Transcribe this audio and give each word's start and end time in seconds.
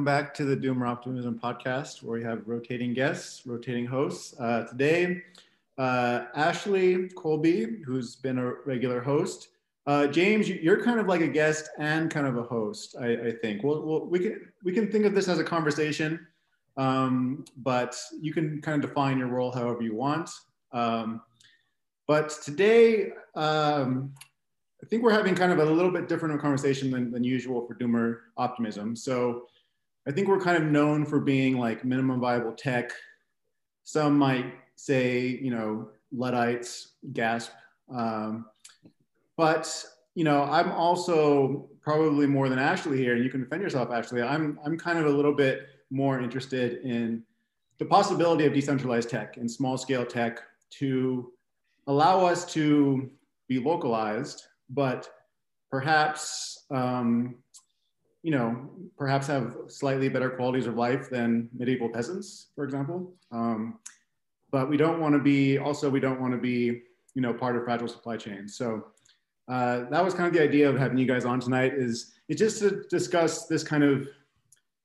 welcome 0.00 0.24
back 0.24 0.32
to 0.32 0.46
the 0.46 0.56
Doomer 0.56 0.88
Optimism 0.88 1.38
podcast, 1.38 2.02
where 2.02 2.18
we 2.18 2.24
have 2.24 2.48
rotating 2.48 2.94
guests, 2.94 3.46
rotating 3.46 3.84
hosts. 3.84 4.34
Uh, 4.40 4.64
today, 4.64 5.20
uh, 5.76 6.24
Ashley 6.34 7.10
Colby, 7.10 7.82
who's 7.84 8.16
been 8.16 8.38
a 8.38 8.54
regular 8.64 9.02
host. 9.02 9.48
Uh, 9.86 10.06
James, 10.06 10.48
you're 10.48 10.82
kind 10.82 11.00
of 11.00 11.06
like 11.06 11.20
a 11.20 11.28
guest 11.28 11.68
and 11.78 12.10
kind 12.10 12.26
of 12.26 12.38
a 12.38 12.42
host, 12.42 12.96
I, 12.98 13.12
I 13.12 13.32
think. 13.42 13.62
Well, 13.62 14.06
we 14.06 14.20
can 14.20 14.50
we 14.64 14.72
can 14.72 14.90
think 14.90 15.04
of 15.04 15.14
this 15.14 15.28
as 15.28 15.38
a 15.38 15.44
conversation, 15.44 16.26
um, 16.78 17.44
but 17.58 17.94
you 18.22 18.32
can 18.32 18.62
kind 18.62 18.82
of 18.82 18.88
define 18.88 19.18
your 19.18 19.28
role 19.28 19.52
however 19.52 19.82
you 19.82 19.94
want. 19.94 20.30
Um, 20.72 21.20
but 22.06 22.30
today, 22.42 23.10
um, 23.34 24.14
I 24.82 24.86
think 24.86 25.02
we're 25.02 25.12
having 25.12 25.34
kind 25.34 25.52
of 25.52 25.58
a 25.58 25.64
little 25.70 25.92
bit 25.92 26.08
different 26.08 26.32
of 26.32 26.40
a 26.40 26.42
conversation 26.42 26.90
than, 26.90 27.10
than 27.10 27.22
usual 27.22 27.66
for 27.66 27.74
Doomer 27.74 28.20
Optimism. 28.38 28.96
So 28.96 29.46
I 30.10 30.12
think 30.12 30.26
we're 30.26 30.40
kind 30.40 30.56
of 30.56 30.64
known 30.68 31.06
for 31.06 31.20
being 31.20 31.56
like 31.56 31.84
minimum 31.84 32.18
viable 32.18 32.50
tech. 32.50 32.90
Some 33.84 34.18
might 34.18 34.52
say, 34.74 35.38
you 35.40 35.52
know, 35.52 35.90
Luddites, 36.10 36.94
gasp. 37.12 37.52
Um, 37.88 38.46
but, 39.36 39.84
you 40.16 40.24
know, 40.24 40.42
I'm 40.42 40.72
also 40.72 41.68
probably 41.80 42.26
more 42.26 42.48
than 42.48 42.58
Ashley 42.58 42.98
here, 42.98 43.14
and 43.14 43.22
you 43.22 43.30
can 43.30 43.40
defend 43.40 43.62
yourself, 43.62 43.92
Ashley. 43.92 44.20
I'm, 44.20 44.58
I'm 44.64 44.76
kind 44.76 44.98
of 44.98 45.06
a 45.06 45.10
little 45.10 45.32
bit 45.32 45.68
more 45.92 46.20
interested 46.20 46.82
in 46.82 47.22
the 47.78 47.84
possibility 47.84 48.46
of 48.46 48.52
decentralized 48.52 49.10
tech 49.10 49.36
and 49.36 49.48
small 49.48 49.78
scale 49.78 50.04
tech 50.04 50.40
to 50.70 51.32
allow 51.86 52.26
us 52.26 52.44
to 52.54 53.08
be 53.46 53.60
localized 53.60 54.48
but 54.70 55.08
perhaps 55.70 56.66
um, 56.70 57.36
you 58.22 58.30
know 58.30 58.70
perhaps 58.96 59.26
have 59.26 59.56
slightly 59.68 60.08
better 60.08 60.30
qualities 60.30 60.66
of 60.66 60.76
life 60.76 61.08
than 61.08 61.48
medieval 61.56 61.88
peasants, 61.88 62.48
for 62.54 62.64
example. 62.64 63.14
Um, 63.32 63.78
but 64.50 64.68
we 64.68 64.76
don't 64.76 65.00
want 65.00 65.14
to 65.14 65.20
be 65.20 65.58
also 65.58 65.88
we 65.88 66.00
don't 66.00 66.20
want 66.20 66.32
to 66.32 66.38
be 66.38 66.82
you 67.14 67.22
know 67.22 67.32
part 67.32 67.56
of 67.56 67.64
fragile 67.64 67.88
supply 67.88 68.16
chains. 68.16 68.56
So 68.56 68.86
uh, 69.50 69.84
that 69.90 70.04
was 70.04 70.14
kind 70.14 70.26
of 70.26 70.32
the 70.32 70.42
idea 70.42 70.68
of 70.68 70.78
having 70.78 70.98
you 70.98 71.06
guys 71.06 71.24
on 71.24 71.40
tonight. 71.40 71.72
Is 71.74 72.12
it's 72.28 72.38
just 72.38 72.60
to 72.60 72.82
discuss 72.90 73.46
this 73.46 73.62
kind 73.62 73.82
of 73.82 74.06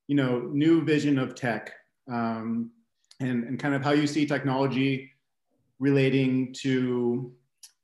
you 0.08 0.16
know 0.16 0.50
new 0.54 0.84
vision 0.84 1.20
of 1.20 1.36
tech 1.36 1.74
um, 2.12 2.72
and 3.20 3.44
and 3.44 3.60
kind 3.60 3.76
of 3.76 3.84
how 3.84 3.92
you 3.92 4.08
see 4.08 4.26
technology 4.26 5.12
relating 5.80 6.54
to 6.54 7.34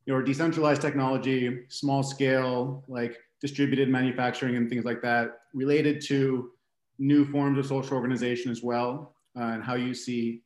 your 0.05 0.21
decentralized 0.21 0.81
technology, 0.81 1.63
small 1.67 2.03
scale, 2.03 2.83
like 2.87 3.17
distributed 3.41 3.89
manufacturing 3.89 4.55
and 4.55 4.69
things 4.69 4.85
like 4.85 5.01
that, 5.01 5.39
related 5.53 5.99
to 6.01 6.51
new 6.99 7.25
forms 7.25 7.57
of 7.57 7.65
social 7.65 7.97
organization 7.97 8.51
as 8.51 8.61
well, 8.61 9.15
uh, 9.37 9.43
and 9.43 9.63
how 9.63 9.75
you 9.75 9.93
see 9.93 10.43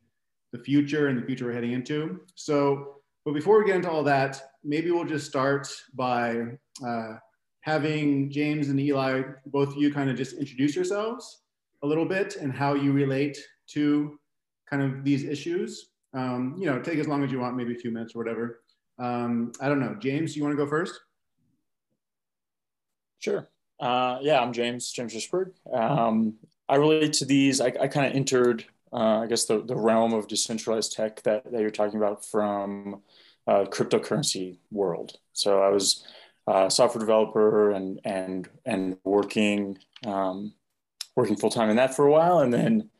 the 0.52 0.58
future 0.58 1.08
and 1.08 1.20
the 1.20 1.26
future 1.26 1.46
we're 1.46 1.52
heading 1.52 1.72
into. 1.72 2.20
So, 2.34 2.96
but 3.24 3.34
before 3.34 3.58
we 3.58 3.66
get 3.66 3.76
into 3.76 3.90
all 3.90 4.04
that, 4.04 4.40
maybe 4.64 4.90
we'll 4.90 5.04
just 5.04 5.26
start 5.26 5.68
by 5.94 6.42
uh, 6.86 7.14
having 7.60 8.30
James 8.30 8.68
and 8.68 8.80
Eli, 8.80 9.22
both 9.46 9.70
of 9.70 9.76
you 9.76 9.92
kind 9.92 10.08
of 10.08 10.16
just 10.16 10.36
introduce 10.36 10.74
yourselves 10.74 11.42
a 11.82 11.86
little 11.86 12.06
bit 12.06 12.36
and 12.36 12.52
how 12.52 12.74
you 12.74 12.92
relate 12.92 13.36
to 13.68 14.18
kind 14.70 14.82
of 14.82 15.04
these 15.04 15.24
issues. 15.24 15.90
Um, 16.14 16.54
you 16.58 16.66
know, 16.66 16.80
take 16.80 16.98
as 16.98 17.08
long 17.08 17.22
as 17.24 17.30
you 17.30 17.40
want, 17.40 17.56
maybe 17.56 17.74
a 17.74 17.78
few 17.78 17.90
minutes 17.90 18.14
or 18.14 18.18
whatever. 18.18 18.60
Um, 18.98 19.52
I 19.60 19.68
don't 19.68 19.80
know. 19.80 19.96
James, 20.00 20.36
you 20.36 20.42
want 20.42 20.52
to 20.52 20.56
go 20.56 20.68
first? 20.68 20.98
Sure. 23.26 23.48
Uh, 23.80 24.18
yeah, 24.22 24.40
I'm 24.40 24.52
James, 24.52 24.92
James 24.92 25.12
Risberg. 25.12 25.50
Um, 25.72 26.34
I 26.68 26.76
relate 26.76 27.12
to 27.14 27.24
these. 27.24 27.60
I, 27.60 27.72
I 27.80 27.88
kind 27.88 28.06
of 28.06 28.12
entered, 28.14 28.64
uh, 28.92 29.18
I 29.18 29.26
guess, 29.26 29.46
the, 29.46 29.62
the 29.62 29.74
realm 29.74 30.14
of 30.14 30.28
decentralized 30.28 30.92
tech 30.92 31.22
that, 31.24 31.50
that 31.50 31.60
you're 31.60 31.70
talking 31.70 31.98
about 31.98 32.24
from 32.24 33.02
uh, 33.48 33.64
cryptocurrency 33.64 34.58
world. 34.70 35.18
So 35.32 35.60
I 35.60 35.70
was 35.70 36.06
a 36.46 36.70
software 36.70 37.00
developer 37.00 37.72
and 37.72 37.98
and 38.04 38.48
and 38.64 38.96
working 39.02 39.78
um, 40.06 40.54
working 41.16 41.34
full 41.34 41.50
time 41.50 41.68
in 41.68 41.74
that 41.78 41.96
for 41.96 42.06
a 42.06 42.12
while, 42.12 42.38
and 42.38 42.54
then 42.54 42.90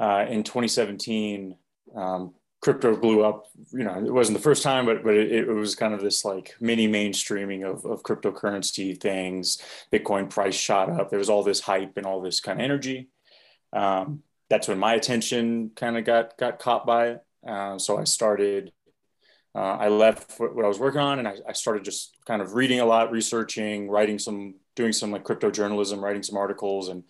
uh, 0.00 0.24
in 0.26 0.42
2017, 0.42 1.54
um, 1.94 2.32
crypto 2.62 2.96
blew 2.96 3.22
up 3.22 3.46
you 3.72 3.84
know 3.84 3.94
it 3.94 4.12
wasn't 4.12 4.36
the 4.36 4.42
first 4.42 4.62
time 4.62 4.86
but 4.86 5.04
but 5.04 5.14
it, 5.14 5.30
it, 5.30 5.46
was 5.46 5.74
kind 5.74 5.94
of 5.94 6.00
this 6.00 6.24
like 6.24 6.54
mini 6.60 6.88
mainstreaming 6.88 7.64
of, 7.64 7.84
of 7.84 8.02
cryptocurrency 8.02 8.98
things. 8.98 9.58
Bitcoin 9.92 10.28
price 10.28 10.54
shot 10.54 10.90
up. 10.90 11.10
There 11.10 11.18
was 11.18 11.30
all 11.30 11.42
this 11.42 11.60
hype 11.60 11.96
and 11.96 12.06
all 12.06 12.20
this 12.20 12.40
kind 12.40 12.58
of 12.58 12.64
energy. 12.64 13.08
Um, 13.72 14.22
that's 14.48 14.68
when 14.68 14.78
my 14.78 14.94
attention 14.94 15.70
kind 15.76 15.96
of 15.98 16.04
got 16.04 16.38
got 16.38 16.58
caught 16.58 16.86
by 16.86 17.08
it. 17.08 17.22
Uh, 17.46 17.78
so 17.78 17.96
i 17.96 18.02
started 18.02 18.72
uh, 19.54 19.76
i 19.78 19.88
left 19.88 20.32
what 20.38 20.64
i 20.64 20.68
was 20.68 20.80
working 20.80 21.00
on 21.00 21.20
and 21.20 21.28
I, 21.28 21.36
I 21.48 21.52
started 21.52 21.84
just 21.84 22.16
kind 22.26 22.42
of 22.42 22.54
reading 22.54 22.80
a 22.80 22.84
lot 22.84 23.12
researching 23.12 23.88
writing 23.88 24.18
some 24.18 24.56
doing 24.74 24.92
some 24.92 25.12
like 25.12 25.22
crypto 25.22 25.50
journalism 25.50 26.04
writing 26.04 26.24
some 26.24 26.36
articles 26.36 26.88
and 26.88 27.04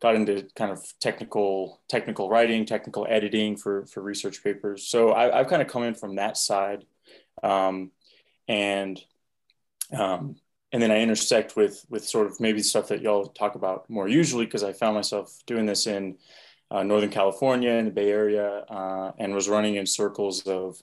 got 0.00 0.14
into 0.14 0.46
kind 0.54 0.70
of 0.70 0.84
technical 1.00 1.80
technical 1.88 2.28
writing, 2.28 2.66
technical 2.66 3.06
editing 3.08 3.56
for 3.56 3.86
for 3.86 4.02
research 4.02 4.42
papers. 4.42 4.86
So 4.86 5.12
I, 5.12 5.38
have 5.38 5.48
kind 5.48 5.62
of 5.62 5.68
come 5.68 5.82
in 5.82 5.94
from 5.94 6.16
that 6.16 6.36
side, 6.36 6.84
um, 7.42 7.90
and 8.48 9.00
um, 9.92 10.36
and 10.72 10.82
then 10.82 10.90
I 10.90 11.00
intersect 11.00 11.56
with 11.56 11.84
with 11.88 12.04
sort 12.04 12.26
of 12.26 12.40
maybe 12.40 12.62
stuff 12.62 12.88
that 12.88 13.02
y'all 13.02 13.26
talk 13.26 13.54
about 13.54 13.88
more 13.88 14.08
usually 14.08 14.44
because 14.44 14.64
I 14.64 14.72
found 14.72 14.94
myself 14.94 15.34
doing 15.46 15.66
this 15.66 15.86
in 15.86 16.18
uh, 16.70 16.82
Northern 16.82 17.10
California 17.10 17.70
in 17.70 17.86
the 17.86 17.90
Bay 17.90 18.10
Area 18.10 18.64
uh, 18.68 19.12
and 19.18 19.34
was 19.34 19.48
running 19.48 19.76
in 19.76 19.86
circles 19.86 20.42
of 20.46 20.76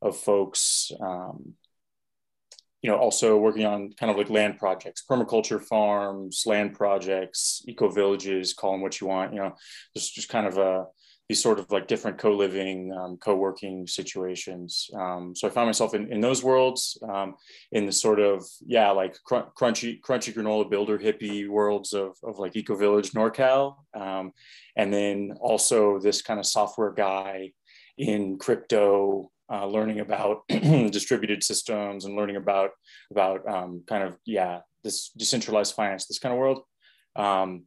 of 0.00 0.16
folks 0.16 0.92
um, 1.00 1.54
you 2.84 2.90
know, 2.90 2.98
also 2.98 3.38
working 3.38 3.64
on 3.64 3.94
kind 3.98 4.10
of 4.10 4.18
like 4.18 4.28
land 4.28 4.58
projects, 4.58 5.02
permaculture 5.10 5.58
farms, 5.58 6.42
land 6.44 6.74
projects, 6.74 7.62
eco 7.66 7.88
villages, 7.88 8.52
call 8.52 8.72
them 8.72 8.82
what 8.82 9.00
you 9.00 9.06
want, 9.06 9.32
you 9.32 9.40
know, 9.40 9.54
just, 9.96 10.14
just 10.14 10.28
kind 10.28 10.46
of 10.46 10.58
a, 10.58 10.84
these 11.26 11.42
sort 11.42 11.58
of 11.58 11.70
like 11.70 11.88
different 11.88 12.18
co-living, 12.18 12.92
um, 12.92 13.16
co-working 13.16 13.86
situations. 13.86 14.90
Um, 14.94 15.34
so 15.34 15.48
I 15.48 15.50
found 15.50 15.68
myself 15.68 15.94
in, 15.94 16.12
in 16.12 16.20
those 16.20 16.44
worlds, 16.44 16.98
um, 17.10 17.36
in 17.72 17.86
the 17.86 17.92
sort 17.92 18.20
of, 18.20 18.44
yeah, 18.66 18.90
like 18.90 19.16
cr- 19.24 19.48
crunchy, 19.58 19.98
crunchy 20.02 20.34
granola 20.34 20.68
builder 20.68 20.98
hippie 20.98 21.48
worlds 21.48 21.94
of, 21.94 22.18
of 22.22 22.38
like 22.38 22.54
eco 22.54 22.76
village 22.76 23.12
NorCal. 23.12 23.76
Um, 23.94 24.32
and 24.76 24.92
then 24.92 25.32
also 25.40 25.98
this 26.00 26.20
kind 26.20 26.38
of 26.38 26.44
software 26.44 26.92
guy 26.92 27.52
in 27.96 28.36
crypto, 28.36 29.30
uh, 29.50 29.66
learning 29.66 30.00
about 30.00 30.42
distributed 30.48 31.42
systems 31.42 32.04
and 32.04 32.16
learning 32.16 32.36
about 32.36 32.70
about 33.10 33.46
um, 33.48 33.82
kind 33.86 34.02
of 34.02 34.16
yeah 34.24 34.60
this 34.82 35.10
decentralized 35.10 35.74
finance 35.74 36.06
this 36.06 36.18
kind 36.18 36.32
of 36.32 36.38
world. 36.38 36.62
Um, 37.16 37.64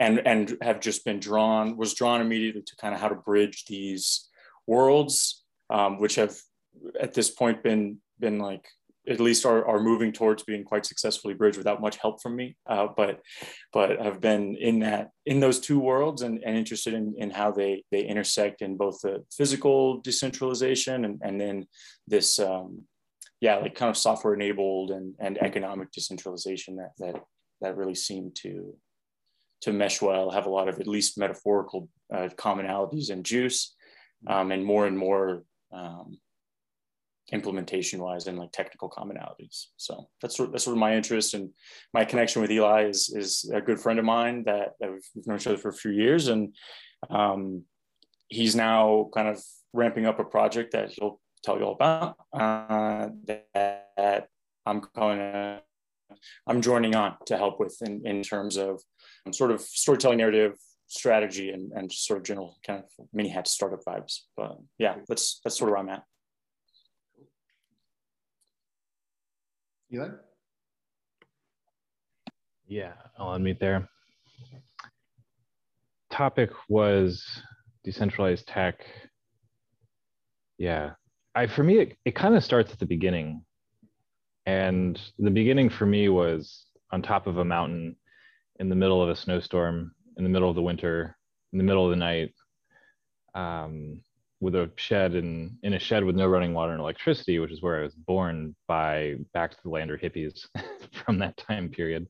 and 0.00 0.22
and 0.26 0.56
have 0.62 0.80
just 0.80 1.04
been 1.04 1.18
drawn 1.18 1.76
was 1.76 1.94
drawn 1.94 2.20
immediately 2.20 2.62
to 2.62 2.76
kind 2.76 2.94
of 2.94 3.00
how 3.00 3.08
to 3.08 3.14
bridge 3.14 3.64
these 3.66 4.28
worlds 4.66 5.44
um, 5.70 5.98
which 5.98 6.14
have 6.14 6.36
at 7.00 7.14
this 7.14 7.30
point 7.30 7.62
been 7.62 7.98
been 8.20 8.38
like 8.38 8.66
at 9.08 9.20
least 9.20 9.46
are, 9.46 9.66
are 9.66 9.80
moving 9.80 10.12
towards 10.12 10.42
being 10.42 10.64
quite 10.64 10.86
successfully 10.86 11.34
bridged 11.34 11.58
without 11.58 11.80
much 11.80 11.96
help 11.96 12.20
from 12.22 12.36
me. 12.36 12.56
Uh, 12.66 12.88
but 12.96 13.20
but 13.72 14.00
have 14.00 14.20
been 14.20 14.56
in 14.56 14.80
that 14.80 15.10
in 15.26 15.40
those 15.40 15.60
two 15.60 15.78
worlds 15.78 16.22
and, 16.22 16.42
and 16.44 16.56
interested 16.56 16.94
in, 16.94 17.14
in 17.18 17.30
how 17.30 17.50
they 17.50 17.84
they 17.90 18.04
intersect 18.04 18.62
in 18.62 18.76
both 18.76 19.00
the 19.02 19.24
physical 19.32 20.00
decentralization 20.00 21.04
and, 21.04 21.20
and 21.22 21.40
then 21.40 21.66
this 22.06 22.38
um, 22.38 22.82
yeah 23.40 23.56
like 23.56 23.74
kind 23.74 23.90
of 23.90 23.96
software 23.96 24.34
enabled 24.34 24.90
and, 24.90 25.14
and 25.18 25.38
economic 25.38 25.90
decentralization 25.92 26.76
that 26.76 26.92
that 26.98 27.22
that 27.60 27.76
really 27.76 27.94
seem 27.94 28.30
to 28.34 28.74
to 29.60 29.72
mesh 29.72 30.00
well, 30.00 30.30
have 30.30 30.46
a 30.46 30.50
lot 30.50 30.68
of 30.68 30.80
at 30.80 30.86
least 30.86 31.18
metaphorical 31.18 31.88
uh, 32.12 32.28
commonalities 32.36 33.10
and 33.10 33.24
juice, 33.24 33.74
um, 34.26 34.52
and 34.52 34.64
more 34.64 34.86
and 34.86 34.96
more 34.96 35.42
um, 35.72 36.18
implementation 37.32 38.00
wise 38.00 38.26
and 38.26 38.38
like 38.38 38.52
technical 38.52 38.88
commonalities. 38.88 39.66
So 39.76 40.08
that's 40.20 40.36
sort, 40.36 40.52
that's 40.52 40.64
sort 40.64 40.76
of 40.76 40.80
my 40.80 40.96
interest 40.96 41.34
and 41.34 41.50
my 41.92 42.04
connection 42.04 42.40
with 42.42 42.50
Eli 42.50 42.84
is, 42.84 43.12
is 43.14 43.50
a 43.52 43.60
good 43.60 43.80
friend 43.80 43.98
of 43.98 44.04
mine 44.04 44.44
that, 44.44 44.72
that 44.80 44.90
we've 44.90 45.26
known 45.26 45.36
each 45.36 45.46
other 45.46 45.58
for 45.58 45.68
a 45.68 45.74
few 45.74 45.90
years. 45.90 46.28
And 46.28 46.54
um, 47.10 47.64
he's 48.28 48.56
now 48.56 49.10
kind 49.14 49.28
of 49.28 49.42
ramping 49.72 50.06
up 50.06 50.18
a 50.18 50.24
project 50.24 50.72
that 50.72 50.90
he'll 50.90 51.20
tell 51.42 51.58
you 51.58 51.64
all 51.64 51.74
about 51.74 52.16
uh, 52.32 53.08
that 53.54 54.28
I'm 54.66 54.80
calling 54.80 55.60
I'm 56.46 56.62
joining 56.62 56.96
on 56.96 57.16
to 57.26 57.36
help 57.36 57.60
with 57.60 57.76
in, 57.82 58.06
in 58.06 58.22
terms 58.22 58.56
of 58.56 58.80
um, 59.26 59.32
sort 59.32 59.50
of 59.50 59.60
storytelling 59.60 60.18
narrative 60.18 60.54
strategy 60.86 61.50
and, 61.50 61.70
and 61.72 61.92
sort 61.92 62.18
of 62.18 62.24
general 62.24 62.56
kind 62.66 62.82
of 62.82 63.06
mini 63.12 63.28
hat 63.28 63.46
startup 63.46 63.84
vibes. 63.84 64.20
But 64.36 64.56
yeah, 64.78 64.96
that's, 65.06 65.40
that's 65.44 65.58
sort 65.58 65.68
of 65.68 65.72
where 65.72 65.80
I'm 65.82 65.90
at. 65.90 66.04
Eli? 69.92 70.08
Yeah, 72.66 72.92
I'll 73.18 73.38
unmute 73.38 73.58
there. 73.58 73.88
topic 76.10 76.50
was 76.68 77.24
decentralized 77.84 78.46
tech. 78.46 78.84
Yeah, 80.58 80.92
I 81.34 81.46
for 81.46 81.62
me 81.62 81.78
it, 81.78 81.96
it 82.04 82.14
kind 82.14 82.34
of 82.34 82.44
starts 82.44 82.72
at 82.72 82.78
the 82.78 82.86
beginning, 82.86 83.44
and 84.46 85.00
the 85.18 85.30
beginning 85.30 85.70
for 85.70 85.86
me 85.86 86.08
was 86.08 86.66
on 86.90 87.02
top 87.02 87.26
of 87.26 87.38
a 87.38 87.44
mountain 87.44 87.96
in 88.58 88.68
the 88.68 88.74
middle 88.74 89.02
of 89.02 89.08
a 89.08 89.16
snowstorm 89.16 89.92
in 90.16 90.24
the 90.24 90.30
middle 90.30 90.50
of 90.50 90.56
the 90.56 90.62
winter 90.62 91.16
in 91.52 91.58
the 91.58 91.64
middle 91.64 91.84
of 91.84 91.90
the 91.90 91.96
night 91.96 92.32
um, 93.34 94.00
with 94.40 94.54
a 94.54 94.70
shed 94.76 95.14
and 95.14 95.56
in 95.62 95.74
a 95.74 95.78
shed 95.78 96.04
with 96.04 96.14
no 96.14 96.26
running 96.26 96.54
water 96.54 96.72
and 96.72 96.80
electricity, 96.80 97.38
which 97.38 97.50
is 97.50 97.62
where 97.62 97.80
I 97.80 97.82
was 97.82 97.94
born 97.94 98.54
by 98.66 99.16
back 99.34 99.50
to 99.50 99.56
the 99.64 99.70
lander 99.70 99.98
hippies 99.98 100.46
from 101.04 101.18
that 101.18 101.36
time 101.36 101.68
period 101.68 102.06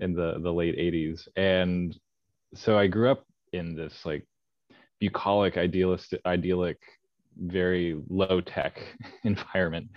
in 0.00 0.14
the, 0.14 0.38
the 0.40 0.52
late 0.52 0.76
80s. 0.76 1.28
And 1.36 1.96
so 2.54 2.76
I 2.76 2.86
grew 2.88 3.10
up 3.10 3.24
in 3.52 3.76
this 3.76 4.04
like 4.04 4.26
bucolic, 5.00 5.56
idealistic, 5.56 6.20
idyllic, 6.26 6.78
very 7.36 8.00
low 8.08 8.40
tech 8.40 8.80
environment. 9.24 9.88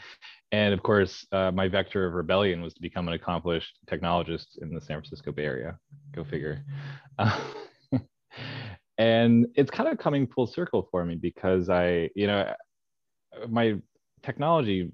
And 0.52 0.74
of 0.74 0.84
course, 0.84 1.26
uh, 1.32 1.52
my 1.52 1.68
vector 1.68 2.06
of 2.06 2.14
rebellion 2.14 2.62
was 2.62 2.74
to 2.76 2.82
become 2.82 3.08
an 3.08 3.14
accomplished 3.14 3.80
technologist 3.90 4.62
in 4.62 4.74
the 4.74 4.82
San 4.82 4.98
Francisco 4.98 5.32
Bay 5.32 5.46
Area. 5.46 5.78
Go 6.14 6.24
figure. 6.24 6.64
Uh, 7.18 7.40
and 9.02 9.48
it's 9.56 9.72
kind 9.72 9.90
of 9.90 9.98
coming 9.98 10.28
full 10.28 10.46
circle 10.46 10.88
for 10.92 11.04
me 11.04 11.16
because 11.16 11.70
I, 11.70 12.12
you 12.16 12.28
know, 12.28 12.54
my 13.50 13.80
technology 14.22 14.92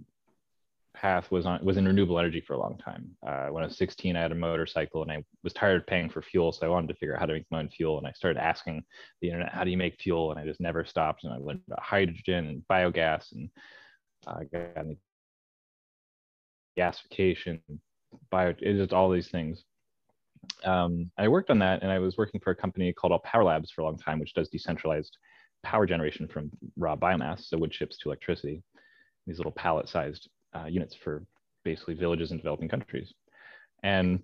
path 0.95 1.30
was 1.30 1.45
on 1.45 1.59
was 1.62 1.75
in 1.75 1.86
renewable 1.86 2.18
energy 2.18 2.39
for 2.39 2.54
a 2.54 2.59
long 2.59 2.77
time. 2.77 3.12
Uh, 3.27 3.48
when 3.48 3.63
I 3.63 3.68
was 3.68 3.77
16, 3.77 4.15
I 4.15 4.21
had 4.21 4.31
a 4.31 4.36
motorcycle 4.36 5.01
and 5.01 5.12
I 5.12 5.25
was 5.44 5.51
tired 5.51 5.81
of 5.81 5.88
paying 5.88 6.09
for 6.09 6.21
fuel, 6.21 6.54
so 6.54 6.65
I 6.65 6.69
wanted 6.69 6.88
to 6.88 6.94
figure 6.94 7.15
out 7.15 7.19
how 7.19 7.25
to 7.25 7.33
make 7.33 7.45
my 7.51 7.59
own 7.59 7.68
fuel. 7.68 7.98
And 7.98 8.07
I 8.07 8.13
started 8.13 8.42
asking 8.42 8.81
the 9.21 9.27
internet, 9.27 9.54
"How 9.54 9.65
do 9.65 9.71
you 9.71 9.77
make 9.77 10.00
fuel?" 10.00 10.31
And 10.31 10.39
I 10.39 10.45
just 10.45 10.62
never 10.62 10.86
stopped. 10.86 11.25
And 11.25 11.33
I 11.33 11.38
learned 11.38 11.63
about 11.68 11.83
hydrogen 11.83 12.48
and 12.48 12.63
biogas 12.71 13.33
and 13.33 13.50
uh, 14.25 14.39
got 14.53 14.86
gasification, 16.80 17.60
bio, 18.31 18.53
just 18.53 18.94
all 18.94 19.10
these 19.10 19.30
things 19.30 19.65
um, 20.63 21.11
I 21.17 21.27
worked 21.27 21.49
on 21.49 21.59
that 21.59 21.81
and 21.83 21.91
I 21.91 21.99
was 21.99 22.17
working 22.17 22.39
for 22.39 22.51
a 22.51 22.55
company 22.55 22.94
called 22.94 23.13
All 23.13 23.19
Power 23.19 23.44
Labs 23.44 23.71
for 23.71 23.81
a 23.81 23.85
long 23.85 23.97
time, 23.97 24.19
which 24.19 24.33
does 24.33 24.49
decentralized 24.49 25.17
power 25.63 25.85
generation 25.85 26.27
from 26.27 26.51
raw 26.77 26.95
biomass, 26.95 27.45
so 27.45 27.57
wood 27.57 27.71
chips 27.71 27.97
to 27.97 28.09
electricity, 28.09 28.63
these 29.25 29.38
little 29.38 29.51
pallet 29.51 29.89
sized 29.89 30.29
uh, 30.55 30.65
units 30.65 30.95
for 30.95 31.25
basically 31.63 31.94
villages 31.94 32.31
in 32.31 32.38
developing 32.38 32.69
countries. 32.69 33.13
And, 33.83 34.23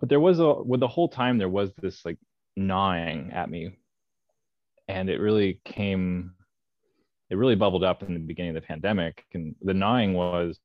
but 0.00 0.08
there 0.08 0.20
was 0.20 0.40
a, 0.40 0.54
with 0.54 0.80
the 0.80 0.88
whole 0.88 1.08
time, 1.08 1.38
there 1.38 1.48
was 1.48 1.70
this 1.80 2.04
like 2.04 2.18
gnawing 2.56 3.30
at 3.32 3.50
me. 3.50 3.76
And 4.88 5.08
it 5.08 5.20
really 5.20 5.60
came, 5.64 6.32
it 7.30 7.36
really 7.36 7.54
bubbled 7.54 7.84
up 7.84 8.02
in 8.02 8.14
the 8.14 8.20
beginning 8.20 8.56
of 8.56 8.62
the 8.62 8.66
pandemic. 8.66 9.24
And 9.34 9.54
the 9.62 9.74
gnawing 9.74 10.14
was, 10.14 10.58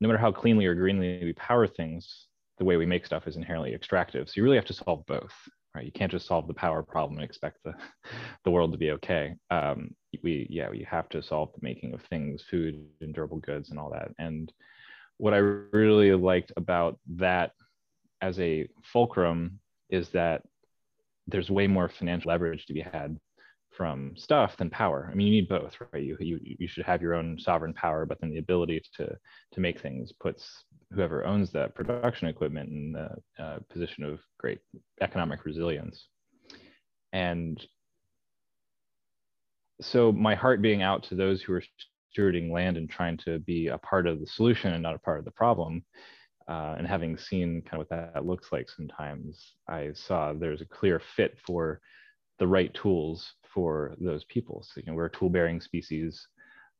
no 0.00 0.08
matter 0.08 0.18
how 0.18 0.32
cleanly 0.32 0.66
or 0.66 0.74
greenly 0.74 1.20
we 1.24 1.32
power 1.34 1.66
things, 1.66 2.26
the 2.58 2.64
way 2.64 2.76
we 2.76 2.86
make 2.86 3.06
stuff 3.06 3.26
is 3.26 3.36
inherently 3.36 3.74
extractive. 3.74 4.28
So 4.28 4.34
you 4.36 4.44
really 4.44 4.56
have 4.56 4.64
to 4.66 4.74
solve 4.74 5.04
both, 5.06 5.32
right? 5.74 5.84
You 5.84 5.92
can't 5.92 6.10
just 6.10 6.26
solve 6.26 6.46
the 6.46 6.54
power 6.54 6.82
problem 6.82 7.18
and 7.18 7.24
expect 7.24 7.58
the, 7.64 7.74
the 8.44 8.50
world 8.50 8.72
to 8.72 8.78
be 8.78 8.92
okay. 8.92 9.34
Um, 9.50 9.94
we, 10.22 10.46
yeah, 10.50 10.68
we 10.70 10.86
have 10.88 11.08
to 11.10 11.22
solve 11.22 11.50
the 11.52 11.60
making 11.62 11.94
of 11.94 12.02
things, 12.02 12.42
food 12.50 12.84
and 13.00 13.14
durable 13.14 13.38
goods 13.38 13.70
and 13.70 13.78
all 13.78 13.90
that. 13.90 14.10
And 14.18 14.52
what 15.18 15.34
I 15.34 15.38
really 15.38 16.12
liked 16.14 16.52
about 16.56 16.98
that 17.16 17.52
as 18.20 18.38
a 18.40 18.68
fulcrum 18.84 19.60
is 19.90 20.08
that 20.10 20.42
there's 21.26 21.50
way 21.50 21.66
more 21.66 21.88
financial 21.88 22.30
leverage 22.30 22.66
to 22.66 22.72
be 22.72 22.80
had 22.80 23.18
from 23.78 24.12
stuff 24.16 24.56
than 24.56 24.68
power. 24.68 25.08
I 25.08 25.14
mean, 25.14 25.28
you 25.28 25.34
need 25.34 25.48
both, 25.48 25.76
right? 25.92 26.02
You, 26.02 26.16
you, 26.18 26.40
you 26.42 26.66
should 26.66 26.84
have 26.84 27.00
your 27.00 27.14
own 27.14 27.38
sovereign 27.38 27.72
power, 27.72 28.04
but 28.04 28.20
then 28.20 28.30
the 28.30 28.38
ability 28.38 28.82
to, 28.96 29.16
to 29.52 29.60
make 29.60 29.80
things 29.80 30.12
puts 30.12 30.64
whoever 30.92 31.24
owns 31.24 31.52
that 31.52 31.76
production 31.76 32.26
equipment 32.26 32.68
in 32.70 32.92
the 32.92 33.42
uh, 33.42 33.58
position 33.70 34.02
of 34.02 34.18
great 34.36 34.58
economic 35.00 35.44
resilience. 35.44 36.08
And 37.12 37.64
so 39.80 40.10
my 40.10 40.34
heart 40.34 40.60
being 40.60 40.82
out 40.82 41.04
to 41.04 41.14
those 41.14 41.40
who 41.40 41.52
are 41.52 41.62
stewarding 42.10 42.50
land 42.50 42.76
and 42.76 42.90
trying 42.90 43.16
to 43.18 43.38
be 43.38 43.68
a 43.68 43.78
part 43.78 44.08
of 44.08 44.18
the 44.18 44.26
solution 44.26 44.72
and 44.72 44.82
not 44.82 44.96
a 44.96 44.98
part 44.98 45.20
of 45.20 45.24
the 45.24 45.30
problem, 45.30 45.84
uh, 46.48 46.74
and 46.78 46.86
having 46.86 47.16
seen 47.16 47.62
kind 47.62 47.80
of 47.80 47.86
what 47.88 48.14
that 48.14 48.26
looks 48.26 48.50
like 48.50 48.68
sometimes, 48.68 49.54
I 49.68 49.90
saw 49.94 50.32
there's 50.32 50.62
a 50.62 50.66
clear 50.66 51.00
fit 51.14 51.38
for 51.46 51.80
the 52.40 52.46
right 52.46 52.72
tools 52.72 53.34
for 53.58 53.96
those 54.00 54.22
people. 54.22 54.64
So, 54.64 54.80
you 54.80 54.84
know, 54.86 54.94
we're 54.94 55.06
a 55.06 55.10
tool 55.10 55.30
bearing 55.30 55.60
species, 55.60 56.28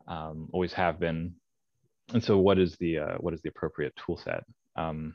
um, 0.07 0.49
always 0.53 0.73
have 0.75 1.01
been. 1.01 1.35
And 2.15 2.23
so 2.23 2.39
what 2.39 2.57
is 2.57 2.77
the, 2.77 2.99
uh, 2.99 3.15
what 3.17 3.35
is 3.35 3.43
the 3.43 3.49
appropriate 3.49 3.93
tool 3.97 4.17
set? 4.17 4.45
Um, 4.77 5.13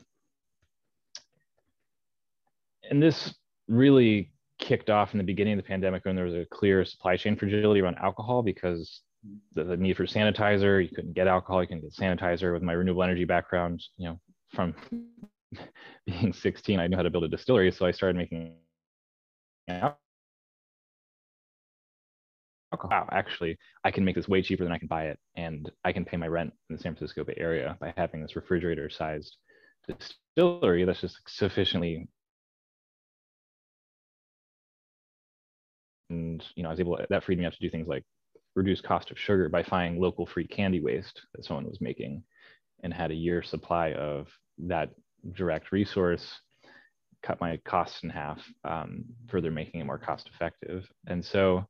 and 2.89 3.01
this 3.01 3.33
really 3.69 4.33
kicked 4.59 4.89
off 4.89 5.13
in 5.13 5.19
the 5.19 5.23
beginning 5.23 5.53
of 5.53 5.63
the 5.63 5.69
pandemic 5.69 6.03
when 6.03 6.17
there 6.17 6.25
was 6.25 6.33
a 6.33 6.45
clear 6.51 6.83
supply 6.83 7.15
chain 7.15 7.37
fragility 7.37 7.79
around 7.79 7.95
alcohol 7.95 8.43
because 8.43 8.99
the, 9.53 9.63
the 9.63 9.77
need 9.77 9.95
for 9.95 10.05
sanitizer, 10.05 10.83
you 10.83 10.93
couldn't 10.93 11.13
get 11.13 11.29
alcohol, 11.29 11.61
you 11.63 11.67
couldn't 11.67 11.83
get 11.83 11.93
sanitizer 11.93 12.51
with 12.51 12.61
my 12.61 12.73
renewable 12.73 13.03
energy 13.03 13.23
background, 13.23 13.81
you 13.95 14.09
know, 14.09 14.19
from 14.53 14.75
being 16.05 16.33
16, 16.33 16.77
I 16.77 16.87
knew 16.87 16.97
how 16.97 17.03
to 17.03 17.09
build 17.09 17.23
a 17.23 17.29
distillery. 17.29 17.71
So 17.71 17.85
I 17.85 17.91
started 17.91 18.17
making 18.17 18.57
wow, 22.83 23.07
actually, 23.11 23.57
I 23.83 23.91
can 23.91 24.05
make 24.05 24.15
this 24.15 24.27
way 24.27 24.41
cheaper 24.41 24.63
than 24.63 24.73
I 24.73 24.77
can 24.77 24.87
buy 24.87 25.05
it, 25.07 25.19
and 25.35 25.71
I 25.83 25.91
can 25.91 26.05
pay 26.05 26.17
my 26.17 26.27
rent 26.27 26.53
in 26.69 26.75
the 26.75 26.81
San 26.81 26.95
Francisco 26.95 27.23
Bay 27.23 27.35
Area 27.37 27.77
by 27.79 27.93
having 27.97 28.21
this 28.21 28.35
refrigerator-sized 28.35 29.35
distillery 29.87 30.85
that's 30.85 31.01
just 31.01 31.17
sufficiently. 31.27 32.07
And 36.09 36.43
you 36.55 36.63
know, 36.63 36.69
I 36.69 36.71
was 36.71 36.79
able 36.79 36.97
to, 36.97 37.07
that 37.09 37.23
freed 37.23 37.39
me 37.39 37.45
up 37.45 37.53
to 37.53 37.59
do 37.59 37.69
things 37.69 37.87
like 37.87 38.03
reduce 38.55 38.81
cost 38.81 39.11
of 39.11 39.19
sugar 39.19 39.49
by 39.49 39.63
finding 39.63 39.99
local 39.99 40.25
free 40.25 40.47
candy 40.47 40.79
waste 40.79 41.21
that 41.33 41.43
someone 41.43 41.65
was 41.65 41.81
making, 41.81 42.23
and 42.83 42.93
had 42.93 43.11
a 43.11 43.15
year 43.15 43.41
supply 43.41 43.93
of 43.93 44.27
that 44.57 44.89
direct 45.33 45.71
resource 45.71 46.39
cut 47.23 47.39
my 47.39 47.57
costs 47.65 48.03
in 48.03 48.09
half, 48.09 48.39
um, 48.65 49.05
further 49.29 49.49
making 49.49 49.79
it 49.79 49.85
more 49.85 49.97
cost 49.97 50.29
effective. 50.33 50.85
And 51.07 51.23
so 51.23 51.65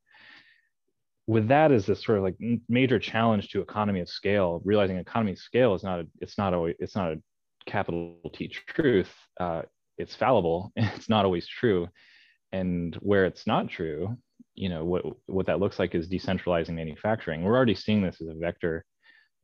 with 1.27 1.47
that 1.47 1.71
is 1.71 1.85
this 1.85 2.03
sort 2.03 2.17
of 2.17 2.23
like 2.23 2.35
major 2.67 2.99
challenge 2.99 3.49
to 3.49 3.61
economy 3.61 4.01
of 4.01 4.09
scale 4.09 4.61
realizing 4.65 4.97
economy 4.97 5.31
of 5.31 5.37
scale 5.37 5.73
is 5.73 5.83
not 5.83 5.99
a 5.99 6.07
it's 6.19 6.37
not 6.37 6.53
always 6.53 6.75
it's 6.79 6.95
not 6.95 7.11
a 7.11 7.21
capital 7.65 8.17
t 8.33 8.47
truth 8.47 9.09
uh, 9.39 9.61
it's 9.97 10.15
fallible 10.15 10.71
it's 10.75 11.09
not 11.09 11.25
always 11.25 11.47
true. 11.47 11.87
And 12.51 12.95
where 12.97 13.25
it's 13.25 13.47
not 13.47 13.69
true 13.69 14.17
you 14.55 14.69
know 14.69 14.85
what 14.85 15.03
what 15.25 15.47
that 15.47 15.59
looks 15.59 15.79
like 15.79 15.95
is 15.95 16.07
decentralizing 16.07 16.75
manufacturing. 16.75 17.41
We're 17.41 17.55
already 17.55 17.73
seeing 17.75 18.03
this 18.03 18.21
as 18.21 18.27
a 18.27 18.35
vector 18.35 18.85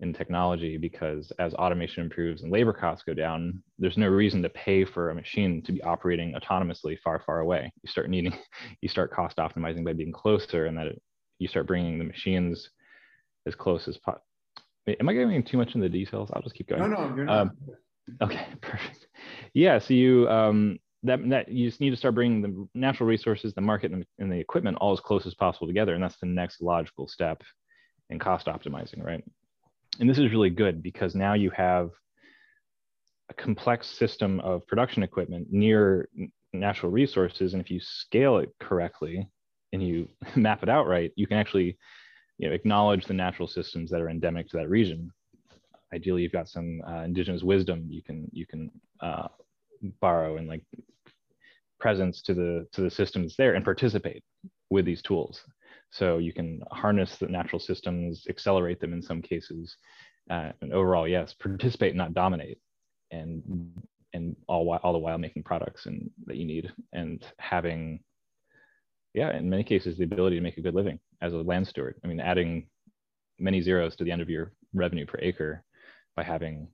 in 0.01 0.13
technology 0.13 0.77
because 0.77 1.31
as 1.39 1.53
automation 1.55 2.03
improves 2.03 2.43
and 2.43 2.51
labor 2.51 2.71
costs 2.71 3.03
go 3.03 3.13
down 3.13 3.61
there's 3.79 3.97
no 3.97 4.07
reason 4.07 4.41
to 4.41 4.49
pay 4.49 4.85
for 4.85 5.09
a 5.09 5.15
machine 5.15 5.61
to 5.63 5.73
be 5.73 5.81
operating 5.83 6.33
autonomously 6.33 6.97
far 7.03 7.21
far 7.25 7.39
away. 7.39 7.71
You 7.81 7.89
start 7.89 8.09
needing 8.09 8.37
you 8.81 8.89
start 8.89 9.11
cost 9.11 9.37
optimizing 9.37 9.83
by 9.83 9.93
being 9.93 10.11
closer 10.11 10.67
and 10.67 10.77
that 10.77 10.87
you 11.39 11.47
start 11.47 11.67
bringing 11.67 11.97
the 11.97 12.05
machines 12.05 12.69
as 13.47 13.55
close 13.55 13.87
as 13.87 13.97
possible. 13.97 14.23
Am 14.87 15.09
I 15.09 15.13
getting 15.13 15.43
too 15.43 15.57
much 15.57 15.75
in 15.75 15.81
the 15.81 15.89
details? 15.89 16.29
I'll 16.33 16.41
just 16.41 16.55
keep 16.55 16.67
going. 16.67 16.81
No, 16.81 16.87
no, 16.87 17.15
you're 17.15 17.25
not. 17.25 17.41
Um, 17.41 17.51
okay, 18.21 18.47
perfect. 18.61 19.07
Yeah, 19.53 19.79
so 19.79 19.93
you 19.93 20.29
um, 20.29 20.79
that 21.03 21.27
that 21.29 21.49
you 21.49 21.67
just 21.67 21.81
need 21.81 21.91
to 21.91 21.95
start 21.95 22.15
bringing 22.15 22.41
the 22.41 22.67
natural 22.73 23.07
resources, 23.07 23.53
the 23.53 23.61
market, 23.61 23.91
and, 23.91 24.05
and 24.17 24.31
the 24.31 24.39
equipment 24.39 24.77
all 24.79 24.93
as 24.93 24.99
close 24.99 25.25
as 25.25 25.35
possible 25.35 25.67
together, 25.67 25.93
and 25.93 26.03
that's 26.03 26.17
the 26.19 26.27
next 26.27 26.61
logical 26.61 27.07
step 27.07 27.41
in 28.09 28.19
cost 28.19 28.47
optimizing, 28.47 29.03
right? 29.03 29.23
And 29.99 30.09
this 30.09 30.17
is 30.17 30.31
really 30.31 30.49
good 30.49 30.81
because 30.81 31.15
now 31.15 31.33
you 31.33 31.51
have 31.51 31.91
a 33.29 33.33
complex 33.33 33.87
system 33.87 34.39
of 34.39 34.65
production 34.65 35.03
equipment 35.03 35.47
near 35.51 36.09
natural 36.51 36.91
resources, 36.91 37.53
and 37.53 37.61
if 37.61 37.69
you 37.69 37.79
scale 37.79 38.37
it 38.39 38.49
correctly, 38.59 39.29
and 39.73 39.81
you 39.83 40.07
map 40.35 40.63
it 40.63 40.69
out 40.69 40.87
right, 40.87 41.11
you 41.15 41.27
can 41.27 41.37
actually 41.37 41.77
you 42.37 42.47
know, 42.47 42.55
acknowledge 42.55 43.05
the 43.05 43.13
natural 43.13 43.47
systems 43.47 43.91
that 43.91 44.01
are 44.01 44.09
endemic 44.09 44.47
to 44.49 44.57
that 44.57 44.69
region. 44.69 45.11
Ideally, 45.93 46.21
you've 46.23 46.31
got 46.31 46.47
some 46.47 46.81
uh, 46.87 47.01
indigenous 47.01 47.43
wisdom 47.43 47.87
you 47.89 48.01
can 48.03 48.27
you 48.31 48.45
can 48.45 48.71
uh, 49.01 49.27
borrow 49.99 50.37
and 50.37 50.47
like 50.47 50.63
presence 51.79 52.21
to 52.23 52.33
the 52.33 52.67
to 52.73 52.81
the 52.81 52.91
systems 52.91 53.35
there 53.37 53.55
and 53.55 53.65
participate 53.65 54.23
with 54.69 54.85
these 54.85 55.01
tools. 55.01 55.41
So 55.91 56.19
you 56.19 56.33
can 56.33 56.61
harness 56.71 57.17
the 57.17 57.27
natural 57.27 57.59
systems, 57.59 58.25
accelerate 58.29 58.79
them 58.79 58.93
in 58.93 59.01
some 59.01 59.21
cases, 59.21 59.75
uh, 60.29 60.51
and 60.61 60.71
overall, 60.71 61.07
yes, 61.07 61.33
participate, 61.33 61.95
not 61.95 62.13
dominate. 62.13 62.59
And 63.11 63.73
and 64.13 64.35
all 64.47 64.79
all 64.83 64.93
the 64.93 64.99
while 64.99 65.17
making 65.17 65.43
products 65.43 65.87
and 65.87 66.09
that 66.25 66.37
you 66.37 66.45
need 66.45 66.71
and 66.93 67.25
having 67.39 67.99
yeah 69.13 69.35
in 69.35 69.49
many 69.49 69.63
cases 69.63 69.97
the 69.97 70.03
ability 70.03 70.35
to 70.35 70.41
make 70.41 70.57
a 70.57 70.61
good 70.61 70.75
living 70.75 70.99
as 71.21 71.33
a 71.33 71.37
land 71.37 71.67
steward. 71.67 71.95
I 72.03 72.07
mean 72.07 72.19
adding 72.19 72.67
many 73.39 73.61
zeros 73.61 73.95
to 73.95 74.03
the 74.03 74.11
end 74.11 74.21
of 74.21 74.29
your 74.29 74.51
revenue 74.73 75.05
per 75.05 75.19
acre 75.21 75.63
by 76.15 76.23
having 76.23 76.67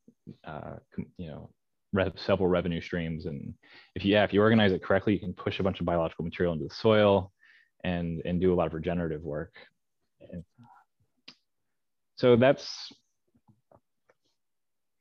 uh, 0.44 0.76
you 1.18 1.28
know 1.28 1.50
rev, 1.94 2.14
several 2.16 2.50
revenue 2.50 2.82
streams. 2.82 3.26
And 3.26 3.54
if 3.96 4.04
you 4.04 4.14
yeah 4.14 4.24
if 4.24 4.34
you 4.34 4.42
organize 4.42 4.72
it 4.72 4.84
correctly 4.84 5.14
you 5.14 5.20
can 5.20 5.34
push 5.34 5.60
a 5.60 5.64
bunch 5.64 5.80
of 5.80 5.86
biological 5.86 6.26
material 6.26 6.54
into 6.54 6.66
the 6.66 6.74
soil 6.74 7.32
and 7.84 8.22
and 8.26 8.42
do 8.42 8.54
a 8.54 8.56
lot 8.56 8.68
of 8.68 8.74
regenerative 8.74 9.24
work. 9.24 9.54
And 10.32 10.44
so 12.18 12.36
that's 12.36 12.92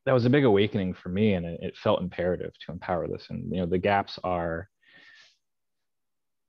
that 0.06 0.12
was 0.12 0.26
a 0.26 0.30
big 0.30 0.44
awakening 0.44 0.94
for 0.94 1.08
me 1.08 1.32
and 1.32 1.46
it, 1.46 1.60
it 1.62 1.76
felt 1.82 2.02
imperative 2.02 2.52
to 2.66 2.72
empower 2.72 3.08
this. 3.08 3.26
And 3.30 3.50
you 3.50 3.60
know 3.60 3.66
the 3.66 3.78
gaps 3.78 4.18
are 4.22 4.68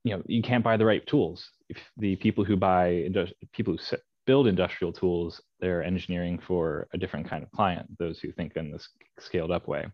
you 0.05 0.15
know 0.15 0.23
you 0.27 0.41
can't 0.41 0.63
buy 0.63 0.77
the 0.77 0.85
right 0.85 1.05
tools. 1.05 1.49
If 1.67 1.77
the 1.97 2.15
people 2.15 2.45
who 2.45 2.55
buy 2.55 3.09
people 3.51 3.75
who 3.75 3.97
build 4.25 4.47
industrial 4.47 4.93
tools 4.93 5.41
they're 5.59 5.83
engineering 5.83 6.39
for 6.39 6.87
a 6.93 6.97
different 6.97 7.29
kind 7.29 7.43
of 7.43 7.51
client 7.51 7.85
those 7.99 8.19
who 8.19 8.31
think 8.31 8.55
in 8.55 8.71
this 8.71 8.87
scaled 9.19 9.51
up 9.51 9.67
way. 9.67 9.85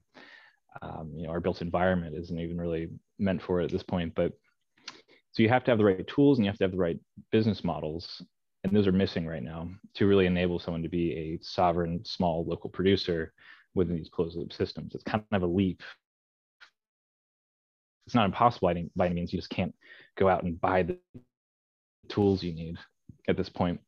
Um, 0.82 1.12
you 1.16 1.24
know 1.24 1.32
our 1.32 1.40
built 1.40 1.62
environment 1.62 2.16
isn't 2.16 2.40
even 2.40 2.60
really 2.60 2.90
meant 3.20 3.42
for 3.42 3.60
it 3.60 3.66
at 3.66 3.72
this 3.72 3.84
point 3.84 4.14
but 4.16 4.32
so 5.34 5.44
you 5.44 5.50
have 5.50 5.64
to 5.66 5.72
have 5.72 5.78
the 5.78 5.86
right 5.86 6.08
tools 6.08 6.38
and 6.38 6.46
you 6.46 6.52
have 6.52 6.58
to 6.60 6.64
have 6.64 6.72
the 6.72 6.78
right 6.78 7.00
business 7.32 7.64
models 7.64 8.22
and 8.64 8.76
those 8.76 8.88
are 8.88 8.94
missing 8.94 9.26
right 9.26 9.44
now 9.44 9.68
to 9.96 10.06
really 10.06 10.26
enable 10.26 10.60
someone 10.60 10.84
to 10.84 10.90
be 10.90 11.14
a 11.14 11.40
sovereign 11.44 12.04
small 12.06 12.46
local 12.46 12.70
producer 12.70 13.34
within 13.74 13.96
these 13.96 14.10
closed 14.10 14.38
loop 14.38 14.54
systems. 14.54 14.94
It's 14.94 15.04
kind 15.04 15.24
of 15.32 15.44
a 15.44 15.48
leap 15.48 15.82
it's 18.06 18.16
not 18.16 18.26
impossible 18.26 18.68
by 18.68 18.72
any, 18.72 18.90
by 18.96 19.06
any 19.06 19.16
means 19.16 19.32
you 19.32 19.40
just 19.40 19.50
can't 19.50 19.74
go 20.18 20.28
out 20.28 20.44
and 20.44 20.60
buy 20.60 20.84
the 20.84 20.98
tools 22.10 22.44
you 22.44 22.54
need 22.54 22.78
at 23.28 23.38
this 23.38 23.50
point 23.50 23.80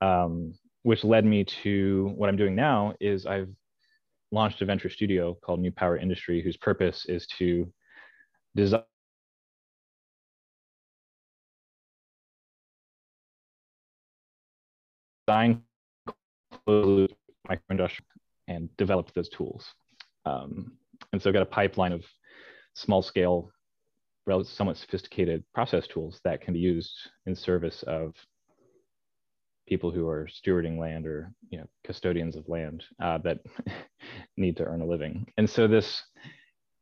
um, 0.00 0.54
which 0.82 1.04
led 1.04 1.24
me 1.24 1.44
to 1.44 2.12
what 2.16 2.28
i'm 2.28 2.36
doing 2.36 2.54
now 2.54 2.94
is 3.00 3.26
i've 3.26 3.48
launched 4.32 4.60
a 4.60 4.64
venture 4.64 4.90
studio 4.90 5.36
called 5.42 5.60
new 5.60 5.72
power 5.72 5.96
industry 5.96 6.42
whose 6.42 6.56
purpose 6.56 7.06
is 7.08 7.26
to 7.38 7.70
design 8.56 8.82
design 15.28 15.62
closed 16.64 17.12
microindustry 17.48 18.00
and 18.48 18.74
developed 18.78 19.14
those 19.14 19.28
tools. 19.28 19.64
Um, 20.24 20.72
and 21.12 21.20
so 21.20 21.28
I've 21.28 21.34
got 21.34 21.42
a 21.42 21.46
pipeline 21.46 21.92
of 21.92 22.02
small 22.78 23.02
scale, 23.02 23.50
somewhat 24.44 24.76
sophisticated 24.76 25.42
process 25.54 25.86
tools 25.86 26.20
that 26.24 26.40
can 26.40 26.52
be 26.52 26.60
used 26.60 26.92
in 27.26 27.34
service 27.34 27.82
of 27.84 28.14
people 29.66 29.90
who 29.90 30.08
are 30.08 30.26
stewarding 30.26 30.78
land 30.78 31.06
or 31.06 31.30
you 31.50 31.58
know 31.58 31.66
custodians 31.84 32.36
of 32.36 32.48
land 32.48 32.84
uh, 33.02 33.18
that 33.18 33.38
need 34.36 34.56
to 34.56 34.64
earn 34.64 34.82
a 34.82 34.86
living. 34.86 35.26
And 35.36 35.48
so 35.48 35.66
this, 35.66 36.02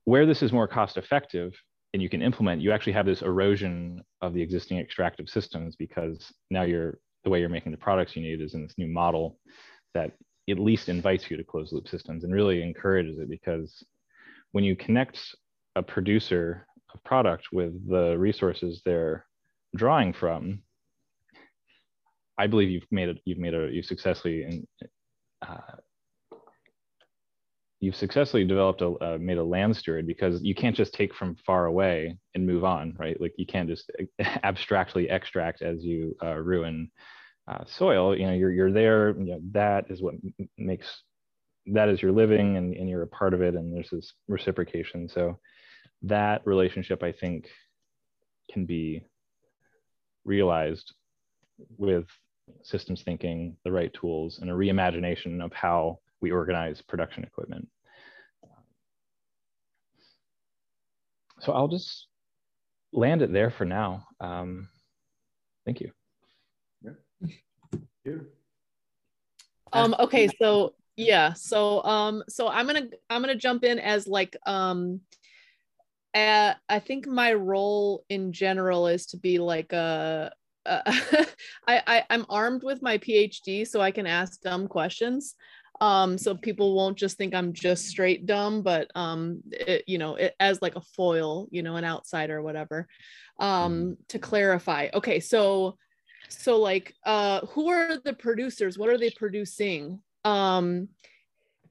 where 0.04 0.26
this 0.26 0.42
is 0.42 0.52
more 0.52 0.68
cost 0.68 0.96
effective 0.96 1.52
and 1.92 2.02
you 2.02 2.08
can 2.08 2.22
implement, 2.22 2.60
you 2.60 2.72
actually 2.72 2.92
have 2.92 3.06
this 3.06 3.22
erosion 3.22 4.02
of 4.20 4.34
the 4.34 4.42
existing 4.42 4.78
extractive 4.78 5.28
systems 5.28 5.76
because 5.76 6.32
now 6.50 6.62
you're 6.62 6.98
the 7.24 7.30
way 7.30 7.40
you're 7.40 7.48
making 7.48 7.72
the 7.72 7.78
products 7.78 8.14
you 8.14 8.22
need 8.22 8.40
is 8.40 8.54
in 8.54 8.62
this 8.62 8.74
new 8.76 8.86
model 8.86 9.38
that 9.94 10.12
at 10.48 10.58
least 10.58 10.88
invites 10.88 11.28
you 11.30 11.36
to 11.36 11.44
closed 11.44 11.72
loop 11.72 11.88
systems 11.88 12.22
and 12.22 12.32
really 12.32 12.62
encourages 12.62 13.18
it 13.18 13.28
because 13.28 13.82
when 14.52 14.62
you 14.62 14.76
connect 14.76 15.18
a 15.76 15.82
producer 15.82 16.66
of 16.92 17.02
product 17.04 17.48
with 17.52 17.72
the 17.88 18.18
resources 18.18 18.82
they're 18.84 19.24
drawing 19.76 20.12
from 20.12 20.60
i 22.38 22.46
believe 22.46 22.70
you've 22.70 22.90
made 22.90 23.08
it 23.08 23.18
you've 23.24 23.38
made 23.38 23.54
a 23.54 23.68
you've 23.70 23.86
successfully 23.86 24.66
uh, 25.46 25.76
you've 27.80 27.96
successfully 27.96 28.44
developed 28.44 28.80
a 28.80 28.88
uh, 28.88 29.18
made 29.20 29.38
a 29.38 29.44
land 29.44 29.76
steward 29.76 30.06
because 30.06 30.42
you 30.42 30.54
can't 30.54 30.76
just 30.76 30.94
take 30.94 31.14
from 31.14 31.36
far 31.46 31.66
away 31.66 32.16
and 32.34 32.46
move 32.46 32.64
on 32.64 32.94
right? 32.98 33.20
Like 33.20 33.34
you 33.36 33.46
can't 33.46 33.68
just 33.68 33.90
abstractly 34.42 35.08
extract 35.08 35.62
as 35.62 35.84
you 35.84 36.16
uh, 36.22 36.36
ruin 36.36 36.90
uh, 37.48 37.64
soil. 37.66 38.16
You 38.16 38.26
know 38.26 38.32
you're, 38.32 38.50
you're 38.50 38.72
there 38.72 39.10
you 39.10 39.32
know, 39.32 39.40
that 39.52 39.90
is 39.90 40.00
what 40.02 40.14
makes 40.56 41.02
that 41.66 41.88
is 41.88 42.00
your 42.00 42.12
living 42.12 42.56
and, 42.56 42.74
and 42.74 42.88
you're 42.88 43.02
a 43.02 43.08
part 43.08 43.34
of 43.34 43.42
it 43.42 43.54
and 43.54 43.74
there's 43.74 43.90
this 43.90 44.12
reciprocation. 44.28 45.08
So 45.08 45.38
that 46.08 46.42
relationship 46.46 47.02
i 47.02 47.12
think 47.12 47.48
can 48.52 48.64
be 48.64 49.02
realized 50.24 50.94
with 51.78 52.06
systems 52.62 53.02
thinking 53.02 53.56
the 53.64 53.72
right 53.72 53.92
tools 53.94 54.38
and 54.40 54.50
a 54.50 54.52
reimagination 54.52 55.42
of 55.42 55.52
how 55.52 55.98
we 56.20 56.30
organize 56.30 56.82
production 56.82 57.24
equipment. 57.24 57.68
So 61.40 61.52
I'll 61.52 61.68
just 61.68 62.06
land 62.92 63.22
it 63.22 63.32
there 63.32 63.50
for 63.50 63.64
now. 63.64 64.06
Um, 64.20 64.68
thank 65.64 65.80
you. 65.80 65.90
Yeah. 68.04 68.14
Um, 69.72 69.94
okay, 69.98 70.28
so 70.40 70.74
yeah, 70.96 71.34
so 71.34 71.82
um, 71.84 72.22
so 72.28 72.48
I'm 72.48 72.66
gonna 72.66 72.88
I'm 73.10 73.20
gonna 73.20 73.34
jump 73.34 73.64
in 73.64 73.78
as 73.78 74.06
like 74.06 74.36
um, 74.46 75.00
uh, 76.22 76.54
I 76.68 76.78
think 76.78 77.06
my 77.06 77.32
role 77.32 78.04
in 78.08 78.32
general 78.32 78.86
is 78.86 79.06
to 79.06 79.16
be 79.16 79.38
like 79.38 79.72
a 79.72 80.32
uh, 80.64 80.82
I, 81.66 81.82
I 81.86 82.04
I'm 82.10 82.26
armed 82.28 82.62
with 82.62 82.82
my 82.82 82.98
PhD, 82.98 83.66
so 83.66 83.80
I 83.80 83.90
can 83.90 84.06
ask 84.06 84.40
dumb 84.40 84.68
questions. 84.68 85.34
Um 85.80 86.16
so 86.16 86.34
people 86.34 86.74
won't 86.74 86.96
just 86.96 87.18
think 87.18 87.34
i'm 87.34 87.52
just 87.52 87.84
straight 87.84 88.24
dumb 88.24 88.62
but 88.62 88.90
um 88.94 89.42
it, 89.50 89.84
you 89.86 89.98
know 89.98 90.14
it, 90.14 90.34
as 90.40 90.62
like 90.62 90.74
a 90.74 90.80
foil 90.80 91.48
you 91.50 91.62
know 91.62 91.76
an 91.76 91.84
outsider 91.84 92.38
or 92.38 92.42
whatever 92.42 92.88
um 93.40 93.72
mm-hmm. 93.72 93.92
to 94.08 94.18
clarify. 94.18 94.88
Okay 94.94 95.20
so 95.20 95.76
so 96.30 96.56
like 96.58 96.94
uh 97.04 97.40
who 97.48 97.68
are 97.68 97.98
the 98.02 98.14
producers? 98.14 98.78
What 98.78 98.88
are 98.88 98.96
they 98.96 99.10
producing? 99.10 100.00
Um 100.24 100.88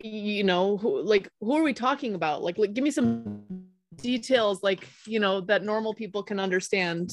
you 0.02 0.44
know 0.44 0.78
who 0.78 1.02
like 1.02 1.28
who 1.42 1.56
are 1.56 1.64
we 1.64 1.74
talking 1.74 2.14
about? 2.14 2.44
Like, 2.44 2.60
like 2.60 2.74
give 2.74 2.84
me 2.84 2.92
some 2.92 3.64
details 3.98 4.64
like 4.64 4.88
you 5.06 5.20
know 5.20 5.42
that 5.42 5.64
normal 5.64 5.94
people 5.94 6.24
can 6.24 6.40
understand 6.40 7.12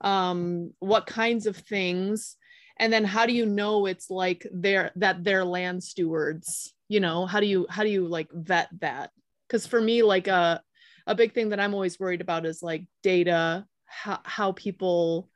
um 0.00 0.72
what 0.78 1.06
kinds 1.06 1.46
of 1.46 1.56
things. 1.56 2.36
And 2.76 2.92
then 2.92 3.04
how 3.04 3.24
do 3.24 3.32
you 3.32 3.46
know 3.46 3.86
it's 3.86 4.10
like 4.10 4.46
they're 4.52 4.90
that 4.96 5.22
they're 5.22 5.44
land 5.44 5.82
stewards? 5.82 6.74
You 6.88 7.00
know 7.00 7.26
how 7.26 7.40
do 7.40 7.46
you 7.46 7.66
how 7.70 7.82
do 7.84 7.90
you 7.90 8.06
like 8.06 8.28
vet 8.32 8.68
that? 8.80 9.10
Because 9.48 9.66
for 9.66 9.80
me 9.80 10.02
like 10.02 10.28
a 10.28 10.32
uh, 10.32 10.58
a 11.06 11.14
big 11.14 11.34
thing 11.34 11.50
that 11.50 11.60
i'm 11.60 11.74
always 11.74 12.00
worried 12.00 12.22
about 12.22 12.46
is 12.46 12.62
like 12.62 12.86
data 13.02 13.66
how, 13.84 14.20
how 14.24 14.52
people 14.52 15.28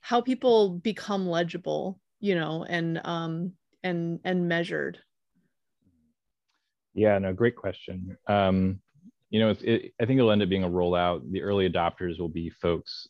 how 0.00 0.22
people 0.22 0.70
become 0.70 1.28
legible 1.28 2.00
you 2.20 2.34
know 2.34 2.64
and 2.66 3.00
um 3.04 3.52
and 3.82 4.20
and 4.24 4.48
measured. 4.48 4.98
Yeah 6.94 7.18
no 7.18 7.32
great 7.32 7.56
question. 7.56 8.16
Um 8.26 8.80
you 9.30 9.40
know 9.40 9.54
it, 9.60 9.92
i 10.00 10.04
think 10.04 10.18
it'll 10.18 10.30
end 10.30 10.42
up 10.42 10.48
being 10.48 10.64
a 10.64 10.68
rollout 10.68 11.22
the 11.30 11.42
early 11.42 11.68
adopters 11.68 12.18
will 12.18 12.28
be 12.28 12.50
folks 12.50 13.08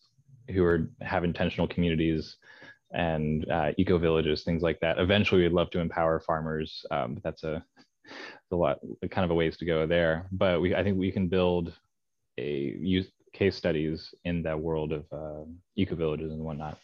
who 0.51 0.65
are 0.65 0.91
have 1.01 1.25
intentional 1.25 1.67
communities 1.67 2.37
and 2.93 3.49
uh, 3.51 3.71
eco 3.77 3.99
villages, 3.99 4.43
things 4.43 4.63
like 4.63 4.81
that. 4.81 4.99
Eventually, 4.99 5.43
we'd 5.43 5.53
love 5.53 5.71
to 5.71 5.81
empower 5.81 6.21
farmers, 6.21 6.85
um, 6.91 7.15
but 7.15 7.23
that's 7.23 7.45
a, 7.45 7.65
a 8.51 8.57
lot, 8.57 8.79
kind 9.11 9.25
of 9.25 9.31
a 9.31 9.35
ways 9.35 9.57
to 9.59 9.65
go 9.65 9.87
there. 9.87 10.27
But 10.33 10.61
we, 10.61 10.75
I 10.75 10.83
think 10.83 10.99
we 10.99 11.13
can 11.13 11.29
build 11.29 11.73
a 12.39 12.75
use 12.81 13.07
case 13.33 13.57
studies 13.57 14.13
in 14.25 14.43
that 14.43 14.59
world 14.59 14.93
of 14.93 15.05
uh, 15.13 15.45
eco 15.77 15.95
villages 15.95 16.33
and 16.33 16.41
whatnot. 16.41 16.79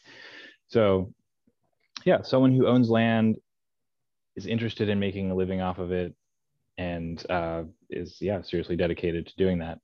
So, 0.68 1.12
yeah, 2.04 2.22
someone 2.22 2.54
who 2.54 2.66
owns 2.66 2.88
land 2.88 3.36
is 4.36 4.46
interested 4.46 4.88
in 4.88 5.00
making 5.00 5.30
a 5.30 5.34
living 5.34 5.60
off 5.60 5.78
of 5.78 5.90
it, 5.90 6.14
and 6.78 7.24
uh, 7.30 7.64
is 7.90 8.18
yeah 8.20 8.42
seriously 8.42 8.76
dedicated 8.76 9.26
to 9.26 9.36
doing 9.36 9.58
that. 9.58 9.78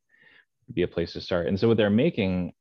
Be 0.73 0.83
a 0.83 0.89
place 0.89 1.13
to 1.15 1.21
start. 1.21 1.49
And 1.49 1.59
so, 1.59 1.69
what 1.69 1.77
they're 1.77 1.91
making 1.91 2.53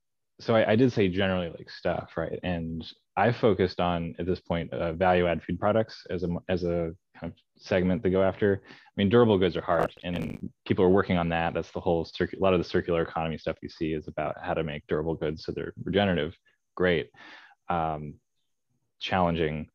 so 0.41 0.55
I, 0.55 0.71
I, 0.71 0.75
did 0.75 0.91
say 0.91 1.07
generally 1.07 1.49
like 1.49 1.69
stuff, 1.69 2.11
right? 2.17 2.39
And 2.43 2.85
I 3.15 3.31
focused 3.31 3.79
on 3.79 4.15
at 4.17 4.25
this 4.25 4.39
point 4.39 4.73
uh, 4.73 4.93
value 4.93 5.27
add 5.27 5.43
food 5.43 5.59
products 5.59 6.05
as 6.09 6.23
a 6.23 6.29
as 6.49 6.63
a 6.63 6.93
kind 7.19 7.31
of 7.31 7.33
segment 7.57 8.03
to 8.03 8.09
go 8.09 8.23
after. 8.23 8.61
I 8.65 8.91
mean, 8.97 9.09
durable 9.09 9.37
goods 9.37 9.55
are 9.55 9.61
hard, 9.61 9.93
and 10.03 10.49
people 10.65 10.83
are 10.83 10.89
working 10.89 11.17
on 11.17 11.29
that. 11.29 11.53
That's 11.53 11.71
the 11.71 11.79
whole 11.79 12.05
circuit. 12.05 12.39
A 12.39 12.41
lot 12.41 12.53
of 12.53 12.59
the 12.59 12.67
circular 12.67 13.03
economy 13.03 13.37
stuff 13.37 13.57
you 13.61 13.69
see 13.69 13.93
is 13.93 14.07
about 14.07 14.35
how 14.41 14.53
to 14.53 14.63
make 14.63 14.87
durable 14.87 15.15
goods 15.15 15.45
so 15.45 15.51
they're 15.51 15.73
regenerative. 15.83 16.35
Great, 16.75 17.09
um, 17.69 18.15
challenging 18.99 19.69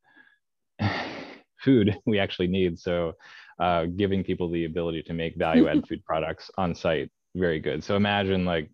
food 1.61 1.97
we 2.07 2.19
actually 2.19 2.49
need. 2.49 2.79
So 2.79 3.13
uh, 3.59 3.87
giving 3.87 4.23
people 4.23 4.51
the 4.51 4.65
ability 4.65 5.03
to 5.03 5.13
make 5.13 5.37
value 5.37 5.69
add 5.69 5.87
food 5.89 6.05
products 6.05 6.51
on 6.59 6.75
site 6.75 7.11
very 7.35 7.61
good. 7.61 7.83
So 7.85 7.97
imagine 7.97 8.45
like 8.45 8.71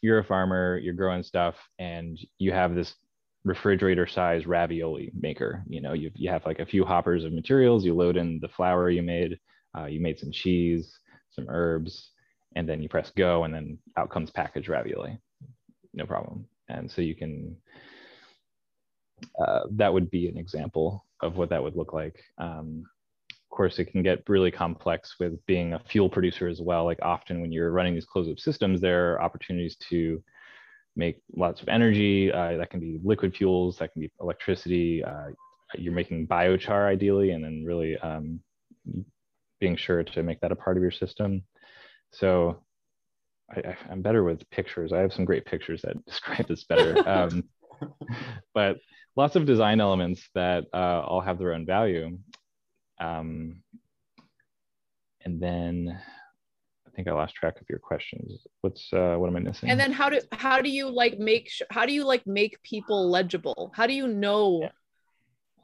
you're 0.00 0.20
a 0.20 0.24
farmer 0.24 0.78
you're 0.78 0.94
growing 0.94 1.22
stuff 1.22 1.56
and 1.78 2.18
you 2.38 2.52
have 2.52 2.74
this 2.74 2.94
refrigerator 3.44 4.06
size 4.06 4.46
ravioli 4.46 5.10
maker. 5.18 5.64
You 5.68 5.80
know 5.80 5.92
you, 5.92 6.10
you 6.14 6.30
have 6.30 6.44
like 6.46 6.58
a 6.58 6.66
few 6.66 6.84
hoppers 6.84 7.24
of 7.24 7.32
materials 7.32 7.84
you 7.84 7.94
load 7.94 8.16
in 8.16 8.38
the 8.40 8.48
flour 8.48 8.90
you 8.90 9.02
made 9.02 9.38
uh, 9.76 9.86
you 9.86 10.00
made 10.00 10.18
some 10.18 10.30
cheese 10.30 10.98
some 11.30 11.46
herbs 11.48 12.10
and 12.56 12.68
then 12.68 12.82
you 12.82 12.88
press 12.88 13.12
go 13.16 13.44
and 13.44 13.54
then 13.54 13.78
out 13.96 14.10
comes 14.10 14.30
packaged 14.30 14.68
ravioli. 14.68 15.18
No 15.94 16.06
problem. 16.06 16.46
And 16.68 16.90
so 16.90 17.00
you 17.02 17.14
can 17.14 17.56
uh, 19.40 19.60
that 19.72 19.92
would 19.92 20.10
be 20.10 20.28
an 20.28 20.36
example 20.36 21.04
of 21.22 21.36
what 21.36 21.50
that 21.50 21.62
would 21.62 21.76
look 21.76 21.92
like. 21.92 22.22
Um, 22.38 22.84
course 23.58 23.80
it 23.80 23.86
can 23.86 24.04
get 24.04 24.22
really 24.28 24.52
complex 24.52 25.16
with 25.18 25.44
being 25.46 25.72
a 25.72 25.80
fuel 25.80 26.08
producer 26.08 26.46
as 26.46 26.60
well 26.60 26.84
like 26.84 27.00
often 27.02 27.40
when 27.40 27.50
you're 27.50 27.72
running 27.72 27.92
these 27.92 28.06
closed 28.06 28.28
loop 28.28 28.38
systems 28.38 28.80
there 28.80 29.12
are 29.12 29.20
opportunities 29.20 29.74
to 29.76 30.22
make 30.94 31.20
lots 31.34 31.60
of 31.60 31.68
energy 31.68 32.32
uh, 32.32 32.56
that 32.56 32.70
can 32.70 32.78
be 32.78 33.00
liquid 33.02 33.34
fuels 33.34 33.76
that 33.76 33.92
can 33.92 34.00
be 34.02 34.12
electricity 34.20 35.02
uh, 35.02 35.26
you're 35.76 35.92
making 35.92 36.24
biochar 36.24 36.86
ideally 36.86 37.32
and 37.32 37.42
then 37.42 37.64
really 37.66 37.98
um, 37.98 38.38
being 39.58 39.76
sure 39.76 40.04
to 40.04 40.22
make 40.22 40.40
that 40.40 40.52
a 40.52 40.56
part 40.56 40.76
of 40.76 40.82
your 40.82 40.92
system 40.92 41.42
so 42.12 42.62
I, 43.50 43.76
am 43.90 44.02
better 44.02 44.24
with 44.24 44.48
pictures. 44.50 44.92
I 44.92 44.98
have 44.98 45.12
some 45.12 45.24
great 45.24 45.46
pictures 45.46 45.82
that 45.82 46.04
describe 46.06 46.46
this 46.48 46.64
better. 46.64 47.08
Um, 47.08 47.44
but 48.54 48.76
lots 49.16 49.36
of 49.36 49.46
design 49.46 49.80
elements 49.80 50.28
that 50.34 50.64
uh, 50.72 51.02
all 51.06 51.20
have 51.20 51.38
their 51.38 51.54
own 51.54 51.64
value. 51.64 52.18
Um, 53.00 53.62
and 55.24 55.40
then 55.40 56.00
I 56.86 56.90
think 56.90 57.08
I 57.08 57.12
lost 57.12 57.34
track 57.34 57.60
of 57.60 57.66
your 57.68 57.78
questions. 57.78 58.46
What's 58.62 58.92
uh, 58.92 59.16
what 59.16 59.28
am 59.28 59.36
I 59.36 59.40
missing? 59.40 59.70
And 59.70 59.78
then 59.78 59.92
how 59.92 60.08
do 60.08 60.20
how 60.32 60.60
do 60.60 60.70
you 60.70 60.88
like 60.88 61.18
make 61.18 61.50
how 61.70 61.86
do 61.86 61.92
you 61.92 62.04
like 62.04 62.26
make 62.26 62.62
people 62.62 63.10
legible? 63.10 63.72
How 63.74 63.86
do 63.86 63.94
you 63.94 64.08
know 64.08 64.60
yeah. 64.62 64.68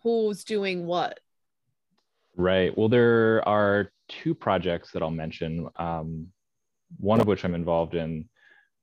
who's 0.02 0.44
doing 0.44 0.86
what? 0.86 1.18
Right. 2.36 2.76
Well, 2.76 2.88
there 2.88 3.46
are 3.48 3.90
two 4.08 4.34
projects 4.34 4.90
that 4.92 5.02
I'll 5.02 5.10
mention. 5.10 5.68
Um, 5.76 6.28
one 6.98 7.20
of 7.20 7.26
which 7.26 7.44
I'm 7.44 7.54
involved 7.54 7.94
in. 7.94 8.28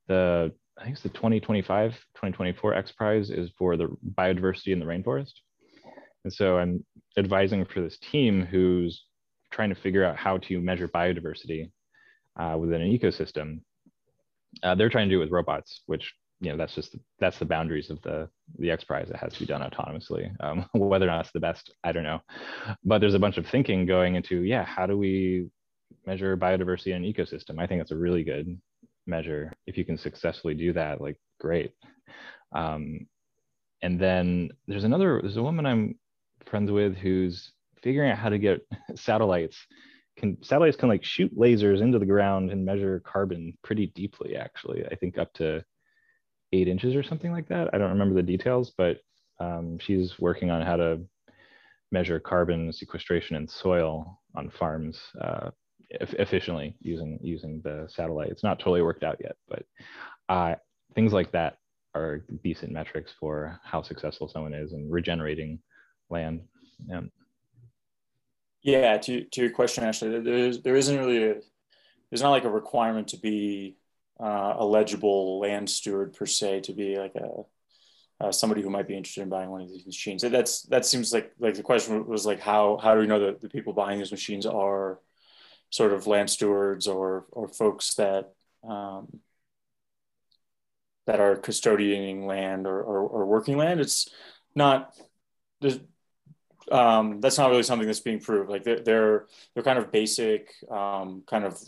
The 0.08 0.52
I 0.78 0.84
think 0.84 0.94
it's 0.94 1.02
the 1.02 1.10
2025 1.10 1.92
2024 1.92 2.74
X 2.74 2.92
Prize 2.92 3.30
is 3.30 3.50
for 3.56 3.76
the 3.76 3.88
biodiversity 4.18 4.72
in 4.72 4.80
the 4.80 4.86
rainforest. 4.86 5.32
And 6.24 6.32
so 6.32 6.58
I'm 6.58 6.84
advising 7.16 7.64
for 7.64 7.80
this 7.80 7.98
team 7.98 8.44
who's 8.44 9.04
trying 9.50 9.68
to 9.70 9.80
figure 9.80 10.04
out 10.04 10.16
how 10.16 10.38
to 10.38 10.60
measure 10.60 10.88
biodiversity 10.88 11.70
uh, 12.38 12.56
within 12.58 12.80
an 12.80 12.96
ecosystem. 12.96 13.60
Uh, 14.62 14.74
they're 14.74 14.88
trying 14.88 15.08
to 15.08 15.14
do 15.14 15.20
it 15.20 15.24
with 15.24 15.32
robots, 15.32 15.82
which 15.86 16.12
you 16.40 16.50
know 16.50 16.56
that's 16.56 16.74
just 16.74 16.96
that's 17.20 17.38
the 17.38 17.44
boundaries 17.44 17.90
of 17.90 18.00
the 18.02 18.28
the 18.58 18.70
X 18.70 18.84
Prize. 18.84 19.08
It 19.08 19.16
has 19.16 19.32
to 19.34 19.40
be 19.40 19.46
done 19.46 19.62
autonomously. 19.62 20.30
Um, 20.40 20.66
whether 20.74 21.06
or 21.06 21.10
not 21.10 21.24
it's 21.24 21.32
the 21.32 21.40
best, 21.40 21.72
I 21.84 21.92
don't 21.92 22.02
know. 22.02 22.20
But 22.84 23.00
there's 23.00 23.14
a 23.14 23.18
bunch 23.18 23.36
of 23.36 23.46
thinking 23.46 23.86
going 23.86 24.16
into 24.16 24.42
yeah, 24.42 24.64
how 24.64 24.86
do 24.86 24.98
we 24.98 25.48
measure 26.06 26.36
biodiversity 26.36 26.88
in 26.88 27.04
an 27.04 27.12
ecosystem. 27.12 27.58
I 27.58 27.66
think 27.66 27.80
it's 27.80 27.90
a 27.90 27.96
really 27.96 28.24
good 28.24 28.58
measure. 29.06 29.52
If 29.66 29.76
you 29.76 29.84
can 29.84 29.98
successfully 29.98 30.54
do 30.54 30.72
that, 30.72 31.00
like 31.00 31.16
great. 31.40 31.72
Um, 32.54 33.06
and 33.82 34.00
then 34.00 34.50
there's 34.66 34.84
another, 34.84 35.20
there's 35.22 35.36
a 35.36 35.42
woman 35.42 35.66
I'm 35.66 35.98
friends 36.46 36.70
with 36.70 36.96
who's 36.96 37.52
figuring 37.82 38.10
out 38.10 38.18
how 38.18 38.28
to 38.28 38.38
get 38.38 38.60
satellites. 38.94 39.56
Can 40.18 40.36
satellites 40.42 40.76
can 40.76 40.88
like 40.88 41.04
shoot 41.04 41.36
lasers 41.36 41.80
into 41.80 41.98
the 41.98 42.06
ground 42.06 42.50
and 42.50 42.64
measure 42.64 43.00
carbon 43.00 43.56
pretty 43.64 43.86
deeply, 43.94 44.36
actually. 44.36 44.84
I 44.86 44.94
think 44.94 45.18
up 45.18 45.32
to 45.34 45.64
eight 46.52 46.68
inches 46.68 46.94
or 46.94 47.02
something 47.02 47.32
like 47.32 47.48
that. 47.48 47.70
I 47.72 47.78
don't 47.78 47.90
remember 47.90 48.14
the 48.14 48.22
details, 48.22 48.72
but 48.76 48.98
um, 49.40 49.78
she's 49.78 50.18
working 50.20 50.50
on 50.50 50.62
how 50.62 50.76
to 50.76 51.00
measure 51.90 52.20
carbon 52.20 52.72
sequestration 52.72 53.36
in 53.36 53.48
soil 53.48 54.20
on 54.34 54.50
farms 54.50 54.98
uh, 55.20 55.50
efficiently 55.90 56.76
using 56.80 57.18
using 57.22 57.60
the 57.64 57.86
satellite. 57.88 58.30
It's 58.30 58.42
not 58.42 58.58
totally 58.58 58.82
worked 58.82 59.04
out 59.04 59.18
yet, 59.20 59.36
but 59.48 59.64
uh, 60.28 60.54
things 60.94 61.12
like 61.12 61.32
that 61.32 61.58
are 61.94 62.24
decent 62.42 62.72
metrics 62.72 63.12
for 63.20 63.60
how 63.62 63.82
successful 63.82 64.28
someone 64.28 64.54
is 64.54 64.72
in 64.72 64.90
regenerating 64.90 65.58
land. 66.12 66.42
Yeah. 66.86 67.00
Yeah. 68.62 68.98
To, 68.98 69.24
to 69.24 69.40
your 69.40 69.50
question, 69.50 69.84
actually, 69.84 70.20
there's, 70.20 70.60
there 70.60 70.76
isn't 70.76 70.98
really 70.98 71.24
a, 71.24 71.34
there's 72.10 72.22
not 72.22 72.30
like 72.30 72.44
a 72.44 72.50
requirement 72.50 73.08
to 73.08 73.16
be 73.16 73.76
uh, 74.20 74.54
a 74.58 74.64
legible 74.64 75.40
land 75.40 75.68
steward 75.68 76.12
per 76.12 76.26
se 76.26 76.60
to 76.60 76.72
be 76.72 76.98
like 76.98 77.14
a 77.16 77.28
uh, 78.20 78.30
somebody 78.30 78.62
who 78.62 78.70
might 78.70 78.86
be 78.86 78.96
interested 78.96 79.22
in 79.22 79.28
buying 79.28 79.50
one 79.50 79.62
of 79.62 79.68
these 79.68 79.84
machines. 79.84 80.22
That's 80.22 80.62
that 80.64 80.86
seems 80.86 81.12
like 81.12 81.32
like 81.40 81.54
the 81.54 81.62
question 81.62 82.06
was 82.06 82.24
like 82.24 82.38
how 82.38 82.78
how 82.80 82.94
do 82.94 83.00
we 83.00 83.08
know 83.08 83.18
that 83.18 83.40
the 83.40 83.48
people 83.48 83.72
buying 83.72 83.98
these 83.98 84.12
machines 84.12 84.46
are 84.46 85.00
sort 85.70 85.92
of 85.92 86.06
land 86.06 86.30
stewards 86.30 86.86
or 86.86 87.26
or 87.32 87.48
folks 87.48 87.94
that 87.94 88.32
um, 88.62 89.08
that 91.06 91.18
are 91.18 91.36
custodying 91.36 92.26
land 92.26 92.66
or, 92.66 92.80
or, 92.80 93.00
or, 93.00 93.26
working 93.26 93.56
land. 93.56 93.80
It's 93.80 94.08
not 94.54 94.94
um, 96.70 97.20
that's 97.20 97.38
not 97.38 97.50
really 97.50 97.62
something 97.62 97.86
that's 97.86 98.00
being 98.00 98.20
proved. 98.20 98.50
Like 98.50 98.64
they're 98.64 98.80
they're, 98.80 99.26
they're 99.54 99.62
kind 99.62 99.78
of 99.78 99.90
basic 99.90 100.52
um, 100.70 101.22
kind 101.26 101.44
of 101.44 101.58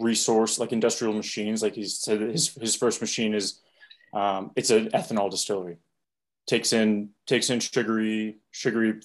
resource 0.00 0.58
like 0.58 0.72
industrial 0.72 1.12
machines. 1.12 1.62
Like 1.62 1.74
he 1.74 1.84
said, 1.84 2.20
his 2.20 2.54
his 2.54 2.76
first 2.76 3.00
machine 3.00 3.34
is 3.34 3.60
um, 4.12 4.52
it's 4.56 4.70
an 4.70 4.90
ethanol 4.90 5.30
distillery. 5.30 5.78
Takes 6.46 6.72
in 6.72 7.10
takes 7.26 7.50
in 7.50 7.60
sugary 7.60 8.38
sugary 8.50 9.00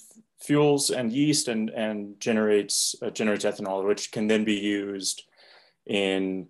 fuels 0.46 0.90
and 0.90 1.12
yeast 1.12 1.48
and, 1.48 1.70
and 1.70 2.20
generates, 2.20 2.96
uh, 3.02 3.10
generates 3.10 3.46
ethanol, 3.46 3.86
which 3.86 4.12
can 4.12 4.28
then 4.28 4.44
be 4.44 4.54
used 4.54 5.24
in 5.86 6.48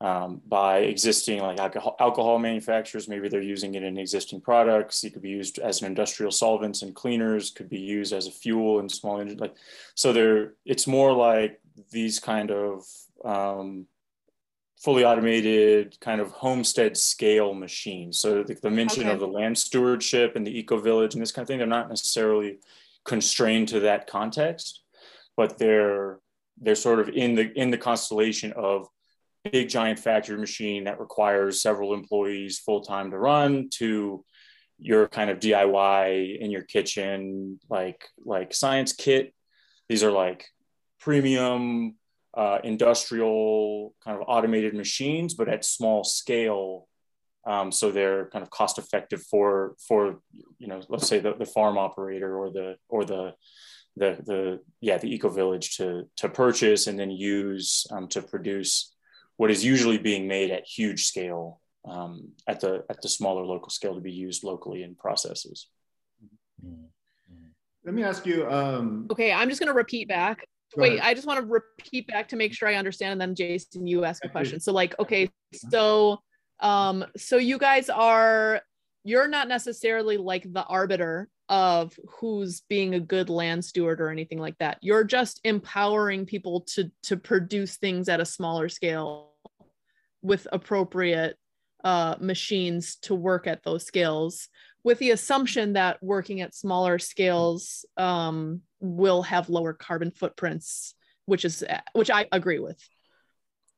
um, 0.00 0.40
by 0.46 0.78
existing 0.78 1.40
like 1.40 1.58
alcohol, 1.58 1.96
alcohol 1.98 2.38
manufacturers. 2.38 3.08
Maybe 3.08 3.28
they're 3.28 3.40
using 3.40 3.74
it 3.74 3.82
in 3.82 3.98
existing 3.98 4.40
products. 4.40 5.02
It 5.02 5.12
could 5.12 5.22
be 5.22 5.30
used 5.30 5.58
as 5.58 5.80
an 5.80 5.86
industrial 5.86 6.30
solvents 6.30 6.82
and 6.82 6.94
cleaners. 6.94 7.50
Could 7.50 7.68
be 7.68 7.80
used 7.80 8.12
as 8.12 8.26
a 8.26 8.30
fuel 8.30 8.78
in 8.78 8.88
small 8.88 9.20
engine. 9.20 9.38
Like 9.38 9.56
so, 9.94 10.12
there. 10.12 10.54
It's 10.64 10.86
more 10.86 11.12
like 11.12 11.60
these 11.90 12.20
kind 12.20 12.50
of 12.50 12.84
um, 13.24 13.86
fully 14.80 15.04
automated 15.04 15.98
kind 16.00 16.20
of 16.20 16.30
homestead 16.30 16.96
scale 16.96 17.52
machines. 17.52 18.18
So 18.18 18.44
the, 18.44 18.54
the 18.54 18.70
mention 18.70 19.04
okay. 19.04 19.12
of 19.12 19.18
the 19.18 19.26
land 19.26 19.58
stewardship 19.58 20.36
and 20.36 20.46
the 20.46 20.56
eco 20.56 20.78
village 20.78 21.14
and 21.14 21.22
this 21.22 21.32
kind 21.32 21.42
of 21.42 21.48
thing, 21.48 21.58
they're 21.58 21.66
not 21.66 21.88
necessarily 21.88 22.58
constrained 23.04 23.68
to 23.68 23.80
that 23.80 24.06
context, 24.06 24.82
but 25.36 25.58
they're 25.58 26.20
they're 26.60 26.74
sort 26.74 27.00
of 27.00 27.08
in 27.08 27.34
the 27.34 27.50
in 27.58 27.70
the 27.70 27.78
constellation 27.78 28.52
of 28.52 28.88
big 29.44 29.68
giant 29.68 29.98
factory 29.98 30.38
machine 30.38 30.84
that 30.84 31.00
requires 31.00 31.62
several 31.62 31.94
employees 31.94 32.58
full 32.58 32.80
time 32.80 33.10
to 33.10 33.18
run 33.18 33.68
to 33.70 34.24
your 34.78 35.08
kind 35.08 35.30
of 35.30 35.40
DIY 35.40 36.38
in 36.38 36.50
your 36.50 36.62
kitchen 36.62 37.58
like 37.68 38.04
like 38.24 38.54
science 38.54 38.92
kit. 38.92 39.34
These 39.88 40.04
are 40.04 40.12
like 40.12 40.46
premium 41.00 41.96
uh, 42.34 42.58
industrial 42.62 43.94
kind 44.04 44.16
of 44.16 44.24
automated 44.28 44.74
machines, 44.74 45.34
but 45.34 45.48
at 45.48 45.64
small 45.64 46.04
scale 46.04 46.88
um, 47.48 47.72
so 47.72 47.90
they're 47.90 48.26
kind 48.26 48.42
of 48.42 48.50
cost 48.50 48.78
effective 48.78 49.22
for 49.22 49.74
for 49.86 50.20
you 50.58 50.66
know 50.66 50.80
let's 50.88 51.08
say 51.08 51.18
the, 51.18 51.34
the 51.34 51.46
farm 51.46 51.78
operator 51.78 52.36
or 52.36 52.50
the 52.50 52.76
or 52.88 53.04
the 53.04 53.32
the 53.96 54.18
the 54.26 54.60
yeah 54.80 54.98
the 54.98 55.12
eco 55.12 55.30
village 55.30 55.76
to 55.78 56.08
to 56.16 56.28
purchase 56.28 56.86
and 56.86 56.98
then 56.98 57.10
use 57.10 57.86
um, 57.90 58.06
to 58.08 58.20
produce 58.20 58.94
what 59.38 59.50
is 59.50 59.64
usually 59.64 59.98
being 59.98 60.28
made 60.28 60.50
at 60.50 60.66
huge 60.66 61.06
scale 61.06 61.60
um, 61.88 62.32
at 62.46 62.60
the 62.60 62.84
at 62.90 63.00
the 63.00 63.08
smaller 63.08 63.44
local 63.44 63.70
scale 63.70 63.94
to 63.94 64.00
be 64.00 64.12
used 64.12 64.44
locally 64.44 64.82
in 64.82 64.94
processes. 64.94 65.68
Let 67.84 67.94
me 67.94 68.02
ask 68.02 68.26
you. 68.26 68.46
Um... 68.50 69.06
Okay, 69.10 69.32
I'm 69.32 69.48
just 69.48 69.60
going 69.60 69.72
to 69.72 69.76
repeat 69.76 70.08
back. 70.08 70.44
Wait. 70.76 71.00
I 71.00 71.14
just 71.14 71.26
want 71.26 71.40
to 71.40 71.46
repeat 71.46 72.06
back 72.08 72.28
to 72.28 72.36
make 72.36 72.52
sure 72.52 72.68
I 72.68 72.74
understand, 72.74 73.12
and 73.12 73.20
then 73.20 73.34
Jason, 73.34 73.86
you 73.86 74.04
ask 74.04 74.22
a 74.24 74.28
question. 74.28 74.60
So, 74.60 74.72
like, 74.72 74.98
okay, 74.98 75.30
so 75.54 76.18
um, 76.60 77.06
so 77.16 77.36
you 77.38 77.56
guys 77.56 77.88
are 77.88 78.60
you're 79.04 79.28
not 79.28 79.48
necessarily 79.48 80.18
like 80.18 80.52
the 80.52 80.64
arbiter 80.64 81.30
of 81.48 81.98
who's 82.18 82.60
being 82.68 82.94
a 82.94 83.00
good 83.00 83.30
land 83.30 83.64
steward 83.64 84.00
or 84.00 84.10
anything 84.10 84.38
like 84.38 84.58
that. 84.58 84.78
You're 84.82 85.04
just 85.04 85.40
empowering 85.44 86.26
people 86.26 86.62
to 86.72 86.90
to 87.04 87.16
produce 87.16 87.76
things 87.76 88.08
at 88.08 88.20
a 88.20 88.26
smaller 88.26 88.68
scale 88.68 89.27
with 90.22 90.46
appropriate 90.52 91.36
uh, 91.84 92.16
machines 92.20 92.96
to 92.96 93.14
work 93.14 93.46
at 93.46 93.62
those 93.62 93.86
scales 93.86 94.48
with 94.84 94.98
the 94.98 95.10
assumption 95.10 95.74
that 95.74 96.02
working 96.02 96.40
at 96.40 96.54
smaller 96.54 96.98
scales 96.98 97.84
um, 97.96 98.62
will 98.80 99.22
have 99.22 99.48
lower 99.48 99.72
carbon 99.72 100.10
footprints 100.10 100.94
which 101.28 101.44
is 101.44 101.62
which 101.92 102.10
I 102.10 102.26
agree 102.32 102.58
with. 102.58 102.82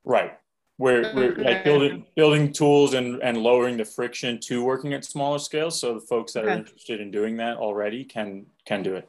Right. 0.05 0.39
We're, 0.79 1.13
we're 1.15 1.35
like 1.35 1.63
building 1.63 2.07
building 2.17 2.53
tools 2.53 2.95
and, 2.95 3.21
and 3.23 3.37
lowering 3.37 3.77
the 3.77 3.85
friction 3.85 4.41
to 4.45 4.65
working 4.65 4.95
at 4.95 5.05
smaller 5.05 5.39
scales. 5.39 5.79
So 5.79 5.95
the 5.95 6.01
folks 6.01 6.33
that 6.33 6.45
okay. 6.45 6.53
are 6.53 6.57
interested 6.57 7.01
in 7.01 7.11
doing 7.11 7.37
that 7.37 7.59
already 7.59 8.05
can 8.05 8.47
can 8.65 8.83
do 8.83 8.95
it. 8.95 9.09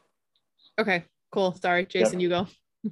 Okay, 0.80 1.06
cool. 1.32 1.54
Sorry, 1.54 1.86
Jason, 1.86 2.20
yep. 2.20 2.22
you 2.22 2.30
go. 2.30 2.92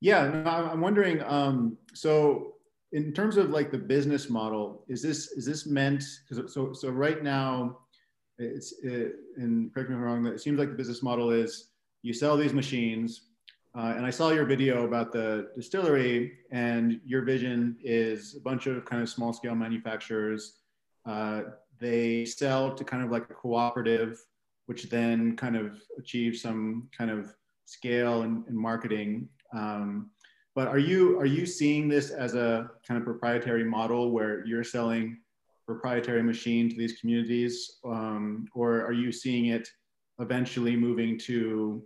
Yeah, 0.00 0.28
no, 0.28 0.50
I'm 0.50 0.80
wondering. 0.80 1.22
Um, 1.22 1.78
so 1.94 2.53
in 2.94 3.12
terms 3.12 3.36
of 3.36 3.50
like 3.50 3.70
the 3.70 3.78
business 3.78 4.30
model, 4.30 4.84
is 4.88 5.02
this 5.02 5.32
is 5.32 5.44
this 5.44 5.66
meant? 5.66 6.04
Because 6.28 6.52
So 6.52 6.72
so 6.72 6.88
right 6.90 7.22
now, 7.22 7.78
it's 8.38 8.72
it, 8.82 9.16
and 9.36 9.72
correct 9.72 9.90
me 9.90 9.96
if 9.96 10.00
I'm 10.00 10.04
wrong. 10.04 10.26
It 10.26 10.40
seems 10.40 10.58
like 10.58 10.70
the 10.70 10.76
business 10.82 11.02
model 11.02 11.30
is 11.30 11.70
you 12.02 12.12
sell 12.12 12.36
these 12.36 12.52
machines 12.52 13.28
uh, 13.76 13.94
and 13.96 14.06
I 14.06 14.10
saw 14.10 14.30
your 14.30 14.44
video 14.44 14.84
about 14.84 15.10
the 15.12 15.50
distillery, 15.54 16.34
and 16.52 17.00
your 17.04 17.22
vision 17.22 17.76
is 17.82 18.36
a 18.36 18.40
bunch 18.40 18.68
of 18.68 18.84
kind 18.84 19.02
of 19.02 19.08
small 19.08 19.32
scale 19.32 19.56
manufacturers. 19.56 20.60
Uh, 21.04 21.42
they 21.80 22.24
sell 22.24 22.72
to 22.72 22.84
kind 22.84 23.02
of 23.02 23.10
like 23.10 23.24
a 23.30 23.34
cooperative, 23.34 24.24
which 24.66 24.84
then 24.84 25.36
kind 25.36 25.56
of 25.56 25.82
achieves 25.98 26.40
some 26.40 26.88
kind 26.96 27.10
of 27.10 27.34
scale 27.64 28.22
and, 28.22 28.46
and 28.46 28.56
marketing. 28.56 29.28
Um, 29.52 30.10
but 30.54 30.68
are 30.68 30.78
you 30.78 31.18
are 31.18 31.26
you 31.26 31.46
seeing 31.46 31.88
this 31.88 32.10
as 32.10 32.34
a 32.34 32.70
kind 32.86 32.98
of 32.98 33.04
proprietary 33.04 33.64
model 33.64 34.10
where 34.10 34.44
you're 34.46 34.64
selling 34.64 35.18
proprietary 35.66 36.22
machine 36.22 36.68
to 36.68 36.76
these 36.76 37.00
communities, 37.00 37.78
um, 37.84 38.46
or 38.54 38.84
are 38.84 38.92
you 38.92 39.10
seeing 39.10 39.46
it 39.46 39.68
eventually 40.20 40.76
moving 40.76 41.18
to 41.18 41.82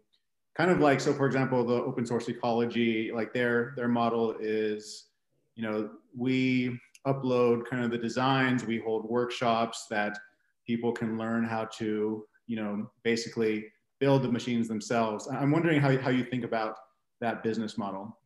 kind 0.57 0.71
of 0.71 0.81
like 0.81 1.01
so 1.01 1.15
for 1.15 1.27
example 1.27 1.65
the 1.65 1.75
open 1.75 2.05
source 2.05 2.29
ecology 2.29 3.11
like 3.15 3.33
their 3.33 3.73
their 3.77 3.89
model 3.89 4.35
is 4.39 5.07
you 5.55 5.63
know 5.63 5.89
we 6.15 6.79
upload 7.07 7.65
kind 7.65 7.83
of 7.83 7.91
the 7.91 7.97
designs 7.97 8.65
we 8.65 8.79
hold 8.79 9.09
workshops 9.09 9.87
that 9.89 10.19
people 10.67 10.93
can 10.93 11.17
learn 11.17 11.43
how 11.45 11.65
to 11.65 12.27
you 12.47 12.57
know 12.57 12.91
basically 13.03 13.65
build 14.01 14.23
the 14.23 14.31
machines 14.31 14.69
themselves. 14.69 15.29
I'm 15.29 15.51
wondering 15.51 15.81
how, 15.81 15.97
how 15.99 16.11
you 16.11 16.25
think 16.25 16.45
about 16.45 16.77
that 17.21 17.43
business 17.43 17.77
model 17.77 18.18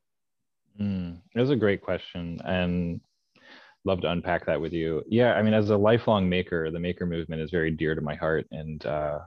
mm, 0.81 1.19
that's 1.35 1.51
a 1.51 1.57
great 1.57 1.83
question 1.83 2.39
and 2.45 3.01
love 3.85 4.01
to 4.01 4.11
unpack 4.11 4.47
that 4.47 4.61
with 4.61 4.73
you 4.73 5.03
yeah 5.09 5.35
i 5.35 5.43
mean 5.43 5.55
as 5.55 5.71
a 5.71 5.77
lifelong 5.77 6.29
maker 6.29 6.71
the 6.71 6.79
maker 6.79 7.05
movement 7.05 7.43
is 7.43 7.51
very 7.51 7.71
dear 7.71 7.95
to 7.95 8.01
my 8.01 8.15
heart 8.15 8.47
and 8.53 8.87
uh, 8.87 9.19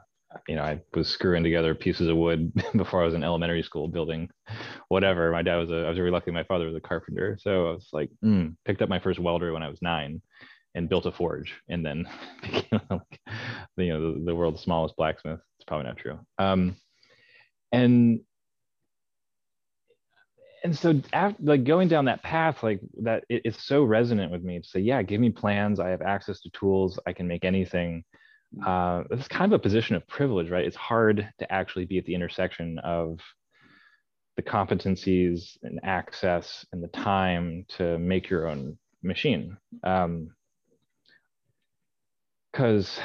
you 0.47 0.55
know, 0.55 0.63
I 0.63 0.81
was 0.93 1.07
screwing 1.07 1.43
together 1.43 1.73
pieces 1.75 2.07
of 2.07 2.17
wood 2.17 2.51
before 2.75 3.01
I 3.01 3.05
was 3.05 3.13
in 3.13 3.23
elementary 3.23 3.63
school 3.63 3.87
building 3.87 4.29
whatever. 4.89 5.31
My 5.31 5.41
dad 5.41 5.57
was 5.57 5.71
a, 5.71 5.85
I 5.85 5.89
was 5.89 5.97
very 5.97 6.11
lucky. 6.11 6.31
My 6.31 6.43
father 6.43 6.65
was 6.65 6.75
a 6.75 6.81
carpenter. 6.81 7.37
So 7.41 7.69
I 7.69 7.71
was 7.73 7.89
like, 7.93 8.09
mm, 8.23 8.55
picked 8.65 8.81
up 8.81 8.89
my 8.89 8.99
first 8.99 9.19
welder 9.19 9.53
when 9.53 9.63
I 9.63 9.69
was 9.69 9.81
nine 9.81 10.21
and 10.73 10.89
built 10.89 11.05
a 11.05 11.11
forge 11.11 11.53
and 11.69 11.85
then 11.85 12.07
became 12.41 12.81
like, 12.89 13.19
you 13.77 13.89
know, 13.89 14.13
the, 14.13 14.25
the, 14.25 14.35
world's 14.35 14.61
smallest 14.61 14.95
blacksmith. 14.97 15.39
It's 15.57 15.65
probably 15.65 15.87
not 15.87 15.97
true. 15.97 16.19
Um, 16.37 16.75
and, 17.71 18.21
and 20.65 20.77
so 20.77 21.01
after 21.13 21.41
like 21.41 21.63
going 21.63 21.87
down 21.87 22.05
that 22.05 22.23
path, 22.23 22.61
like 22.63 22.81
that, 23.03 23.23
it, 23.29 23.43
it's 23.45 23.63
so 23.63 23.83
resonant 23.83 24.31
with 24.31 24.43
me 24.43 24.59
to 24.59 24.67
say, 24.67 24.81
yeah, 24.81 25.01
give 25.01 25.21
me 25.21 25.29
plans. 25.29 25.79
I 25.79 25.89
have 25.89 26.01
access 26.01 26.41
to 26.41 26.49
tools. 26.49 26.99
I 27.07 27.13
can 27.13 27.27
make 27.27 27.45
anything 27.45 28.03
uh, 28.65 29.03
it's 29.11 29.27
kind 29.27 29.51
of 29.51 29.59
a 29.59 29.61
position 29.61 29.95
of 29.95 30.07
privilege, 30.07 30.49
right? 30.49 30.65
It's 30.65 30.75
hard 30.75 31.29
to 31.39 31.51
actually 31.51 31.85
be 31.85 31.97
at 31.97 32.05
the 32.05 32.15
intersection 32.15 32.79
of 32.79 33.19
the 34.37 34.43
competencies 34.43 35.57
and 35.63 35.79
access 35.83 36.65
and 36.71 36.83
the 36.83 36.87
time 36.89 37.65
to 37.69 37.97
make 37.99 38.29
your 38.29 38.47
own 38.47 38.77
machine. 39.03 39.57
Because, 42.51 42.97
um, 42.97 43.03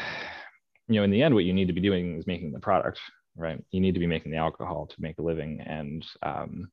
you 0.88 0.96
know, 0.96 1.04
in 1.04 1.10
the 1.10 1.22
end, 1.22 1.34
what 1.34 1.44
you 1.44 1.52
need 1.52 1.68
to 1.68 1.72
be 1.72 1.80
doing 1.80 2.18
is 2.18 2.26
making 2.26 2.52
the 2.52 2.60
product, 2.60 3.00
right? 3.36 3.62
You 3.70 3.80
need 3.80 3.94
to 3.94 4.00
be 4.00 4.06
making 4.06 4.32
the 4.32 4.38
alcohol 4.38 4.86
to 4.86 4.96
make 4.98 5.18
a 5.18 5.22
living. 5.22 5.60
And 5.60 6.06
um, 6.22 6.70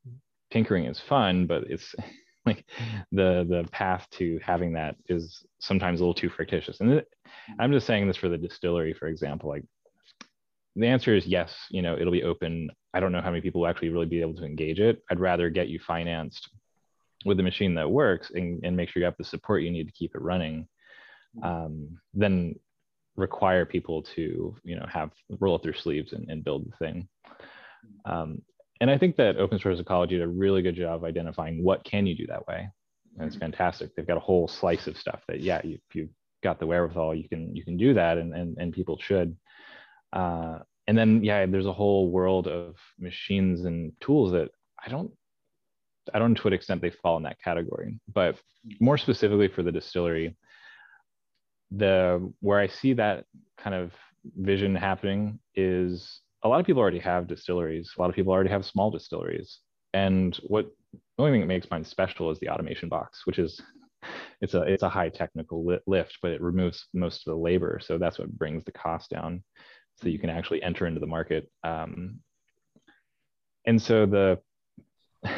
tinkering 0.58 0.86
is 0.86 1.00
fun, 1.00 1.46
but 1.46 1.64
it's 1.70 1.94
like 2.46 2.66
the 3.12 3.46
the 3.50 3.68
path 3.72 4.08
to 4.12 4.40
having 4.42 4.74
that 4.74 4.96
is 5.08 5.46
sometimes 5.60 6.00
a 6.00 6.04
little 6.04 6.14
too 6.14 6.30
fictitious 6.30 6.80
and 6.80 7.04
i'm 7.60 7.74
just 7.74 7.86
saying 7.86 8.08
this 8.08 8.16
for 8.16 8.30
the 8.30 8.38
distillery 8.38 8.94
for 8.94 9.08
example 9.08 9.50
like 9.50 9.66
the 10.78 10.88
answer 10.88 11.14
is 11.14 11.26
yes 11.26 11.54
you 11.70 11.82
know 11.82 11.98
it'll 11.98 12.12
be 12.12 12.24
open. 12.24 12.70
I 12.94 13.00
don't 13.00 13.12
know 13.12 13.22
how 13.22 13.30
many 13.30 13.42
people 13.42 13.62
will 13.62 13.68
actually 13.68 13.90
really 13.90 14.06
be 14.06 14.22
able 14.22 14.36
to 14.36 14.46
engage 14.46 14.80
it. 14.80 15.04
I'd 15.12 15.20
rather 15.20 15.50
get 15.50 15.68
you 15.68 15.80
financed 15.80 16.50
with 17.26 17.40
a 17.40 17.44
machine 17.44 17.76
that 17.76 17.90
works 17.90 18.32
and, 18.34 18.64
and 18.64 18.76
make 18.76 18.90
sure 18.90 19.02
you 19.02 19.06
have 19.06 19.18
the 19.18 19.24
support 19.24 19.62
you 19.62 19.72
need 19.72 19.88
to 19.88 19.94
keep 19.94 20.16
it 20.16 20.22
running 20.22 20.68
um, 21.44 22.00
than 22.14 22.56
require 23.16 23.66
people 23.66 24.04
to 24.04 24.56
you 24.64 24.76
know 24.76 24.86
have 24.92 25.12
roll 25.40 25.56
up 25.56 25.64
their 25.64 25.74
sleeves 25.74 26.14
and, 26.14 26.30
and 26.30 26.44
build 26.44 26.66
the 26.66 26.78
thing. 26.78 27.08
Um, 28.06 28.42
and 28.82 28.90
I 28.90 28.98
think 28.98 29.16
that 29.18 29.38
open 29.38 29.60
source 29.60 29.80
ecology 29.80 30.18
did 30.18 30.24
a 30.24 30.28
really 30.28 30.62
good 30.62 30.76
job 30.76 31.04
identifying 31.04 31.64
what 31.64 31.84
can 31.84 32.06
you 32.06 32.16
do 32.16 32.28
that 32.28 32.48
way. 32.48 32.70
And 33.18 33.26
it's 33.26 33.36
mm-hmm. 33.36 33.46
fantastic. 33.46 33.96
They've 33.96 34.08
got 34.08 34.18
a 34.18 34.22
whole 34.22 34.48
slice 34.48 34.88
of 34.88 34.98
stuff 34.98 35.22
that, 35.28 35.42
yeah, 35.42 35.62
you, 35.64 35.80
if 35.90 35.96
you've 35.96 36.10
got 36.44 36.60
the 36.60 36.68
wherewithal, 36.68 37.16
you 37.16 37.28
can 37.28 37.56
you 37.56 37.64
can 37.64 37.78
do 37.78 37.94
that, 37.94 38.18
and 38.18 38.34
and, 38.34 38.58
and 38.58 38.74
people 38.74 38.98
should. 39.00 39.36
Uh, 40.14 40.60
and 40.88 40.98
then 40.98 41.24
yeah, 41.24 41.46
there's 41.46 41.66
a 41.66 41.74
whole 41.74 42.10
world 42.10 42.48
of 42.48 42.76
machines 43.00 43.66
and 43.66 43.92
tools 44.00 44.32
that 44.32 44.50
I 44.84 44.90
don't 44.90 45.12
I 46.14 46.20
don't 46.20 46.32
know 46.32 46.36
to 46.36 46.44
what 46.44 46.54
extent 46.54 46.82
they 46.82 46.90
fall 46.90 47.18
in 47.18 47.24
that 47.24 47.42
category, 47.42 48.00
but 48.14 48.38
more 48.80 48.98
specifically 48.98 49.48
for 49.48 49.64
the 49.64 49.72
distillery, 49.72 50.38
the 51.72 52.32
where 52.40 52.60
I 52.60 52.68
see 52.68 52.94
that 52.94 53.26
kind 53.58 53.76
of 53.76 53.92
vision 54.36 54.76
happening 54.76 55.40
is 55.56 56.22
a 56.44 56.48
lot 56.48 56.60
of 56.60 56.66
people 56.66 56.82
already 56.82 57.00
have 57.00 57.28
distilleries. 57.28 57.92
A 57.98 58.02
lot 58.02 58.10
of 58.10 58.16
people 58.16 58.32
already 58.32 58.50
have 58.50 58.66
small 58.66 58.92
distilleries. 58.92 59.60
And 59.94 60.36
what 60.48 60.68
the 60.94 61.00
only 61.24 61.32
thing 61.32 61.42
that 61.42 61.48
makes 61.48 61.70
mine 61.70 61.84
special 61.84 62.30
is 62.32 62.40
the 62.40 62.50
automation 62.50 62.90
box, 62.90 63.26
which 63.26 63.40
is 63.40 63.62
it's 64.42 64.54
a 64.54 64.62
it's 64.62 64.84
a 64.84 64.90
high 64.90 65.10
technical 65.10 65.66
lift, 65.88 66.18
but 66.22 66.32
it 66.32 66.42
removes 66.42 66.88
most 66.94 67.28
of 67.28 67.32
the 67.32 67.40
labor. 67.40 67.80
So 67.82 67.98
that's 67.98 68.20
what 68.20 68.32
brings 68.32 68.64
the 68.64 68.72
cost 68.72 69.10
down, 69.10 69.44
so 69.96 70.10
you 70.10 70.20
can 70.20 70.30
actually 70.30 70.62
enter 70.62 70.86
into 70.86 71.00
the 71.00 71.08
market. 71.08 71.50
Um, 71.64 72.20
and 73.66 73.82
so 73.82 74.06
the 74.06 74.40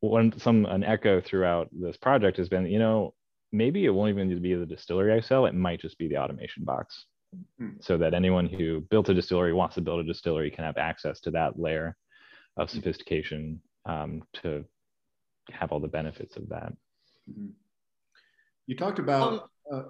one 0.00 0.38
some 0.38 0.66
an 0.66 0.84
echo 0.84 1.20
throughout 1.20 1.68
this 1.72 1.96
project 1.96 2.36
has 2.36 2.48
been, 2.48 2.66
you 2.66 2.78
know, 2.78 3.14
maybe 3.50 3.84
it 3.84 3.90
won't 3.90 4.10
even 4.10 4.28
need 4.28 4.34
to 4.36 4.40
be 4.40 4.54
the 4.54 4.66
distillery 4.66 5.12
I 5.12 5.20
sell. 5.20 5.46
It 5.46 5.54
might 5.54 5.80
just 5.80 5.98
be 5.98 6.08
the 6.08 6.18
automation 6.18 6.64
box 6.64 7.06
Hmm. 7.58 7.70
so 7.80 7.98
that 7.98 8.14
anyone 8.14 8.46
who 8.46 8.80
built 8.80 9.08
a 9.08 9.14
distillery 9.14 9.52
wants 9.52 9.74
to 9.74 9.80
build 9.80 10.00
a 10.00 10.04
distillery 10.04 10.50
can 10.50 10.64
have 10.64 10.76
access 10.76 11.20
to 11.20 11.30
that 11.32 11.58
layer 11.58 11.96
of 12.56 12.70
hmm. 12.70 12.76
sophistication 12.76 13.60
um, 13.84 14.22
to 14.42 14.64
have 15.50 15.72
all 15.72 15.80
the 15.80 15.88
benefits 15.88 16.36
of 16.36 16.48
that. 16.48 16.72
Mm-hmm. 17.30 17.50
You 18.66 18.76
talked 18.76 18.98
about. 18.98 19.32
Um, 19.32 19.40
uh, 19.72 19.82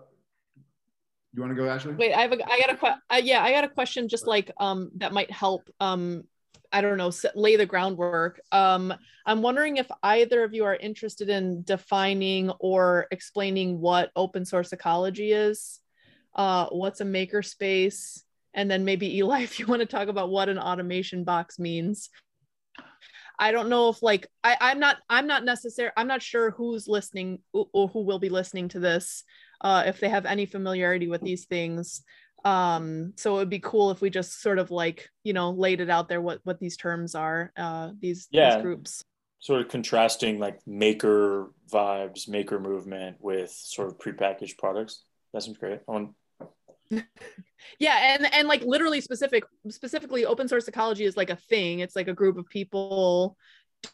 you 1.33 1.43
want 1.43 1.55
to 1.55 1.63
go, 1.63 1.69
Ashley? 1.69 1.95
Wait, 1.95 2.15
I 2.15 2.23
have 2.23 2.33
a, 2.33 2.51
I 2.51 2.59
got 2.59 2.71
a 2.71 2.77
question. 2.77 3.01
Uh, 3.11 3.21
yeah, 3.23 3.43
I 3.43 3.53
got 3.53 3.65
a 3.65 3.69
question 3.69 4.09
just 4.09 4.27
like 4.27 4.51
um, 4.59 4.91
that 4.97 5.13
might 5.13 5.31
help. 5.31 5.69
Um, 5.81 6.25
I 6.73 6.81
don't 6.81 6.99
know, 6.99 7.13
lay 7.35 7.57
the 7.57 7.67
groundwork. 7.67 8.41
Um, 8.53 8.93
I'm 9.25 9.43
wondering 9.43 9.77
if 9.77 9.87
either 10.03 10.43
of 10.45 10.53
you 10.53 10.65
are 10.65 10.75
interested 10.75 11.29
in 11.29 11.63
defining 11.63 12.51
or 12.59 13.07
explaining 13.11 13.81
what 13.81 14.11
open 14.17 14.45
source 14.45 14.73
ecology 14.73 15.33
is 15.33 15.81
uh, 16.37 16.67
what's 16.71 17.01
a 17.01 17.05
makerspace, 17.05 18.23
and 18.55 18.71
then 18.71 18.85
maybe 18.85 19.17
Eli, 19.19 19.41
if 19.43 19.59
you 19.59 19.67
want 19.67 19.81
to 19.81 19.87
talk 19.87 20.09
about 20.09 20.31
what 20.31 20.49
an 20.49 20.59
automation 20.59 21.25
box 21.25 21.59
means. 21.59 22.11
I 23.39 23.53
don't 23.53 23.69
know 23.69 23.91
if 23.91 24.03
like 24.03 24.29
I, 24.43 24.57
I'm 24.61 24.81
not 24.81 24.97
I'm 25.11 25.27
not 25.27 25.45
necessary 25.45 25.91
I'm 25.95 26.07
not 26.07 26.23
sure 26.23 26.53
who's 26.53 26.89
listening 26.89 27.41
or 27.53 27.89
who 27.89 28.03
will 28.03 28.19
be 28.19 28.31
listening 28.31 28.69
to 28.69 28.81
this 28.81 29.25
uh, 29.61 29.85
if 29.87 30.01
they 30.01 30.09
have 30.09 30.27
any 30.27 30.47
familiarity 30.47 31.09
with 31.09 31.21
these 31.21 31.47
things. 31.47 32.03
Um, 32.45 33.13
so 33.17 33.35
it 33.35 33.39
would 33.39 33.51
be 33.51 33.59
cool 33.59 33.91
if 33.91 34.01
we 34.01 34.09
just 34.09 34.41
sort 34.41 34.59
of 34.59 34.71
like 34.71 35.11
you 35.25 35.33
know 35.33 35.51
laid 35.51 35.81
it 35.81 35.91
out 35.91 36.09
there 36.09 36.21
what 36.21 36.41
what 36.45 36.61
these 36.61 36.77
terms 36.77 37.15
are 37.15 37.53
uh, 37.57 37.91
these, 38.01 38.29
yeah. 38.31 38.55
these 38.55 38.63
groups. 38.63 39.05
Sort 39.41 39.61
of 39.61 39.69
contrasting 39.69 40.39
like 40.39 40.61
maker 40.67 41.51
vibes, 41.71 42.29
maker 42.29 42.59
movement 42.59 43.19
with 43.21 43.51
sort 43.51 43.89
of 43.89 43.99
prepackaged 43.99 44.59
products. 44.59 45.03
That 45.33 45.43
seems 45.43 45.59
great. 45.59 45.81
I 45.87 45.93
want 45.93 46.15
yeah 47.79 48.15
and 48.15 48.33
and 48.33 48.49
like 48.49 48.63
literally 48.63 49.01
specific 49.01 49.45
specifically 49.69 50.25
open 50.25 50.49
source 50.49 50.69
ecology 50.69 51.05
is 51.05 51.17
like 51.17 51.31
a 51.31 51.37
thing 51.37 51.81
it's 51.81 51.97
like 51.97 52.09
a 52.09 52.15
group 52.15 52.37
of 52.37 52.49
people 52.49 53.37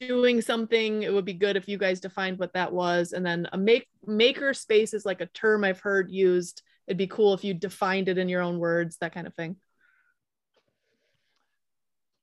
doing 0.00 0.40
something 0.40 1.02
it 1.02 1.12
would 1.12 1.24
be 1.24 1.34
good 1.34 1.56
if 1.56 1.68
you 1.68 1.76
guys 1.76 2.00
defined 2.00 2.38
what 2.38 2.52
that 2.52 2.72
was 2.72 3.12
and 3.12 3.24
then 3.24 3.48
a 3.52 3.58
make 3.58 3.88
maker 4.06 4.54
space 4.54 4.94
is 4.94 5.04
like 5.04 5.20
a 5.20 5.26
term 5.26 5.64
i've 5.64 5.80
heard 5.80 6.10
used 6.10 6.62
it'd 6.86 6.98
be 6.98 7.06
cool 7.06 7.34
if 7.34 7.44
you 7.44 7.54
defined 7.54 8.08
it 8.08 8.18
in 8.18 8.28
your 8.28 8.42
own 8.42 8.58
words 8.58 8.96
that 8.98 9.12
kind 9.12 9.26
of 9.26 9.34
thing 9.34 9.56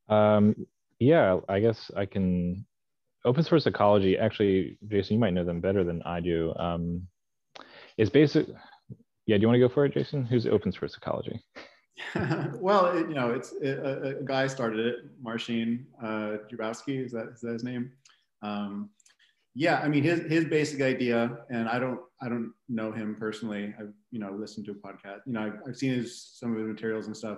um 0.08 0.56
yeah, 1.00 1.40
I 1.48 1.60
guess 1.62 1.90
I 1.96 2.06
can. 2.06 2.66
Open 3.26 3.44
source 3.44 3.66
ecology, 3.66 4.18
actually, 4.18 4.78
Jason, 4.88 5.16
you 5.16 5.20
might 5.20 5.34
know 5.34 5.44
them 5.44 5.60
better 5.60 5.84
than 5.84 6.02
I 6.04 6.22
do. 6.22 6.54
Um, 6.58 7.08
is 7.98 8.10
basic. 8.10 8.48
Yeah, 9.30 9.38
do 9.38 9.42
you 9.42 9.48
want 9.48 9.58
to 9.58 9.60
go 9.60 9.70
for 9.72 9.86
it, 9.86 9.94
Jason? 9.94 10.26
Who's 10.26 10.48
open 10.48 10.72
source 10.72 10.98
ecology? 10.98 11.40
well, 12.56 12.88
it, 12.98 13.08
you 13.08 13.14
know, 13.14 13.30
it's 13.30 13.54
it, 13.62 13.78
a, 13.78 14.18
a, 14.18 14.24
guy 14.24 14.48
started 14.48 14.80
it, 14.80 14.96
Marcin 15.22 15.86
uh, 16.02 16.38
Jabowski. 16.52 17.06
Is 17.06 17.12
that 17.12 17.28
is 17.36 17.42
that 17.42 17.54
his 17.54 17.64
name? 17.64 17.92
Um, 18.42 18.90
yeah, 19.54 19.82
I 19.84 19.88
mean, 19.88 20.02
his 20.02 20.22
his 20.22 20.46
basic 20.46 20.82
idea, 20.82 21.38
and 21.52 21.70
I 21.70 21.78
don't 21.78 22.00
I 22.24 22.28
don't 22.28 22.54
know 22.70 22.92
him 22.92 23.16
personally. 23.20 23.72
I've 23.80 23.94
you 24.10 24.20
know 24.20 24.32
listened 24.32 24.66
to 24.66 24.72
a 24.72 24.74
podcast. 24.74 25.20
You 25.28 25.34
know, 25.34 25.42
I've, 25.42 25.60
I've 25.68 25.78
seen 25.78 25.94
his 25.94 26.32
some 26.34 26.54
of 26.54 26.58
his 26.58 26.68
materials 26.68 27.06
and 27.06 27.16
stuff. 27.16 27.38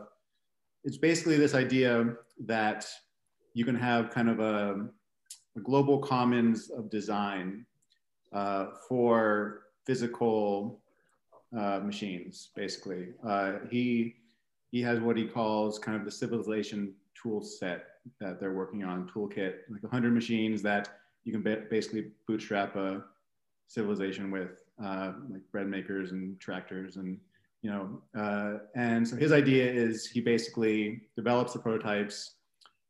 It's 0.85 0.97
basically 0.97 1.35
this 1.35 1.53
idea 1.53 2.13
that 2.45 2.87
you 3.53 3.65
can 3.65 3.75
have 3.75 4.11
kind 4.11 4.29
of 4.29 4.39
a, 4.39 4.87
a 5.57 5.59
global 5.59 5.99
commons 5.99 6.69
of 6.69 6.89
design 6.89 7.65
uh, 8.31 8.67
for 8.87 9.63
physical 9.85 10.80
uh, 11.57 11.79
machines, 11.79 12.49
basically. 12.55 13.09
Uh, 13.25 13.53
he, 13.69 14.15
he 14.71 14.81
has 14.81 14.99
what 14.99 15.17
he 15.17 15.25
calls 15.25 15.79
kind 15.79 15.97
of 15.97 16.05
the 16.05 16.11
civilization 16.11 16.93
tool 17.21 17.41
set 17.41 17.85
that 18.19 18.39
they're 18.39 18.53
working 18.53 18.83
on, 18.83 19.09
toolkit, 19.09 19.55
like 19.69 19.83
100 19.83 20.13
machines 20.13 20.61
that 20.61 20.89
you 21.23 21.31
can 21.31 21.41
basically 21.69 22.11
bootstrap 22.27 22.75
a 22.75 23.03
civilization 23.67 24.31
with, 24.31 24.63
uh, 24.83 25.13
like 25.29 25.41
bread 25.51 25.67
makers 25.67 26.11
and 26.11 26.39
tractors 26.39 26.95
and 26.95 27.19
you 27.61 27.69
know, 27.69 28.01
uh, 28.19 28.57
and 28.75 29.07
so 29.07 29.15
his 29.15 29.31
idea 29.31 29.71
is 29.71 30.07
he 30.07 30.19
basically 30.19 31.01
develops 31.15 31.53
the 31.53 31.59
prototypes, 31.59 32.35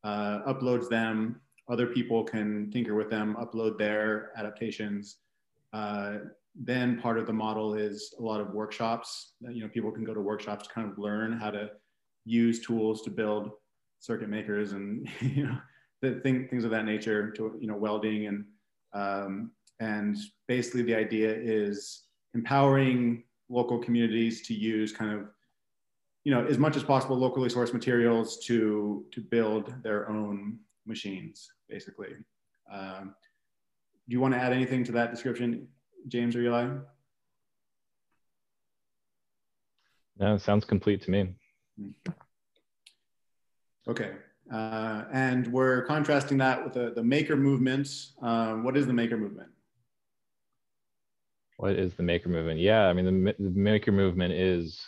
uh, 0.03 0.39
uploads 0.47 0.87
them. 0.89 1.41
Other 1.69 1.87
people 1.87 2.23
can 2.23 2.71
tinker 2.71 2.95
with 2.95 3.09
them, 3.09 3.35
upload 3.39 3.77
their 3.77 4.31
adaptations. 4.37 5.17
Then 6.55 6.99
part 6.99 7.17
of 7.17 7.27
the 7.27 7.33
model 7.33 7.73
is 7.75 8.13
a 8.19 8.21
lot 8.21 8.41
of 8.41 8.53
workshops. 8.53 9.33
You 9.39 9.63
know, 9.63 9.69
people 9.69 9.91
can 9.91 10.03
go 10.03 10.13
to 10.13 10.21
workshops 10.21 10.67
to 10.67 10.73
kind 10.73 10.91
of 10.91 10.97
learn 10.97 11.33
how 11.33 11.51
to 11.51 11.71
use 12.25 12.59
tools 12.59 13.01
to 13.03 13.09
build 13.09 13.51
circuit 13.99 14.29
makers 14.29 14.73
and 14.73 15.07
you 15.21 15.45
know 15.45 15.57
the 16.01 16.19
thing, 16.21 16.47
things 16.49 16.63
of 16.63 16.71
that 16.71 16.85
nature. 16.85 17.31
To 17.31 17.57
you 17.59 17.67
know, 17.67 17.77
welding 17.77 18.27
and 18.27 18.45
um, 18.93 19.51
and 19.79 20.17
basically 20.47 20.81
the 20.81 20.95
idea 20.95 21.33
is 21.33 22.03
empowering 22.33 23.23
local 23.49 23.79
communities 23.79 24.45
to 24.47 24.53
use 24.53 24.91
kind 24.91 25.13
of 25.13 25.27
you 26.23 26.31
know, 26.31 26.45
as 26.45 26.57
much 26.57 26.75
as 26.75 26.83
possible 26.83 27.17
locally 27.17 27.49
sourced 27.49 27.73
materials 27.73 28.37
to, 28.45 29.05
to 29.11 29.21
build 29.21 29.73
their 29.83 30.09
own 30.09 30.59
machines, 30.85 31.49
basically. 31.67 32.09
Um, 32.71 33.15
do 34.07 34.13
you 34.13 34.19
want 34.19 34.33
to 34.33 34.39
add 34.39 34.53
anything 34.53 34.83
to 34.85 34.91
that 34.93 35.11
description, 35.11 35.67
James 36.07 36.35
or 36.35 36.41
Eli? 36.41 36.67
No, 40.17 40.35
it 40.35 40.41
sounds 40.41 40.65
complete 40.65 41.01
to 41.03 41.11
me. 41.11 41.33
Okay. 43.87 44.11
Uh, 44.51 45.05
and 45.11 45.47
we're 45.47 45.83
contrasting 45.85 46.37
that 46.37 46.63
with 46.63 46.73
the, 46.73 46.91
the 46.93 47.03
maker 47.03 47.35
movement. 47.35 47.87
Uh, 48.21 48.53
what 48.55 48.75
is 48.77 48.85
the 48.85 48.93
maker 48.93 49.17
movement? 49.17 49.49
What 51.57 51.73
is 51.73 51.93
the 51.93 52.03
maker 52.03 52.29
movement? 52.29 52.59
Yeah, 52.59 52.87
I 52.87 52.93
mean, 52.93 53.05
the, 53.05 53.35
the 53.37 53.49
maker 53.49 53.91
movement 53.91 54.33
is 54.33 54.81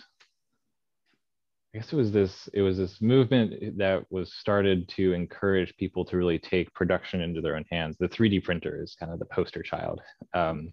I 1.73 1.79
guess 1.79 1.91
it 1.91 1.95
was 1.95 2.11
this 2.11 2.47
it 2.53 2.61
was 2.61 2.77
this 2.77 3.01
movement 3.01 3.77
that 3.77 4.05
was 4.11 4.33
started 4.33 4.87
to 4.89 5.13
encourage 5.13 5.75
people 5.77 6.05
to 6.05 6.17
really 6.17 6.37
take 6.37 6.71
production 6.75 7.21
into 7.21 7.41
their 7.41 7.55
own 7.55 7.65
hands. 7.71 7.97
The 7.99 8.07
3D 8.07 8.43
printer 8.43 8.81
is 8.83 8.95
kind 8.99 9.11
of 9.11 9.17
the 9.17 9.25
poster 9.25 9.63
child. 9.63 9.99
Um, 10.35 10.71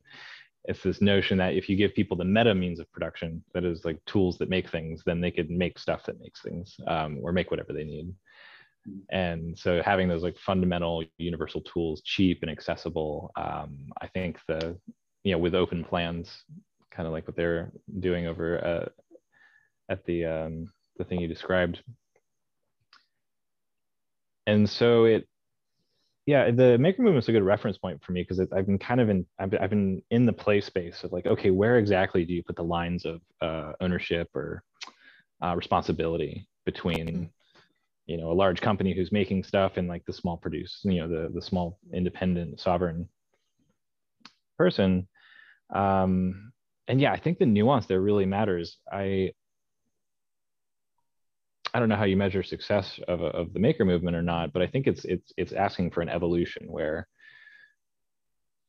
it's 0.64 0.82
this 0.82 1.00
notion 1.00 1.38
that 1.38 1.54
if 1.54 1.70
you 1.70 1.76
give 1.76 1.94
people 1.94 2.18
the 2.18 2.24
meta 2.26 2.54
means 2.54 2.80
of 2.80 2.92
production, 2.92 3.42
that 3.54 3.64
is 3.64 3.86
like 3.86 3.98
tools 4.04 4.36
that 4.38 4.50
make 4.50 4.68
things, 4.68 5.02
then 5.06 5.22
they 5.22 5.30
could 5.30 5.48
make 5.48 5.78
stuff 5.78 6.04
that 6.04 6.20
makes 6.20 6.42
things 6.42 6.76
um, 6.86 7.18
or 7.22 7.32
make 7.32 7.50
whatever 7.50 7.72
they 7.72 7.84
need. 7.84 8.14
And 9.10 9.58
so 9.58 9.82
having 9.82 10.06
those 10.06 10.22
like 10.22 10.36
fundamental 10.36 11.02
universal 11.16 11.62
tools, 11.62 12.02
cheap 12.04 12.40
and 12.42 12.50
accessible, 12.50 13.30
um, 13.36 13.90
I 14.02 14.06
think 14.06 14.38
the 14.46 14.76
you 15.24 15.32
know 15.32 15.38
with 15.38 15.54
open 15.54 15.82
plans, 15.82 16.44
kind 16.90 17.06
of 17.06 17.14
like 17.14 17.26
what 17.26 17.36
they're 17.36 17.72
doing 18.00 18.26
over 18.26 18.62
uh, 18.62 18.88
at 19.90 20.04
the 20.04 20.26
um, 20.26 20.70
the 20.96 21.04
thing 21.04 21.20
you 21.20 21.28
described. 21.28 21.82
And 24.46 24.68
so 24.68 25.04
it, 25.04 25.28
yeah, 26.26 26.50
the 26.50 26.78
maker 26.78 27.02
movement 27.02 27.24
is 27.24 27.28
a 27.28 27.32
good 27.32 27.42
reference 27.42 27.78
point 27.78 28.02
for 28.02 28.12
me 28.12 28.22
because 28.22 28.40
I've 28.40 28.66
been 28.66 28.78
kind 28.78 29.00
of 29.00 29.08
in, 29.08 29.26
I've 29.38 29.50
been, 29.50 29.60
I've 29.60 29.70
been 29.70 30.02
in 30.10 30.26
the 30.26 30.32
play 30.32 30.60
space 30.60 31.02
of 31.04 31.12
like, 31.12 31.26
okay, 31.26 31.50
where 31.50 31.78
exactly 31.78 32.24
do 32.24 32.32
you 32.32 32.42
put 32.42 32.56
the 32.56 32.62
lines 32.62 33.04
of 33.04 33.20
uh, 33.40 33.72
ownership 33.80 34.28
or 34.34 34.62
uh, 35.42 35.54
responsibility 35.56 36.48
between, 36.64 37.30
you 38.06 38.16
know, 38.16 38.30
a 38.30 38.34
large 38.34 38.60
company 38.60 38.94
who's 38.94 39.12
making 39.12 39.44
stuff 39.44 39.76
and 39.76 39.88
like 39.88 40.04
the 40.04 40.12
small 40.12 40.36
produce, 40.36 40.80
you 40.82 41.00
know, 41.00 41.08
the 41.08 41.30
the 41.32 41.42
small 41.42 41.78
independent 41.92 42.60
sovereign 42.60 43.08
person. 44.58 45.08
Um, 45.74 46.52
and 46.88 47.00
yeah, 47.00 47.12
I 47.12 47.18
think 47.18 47.38
the 47.38 47.46
nuance 47.46 47.86
there 47.86 48.00
really 48.00 48.26
matters. 48.26 48.78
I 48.92 49.32
I 51.72 51.78
don't 51.78 51.88
know 51.88 51.96
how 51.96 52.04
you 52.04 52.16
measure 52.16 52.42
success 52.42 52.98
of, 53.06 53.20
of 53.22 53.52
the 53.52 53.60
maker 53.60 53.84
movement 53.84 54.16
or 54.16 54.22
not, 54.22 54.52
but 54.52 54.62
I 54.62 54.66
think 54.66 54.86
it's 54.86 55.04
it's 55.04 55.32
it's 55.36 55.52
asking 55.52 55.90
for 55.90 56.00
an 56.00 56.08
evolution 56.08 56.66
where 56.66 57.06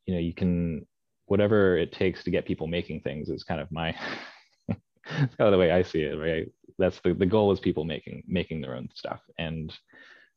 you 0.05 0.13
know 0.13 0.19
you 0.19 0.33
can 0.33 0.85
whatever 1.25 1.77
it 1.77 1.93
takes 1.93 2.23
to 2.23 2.31
get 2.31 2.45
people 2.45 2.67
making 2.67 3.01
things 3.01 3.29
is 3.29 3.43
kind 3.43 3.61
of 3.61 3.71
my 3.71 3.93
kind 5.07 5.29
of 5.39 5.51
the 5.51 5.57
way 5.57 5.71
I 5.71 5.81
see 5.81 6.01
it, 6.01 6.15
right? 6.15 6.51
That's 6.77 6.99
the, 7.03 7.13
the 7.13 7.25
goal 7.25 7.51
is 7.51 7.59
people 7.59 7.85
making 7.85 8.23
making 8.27 8.61
their 8.61 8.75
own 8.75 8.89
stuff. 8.93 9.21
And 9.37 9.73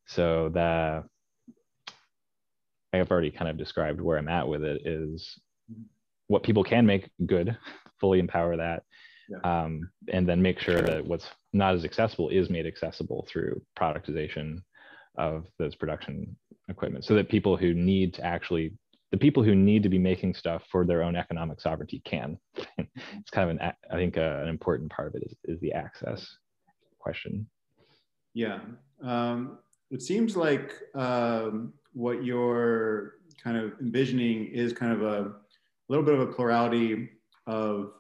so 0.07 0.51
the 0.53 1.05
I 2.93 2.97
have 2.97 3.11
already 3.11 3.31
kind 3.31 3.51
of 3.51 3.59
described 3.59 4.01
where 4.01 4.19
I'm 4.19 4.29
at 4.29 4.49
with 4.49 4.63
it 4.63 4.87
is 4.87 5.39
what 6.29 6.45
people 6.45 6.65
can 6.65 6.87
make 6.87 7.11
good, 7.27 7.59
fully 8.01 8.21
empower 8.21 8.57
that 8.57 8.85
yeah. 9.29 9.63
um, 9.63 9.89
and 10.13 10.29
then 10.29 10.41
make 10.41 10.59
sure 10.59 10.81
that 10.81 11.05
what's 11.05 11.29
not 11.53 11.75
as 11.75 11.85
accessible 11.85 12.29
is 12.29 12.51
made 12.51 12.67
accessible 12.67 13.27
through 13.29 13.61
productization 13.79 14.63
of 15.17 15.47
those 15.59 15.75
production 15.75 16.37
equipment 16.69 17.05
so 17.05 17.15
that 17.15 17.29
people 17.29 17.57
who 17.57 17.73
need 17.75 18.15
to 18.15 18.25
actually 18.25 18.73
the 19.13 19.19
people 19.19 19.45
who 19.45 19.55
need 19.55 19.85
to 19.85 19.89
be 19.89 19.99
making 19.99 20.35
stuff 20.35 20.65
for 20.73 20.85
their 20.85 21.05
own 21.05 21.15
economic 21.15 21.61
sovereignty 21.61 22.03
can. 22.05 22.37
It's 22.97 23.31
kind 23.31 23.49
of 23.49 23.57
an 23.57 23.73
i 23.91 23.95
think 23.95 24.19
uh, 24.19 24.41
an 24.43 24.49
important 24.49 24.91
part 24.91 25.09
of 25.09 25.15
it 25.15 25.23
is, 25.25 25.37
is 25.45 25.61
the 25.61 25.73
access 25.73 26.27
question. 26.99 27.47
Yeah. 28.35 28.59
Um, 29.03 29.59
it 29.91 30.03
seems 30.03 30.37
like 30.37 30.73
um, 30.95 31.75
what 31.93 32.25
you're 32.25 33.15
kind 33.43 33.57
of 33.57 33.73
envisioning 33.81 34.47
is 34.47 34.73
kind 34.73 34.93
of 34.93 35.03
a, 35.03 35.21
a 35.29 35.89
little 35.89 36.05
bit 36.05 36.15
of 36.15 36.21
a 36.21 36.27
plurality 36.27 37.11
of 37.47 37.93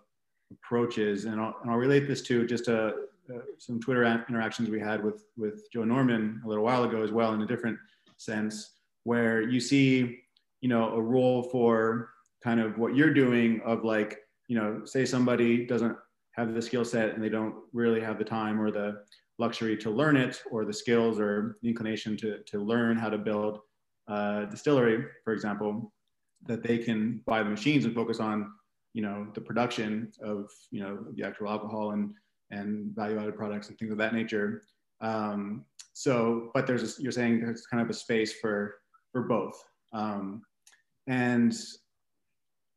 approaches. 0.52 1.24
And 1.24 1.40
I'll, 1.40 1.56
and 1.62 1.70
I'll 1.70 1.78
relate 1.78 2.06
this 2.06 2.22
to 2.22 2.46
just 2.46 2.68
a, 2.68 2.86
uh, 2.86 2.92
uh, 3.34 3.38
some 3.58 3.80
Twitter 3.80 4.04
interactions 4.04 4.68
we 4.68 4.78
had 4.78 5.02
with, 5.02 5.24
with 5.38 5.70
Joe 5.72 5.84
Norman 5.84 6.42
a 6.44 6.48
little 6.48 6.62
while 6.62 6.84
ago 6.84 7.02
as 7.02 7.10
well 7.10 7.32
in 7.32 7.40
a 7.40 7.46
different 7.46 7.78
sense, 8.18 8.72
where 9.04 9.40
you 9.40 9.60
see, 9.60 10.20
you 10.60 10.68
know, 10.68 10.90
a 10.90 11.00
role 11.00 11.44
for 11.44 12.10
kind 12.42 12.60
of 12.60 12.76
what 12.76 12.94
you're 12.94 13.14
doing 13.14 13.62
of 13.64 13.82
like, 13.82 14.18
you 14.48 14.58
know, 14.58 14.82
say 14.84 15.06
somebody 15.06 15.64
doesn't 15.64 15.96
have 16.32 16.52
the 16.52 16.60
skill 16.60 16.84
set 16.84 17.14
and 17.14 17.24
they 17.24 17.30
don't 17.30 17.54
really 17.72 18.00
have 18.00 18.18
the 18.18 18.24
time 18.24 18.60
or 18.60 18.70
the 18.70 19.02
luxury 19.38 19.76
to 19.78 19.90
learn 19.90 20.16
it 20.16 20.42
or 20.50 20.64
the 20.64 20.72
skills 20.72 21.18
or 21.18 21.56
the 21.62 21.68
inclination 21.68 22.16
to, 22.18 22.40
to 22.44 22.58
learn 22.58 22.96
how 22.96 23.08
to 23.08 23.18
build 23.18 23.60
a 24.08 24.46
distillery, 24.50 25.04
for 25.24 25.32
example, 25.32 25.92
that 26.46 26.62
they 26.62 26.78
can 26.78 27.22
buy 27.26 27.42
the 27.42 27.48
machines 27.48 27.84
and 27.84 27.94
focus 27.94 28.20
on 28.20 28.52
you 28.94 29.02
know 29.02 29.26
the 29.34 29.40
production 29.40 30.10
of 30.22 30.50
you 30.70 30.80
know 30.80 31.04
the 31.14 31.24
actual 31.24 31.48
alcohol 31.48 31.90
and 31.90 32.14
and 32.50 32.94
value 32.94 33.18
added 33.18 33.36
products 33.36 33.68
and 33.68 33.78
things 33.78 33.92
of 33.92 33.98
that 33.98 34.14
nature. 34.14 34.62
Um, 35.00 35.64
so, 35.92 36.50
but 36.54 36.66
there's 36.66 36.98
a, 36.98 37.02
you're 37.02 37.12
saying 37.12 37.40
there's 37.40 37.66
kind 37.66 37.82
of 37.82 37.90
a 37.90 37.94
space 37.94 38.32
for 38.32 38.76
for 39.12 39.22
both. 39.22 39.62
Um, 39.92 40.42
and 41.06 41.54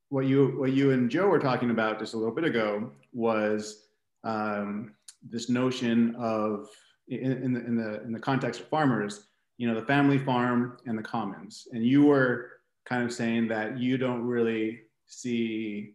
what 0.10 0.26
you 0.26 0.56
what 0.58 0.74
you 0.74 0.92
and 0.92 1.10
Joe 1.10 1.28
were 1.28 1.40
talking 1.40 1.70
about 1.70 2.00
just 2.00 2.14
a 2.14 2.18
little 2.18 2.34
bit 2.34 2.44
ago 2.44 2.92
was 3.14 3.88
um, 4.24 4.94
this 5.28 5.50
notion 5.50 6.16
of 6.16 6.68
in, 7.08 7.32
in, 7.44 7.54
the, 7.54 7.66
in 7.66 7.76
the 7.76 8.04
in 8.04 8.12
the 8.12 8.20
context 8.20 8.62
of 8.62 8.68
farmers, 8.68 9.28
you 9.58 9.68
know, 9.68 9.76
the 9.80 9.86
family 9.86 10.18
farm 10.18 10.78
and 10.86 10.98
the 10.98 11.04
commons. 11.04 11.68
And 11.72 11.86
you 11.86 12.06
were 12.06 12.52
kind 12.86 13.04
of 13.04 13.14
saying 13.14 13.48
that 13.50 13.78
you 13.78 13.98
don't 13.98 14.24
really 14.24 14.82
see 15.08 15.94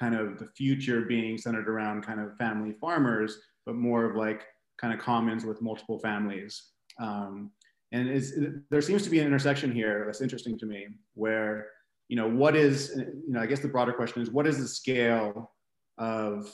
kind 0.00 0.14
of 0.14 0.38
the 0.38 0.46
future 0.46 1.02
being 1.02 1.36
centered 1.36 1.68
around 1.68 2.02
kind 2.02 2.20
of 2.20 2.34
family 2.38 2.72
farmers, 2.80 3.38
but 3.66 3.76
more 3.76 4.06
of 4.06 4.16
like 4.16 4.46
kind 4.80 4.94
of 4.94 4.98
commons 4.98 5.44
with 5.44 5.60
multiple 5.60 5.98
families. 5.98 6.70
Um, 6.98 7.50
and 7.92 8.08
is 8.08 8.38
there 8.70 8.80
seems 8.80 9.02
to 9.02 9.10
be 9.10 9.18
an 9.18 9.26
intersection 9.26 9.72
here 9.72 10.04
that's 10.06 10.20
interesting 10.20 10.58
to 10.58 10.66
me 10.66 10.86
where 11.14 11.68
you 12.08 12.16
know 12.16 12.28
what 12.28 12.56
is 12.56 12.92
you 12.96 13.32
know 13.32 13.40
i 13.40 13.46
guess 13.46 13.60
the 13.60 13.68
broader 13.68 13.92
question 13.92 14.22
is 14.22 14.30
what 14.30 14.46
is 14.46 14.58
the 14.58 14.68
scale 14.68 15.52
of 15.98 16.52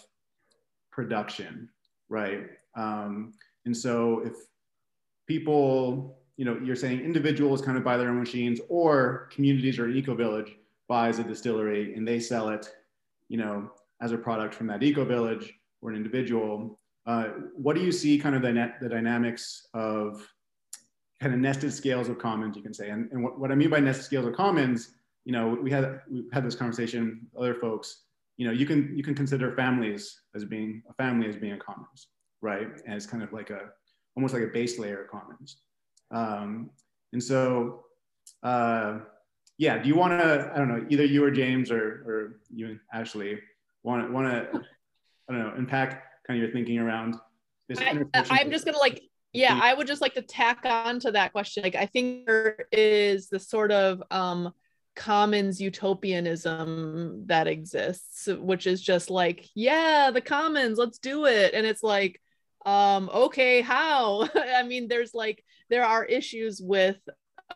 production 0.91 1.69
right 2.09 2.45
um, 2.77 3.33
and 3.65 3.77
so 3.77 4.23
if 4.25 4.33
people 5.27 6.19
you 6.37 6.45
know 6.45 6.59
you're 6.63 6.77
saying 6.77 7.01
individuals 7.01 7.61
kind 7.61 7.77
of 7.77 7.85
buy 7.85 7.97
their 7.97 8.09
own 8.09 8.19
machines 8.19 8.61
or 8.69 9.29
communities 9.31 9.79
or 9.79 9.87
an 9.87 9.97
eco 9.97 10.15
village 10.15 10.57
buys 10.89 11.19
a 11.19 11.25
distillery 11.25 11.95
and 11.95 12.07
they 12.07 12.21
sell 12.21 12.49
it 12.49 12.69
you 13.29 13.37
know 13.37 13.71
as 14.01 14.12
a 14.12 14.19
product 14.19 14.55
from 14.55 14.67
that 14.67 14.83
eco 14.83 15.05
village 15.05 15.53
or 15.81 15.91
an 15.91 15.97
individual 15.97 16.79
uh, 17.07 17.29
what 17.55 17.77
do 17.77 17.83
you 17.83 17.93
see 17.93 18.19
kind 18.19 18.35
of 18.35 18.43
the, 18.43 18.73
the 18.81 18.89
dynamics 18.89 19.69
of 19.75 20.27
kind 21.21 21.33
of 21.33 21.41
nested 21.41 21.73
scales 21.73 22.09
of 22.09 22.19
commons, 22.19 22.57
you 22.57 22.62
can 22.62 22.75
say. 22.75 22.91
And, 22.91 23.11
and 23.12 23.23
what, 23.23 23.39
what 23.39 23.51
I 23.51 23.55
mean 23.55 23.71
by 23.71 23.81
nested 23.81 24.05
scales 24.05 24.27
of 24.27 24.35
commons, 24.35 24.93
you 25.25 25.33
know, 25.33 25.59
we 25.61 25.71
had 25.71 26.01
we 26.11 26.25
had 26.33 26.45
this 26.45 26.55
conversation 26.55 27.27
with 27.33 27.43
other 27.43 27.55
folks. 27.55 28.03
You 28.37 28.47
know, 28.47 28.53
you 28.53 28.67
can 28.67 28.93
you 28.97 29.03
can 29.03 29.15
consider 29.15 29.55
families 29.57 30.21
as 30.35 30.45
being 30.45 30.83
a 30.89 30.95
family 30.95 31.29
as 31.29 31.37
being 31.37 31.55
a 31.55 31.59
commons, 31.59 32.09
right? 32.43 32.69
As 32.87 33.07
kind 33.07 33.23
of 33.23 33.33
like 33.33 33.51
a 33.51 33.71
almost 34.17 34.35
like 34.35 34.43
a 34.43 34.49
base 34.49 34.79
layer 34.79 35.05
of 35.05 35.11
commons. 35.11 35.59
Um, 36.11 36.71
and 37.12 37.23
so, 37.23 37.85
uh, 38.43 38.99
yeah, 39.59 39.79
do 39.79 39.88
you 39.88 39.97
want 39.97 40.21
to? 40.21 40.51
I 40.55 40.59
don't 40.59 40.69
know, 40.69 40.87
either 40.88 41.05
you 41.05 41.25
or 41.25 41.31
James 41.31 41.71
or 41.71 41.79
or 41.79 42.40
you 42.51 42.66
and 42.66 42.81
Ashley 42.92 43.38
want 43.83 44.07
to 44.07 44.12
want 44.12 44.27
to 44.27 44.61
I 45.29 45.33
don't 45.33 45.42
know 45.42 45.53
unpack 45.57 46.05
kind 46.27 46.38
of 46.38 46.45
your 46.45 46.53
thinking 46.53 46.79
around 46.79 47.16
this. 47.69 47.79
I, 47.79 48.05
I'm 48.31 48.51
just 48.51 48.64
gonna 48.64 48.79
like 48.79 49.03
yeah 49.37 49.59
i 49.62 49.75
would 49.75 49.87
just 49.87 50.01
like 50.01 50.14
to 50.14 50.23
tack 50.23 50.61
on 50.64 50.99
to 50.99 51.12
that 51.12 51.33
question 51.33 51.62
like 51.62 51.75
i 51.75 51.87
think 51.87 52.27
there 52.27 52.66
is 52.73 53.29
the 53.29 53.38
sort 53.38 53.71
of 53.71 54.03
um 54.11 54.53
commons 54.95 55.61
utopianism 55.61 57.25
that 57.27 57.47
exists 57.47 58.29
which 58.38 58.66
is 58.66 58.81
just 58.81 59.11
like 59.11 59.47
yeah 59.55 60.11
the 60.11 60.21
commons 60.21 60.79
let's 60.79 60.99
do 60.99 61.27
it 61.27 61.53
and 61.53 61.66
it's 61.66 61.83
like 61.83 62.21
um 62.64 63.11
okay 63.12 63.61
how 63.61 64.27
i 64.57 64.62
mean 64.62 64.88
there's 64.88 65.12
like 65.12 65.45
there 65.69 65.85
are 65.85 66.05
issues 66.05 66.61
with 66.62 66.97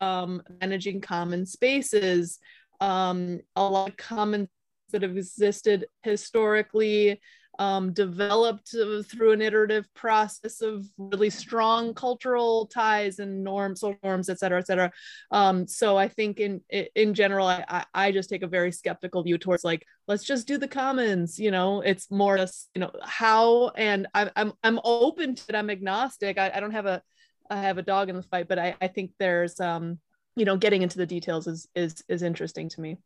um 0.01 0.43
managing 0.61 1.01
common 1.01 1.45
spaces 1.45 2.39
um 2.81 3.41
a 3.57 3.63
lot 3.63 3.89
of 3.89 3.97
commons 3.97 4.49
that 4.91 5.03
have 5.03 5.17
existed 5.17 5.87
historically 6.03 7.21
um, 7.61 7.93
developed 7.93 8.71
through 8.71 9.33
an 9.33 9.43
iterative 9.43 9.87
process 9.93 10.63
of 10.63 10.87
really 10.97 11.29
strong 11.29 11.93
cultural 11.93 12.67
ties 12.67 13.19
and 13.19 13.45
norms, 13.45 13.81
social 13.81 13.99
norms, 14.03 14.31
et 14.31 14.39
cetera, 14.39 14.59
et 14.59 14.67
cetera. 14.67 14.91
Um, 15.31 15.67
so 15.67 15.99
I 15.99 16.09
think 16.09 16.41
in 16.41 16.63
in 16.95 17.13
general, 17.13 17.47
I, 17.47 17.85
I 17.93 18.13
just 18.13 18.31
take 18.31 18.43
a 18.43 18.47
very 18.49 18.73
skeptical 18.73 19.23
view 19.23 19.37
towards 19.37 19.63
like, 19.63 19.85
let's 20.09 20.25
just 20.25 20.47
do 20.47 20.57
the 20.57 20.69
commons. 20.69 21.39
You 21.39 21.51
know, 21.51 21.83
it's 21.83 22.11
more 22.11 22.39
just 22.39 22.71
you 22.75 22.81
know 22.81 22.93
how, 23.03 23.69
and 23.77 24.07
I'm 24.15 24.31
I'm 24.37 24.53
I'm 24.63 24.81
open 24.83 25.35
to 25.35 25.45
it. 25.51 25.55
I'm 25.55 25.69
agnostic. 25.69 26.39
I, 26.39 26.51
I 26.55 26.61
don't 26.61 26.71
have 26.71 26.87
a 26.87 27.03
I 27.51 27.57
have 27.63 27.79
a 27.79 27.83
dog 27.83 28.09
in 28.09 28.17
the 28.17 28.23
fight, 28.23 28.49
but 28.49 28.59
I 28.59 28.77
I 28.81 28.89
think 28.89 29.13
there's 29.19 29.61
um 29.61 29.99
you 30.37 30.45
know 30.45 30.57
getting 30.57 30.83
into 30.83 30.97
the 30.99 31.07
details 31.07 31.47
is 31.47 31.69
is 31.75 32.03
is 32.09 32.23
interesting 32.23 32.69
to 32.71 32.81
me. 32.81 32.99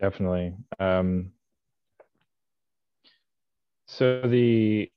Definitely. 0.00 0.54
Um, 0.78 1.32
so 3.86 4.20
the 4.22 4.90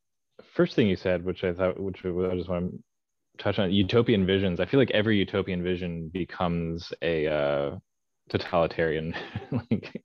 first 0.56 0.76
thing 0.76 0.88
you 0.88 0.96
said, 0.96 1.24
which 1.24 1.44
I 1.44 1.54
thought, 1.54 1.80
which 1.80 2.04
I 2.04 2.36
just 2.36 2.50
want 2.50 2.72
to 2.72 2.80
touch 3.44 3.60
on, 3.60 3.72
utopian 3.72 4.26
visions. 4.26 4.60
I 4.60 4.66
feel 4.66 4.80
like 4.80 4.92
every 4.92 5.18
utopian 5.18 5.64
vision 5.64 6.10
becomes 6.10 6.92
a 7.02 7.28
uh, 7.28 7.78
totalitarian. 8.30 9.14
like 9.52 10.04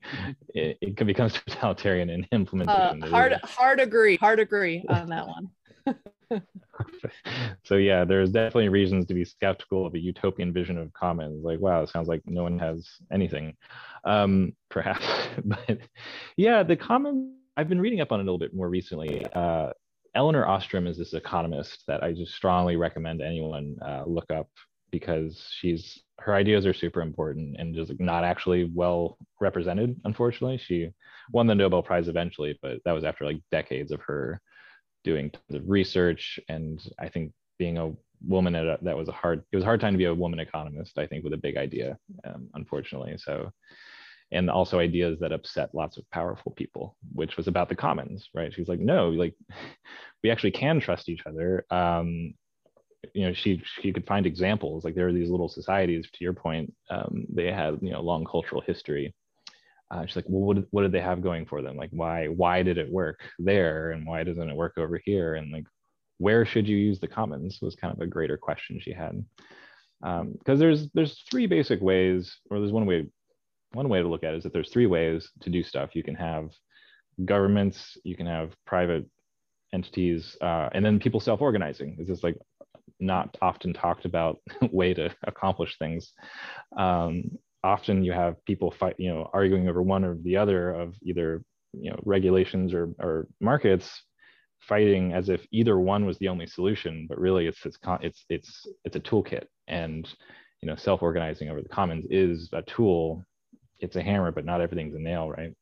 it, 0.54 0.78
it 0.80 1.06
becomes 1.06 1.32
totalitarian 1.32 2.10
in 2.10 2.26
implementation. 2.30 3.02
Uh, 3.02 3.06
hard, 3.08 3.32
hard 3.42 3.80
agree. 3.80 4.16
Hard 4.18 4.38
agree 4.38 4.84
on 4.88 5.08
that 5.08 5.26
one. 5.26 5.48
so 7.64 7.76
yeah, 7.76 8.04
there's 8.04 8.30
definitely 8.30 8.68
reasons 8.68 9.06
to 9.06 9.14
be 9.14 9.24
skeptical 9.24 9.86
of 9.86 9.94
a 9.94 9.98
utopian 9.98 10.52
vision 10.52 10.78
of 10.78 10.92
commons. 10.92 11.44
Like, 11.44 11.60
wow, 11.60 11.82
it 11.82 11.88
sounds 11.90 12.08
like 12.08 12.22
no 12.26 12.42
one 12.42 12.58
has 12.58 12.88
anything. 13.12 13.56
Um, 14.04 14.52
perhaps, 14.70 15.06
but 15.44 15.78
yeah, 16.36 16.62
the 16.62 16.76
commons 16.76 17.34
I've 17.56 17.68
been 17.68 17.80
reading 17.80 18.00
up 18.00 18.10
on 18.10 18.20
it 18.20 18.22
a 18.22 18.26
little 18.26 18.38
bit 18.38 18.54
more 18.54 18.68
recently. 18.68 19.24
Uh, 19.32 19.70
Elinor 20.14 20.46
Ostrom 20.46 20.86
is 20.86 20.96
this 20.96 21.12
economist 21.12 21.84
that 21.86 22.02
I 22.02 22.12
just 22.12 22.34
strongly 22.34 22.76
recommend 22.76 23.20
anyone 23.20 23.76
uh, 23.84 24.04
look 24.06 24.30
up 24.30 24.48
because 24.90 25.44
she's 25.58 26.02
her 26.20 26.34
ideas 26.34 26.66
are 26.66 26.72
super 26.72 27.00
important 27.00 27.56
and 27.58 27.74
just 27.74 27.92
not 27.98 28.22
actually 28.22 28.70
well 28.72 29.18
represented. 29.40 30.00
Unfortunately, 30.04 30.56
she 30.56 30.90
won 31.32 31.48
the 31.48 31.54
Nobel 31.54 31.82
Prize 31.82 32.06
eventually, 32.06 32.56
but 32.62 32.78
that 32.84 32.92
was 32.92 33.04
after 33.04 33.24
like 33.24 33.40
decades 33.50 33.90
of 33.90 34.00
her 34.02 34.40
doing 35.04 35.30
tons 35.30 35.62
of 35.62 35.68
research. 35.68 36.40
And 36.48 36.80
I 36.98 37.08
think 37.08 37.32
being 37.58 37.78
a 37.78 37.92
woman 38.26 38.54
at 38.54 38.66
a, 38.66 38.78
that 38.82 38.96
was 38.96 39.08
a 39.08 39.12
hard 39.12 39.44
it 39.52 39.56
was 39.56 39.62
a 39.62 39.66
hard 39.66 39.80
time 39.80 39.94
to 39.94 39.98
be 39.98 40.06
a 40.06 40.14
woman 40.14 40.40
economist. 40.40 40.98
I 40.98 41.06
think 41.06 41.24
with 41.24 41.34
a 41.34 41.38
big 41.38 41.56
idea, 41.56 41.98
um, 42.24 42.48
unfortunately. 42.54 43.16
So 43.18 43.50
and 44.32 44.50
also 44.50 44.80
ideas 44.80 45.18
that 45.20 45.32
upset 45.32 45.74
lots 45.74 45.96
of 45.96 46.10
powerful 46.10 46.52
people, 46.52 46.96
which 47.12 47.36
was 47.36 47.46
about 47.46 47.68
the 47.68 47.76
commons, 47.76 48.30
right? 48.34 48.52
She's 48.52 48.68
like, 48.68 48.80
no, 48.80 49.10
like 49.10 49.34
we 50.22 50.30
actually 50.30 50.50
can 50.50 50.80
trust 50.80 51.08
each 51.08 51.22
other. 51.26 51.64
Um, 51.70 52.34
you 53.12 53.26
know, 53.26 53.34
she 53.34 53.62
she 53.80 53.92
could 53.92 54.06
find 54.06 54.26
examples. 54.26 54.84
Like 54.84 54.94
there 54.94 55.06
are 55.06 55.12
these 55.12 55.30
little 55.30 55.48
societies. 55.48 56.08
To 56.12 56.24
your 56.24 56.32
point, 56.32 56.72
um, 56.90 57.26
they 57.28 57.52
had 57.52 57.78
you 57.82 57.90
know 57.90 58.00
long 58.00 58.24
cultural 58.24 58.62
history. 58.62 59.14
Uh, 59.94 60.04
she's 60.04 60.16
like, 60.16 60.24
well, 60.28 60.42
what 60.42 60.64
what 60.70 60.82
did 60.82 60.92
they 60.92 61.00
have 61.00 61.22
going 61.22 61.46
for 61.46 61.62
them? 61.62 61.76
Like, 61.76 61.90
why 61.92 62.26
why 62.26 62.62
did 62.64 62.78
it 62.78 62.90
work 62.90 63.20
there, 63.38 63.92
and 63.92 64.04
why 64.04 64.24
doesn't 64.24 64.48
it 64.48 64.56
work 64.56 64.72
over 64.76 65.00
here? 65.04 65.36
And 65.36 65.52
like, 65.52 65.66
where 66.18 66.44
should 66.44 66.68
you 66.68 66.76
use 66.76 66.98
the 66.98 67.06
commons? 67.06 67.60
Was 67.62 67.76
kind 67.76 67.94
of 67.94 68.00
a 68.00 68.06
greater 68.06 68.36
question 68.36 68.80
she 68.80 68.92
had 68.92 69.24
because 70.00 70.20
um, 70.20 70.58
there's 70.58 70.88
there's 70.94 71.22
three 71.30 71.46
basic 71.46 71.80
ways, 71.80 72.36
or 72.50 72.58
there's 72.58 72.72
one 72.72 72.86
way 72.86 73.06
one 73.72 73.88
way 73.88 74.02
to 74.02 74.08
look 74.08 74.24
at 74.24 74.34
it 74.34 74.38
is 74.38 74.42
that 74.42 74.52
there's 74.52 74.70
three 74.70 74.86
ways 74.86 75.30
to 75.42 75.50
do 75.50 75.62
stuff. 75.62 75.94
You 75.94 76.02
can 76.02 76.16
have 76.16 76.50
governments, 77.24 77.96
you 78.02 78.16
can 78.16 78.26
have 78.26 78.50
private 78.66 79.06
entities, 79.72 80.36
uh, 80.40 80.70
and 80.72 80.84
then 80.84 80.98
people 80.98 81.20
self-organizing. 81.20 81.96
This 81.98 82.08
Is 82.08 82.24
like 82.24 82.36
not 83.00 83.36
often 83.40 83.72
talked 83.72 84.04
about 84.04 84.40
way 84.72 84.92
to 84.94 85.14
accomplish 85.24 85.78
things? 85.78 86.12
Um, 86.76 87.38
often 87.64 88.04
you 88.04 88.12
have 88.12 88.44
people 88.44 88.70
fight, 88.70 88.94
you 88.98 89.12
know, 89.12 89.28
arguing 89.32 89.68
over 89.68 89.82
one 89.82 90.04
or 90.04 90.16
the 90.22 90.36
other 90.36 90.70
of 90.70 90.94
either 91.02 91.42
you 91.72 91.90
know 91.90 91.98
regulations 92.04 92.72
or, 92.72 92.90
or 93.00 93.26
markets 93.40 94.02
fighting 94.60 95.12
as 95.12 95.28
if 95.28 95.44
either 95.50 95.78
one 95.78 96.06
was 96.06 96.16
the 96.18 96.28
only 96.28 96.46
solution 96.46 97.04
but 97.08 97.18
really 97.18 97.46
it's 97.48 97.66
it's 97.66 97.76
it's 98.00 98.24
it's 98.30 98.66
it's 98.84 98.96
a 98.96 99.00
toolkit 99.00 99.44
and 99.66 100.14
you 100.62 100.68
know 100.68 100.76
self-organizing 100.76 101.50
over 101.50 101.60
the 101.60 101.68
commons 101.68 102.06
is 102.08 102.48
a 102.52 102.62
tool 102.62 103.24
it's 103.84 103.96
a 103.96 104.02
hammer, 104.02 104.32
but 104.32 104.44
not 104.44 104.60
everything's 104.60 104.94
a 104.94 104.98
nail, 104.98 105.30
right? 105.30 105.52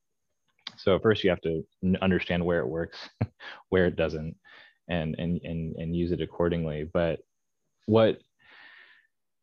So 0.78 0.98
first 0.98 1.22
you 1.22 1.30
have 1.30 1.40
to 1.42 1.64
understand 2.00 2.44
where 2.44 2.60
it 2.60 2.68
works, 2.68 2.98
where 3.68 3.86
it 3.86 3.96
doesn't, 3.96 4.36
and 4.88 5.14
and 5.18 5.40
and 5.44 5.76
and 5.76 5.94
use 5.94 6.12
it 6.12 6.20
accordingly. 6.20 6.88
But 6.90 7.20
what 7.86 8.18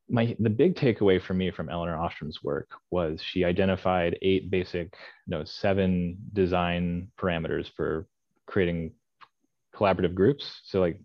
my 0.10 0.36
the 0.39 0.50
big 0.50 0.76
takeaway 0.76 1.22
for 1.22 1.34
me 1.34 1.51
from 1.51 1.70
Elinor 1.70 1.97
Ostrom's 1.97 2.43
work 2.43 2.70
was 2.89 3.22
she 3.22 3.43
identified 3.45 4.18
eight 4.22 4.49
basic, 4.49 4.95
no, 5.28 5.43
seven 5.43 6.18
design 6.34 7.10
parameters 7.18 7.70
for 7.76 8.07
creating 8.47 8.91
collaborative 9.76 10.16
groups. 10.16 10.62
So 10.66 10.80
like, 10.80 10.99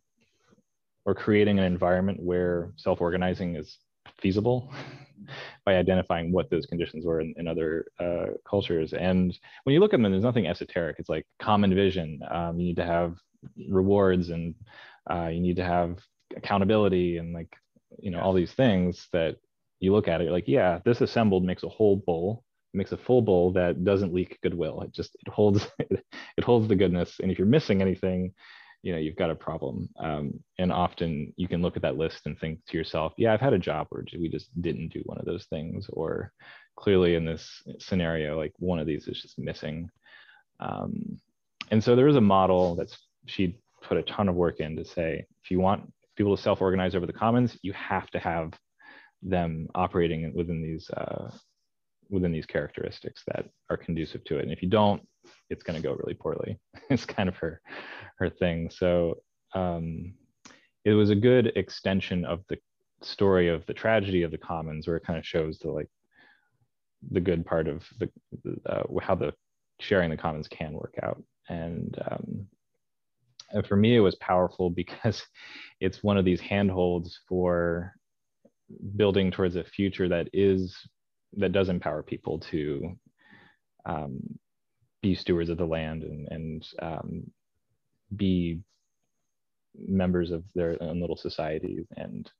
or 1.05 1.15
creating 1.15 1.59
an 1.59 1.65
environment 1.65 2.19
where 2.23 2.73
self-organizing 2.77 3.57
is 3.57 3.77
feasible 4.21 4.73
by 5.67 5.77
identifying 5.77 6.33
what 6.33 6.49
those 6.49 6.65
conditions 6.65 7.05
were 7.05 7.21
in, 7.21 7.35
in 7.37 7.47
other 7.47 7.87
uh, 8.01 8.27
cultures. 8.49 8.95
And 8.95 9.39
when 9.65 9.75
you 9.75 9.81
look 9.81 9.93
at 9.93 10.01
them, 10.01 10.11
there's 10.11 10.25
nothing 10.25 10.47
esoteric. 10.47 10.97
It's 10.99 11.11
like 11.11 11.27
common 11.39 11.75
vision. 11.75 12.21
Um, 12.31 12.59
you 12.59 12.69
need 12.69 12.77
to 12.77 12.87
have 12.87 13.19
rewards 13.69 14.31
and 14.31 14.55
uh, 15.11 15.27
you 15.27 15.41
need 15.41 15.57
to 15.57 15.65
have 15.65 15.99
accountability 16.35 17.19
and 17.19 17.35
like, 17.35 17.55
you 17.99 18.11
know, 18.11 18.21
all 18.21 18.33
these 18.33 18.53
things 18.53 19.09
that 19.13 19.37
you 19.81 19.93
look 19.93 20.09
at 20.09 20.21
it 20.21 20.31
like, 20.31 20.49
yeah, 20.49 20.81
this 20.85 21.01
assembled 21.01 21.45
makes 21.45 21.63
a 21.63 21.69
whole 21.69 21.97
bowl 21.97 22.45
it 22.73 22.79
makes 22.79 22.93
a 22.93 22.97
full 22.97 23.23
bowl 23.23 23.53
that 23.53 23.85
doesn't 23.85 24.13
leak 24.13 24.39
goodwill. 24.43 24.81
It 24.81 24.91
just, 24.91 25.17
it 25.25 25.31
holds, 25.33 25.69
it 25.79 26.45
holds 26.45 26.67
the 26.67 26.75
goodness. 26.75 27.21
And 27.23 27.31
if 27.31 27.39
you're 27.39 27.47
missing 27.47 27.81
anything, 27.81 28.35
you 28.85 28.93
know 28.93 28.99
you've 28.99 29.17
got 29.17 29.31
a 29.31 29.35
problem 29.35 29.89
um, 29.99 30.39
and 30.59 30.71
often 30.71 31.33
you 31.37 31.49
can 31.49 31.63
look 31.63 31.75
at 31.75 31.83
that 31.83 31.97
list 31.97 32.27
and 32.27 32.39
think 32.39 32.61
to 32.69 32.77
yourself 32.77 33.15
yeah 33.17 33.33
i've 33.33 33.41
had 33.41 33.55
a 33.55 33.59
job 33.59 33.87
where 33.89 34.05
we 34.19 34.29
just 34.29 34.49
didn't 34.61 34.93
do 34.93 35.01
one 35.07 35.19
of 35.19 35.25
those 35.25 35.47
things 35.47 35.87
or 35.91 36.31
clearly 36.77 37.15
in 37.15 37.25
this 37.25 37.63
scenario 37.79 38.37
like 38.37 38.53
one 38.59 38.79
of 38.79 38.87
these 38.87 39.09
is 39.09 39.21
just 39.21 39.39
missing 39.39 39.89
um, 40.61 41.19
and 41.71 41.83
so 41.83 41.97
there 41.97 42.09
is 42.09 42.17
a 42.17 42.21
model 42.21 42.77
that's 42.77 42.99
she 43.27 43.57
put 43.83 43.97
a 43.97 44.03
ton 44.03 44.29
of 44.29 44.35
work 44.35 44.61
in 44.61 44.77
to 44.77 44.85
say 44.85 45.25
if 45.43 45.51
you 45.51 45.61
want 45.61 45.91
people 46.17 46.37
to 46.37 46.43
self-organize 46.43 46.95
over 46.95 47.07
the 47.07 47.13
commons, 47.13 47.57
you 47.63 47.73
have 47.73 48.11
to 48.11 48.19
have 48.19 48.53
them 49.23 49.69
operating 49.75 50.33
within 50.35 50.63
these 50.63 50.91
uh, 50.91 51.31
within 52.11 52.33
these 52.33 52.47
characteristics 52.47 53.23
that 53.27 53.47
are 53.71 53.77
conducive 53.77 54.23
to 54.25 54.39
it. 54.39 54.43
And 54.43 54.53
if 54.53 54.63
you 54.63 54.69
don't, 54.69 55.03
it's 55.49 55.63
going 55.63 55.81
to 55.81 55.87
go 55.87 55.95
really 55.95 56.15
poorly. 56.15 56.59
it's 56.91 57.07
kind 57.07 57.29
of 57.29 57.37
her 57.37 57.61
her 58.19 58.31
thing. 58.31 58.71
So 58.71 59.17
um, 59.55 60.15
it 60.85 60.93
was 60.93 61.11
a 61.11 61.17
good 61.17 61.53
extension 61.57 62.25
of 62.25 62.41
the 62.49 62.59
story 63.03 63.49
of 63.49 63.65
the 63.67 63.75
tragedy 63.75 64.23
of 64.23 64.31
the 64.31 64.39
commons, 64.39 64.87
where 64.87 64.97
it 64.97 65.05
kind 65.05 65.19
of 65.19 65.27
shows 65.27 65.59
the 65.59 65.71
like 65.71 65.89
the 67.11 67.21
good 67.21 67.45
part 67.45 67.69
of 67.69 67.85
the 67.99 68.11
uh, 68.67 68.83
how 69.01 69.15
the 69.15 69.33
sharing 69.81 70.11
the 70.11 70.17
commons 70.17 70.49
can 70.49 70.73
work 70.73 70.95
out. 71.03 71.23
And, 71.49 71.97
um, 72.11 72.47
for 73.67 73.77
me, 73.77 73.97
it 73.97 74.01
was 74.01 74.17
powerful 74.17 74.71
because 74.71 75.23
it's 75.81 76.03
one 76.03 76.17
of 76.17 76.25
these 76.25 76.41
handholds 76.41 77.21
for 77.29 77.93
building 78.97 79.31
towards 79.31 79.57
a 79.57 79.65
future 79.65 80.09
that 80.09 80.29
is 80.33 80.77
that 81.37 81.53
does 81.53 81.69
empower 81.69 82.03
people 82.03 82.39
to 82.39 82.97
um, 83.87 84.21
be 85.03 85.15
stewards 85.15 85.51
of 85.51 85.59
the 85.59 85.65
land 85.65 86.03
and, 86.03 86.29
and 86.31 86.67
um, 86.81 87.31
be 88.17 88.61
members 89.77 90.31
of 90.31 90.45
their 90.55 90.81
own 90.81 91.01
little 91.01 91.17
society 91.17 91.85
and 91.97 92.31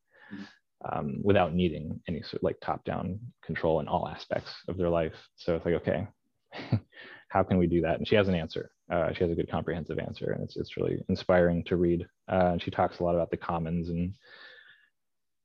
um, 0.91 1.19
without 1.23 1.55
needing 1.55 2.01
any 2.09 2.23
sort 2.23 2.35
of 2.35 2.43
like 2.43 2.57
top-down 2.61 3.19
control 3.45 3.81
in 3.81 3.89
all 3.89 4.09
aspects 4.09 4.53
of 4.69 4.77
their 4.77 4.91
life. 4.91 5.15
So 5.37 5.57
it's 5.57 5.65
like, 5.65 5.75
okay, 5.75 6.07
how 7.29 7.43
can 7.43 7.59
we 7.59 7.67
do 7.67 7.81
that? 7.83 7.99
And 7.99 8.07
she 8.07 8.15
has 8.15 8.29
an 8.29 8.35
answer. 8.35 8.71
Uh, 8.95 9.13
she 9.13 9.25
has 9.25 9.33
a 9.33 9.35
good 9.35 9.51
comprehensive 9.51 9.99
answer, 9.99 10.31
and 10.31 10.45
it's 10.45 10.57
it's 10.57 10.77
really 10.77 11.03
inspiring 11.09 11.65
to 11.65 11.77
read. 11.77 12.07
Uh, 12.31 12.53
and 12.53 12.63
she 12.63 12.71
talks 12.71 13.01
a 13.01 13.03
lot 13.03 13.17
about 13.17 13.31
the 13.31 13.37
commons 13.37 13.89
and 13.89 14.15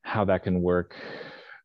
how 0.03 0.23
that 0.23 0.43
can 0.43 0.61
work 0.61 0.93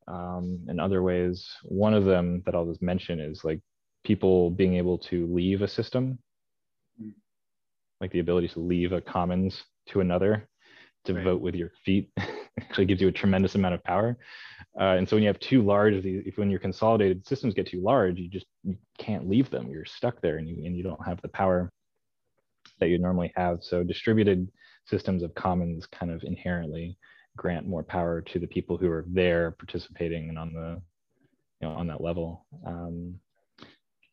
um, 0.09 0.64
in 0.68 0.80
other 0.80 1.03
ways. 1.03 1.47
One 1.62 1.93
of 1.93 2.07
them 2.07 2.43
that 2.47 2.55
I'll 2.55 2.64
just 2.64 2.80
mention 2.80 3.20
is 3.20 3.45
like 3.45 3.61
people 4.03 4.51
being 4.51 4.76
able 4.76 4.97
to 4.99 5.26
leave 5.26 5.61
a 5.61 5.68
system, 5.68 6.18
like 8.01 8.12
the 8.12 8.20
ability 8.20 8.49
to 8.49 8.61
leave 8.61 8.93
a 8.93 9.03
commons 9.03 9.62
to 9.89 10.01
another, 10.01 10.49
to 11.05 11.12
right. 11.12 11.24
vote 11.24 11.43
with 11.43 11.55
your 11.55 11.70
feet, 11.85 12.11
actually 12.61 12.87
gives 12.87 13.03
you 13.03 13.09
a 13.09 13.12
tremendous 13.12 13.57
amount 13.57 13.74
of 13.74 13.85
power. 13.85 14.16
Uh, 14.80 14.97
and 14.97 15.07
so 15.07 15.16
when 15.16 15.22
you 15.22 15.28
have 15.28 15.39
too 15.39 15.62
large, 15.62 15.93
if 15.95 16.39
when 16.39 16.51
your 16.51 16.61
consolidated 16.61 17.26
systems 17.26 17.53
get 17.53 17.66
too 17.66 17.82
large, 17.82 18.18
you 18.18 18.30
just 18.30 18.47
you 18.65 18.77
can't 18.99 19.29
leave 19.29 19.51
them. 19.51 19.69
You're 19.69 19.85
stuck 19.85 20.21
there, 20.21 20.39
and 20.39 20.49
you 20.49 20.65
and 20.65 20.77
you 20.77 20.83
don't 20.83 21.05
have 21.05 21.21
the 21.23 21.29
power 21.29 21.71
that 22.81 22.89
you 22.89 22.99
normally 22.99 23.33
have. 23.37 23.59
So 23.62 23.83
distributed 23.83 24.51
systems 24.87 25.23
of 25.23 25.35
commons 25.35 25.87
kind 25.87 26.11
of 26.11 26.23
inherently 26.25 26.99
grant 27.37 27.67
more 27.67 27.83
power 27.83 28.21
to 28.21 28.39
the 28.39 28.47
people 28.47 28.77
who 28.77 28.91
are 28.91 29.05
there 29.09 29.53
participating 29.53 30.29
and 30.29 30.39
on 30.39 30.53
the 30.53 30.81
you 31.61 31.69
know 31.69 31.75
on 31.75 31.87
that 31.87 32.01
level 32.01 32.47
um, 32.67 33.15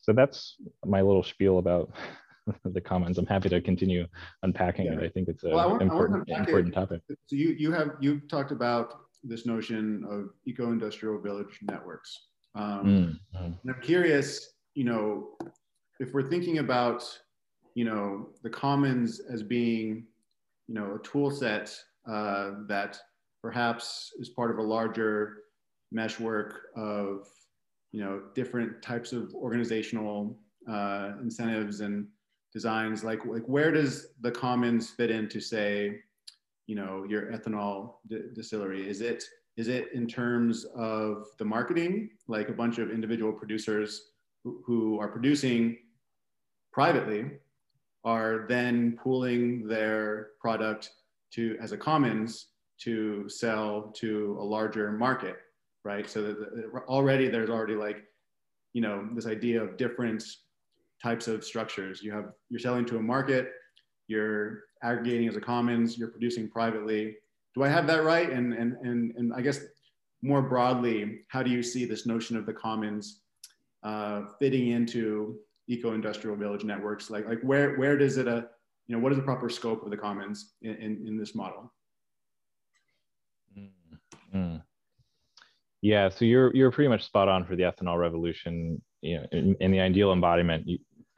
so 0.02 0.14
that's 0.14 0.56
my 0.86 1.02
little 1.02 1.24
spiel 1.24 1.60
about 1.60 1.92
the 2.66 2.82
commons 2.82 3.18
i'm 3.18 3.26
happy 3.26 3.50
to 3.50 3.62
continue 3.62 4.08
unpacking 4.44 4.86
yeah. 4.86 4.94
it 4.94 5.04
i 5.04 5.10
think 5.10 5.28
it's 5.28 5.44
an 5.44 5.52
well, 5.52 5.78
important 5.78 6.28
important 6.30 6.74
topic 6.74 7.02
so 7.08 7.36
you 7.36 7.50
you 7.50 7.72
have 7.72 7.92
you 8.00 8.20
talked 8.22 8.52
about 8.52 9.02
this 9.24 9.46
notion 9.46 10.04
of 10.10 10.30
eco-industrial 10.46 11.22
village 11.22 11.60
networks 11.62 12.30
um, 12.56 13.18
mm-hmm. 13.34 13.46
and 13.46 13.58
i'm 13.68 13.82
curious 13.82 14.54
you 14.74 14.84
know 14.84 15.30
if 16.00 16.14
we're 16.14 16.30
thinking 16.30 16.58
about 16.60 17.04
you 17.76 17.86
know 17.86 18.30
the 18.44 18.50
commons 18.50 19.22
as 19.32 19.44
being 19.44 20.06
you 20.68 20.76
know 20.76 20.96
a 20.96 21.00
tool 21.08 21.32
set 21.32 21.76
uh, 22.10 22.52
that 22.68 23.00
perhaps 23.42 24.12
is 24.20 24.30
part 24.30 24.52
of 24.52 24.58
a 24.58 24.62
larger 24.62 25.38
meshwork 25.92 26.68
of 26.76 27.28
you 27.92 28.02
know 28.02 28.22
different 28.36 28.82
types 28.82 29.12
of 29.12 29.34
organizational 29.36 30.38
uh, 30.70 31.12
incentives 31.22 31.82
and 31.82 32.08
designs 32.54 33.04
like 33.04 33.26
like 33.26 33.44
where 33.46 33.72
does 33.72 34.08
the 34.22 34.32
commons 34.32 34.90
fit 34.90 35.10
into 35.10 35.40
say 35.40 36.00
you 36.68 36.76
know 36.76 37.06
your 37.08 37.32
ethanol 37.32 37.96
distillery 38.34 38.88
is 38.88 39.02
it 39.02 39.24
is 39.58 39.68
it 39.68 39.90
in 39.94 40.08
terms 40.08 40.66
of 40.76 41.28
the 41.38 41.46
marketing 41.46 42.10
like 42.28 42.50
a 42.50 42.54
bunch 42.54 42.78
of 42.78 42.90
individual 42.90 43.34
producers 43.34 44.12
who, 44.44 44.62
who 44.66 45.00
are 45.00 45.10
producing 45.10 45.78
privately 46.72 47.26
are 48.04 48.46
then 48.48 48.98
pooling 49.02 49.68
their 49.68 50.30
product 50.40 50.90
to 51.34 51.58
as 51.62 51.72
a 51.72 51.78
commons 51.78 52.48
to 52.80 53.30
sell 53.30 53.94
to 53.96 54.38
a 54.40 54.44
larger 54.44 54.92
market, 54.92 55.38
right? 55.84 56.10
So 56.10 56.24
that 56.24 56.38
already 56.88 57.30
there's 57.30 57.50
already 57.50 57.76
like, 57.76 58.04
you 58.74 58.82
know, 58.82 59.08
this 59.14 59.28
idea 59.28 59.62
of 59.62 59.78
different 59.78 60.24
types 61.02 61.28
of 61.28 61.44
structures. 61.44 62.02
You 62.02 62.12
have 62.14 62.32
you're 62.50 62.60
selling 62.60 62.86
to 62.86 62.98
a 62.98 63.02
market, 63.02 63.52
you're 64.08 64.64
aggregating 64.84 65.28
as 65.28 65.36
a 65.36 65.42
commons, 65.42 65.98
you're 65.98 66.08
producing 66.08 66.50
privately. 66.50 67.16
Do 67.56 67.64
I 67.64 67.70
have 67.70 67.88
that 67.88 68.04
right? 68.04 68.30
And 68.30 68.54
and 68.54 68.76
and 68.84 69.14
and 69.16 69.34
I 69.34 69.42
guess 69.42 69.60
more 70.22 70.42
broadly, 70.42 71.22
how 71.28 71.44
do 71.44 71.50
you 71.50 71.64
see 71.64 71.86
this 71.86 72.06
notion 72.06 72.38
of 72.38 72.46
the 72.46 72.54
commons 72.54 73.22
uh, 73.84 74.24
fitting 74.40 74.70
into 74.70 75.40
eco-industrial 75.68 76.36
village 76.38 76.64
networks? 76.64 77.10
Like 77.10 77.28
like 77.28 77.42
where 77.42 77.76
where 77.78 77.98
does 77.98 78.18
it 78.18 78.28
uh, 78.28 78.44
you 78.88 78.96
know 78.96 79.00
what 79.00 79.12
is 79.12 79.18
the 79.18 79.24
proper 79.24 79.50
scope 79.50 79.84
of 79.84 79.92
the 79.92 79.98
commons 79.98 80.54
in, 80.62 80.76
in, 80.76 81.08
in 81.08 81.18
this 81.18 81.36
model? 81.36 81.74
Mm. 84.34 84.62
Yeah, 85.82 86.10
so 86.10 86.26
you're 86.26 86.56
you're 86.56 86.72
pretty 86.72 86.90
much 86.90 87.06
spot 87.06 87.28
on 87.28 87.46
for 87.46 87.56
the 87.56 87.64
ethanol 87.64 88.00
revolution. 88.00 88.82
You 89.02 89.18
know, 89.18 89.26
in, 89.32 89.56
in 89.60 89.72
the 89.72 89.80
ideal 89.80 90.14
embodiment, 90.14 90.70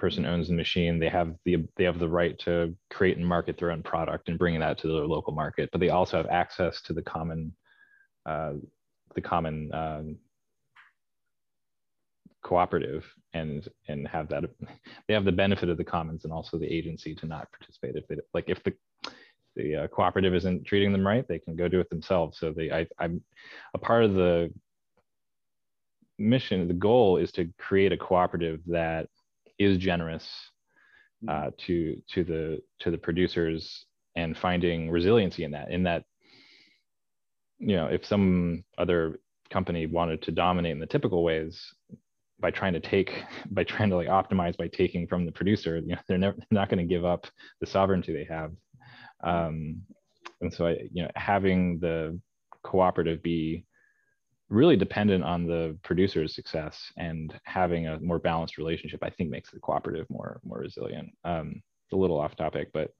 person 0.03 0.25
owns 0.25 0.49
the 0.49 0.53
machine. 0.53 0.99
They 0.99 1.07
have 1.07 1.33
the 1.45 1.65
they 1.77 1.85
have 1.85 1.97
the 1.97 2.09
right 2.09 2.37
to 2.39 2.75
create 2.89 3.15
and 3.15 3.25
market 3.25 3.57
their 3.57 3.71
own 3.71 3.81
product 3.81 4.27
and 4.27 4.37
bring 4.37 4.59
that 4.59 4.77
to 4.79 4.87
their 4.87 5.07
local 5.07 5.31
market. 5.31 5.69
But 5.71 5.79
they 5.79 5.91
also 5.91 6.17
have 6.17 6.25
access 6.25 6.81
to 6.81 6.91
the 6.91 7.01
common, 7.01 7.53
uh, 8.25 8.55
the 9.15 9.21
common 9.21 9.73
um, 9.73 10.17
cooperative 12.43 13.05
and 13.33 13.69
and 13.87 14.05
have 14.05 14.27
that 14.27 14.43
they 15.07 15.13
have 15.13 15.23
the 15.23 15.31
benefit 15.31 15.69
of 15.69 15.77
the 15.77 15.85
commons 15.85 16.25
and 16.25 16.33
also 16.33 16.57
the 16.57 16.67
agency 16.79 17.15
to 17.15 17.25
not 17.25 17.49
participate 17.53 17.95
if 17.95 18.05
they 18.09 18.17
like 18.33 18.49
if 18.49 18.61
the 18.65 18.73
the 19.55 19.83
uh, 19.83 19.87
cooperative 19.87 20.33
isn't 20.33 20.65
treating 20.65 20.91
them 20.91 21.07
right, 21.07 21.25
they 21.29 21.39
can 21.39 21.55
go 21.55 21.69
do 21.69 21.79
it 21.79 21.89
themselves. 21.89 22.39
So 22.39 22.51
they, 22.51 22.71
I, 22.71 22.87
I'm 22.99 23.21
a 23.73 23.77
part 23.77 24.03
of 24.03 24.15
the 24.15 24.51
mission. 26.17 26.67
The 26.67 26.73
goal 26.73 27.17
is 27.17 27.31
to 27.33 27.47
create 27.59 27.93
a 27.93 27.97
cooperative 27.97 28.61
that 28.65 29.07
is 29.63 29.77
generous 29.77 30.27
uh, 31.27 31.51
to 31.65 32.01
to 32.13 32.23
the 32.23 32.59
to 32.79 32.91
the 32.91 32.97
producers 32.97 33.85
and 34.15 34.37
finding 34.37 34.89
resiliency 34.89 35.43
in 35.43 35.51
that. 35.51 35.71
In 35.71 35.83
that, 35.83 36.03
you 37.59 37.75
know, 37.75 37.87
if 37.87 38.05
some 38.05 38.63
other 38.77 39.19
company 39.49 39.87
wanted 39.87 40.21
to 40.23 40.31
dominate 40.31 40.71
in 40.71 40.79
the 40.79 40.85
typical 40.85 41.23
ways 41.23 41.61
by 42.39 42.51
trying 42.51 42.73
to 42.73 42.79
take 42.79 43.23
by 43.51 43.63
trying 43.63 43.89
to 43.89 43.95
like 43.95 44.07
optimize 44.07 44.57
by 44.57 44.67
taking 44.67 45.05
from 45.07 45.25
the 45.25 45.31
producer 45.31 45.77
you 45.77 45.89
know 45.89 45.97
they're 46.07 46.17
never 46.17 46.35
they're 46.37 46.59
not 46.59 46.67
going 46.67 46.79
to 46.79 46.91
give 46.91 47.05
up 47.05 47.27
the 47.61 47.67
sovereignty 47.67 48.11
they 48.11 48.23
have 48.23 48.51
um, 49.23 49.81
and 50.41 50.53
so 50.53 50.67
I, 50.67 50.77
you 50.91 51.03
know, 51.03 51.09
having 51.15 51.79
the 51.79 52.19
cooperative 52.63 53.23
be 53.23 53.65
really 54.53 54.75
dependent 54.77 55.23
on 55.23 55.47
the 55.47 55.77
producer's 55.83 56.35
success 56.35 56.91
and 56.97 57.33
having 57.43 57.87
a 57.87 57.99
more 57.99 58.19
balanced 58.19 58.57
relationship, 58.57 58.99
I 59.03 59.09
think 59.09 59.29
makes 59.29 59.51
the 59.51 59.59
cooperative 59.59 60.05
more 60.09 60.39
more 60.43 60.59
resilient. 60.59 61.09
Um, 61.23 61.61
it's 61.85 61.93
a 61.93 61.97
little 61.97 62.19
off 62.19 62.35
topic, 62.35 62.69
but 62.73 62.91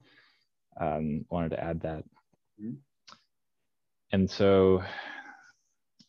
um, 0.80 1.24
wanted 1.30 1.50
to 1.50 1.62
add 1.62 1.80
that. 1.82 2.04
Mm-hmm. 2.60 2.74
And 4.12 4.30
so 4.30 4.82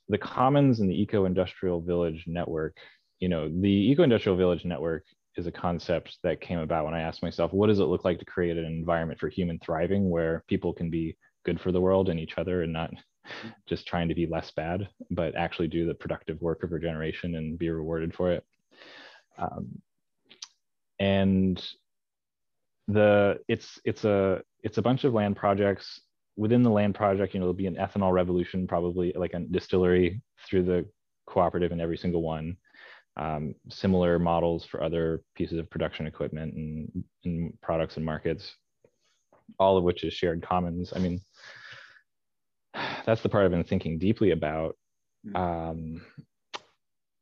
the 0.10 0.18
commons 0.18 0.80
and 0.80 0.90
the 0.90 1.02
eco-industrial 1.02 1.82
village 1.82 2.26
network, 2.28 2.78
you 3.20 3.30
know, 3.30 3.48
the 3.48 3.92
eco-industrial 3.92 4.38
village 4.38 4.66
network 4.66 5.04
is 5.38 5.48
a 5.48 5.52
concept 5.52 6.18
that 6.24 6.42
came 6.42 6.60
about 6.60 6.86
when 6.86 6.94
I 6.94 7.02
asked 7.02 7.24
myself, 7.24 7.54
what 7.54 7.68
does 7.68 7.80
it 7.80 7.86
look 7.86 8.06
like 8.06 8.20
to 8.20 8.26
create 8.26 8.58
an 8.58 8.66
environment 8.66 9.20
for 9.20 9.30
human 9.30 9.60
thriving 9.60 10.10
where 10.10 10.44
people 10.48 10.74
can 10.74 10.90
be 10.90 11.18
good 11.46 11.60
for 11.60 11.72
the 11.72 11.82
world 11.82 12.10
and 12.10 12.20
each 12.20 12.38
other 12.38 12.64
and 12.64 12.74
not 12.74 12.92
just 13.68 13.88
trying 13.88 14.10
to 14.10 14.16
be 14.16 14.26
less 14.26 14.52
bad, 14.52 14.88
but 15.12 15.36
actually 15.36 15.68
do 15.68 15.86
the 15.86 15.94
productive 15.94 16.42
work 16.42 16.64
of 16.64 16.72
regeneration 16.72 17.36
and 17.36 17.58
be 17.58 17.70
rewarded 17.70 18.14
for 18.14 18.32
it. 18.32 18.46
Um, 19.38 19.82
and 21.00 21.64
the 22.88 23.40
it's 23.48 23.80
it's 23.84 24.06
a 24.06 24.42
it's 24.64 24.78
a 24.78 24.82
bunch 24.82 25.04
of 25.04 25.14
land 25.14 25.36
projects 25.36 26.02
within 26.38 26.62
the 26.62 26.70
land 26.70 26.94
project 26.94 27.34
you 27.34 27.40
know 27.40 27.46
there'll 27.46 27.54
be 27.54 27.66
an 27.66 27.76
ethanol 27.76 28.14
revolution 28.14 28.68
probably 28.68 29.12
like 29.16 29.34
a 29.34 29.40
distillery 29.40 30.22
through 30.48 30.64
the 30.64 30.86
cooperative 31.26 31.72
in 31.72 31.82
every 31.82 31.98
single 31.98 32.22
one 32.22 32.56
um, 33.18 33.56
similar 33.70 34.20
models 34.20 34.66
for 34.66 34.84
other 34.84 35.22
pieces 35.36 35.58
of 35.58 35.70
production 35.70 36.06
equipment 36.06 36.54
and, 36.54 37.04
and, 37.24 37.62
products 37.62 37.96
and 37.96 38.06
markets, 38.06 38.54
all 39.58 39.78
of 39.78 39.84
which 39.84 40.04
is 40.04 40.14
shared 40.14 40.42
commons. 40.42 40.92
I 40.96 41.00
mean, 41.00 41.22
that's 43.06 43.22
the 43.22 43.30
part 43.30 43.46
I've 43.46 43.52
been 43.52 43.64
thinking 43.64 43.98
deeply 44.00 44.32
about. 44.32 44.76
Hmm. 45.26 45.36
Um, 45.36 46.02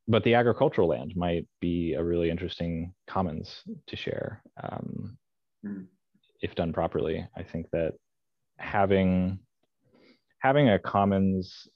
but 0.08 0.24
the 0.24 0.34
agricultural 0.34 0.90
land 0.90 1.14
might 1.16 1.48
be 1.62 1.94
a 1.94 2.04
really 2.04 2.30
interesting 2.30 2.94
commons 3.08 3.64
to 3.88 3.96
share 3.96 4.42
um, 4.62 5.18
mm. 5.66 5.86
if 6.42 6.56
done 6.56 6.74
properly. 6.74 7.26
I 7.38 7.44
think 7.44 7.68
that 7.72 7.94
having 8.58 9.40
having 10.40 10.70
a 10.70 10.80
commons 10.80 11.68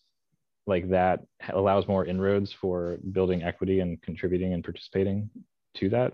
like 0.65 0.89
that 0.89 1.21
allows 1.53 1.87
more 1.87 2.05
inroads 2.05 2.51
for 2.51 2.97
building 3.13 3.43
equity 3.43 3.79
and 3.79 4.01
contributing 4.01 4.53
and 4.53 4.63
participating 4.63 5.29
to 5.75 5.87
that 5.89 6.11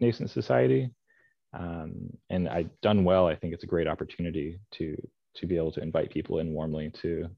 nascent 0.00 0.30
society. 0.30 0.90
Um, 1.56 2.10
and 2.28 2.48
I 2.48 2.66
done 2.82 3.04
well. 3.04 3.28
I 3.28 3.36
think 3.36 3.54
it's 3.54 3.62
a 3.62 3.68
great 3.68 3.86
opportunity 3.86 4.58
to 4.72 4.96
to 5.36 5.46
be 5.46 5.56
able 5.56 5.72
to 5.72 5.82
invite 5.82 6.10
people 6.10 6.38
in 6.38 6.52
warmly 6.52 6.90
to 7.02 7.28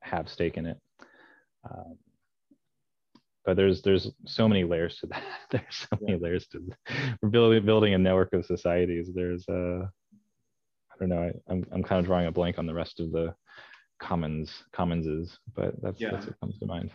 have 0.00 0.28
stake 0.28 0.56
in 0.56 0.66
it. 0.66 0.78
Um, 1.68 1.98
but 3.44 3.56
there's 3.56 3.82
there's 3.82 4.10
so 4.26 4.48
many 4.48 4.64
layers 4.64 4.96
to 4.98 5.06
that. 5.08 5.22
There's 5.50 5.86
so 5.90 5.98
many 6.00 6.18
layers 6.18 6.46
to 6.48 6.66
we're 7.20 7.28
building 7.28 7.64
building 7.64 7.94
a 7.94 7.98
network 7.98 8.32
of 8.32 8.46
societies. 8.46 9.10
There's 9.14 9.46
uh 9.48 9.82
I 9.82 10.96
don't 10.98 11.10
know. 11.10 11.22
I, 11.22 11.52
I'm 11.52 11.66
I'm 11.72 11.82
kind 11.82 12.00
of 12.00 12.06
drawing 12.06 12.26
a 12.26 12.32
blank 12.32 12.58
on 12.58 12.66
the 12.66 12.74
rest 12.74 13.00
of 13.00 13.12
the 13.12 13.34
commons 14.00 14.64
commonses, 14.72 15.38
but 15.54 15.74
that's 15.82 16.00
yeah. 16.00 16.10
that's 16.12 16.26
what 16.26 16.40
comes 16.40 16.58
to 16.58 16.66
mind. 16.66 16.90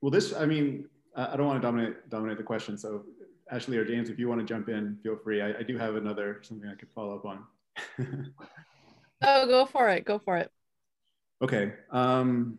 Well, 0.00 0.10
this 0.10 0.34
I 0.34 0.46
mean 0.46 0.88
I 1.14 1.36
don't 1.36 1.46
want 1.46 1.62
to 1.62 1.66
dominate 1.66 2.10
dominate 2.10 2.38
the 2.38 2.44
question. 2.44 2.76
So 2.76 3.04
Ashley 3.50 3.78
or 3.78 3.84
James, 3.84 4.10
if 4.10 4.18
you 4.18 4.28
want 4.28 4.40
to 4.40 4.46
jump 4.46 4.68
in, 4.68 4.98
feel 5.02 5.16
free. 5.16 5.40
I, 5.40 5.58
I 5.58 5.62
do 5.62 5.78
have 5.78 5.94
another 5.94 6.40
something 6.42 6.68
I 6.68 6.74
could 6.74 6.90
follow 6.92 7.14
up 7.14 7.24
on. 7.24 7.44
Oh, 7.98 9.46
go 9.46 9.66
for 9.66 9.88
it. 9.90 10.04
Go 10.04 10.18
for 10.18 10.36
it. 10.36 10.50
Okay. 11.42 11.72
Um, 11.90 12.58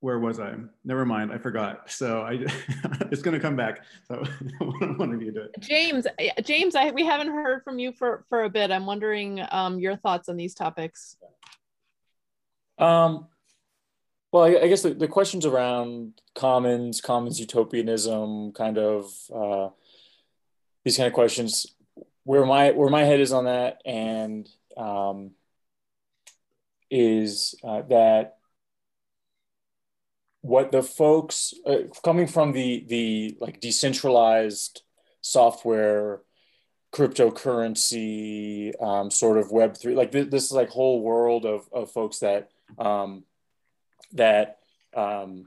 where 0.00 0.18
was 0.18 0.40
I? 0.40 0.54
Never 0.84 1.06
mind, 1.06 1.32
I 1.32 1.38
forgot. 1.38 1.88
So 1.90 2.22
I, 2.22 2.32
it's 3.12 3.22
going 3.22 3.34
to 3.34 3.40
come 3.40 3.54
back. 3.54 3.84
So 4.08 4.24
one 4.96 5.14
of 5.14 5.22
you 5.22 5.32
do 5.32 5.42
it. 5.42 5.54
James, 5.60 6.06
James, 6.42 6.74
I, 6.74 6.90
we 6.90 7.06
haven't 7.06 7.28
heard 7.28 7.62
from 7.62 7.78
you 7.78 7.92
for 7.92 8.24
for 8.28 8.42
a 8.42 8.50
bit. 8.50 8.72
I'm 8.72 8.84
wondering 8.84 9.44
um, 9.52 9.78
your 9.78 9.96
thoughts 9.96 10.28
on 10.28 10.36
these 10.36 10.54
topics. 10.54 11.16
Um, 12.78 13.28
well, 14.32 14.44
I, 14.44 14.62
I 14.62 14.68
guess 14.68 14.82
the, 14.82 14.94
the, 14.94 15.06
questions 15.06 15.46
around 15.46 16.20
commons, 16.34 17.00
commons 17.00 17.38
utopianism, 17.38 18.52
kind 18.52 18.78
of 18.78 19.12
uh, 19.32 19.68
these 20.84 20.96
kind 20.96 21.06
of 21.06 21.12
questions, 21.12 21.66
where 22.24 22.46
my 22.46 22.70
where 22.70 22.90
my 22.90 23.02
head 23.02 23.20
is 23.20 23.32
on 23.32 23.44
that, 23.44 23.80
and 23.84 24.48
um, 24.76 25.32
is 26.90 27.54
uh, 27.64 27.82
that 27.82 28.36
what 30.42 30.72
the 30.72 30.82
folks 30.82 31.54
uh, 31.66 31.78
coming 32.04 32.26
from 32.26 32.52
the 32.52 32.84
the 32.88 33.36
like 33.40 33.60
decentralized 33.60 34.82
software 35.20 36.20
cryptocurrency 36.92 38.70
um, 38.82 39.10
sort 39.10 39.38
of 39.38 39.50
web 39.50 39.76
three 39.76 39.94
like 39.94 40.12
this, 40.12 40.28
this 40.28 40.44
is 40.44 40.52
like 40.52 40.68
whole 40.68 41.00
world 41.00 41.46
of, 41.46 41.66
of 41.72 41.90
folks 41.90 42.18
that 42.18 42.50
um, 42.78 43.24
that 44.12 44.58
um, 44.94 45.44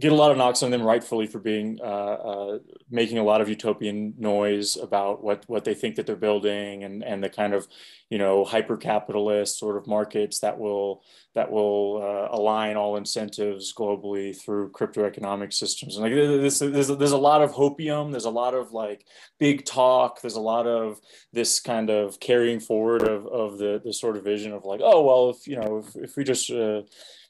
get 0.00 0.12
a 0.12 0.14
lot 0.14 0.32
of 0.32 0.36
knocks 0.36 0.62
on 0.62 0.70
them 0.70 0.82
rightfully 0.82 1.26
for 1.26 1.38
being 1.38 1.78
uh, 1.80 1.84
uh, 1.84 2.58
making 2.90 3.18
a 3.18 3.22
lot 3.22 3.40
of 3.40 3.48
utopian 3.48 4.14
noise 4.18 4.76
about 4.76 5.22
what 5.22 5.44
what 5.46 5.64
they 5.64 5.74
think 5.74 5.94
that 5.94 6.06
they're 6.06 6.16
building 6.16 6.82
and 6.82 7.04
and 7.04 7.22
the 7.22 7.28
kind 7.28 7.54
of 7.54 7.68
you 8.10 8.18
know 8.18 8.44
hyper 8.44 8.76
capitalist 8.76 9.58
sort 9.58 9.76
of 9.76 9.86
markets 9.86 10.40
that 10.40 10.58
will 10.58 11.04
that 11.34 11.50
will 11.50 12.00
uh, 12.02 12.36
align 12.36 12.76
all 12.76 12.96
incentives 12.96 13.72
globally 13.72 14.36
through 14.36 14.70
crypto 14.70 15.04
economic 15.04 15.52
systems. 15.52 15.96
And 15.96 16.04
like 16.04 16.12
this 16.12 16.58
there's, 16.58 16.88
there's 16.88 17.12
a 17.12 17.16
lot 17.16 17.42
of 17.42 17.52
hopium 17.52 18.10
there's 18.10 18.24
a 18.24 18.30
lot 18.30 18.54
of 18.54 18.72
like 18.72 19.06
big 19.38 19.64
talk 19.64 20.20
there's 20.20 20.36
a 20.36 20.40
lot 20.40 20.66
of 20.66 21.00
this 21.32 21.60
kind 21.60 21.88
of 21.88 22.18
carrying 22.18 22.58
forward 22.58 23.02
of, 23.02 23.26
of 23.28 23.58
the 23.58 23.80
the 23.84 23.92
sort 23.92 24.16
of 24.16 24.24
vision 24.24 24.52
of 24.52 24.64
like 24.64 24.80
oh 24.82 25.02
well 25.02 25.30
if 25.30 25.46
you 25.46 25.56
know 25.56 25.78
if, 25.78 25.94
if 25.94 26.16
we 26.16 26.24
just 26.24 26.50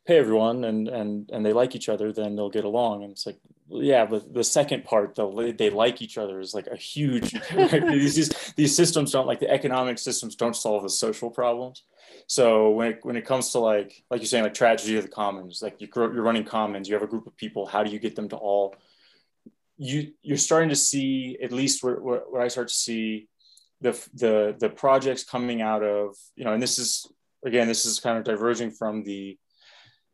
pay 0.07 0.19
everyone 0.19 0.65
and 0.65 0.89
and 0.89 1.31
and 1.33 1.45
they 1.45 1.53
like 1.53 1.75
each 1.75 1.89
other 1.89 2.13
then 2.13 2.37
they'll 2.37 2.51
get 2.51 2.65
along. 2.65 3.03
And 3.03 3.13
it's 3.13 3.27
like 3.27 3.39
yeah 3.69 4.05
but 4.05 4.33
the 4.33 4.45
second 4.45 4.85
part 4.85 5.15
though 5.15 5.53
they 5.53 5.71
like 5.71 6.03
each 6.03 6.19
other 6.19 6.39
is 6.39 6.55
like 6.55 6.67
a 6.67 6.77
huge 6.77 7.33
these 7.55 8.53
these 8.57 8.77
systems 8.77 9.13
don't 9.13 9.27
like 9.27 9.41
the 9.41 9.51
economic 9.51 9.99
systems 9.99 10.37
don't 10.37 10.57
solve 10.57 10.83
the 10.83 10.91
social 10.91 11.31
problems. 11.31 11.85
So 12.27 12.71
when 12.71 12.93
it, 12.93 12.99
when 13.03 13.17
it 13.17 13.27
comes 13.27 13.51
to 13.53 13.59
like 13.59 14.05
like 14.11 14.21
you're 14.21 14.27
saying 14.27 14.45
like 14.45 14.55
tragedy 14.55 14.97
of 14.97 15.05
the 15.05 15.11
commons 15.11 15.61
like 15.63 15.81
you 15.81 15.89
you're 15.95 16.23
running 16.23 16.45
commons 16.45 16.89
you 16.89 16.95
have 16.95 17.03
a 17.03 17.09
group 17.09 17.27
of 17.27 17.37
people 17.37 17.67
how 17.67 17.83
do 17.83 17.91
you 17.91 17.99
get 17.99 18.17
them 18.17 18.29
to 18.29 18.37
all 18.37 18.75
you 19.77 20.13
you're 20.23 20.37
starting 20.37 20.69
to 20.69 20.77
see 20.77 21.37
at 21.43 21.53
least 21.53 21.83
where, 21.83 21.97
where, 21.97 22.21
where 22.21 22.43
i 22.43 22.49
start 22.49 22.69
to 22.69 22.75
see 22.75 23.29
the 23.81 23.93
the 24.15 24.55
the 24.59 24.69
projects 24.69 25.25
coming 25.25 25.61
out 25.61 25.83
of 25.83 26.17
you 26.37 26.45
know 26.45 26.53
and 26.53 26.63
this 26.63 26.79
is 26.79 27.07
again 27.45 27.69
this 27.69 27.85
is 27.85 28.01
kind 28.01 28.17
of 28.17 28.25
diverging 28.25 28.71
from 28.71 29.03
the 29.03 29.37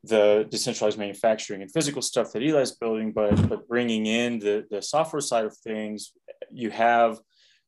the 0.04 0.46
decentralized 0.50 0.98
manufacturing 0.98 1.62
and 1.62 1.70
physical 1.70 2.00
stuff 2.00 2.32
that 2.32 2.42
Eli's 2.42 2.72
building, 2.72 3.12
but 3.12 3.48
but 3.48 3.68
bringing 3.68 4.06
in 4.06 4.38
the 4.38 4.66
the 4.70 4.80
software 4.80 5.20
side 5.20 5.44
of 5.44 5.56
things, 5.58 6.12
you 6.50 6.70
have 6.70 7.18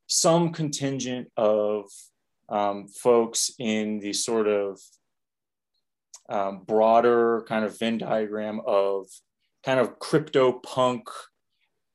some 0.06 0.52
contingent 0.52 1.28
of 1.36 1.86
um, 2.48 2.88
folks 2.88 3.50
in 3.58 3.98
the 4.00 4.12
sort 4.12 4.48
of 4.48 4.80
um, 6.28 6.62
broader 6.66 7.44
kind 7.48 7.64
of 7.64 7.78
Venn 7.78 7.98
diagram 7.98 8.60
of 8.66 9.06
kind 9.64 9.80
of 9.80 9.98
crypto 9.98 10.52
punk, 10.52 11.08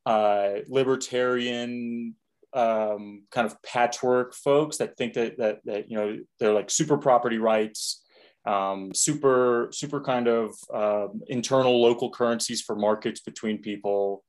uh, 0.06 0.60
libertarian 0.68 2.16
um, 2.54 3.24
kind 3.32 3.46
of 3.46 3.62
patchwork 3.62 4.34
folks 4.34 4.78
that 4.78 4.98
think 4.98 5.14
that 5.14 5.38
that 5.38 5.60
that 5.66 5.90
you 5.90 5.98
know 5.98 6.18
they're 6.40 6.54
like 6.54 6.70
super 6.70 6.98
property 6.98 7.38
rights 7.38 8.04
um, 8.48 8.94
super 8.94 9.70
super 9.72 10.02
kind 10.02 10.28
of 10.28 10.56
uh, 10.74 11.08
internal 11.28 11.82
local 11.82 12.10
currencies 12.12 12.62
for 12.62 12.76
markets 12.76 13.20
between 13.20 13.62
people 13.62 14.24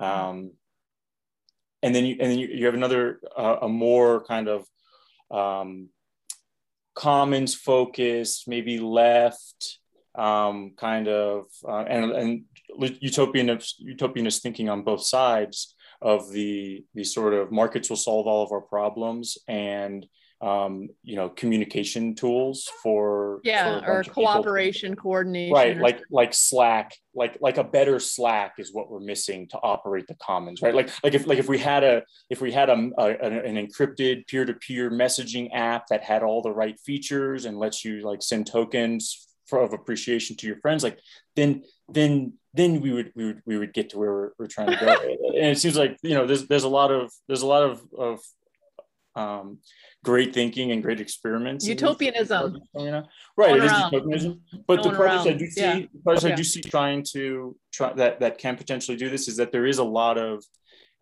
um, 0.00 0.52
and 1.82 1.94
then 1.94 2.06
you 2.06 2.16
and 2.20 2.30
then 2.30 2.38
you, 2.38 2.48
you 2.48 2.64
have 2.66 2.74
another 2.74 3.20
uh, 3.36 3.56
a 3.62 3.68
more 3.68 4.24
kind 4.24 4.48
of 4.48 4.64
um, 5.30 5.88
commons 6.94 7.54
focus 7.54 8.44
maybe 8.46 8.78
left 8.78 9.78
um, 10.14 10.72
kind 10.76 11.08
of 11.08 11.46
uh, 11.68 11.84
and 11.88 12.12
and 12.12 12.44
utopian 13.00 13.48
utopianist 13.48 14.40
thinking 14.40 14.68
on 14.68 14.82
both 14.82 15.04
sides 15.04 15.74
of 16.00 16.30
the 16.30 16.84
the 16.94 17.04
sort 17.04 17.34
of 17.34 17.50
markets 17.50 17.90
will 17.90 17.96
solve 17.96 18.26
all 18.26 18.44
of 18.44 18.52
our 18.52 18.60
problems 18.60 19.36
and 19.48 20.06
um, 20.44 20.88
you 21.02 21.16
know 21.16 21.30
communication 21.30 22.14
tools 22.14 22.70
for 22.82 23.40
yeah 23.44 23.80
for 23.80 24.00
or 24.00 24.04
cooperation 24.04 24.94
coordination 24.94 25.54
right 25.54 25.78
like 25.78 26.02
like 26.10 26.34
slack 26.34 26.94
like 27.14 27.38
like 27.40 27.56
a 27.56 27.64
better 27.64 27.98
slack 27.98 28.54
is 28.58 28.70
what 28.70 28.90
we're 28.90 29.00
missing 29.00 29.48
to 29.48 29.58
operate 29.62 30.06
the 30.06 30.14
commons 30.16 30.60
right? 30.60 30.74
Like 30.74 30.90
like 31.02 31.14
if 31.14 31.26
like 31.26 31.38
if 31.38 31.48
we 31.48 31.56
had 31.56 31.82
a 31.82 32.02
if 32.28 32.42
we 32.42 32.52
had 32.52 32.68
a, 32.68 32.90
a 32.98 33.06
an 33.06 33.56
encrypted 33.56 34.26
peer-to-peer 34.26 34.90
messaging 34.90 35.48
app 35.54 35.86
that 35.86 36.04
had 36.04 36.22
all 36.22 36.42
the 36.42 36.52
right 36.52 36.78
features 36.78 37.46
and 37.46 37.58
lets 37.58 37.82
you 37.82 38.02
like 38.02 38.22
send 38.22 38.46
tokens 38.46 39.26
for, 39.46 39.62
of 39.62 39.72
appreciation 39.72 40.36
to 40.36 40.46
your 40.46 40.56
friends 40.56 40.82
like 40.84 40.98
then 41.36 41.62
then 41.88 42.34
then 42.52 42.82
we 42.82 42.92
would 42.92 43.12
we 43.16 43.24
would 43.24 43.40
we 43.46 43.56
would 43.56 43.72
get 43.72 43.90
to 43.90 43.98
where 43.98 44.12
we're, 44.12 44.30
we're 44.38 44.46
trying 44.46 44.68
to 44.68 44.76
go. 44.76 44.94
And 45.34 45.50
it 45.50 45.58
seems 45.58 45.76
like 45.76 45.98
you 46.02 46.14
know 46.14 46.26
there's 46.26 46.46
there's 46.46 46.64
a 46.64 46.68
lot 46.68 46.92
of 46.92 47.12
there's 47.26 47.42
a 47.42 47.46
lot 47.46 47.62
of 47.64 47.82
of 47.98 48.20
um, 49.16 49.58
great 50.02 50.34
thinking 50.34 50.72
and 50.72 50.82
great 50.82 51.00
experiments. 51.00 51.66
Utopianism. 51.66 52.60
You 52.74 52.90
know? 52.90 53.04
Right, 53.36 53.56
it 53.56 53.64
is 53.64 53.72
utopianism. 53.72 54.40
But 54.66 54.82
Going 54.82 54.90
the 54.90 54.96
projects 54.96 55.26
around. 55.26 55.34
I 55.34 55.38
do 55.38 55.46
see, 55.46 55.60
yeah. 55.60 55.80
projects 56.02 56.24
yeah. 56.24 56.32
I 56.32 56.36
do 56.36 56.44
see 56.44 56.60
trying 56.62 57.04
to 57.12 57.56
try 57.72 57.92
that 57.94 58.20
that 58.20 58.38
can 58.38 58.56
potentially 58.56 58.96
do 58.96 59.08
this 59.08 59.28
is 59.28 59.36
that 59.36 59.52
there 59.52 59.66
is 59.66 59.78
a 59.78 59.84
lot 59.84 60.18
of 60.18 60.44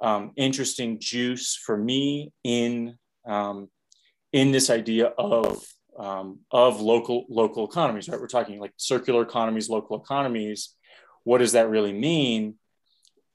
um, 0.00 0.32
interesting 0.36 0.98
juice 1.00 1.56
for 1.56 1.76
me 1.76 2.32
in 2.44 2.96
um, 3.26 3.68
in 4.32 4.52
this 4.52 4.70
idea 4.70 5.06
of 5.06 5.64
um, 5.98 6.40
of 6.50 6.80
local 6.80 7.24
local 7.28 7.68
economies. 7.68 8.08
Right, 8.08 8.20
we're 8.20 8.26
talking 8.26 8.60
like 8.60 8.72
circular 8.76 9.22
economies, 9.22 9.68
local 9.68 10.00
economies. 10.00 10.74
What 11.24 11.38
does 11.38 11.52
that 11.52 11.70
really 11.70 11.92
mean 11.92 12.56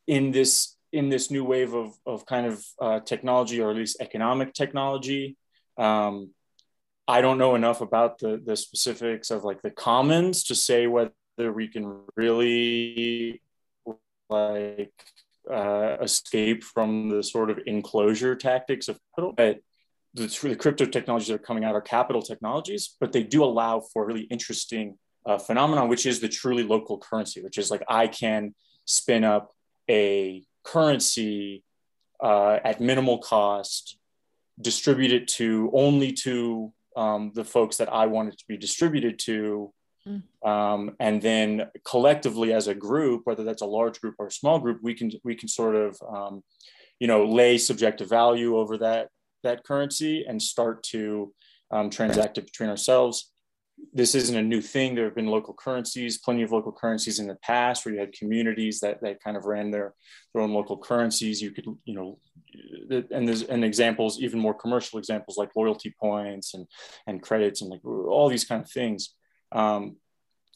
in 0.07 0.31
this 0.31 0.76
in 0.91 1.09
this 1.09 1.29
new 1.29 1.43
wave 1.43 1.73
of, 1.73 1.93
of 2.05 2.25
kind 2.25 2.45
of 2.45 2.65
uh, 2.79 2.99
technology 3.01 3.61
or 3.61 3.71
at 3.71 3.77
least 3.77 3.97
economic 3.99 4.53
technology. 4.53 5.37
Um, 5.77 6.31
i 7.07 7.21
don't 7.21 7.37
know 7.37 7.55
enough 7.55 7.81
about 7.81 8.19
the, 8.19 8.41
the 8.43 8.55
specifics 8.55 9.31
of 9.31 9.43
like 9.43 9.61
the 9.61 9.71
commons 9.71 10.43
to 10.43 10.55
say 10.55 10.87
whether 10.87 11.13
we 11.53 11.67
can 11.67 12.01
really 12.15 13.41
like 14.29 14.93
uh, 15.49 15.97
escape 16.01 16.63
from 16.63 17.09
the 17.09 17.23
sort 17.23 17.49
of 17.49 17.59
enclosure 17.65 18.35
tactics 18.35 18.89
of 18.89 18.99
but 19.37 19.59
the, 20.13 20.27
the 20.49 20.55
crypto 20.55 20.85
technologies 20.85 21.29
that 21.29 21.35
are 21.35 21.39
coming 21.39 21.63
out 21.63 21.75
are 21.75 21.81
capital 21.81 22.21
technologies, 22.21 22.95
but 22.99 23.11
they 23.11 23.23
do 23.23 23.43
allow 23.43 23.79
for 23.79 24.05
really 24.05 24.23
interesting 24.23 24.97
uh, 25.25 25.37
phenomenon, 25.37 25.87
which 25.87 26.05
is 26.05 26.19
the 26.19 26.27
truly 26.27 26.63
local 26.63 26.97
currency, 26.97 27.41
which 27.41 27.57
is 27.57 27.69
like 27.69 27.83
I 27.87 28.07
can 28.07 28.55
spin 28.85 29.23
up 29.23 29.53
a 29.89 30.43
currency 30.67 31.63
uh, 32.21 32.59
at 32.63 32.81
minimal 32.81 33.19
cost, 33.19 33.97
distribute 34.59 35.11
it 35.11 35.27
to 35.27 35.71
only 35.73 36.11
to 36.11 36.73
um, 36.95 37.31
the 37.33 37.45
folks 37.45 37.77
that 37.77 37.91
I 37.93 38.07
want 38.07 38.29
it 38.29 38.39
to 38.39 38.45
be 38.47 38.57
distributed 38.57 39.19
to, 39.19 39.71
mm. 40.07 40.23
um, 40.45 40.95
and 40.99 41.21
then 41.21 41.67
collectively 41.85 42.53
as 42.53 42.67
a 42.67 42.75
group, 42.75 43.21
whether 43.25 43.43
that's 43.43 43.61
a 43.61 43.67
large 43.67 44.01
group 44.01 44.15
or 44.19 44.27
a 44.27 44.31
small 44.31 44.59
group, 44.59 44.79
we 44.81 44.93
can 44.93 45.11
we 45.23 45.35
can 45.35 45.47
sort 45.47 45.75
of 45.75 45.97
um, 46.13 46.43
you 46.99 47.07
know 47.07 47.25
lay 47.25 47.57
subjective 47.57 48.09
value 48.09 48.57
over 48.57 48.77
that 48.79 49.09
that 49.43 49.63
currency 49.63 50.25
and 50.27 50.41
start 50.41 50.83
to 50.83 51.33
um, 51.71 51.89
transact 51.89 52.37
it 52.37 52.45
between 52.45 52.69
ourselves 52.69 53.31
this 53.93 54.15
isn't 54.15 54.35
a 54.35 54.41
new 54.41 54.61
thing. 54.61 54.95
There 54.95 55.05
have 55.05 55.15
been 55.15 55.27
local 55.27 55.53
currencies, 55.53 56.17
plenty 56.17 56.43
of 56.43 56.51
local 56.51 56.71
currencies 56.71 57.19
in 57.19 57.27
the 57.27 57.35
past 57.35 57.85
where 57.85 57.93
you 57.93 57.99
had 57.99 58.13
communities 58.13 58.79
that, 58.81 59.01
that 59.01 59.23
kind 59.23 59.37
of 59.37 59.45
ran 59.45 59.71
their, 59.71 59.93
their 60.33 60.43
own 60.43 60.53
local 60.53 60.77
currencies. 60.77 61.41
You 61.41 61.51
could, 61.51 61.65
you 61.85 61.93
know, 61.93 62.19
and 63.11 63.27
there's 63.27 63.43
and 63.43 63.63
examples, 63.63 64.19
even 64.19 64.39
more 64.39 64.53
commercial 64.53 64.99
examples 64.99 65.37
like 65.37 65.55
loyalty 65.55 65.93
points 65.99 66.53
and, 66.53 66.67
and 67.05 67.21
credits 67.21 67.61
and 67.61 67.69
like 67.69 67.83
all 67.85 68.29
these 68.29 68.45
kind 68.45 68.63
of 68.63 68.69
things. 68.69 69.13
Um, 69.51 69.97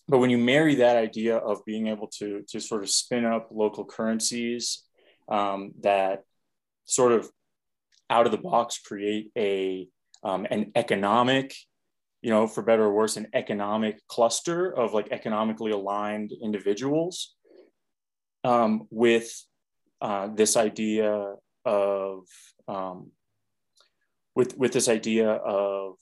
but 0.07 0.19
when 0.19 0.29
you 0.29 0.37
marry 0.37 0.75
that 0.75 0.97
idea 0.97 1.37
of 1.37 1.63
being 1.65 1.87
able 1.87 2.07
to, 2.19 2.43
to 2.49 2.59
sort 2.59 2.83
of 2.83 2.89
spin 2.89 3.25
up 3.25 3.49
local 3.51 3.85
currencies 3.85 4.83
um, 5.29 5.71
that 5.81 6.23
sort 6.85 7.11
of 7.11 7.29
out 8.09 8.25
of 8.25 8.31
the 8.31 8.37
box 8.37 8.77
create 8.77 9.31
a 9.37 9.87
um, 10.23 10.45
an 10.51 10.71
economic 10.75 11.55
you 12.21 12.29
know, 12.29 12.47
for 12.47 12.61
better 12.61 12.83
or 12.83 12.93
worse, 12.93 13.17
an 13.17 13.27
economic 13.33 14.05
cluster 14.07 14.71
of 14.71 14.93
like 14.93 15.11
economically 15.11 15.71
aligned 15.71 16.31
individuals 16.31 17.35
um, 18.43 18.87
with 18.89 19.43
uh, 20.01 20.27
this 20.33 20.55
idea 20.55 21.33
of 21.65 22.25
um, 22.67 23.11
with 24.35 24.57
with 24.57 24.71
this 24.71 24.87
idea 24.87 25.29
of 25.29 25.95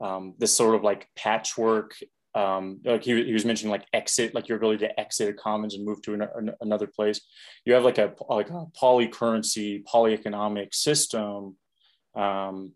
um, 0.00 0.34
this 0.38 0.54
sort 0.54 0.74
of 0.74 0.82
like 0.82 1.08
patchwork. 1.16 1.94
Um, 2.36 2.80
like 2.84 3.04
he, 3.04 3.24
he 3.24 3.32
was 3.32 3.44
mentioning 3.44 3.70
like 3.70 3.86
exit, 3.92 4.34
like 4.34 4.48
your 4.48 4.58
ability 4.58 4.84
to 4.86 5.00
exit 5.00 5.28
a 5.28 5.32
commons 5.32 5.76
and 5.76 5.84
move 5.84 6.02
to 6.02 6.14
an, 6.14 6.22
an, 6.22 6.50
another 6.60 6.88
place. 6.88 7.20
You 7.64 7.74
have 7.74 7.84
like 7.84 7.98
a 7.98 8.12
like 8.28 8.50
a 8.50 8.66
polycurrency, 8.80 9.84
polyeconomic 9.84 10.74
system 10.74 11.56
um, 12.14 12.72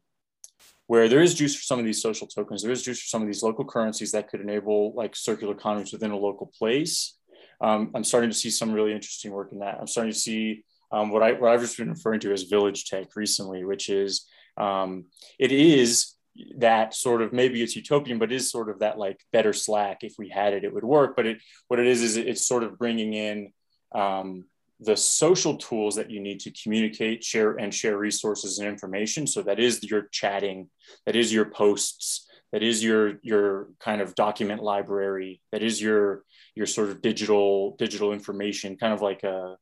where 0.88 1.06
there 1.08 1.20
is 1.20 1.34
juice 1.34 1.54
for 1.54 1.62
some 1.62 1.78
of 1.78 1.84
these 1.84 2.02
social 2.02 2.26
tokens, 2.26 2.62
there 2.62 2.72
is 2.72 2.82
juice 2.82 3.00
for 3.00 3.06
some 3.06 3.22
of 3.22 3.28
these 3.28 3.42
local 3.42 3.64
currencies 3.64 4.10
that 4.12 4.28
could 4.28 4.40
enable 4.40 4.94
like 4.94 5.14
circular 5.14 5.54
economies 5.54 5.92
within 5.92 6.10
a 6.10 6.16
local 6.16 6.50
place. 6.58 7.16
Um, 7.60 7.90
I'm 7.94 8.04
starting 8.04 8.30
to 8.30 8.36
see 8.36 8.50
some 8.50 8.72
really 8.72 8.92
interesting 8.92 9.30
work 9.30 9.52
in 9.52 9.58
that. 9.60 9.76
I'm 9.78 9.86
starting 9.86 10.12
to 10.12 10.18
see 10.18 10.64
um, 10.90 11.10
what 11.10 11.22
I 11.22 11.32
what 11.32 11.52
I've 11.52 11.60
just 11.60 11.76
been 11.76 11.90
referring 11.90 12.20
to 12.20 12.32
as 12.32 12.44
village 12.44 12.86
tech 12.86 13.14
recently, 13.14 13.64
which 13.64 13.90
is 13.90 14.26
um, 14.56 15.04
it 15.38 15.52
is 15.52 16.14
that 16.56 16.94
sort 16.94 17.20
of 17.20 17.34
maybe 17.34 17.62
it's 17.62 17.76
utopian, 17.76 18.18
but 18.18 18.32
is 18.32 18.50
sort 18.50 18.70
of 18.70 18.78
that 18.78 18.98
like 18.98 19.20
better 19.30 19.52
Slack. 19.52 19.98
If 20.02 20.14
we 20.18 20.30
had 20.30 20.54
it, 20.54 20.64
it 20.64 20.72
would 20.72 20.84
work. 20.84 21.16
But 21.16 21.26
it 21.26 21.38
what 21.66 21.80
it 21.80 21.86
is 21.86 22.02
is 22.02 22.16
it's 22.16 22.46
sort 22.46 22.62
of 22.62 22.78
bringing 22.78 23.12
in 23.12 23.52
um, 23.94 24.44
the 24.80 24.96
social 24.96 25.56
tools 25.56 25.96
that 25.96 26.10
you 26.10 26.20
need 26.20 26.40
to 26.40 26.52
communicate, 26.52 27.24
share, 27.24 27.52
and 27.52 27.74
share 27.74 27.98
resources 27.98 28.58
and 28.58 28.68
information. 28.68 29.26
So 29.26 29.42
that 29.42 29.58
is 29.58 29.82
your 29.82 30.02
chatting, 30.12 30.68
that 31.04 31.16
is 31.16 31.32
your 31.32 31.46
posts, 31.46 32.26
that 32.52 32.62
is 32.62 32.82
your 32.82 33.18
your 33.22 33.68
kind 33.80 34.00
of 34.00 34.14
document 34.14 34.62
library, 34.62 35.40
that 35.52 35.62
is 35.62 35.82
your 35.82 36.24
your 36.54 36.66
sort 36.66 36.90
of 36.90 37.02
digital 37.02 37.76
digital 37.76 38.12
information, 38.12 38.76
kind 38.76 38.92
of 38.92 39.02
like 39.02 39.24
a 39.24 39.56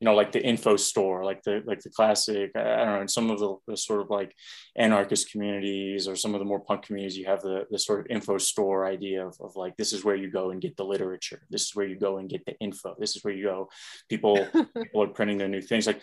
you 0.00 0.04
know, 0.04 0.14
like 0.14 0.30
the 0.30 0.44
info 0.44 0.76
store, 0.76 1.24
like 1.24 1.42
the 1.42 1.62
like 1.66 1.80
the 1.80 1.90
classic. 1.90 2.52
I 2.54 2.84
don't 2.84 2.86
know, 2.86 3.00
in 3.00 3.08
some 3.08 3.30
of 3.30 3.40
the, 3.40 3.56
the, 3.66 3.76
sort 3.76 4.00
of 4.00 4.10
like 4.10 4.32
anarchist 4.76 5.30
communities 5.32 6.06
or 6.06 6.14
some 6.14 6.34
of 6.34 6.38
the 6.38 6.44
more 6.44 6.60
punk 6.60 6.82
communities, 6.82 7.18
you 7.18 7.26
have 7.26 7.42
the 7.42 7.66
the 7.70 7.78
sort 7.78 8.00
of 8.00 8.06
info 8.08 8.38
store 8.38 8.86
idea 8.86 9.26
of, 9.26 9.36
of 9.40 9.56
like 9.56 9.76
this 9.76 9.92
is 9.92 10.04
where 10.04 10.14
you 10.14 10.30
go 10.30 10.50
and 10.50 10.60
get 10.60 10.76
the 10.76 10.84
literature. 10.84 11.42
This 11.50 11.62
is 11.64 11.74
where 11.74 11.86
you 11.86 11.96
go 11.98 12.18
and 12.18 12.28
get 12.28 12.44
the 12.46 12.56
info. 12.60 12.94
This 12.98 13.16
is 13.16 13.24
where 13.24 13.34
you 13.34 13.44
go. 13.44 13.70
People 14.08 14.46
people 14.54 15.02
are 15.02 15.08
printing 15.08 15.38
their 15.38 15.48
new 15.48 15.62
things. 15.62 15.86
Like 15.86 16.02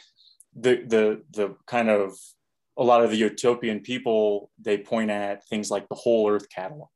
the 0.56 0.84
the 0.86 1.22
the 1.32 1.56
kind 1.66 1.90
of 1.90 2.18
a 2.78 2.84
lot 2.84 3.02
of 3.02 3.12
the 3.12 3.18
utopian 3.18 3.80
people 3.80 4.52
they 4.62 4.78
point 4.78 5.10
at 5.10 5.48
things 5.48 5.72
like 5.72 5.88
the 5.88 5.96
whole 5.96 6.30
Earth 6.30 6.50
catalog. 6.50 6.90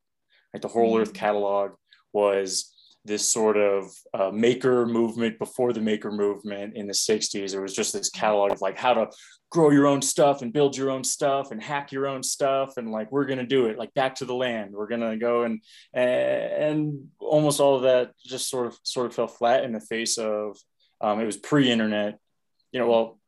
Like 0.53 0.61
the 0.61 0.67
whole 0.67 0.93
mm-hmm. 0.93 1.01
Earth 1.01 1.13
catalog 1.13 1.71
was 2.11 2.73
this 3.05 3.29
sort 3.29 3.57
of 3.57 3.91
uh, 4.13 4.31
maker 4.31 4.85
movement 4.85 5.39
before 5.39 5.73
the 5.73 5.81
maker 5.81 6.11
movement 6.11 6.75
in 6.75 6.87
the 6.87 6.93
60s. 6.93 7.53
It 7.53 7.59
was 7.59 7.73
just 7.73 7.93
this 7.93 8.09
catalog 8.09 8.51
of 8.51 8.61
like 8.61 8.77
how 8.77 8.93
to 8.93 9.07
grow 9.51 9.71
your 9.71 9.87
own 9.87 10.01
stuff 10.01 10.41
and 10.41 10.53
build 10.53 10.77
your 10.77 10.91
own 10.91 11.03
stuff 11.03 11.51
and 11.51 11.61
hack 11.61 11.91
your 11.91 12.07
own 12.07 12.21
stuff. 12.21 12.77
And 12.77 12.91
like, 12.91 13.11
we're 13.11 13.25
going 13.25 13.39
to 13.39 13.45
do 13.45 13.65
it 13.65 13.77
like 13.77 13.93
back 13.93 14.15
to 14.15 14.25
the 14.25 14.35
land. 14.35 14.73
We're 14.73 14.87
going 14.87 15.01
to 15.01 15.17
go 15.17 15.43
and, 15.43 15.61
and 15.93 17.07
almost 17.19 17.59
all 17.59 17.75
of 17.75 17.83
that 17.83 18.11
just 18.25 18.49
sort 18.49 18.67
of, 18.67 18.77
sort 18.83 19.07
of 19.07 19.15
fell 19.15 19.27
flat 19.27 19.63
in 19.63 19.71
the 19.71 19.79
face 19.79 20.17
of, 20.17 20.57
um, 21.01 21.19
it 21.19 21.25
was 21.25 21.37
pre-internet, 21.37 22.19
you 22.71 22.79
know, 22.79 22.87
well, 22.87 23.19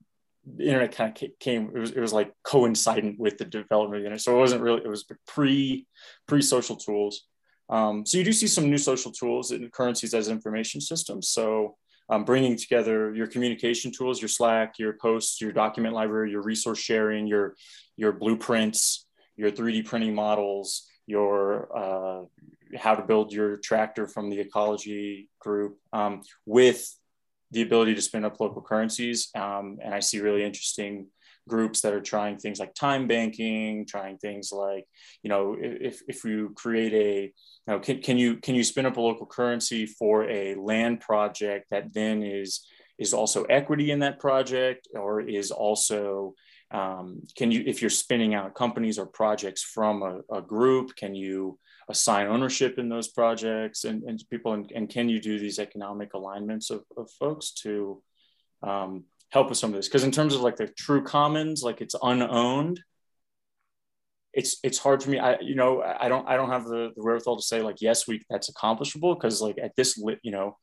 the 0.45 0.65
internet 0.65 0.91
kind 0.91 1.15
of 1.15 1.29
came, 1.39 1.71
it 1.73 1.79
was, 1.79 1.91
it 1.91 1.99
was 1.99 2.13
like 2.13 2.33
coincident 2.43 3.19
with 3.19 3.37
the 3.37 3.45
development 3.45 3.97
of 3.97 4.01
the 4.01 4.07
internet. 4.07 4.21
So 4.21 4.35
it 4.35 4.39
wasn't 4.39 4.61
really, 4.61 4.81
it 4.83 4.89
was 4.89 5.05
pre, 5.27 5.87
pre 6.27 6.41
social 6.41 6.75
tools. 6.75 7.25
Um, 7.71 8.05
so 8.05 8.17
you 8.17 8.23
do 8.23 8.33
see 8.33 8.47
some 8.47 8.69
new 8.69 8.77
social 8.77 9.11
tools 9.11 9.51
and 9.51 9.71
currencies 9.71 10.13
as 10.13 10.27
information 10.27 10.81
systems. 10.81 11.29
So 11.29 11.77
um, 12.09 12.25
bringing 12.25 12.57
together 12.57 13.15
your 13.15 13.27
communication 13.27 13.91
tools, 13.91 14.21
your 14.21 14.27
Slack, 14.27 14.77
your 14.77 14.93
posts, 14.93 15.39
your 15.39 15.53
document 15.53 15.95
library, 15.95 16.31
your 16.31 16.43
resource 16.43 16.79
sharing, 16.79 17.25
your 17.25 17.55
your 17.95 18.11
blueprints, 18.11 19.05
your 19.37 19.51
3D 19.51 19.85
printing 19.85 20.13
models, 20.13 20.89
your 21.07 21.69
uh, 21.75 22.25
how 22.77 22.95
to 22.95 23.03
build 23.03 23.31
your 23.31 23.57
tractor 23.57 24.07
from 24.07 24.29
the 24.29 24.39
ecology 24.39 25.29
group 25.39 25.77
um, 25.93 26.21
with 26.45 26.93
the 27.51 27.61
ability 27.61 27.95
to 27.95 28.01
spin 28.01 28.25
up 28.25 28.39
local 28.39 28.61
currencies. 28.61 29.29
Um, 29.35 29.77
and 29.83 29.93
I 29.93 29.99
see 29.99 30.19
really 30.19 30.43
interesting 30.43 31.07
groups 31.51 31.81
that 31.81 31.93
are 31.93 32.07
trying 32.13 32.37
things 32.37 32.59
like 32.59 32.73
time 32.73 33.07
banking, 33.07 33.85
trying 33.85 34.17
things 34.17 34.51
like, 34.51 34.85
you 35.21 35.29
know, 35.29 35.57
if, 35.59 36.01
if 36.07 36.23
you 36.23 36.53
create 36.55 36.93
a, 36.93 37.23
you 37.23 37.67
know, 37.67 37.79
can, 37.79 38.01
can 38.01 38.17
you 38.17 38.37
can 38.37 38.55
you 38.55 38.63
spin 38.63 38.85
up 38.85 38.97
a 38.97 39.01
local 39.01 39.27
currency 39.27 39.85
for 39.85 40.15
a 40.29 40.55
land 40.55 41.01
project 41.01 41.63
that 41.71 41.93
then 41.93 42.23
is 42.23 42.65
is 42.97 43.13
also 43.13 43.43
equity 43.59 43.91
in 43.91 43.99
that 43.99 44.19
project 44.19 44.87
or 44.93 45.21
is 45.21 45.51
also 45.51 46.33
um, 46.71 47.21
can 47.37 47.51
you 47.51 47.63
if 47.65 47.81
you're 47.81 47.99
spinning 48.03 48.33
out 48.33 48.55
companies 48.55 48.97
or 48.97 49.05
projects 49.05 49.61
from 49.75 50.01
a, 50.03 50.37
a 50.37 50.41
group 50.41 50.95
can 50.95 51.13
you 51.13 51.59
assign 51.89 52.27
ownership 52.27 52.79
in 52.79 52.87
those 52.87 53.09
projects 53.09 53.83
and, 53.83 54.03
and 54.03 54.23
people 54.29 54.53
and, 54.53 54.71
and 54.75 54.89
can 54.95 55.09
you 55.09 55.19
do 55.19 55.37
these 55.37 55.59
economic 55.59 56.13
alignments 56.13 56.69
of, 56.69 56.81
of 56.95 57.09
folks 57.19 57.51
to 57.63 58.01
um, 58.63 59.03
help 59.31 59.49
with 59.49 59.57
some 59.57 59.71
of 59.71 59.75
this 59.75 59.87
because 59.87 60.03
in 60.03 60.11
terms 60.11 60.35
of 60.35 60.41
like 60.41 60.57
the 60.57 60.67
true 60.67 61.03
commons 61.03 61.63
like 61.63 61.81
it's 61.81 61.95
unowned 62.03 62.81
it's 64.33 64.57
it's 64.63 64.77
hard 64.77 65.01
for 65.03 65.09
me 65.09 65.19
i 65.19 65.37
you 65.39 65.55
know 65.55 65.81
i 65.81 66.07
don't 66.07 66.27
i 66.27 66.35
don't 66.35 66.49
have 66.49 66.65
the, 66.65 66.91
the 66.95 67.03
wherewithal 67.03 67.37
to 67.37 67.43
say 67.43 67.61
like 67.61 67.77
yes 67.81 68.07
we 68.07 68.21
that's 68.29 68.49
accomplishable 68.49 69.15
because 69.15 69.41
like 69.41 69.57
at 69.61 69.75
this 69.75 70.01
you 70.21 70.31
know 70.31 70.57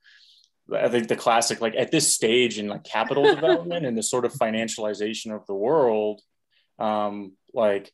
i 0.75 0.89
think 0.89 1.09
the 1.09 1.17
classic 1.17 1.61
like 1.61 1.75
at 1.77 1.91
this 1.91 2.13
stage 2.13 2.59
in 2.59 2.69
like 2.69 2.85
capital 2.85 3.25
development 3.35 3.85
and 3.85 3.97
the 3.97 4.03
sort 4.03 4.25
of 4.25 4.33
financialization 4.33 5.35
of 5.35 5.47
the 5.47 5.55
world 5.55 6.21
um 6.79 7.33
like 7.55 7.93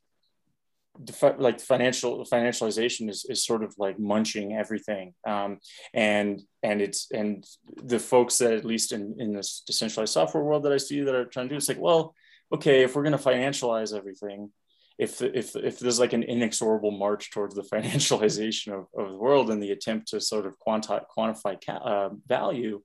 like 1.39 1.61
financial 1.61 2.25
financialization 2.25 3.11
is, 3.11 3.25
is 3.29 3.45
sort 3.45 3.65
of 3.65 3.75
like 3.79 3.99
munching 3.99 4.55
everything. 4.55 5.15
Um, 5.27 5.59
and 5.93 6.43
and 6.63 6.81
it's 6.81 7.11
and 7.13 7.47
the 7.77 7.99
folks 7.99 8.39
that 8.39 8.53
at 8.53 8.65
least 8.65 8.93
in, 8.93 9.17
in 9.19 9.33
this 9.33 9.63
decentralized 9.67 10.13
software 10.13 10.43
world 10.43 10.65
that 10.65 10.73
i 10.73 10.77
see 10.77 11.01
that 11.01 11.15
are 11.15 11.27
trying 11.27 11.47
to 11.47 11.55
do 11.55 11.57
it's 11.57 11.69
like 11.69 11.81
well 11.81 12.15
okay 12.53 12.83
if 12.83 12.97
we're 12.97 13.03
going 13.03 13.17
to 13.17 13.19
financialize 13.19 13.97
everything 13.97 14.51
if 14.99 15.21
if 15.23 15.55
if 15.57 15.79
there's 15.79 16.01
like 16.01 16.13
an 16.13 16.23
inexorable 16.23 16.91
march 16.91 17.31
towards 17.31 17.55
the 17.55 17.63
financialization 17.75 18.73
of, 18.73 18.87
of 18.97 19.13
the 19.13 19.19
world 19.19 19.51
and 19.51 19.63
the 19.63 19.73
attempt 19.73 20.09
to 20.09 20.21
sort 20.21 20.47
of 20.47 20.59
quanti- 20.59 21.07
quantify 21.17 21.57
ca- 21.65 21.73
uh, 21.73 22.11
value 22.27 22.81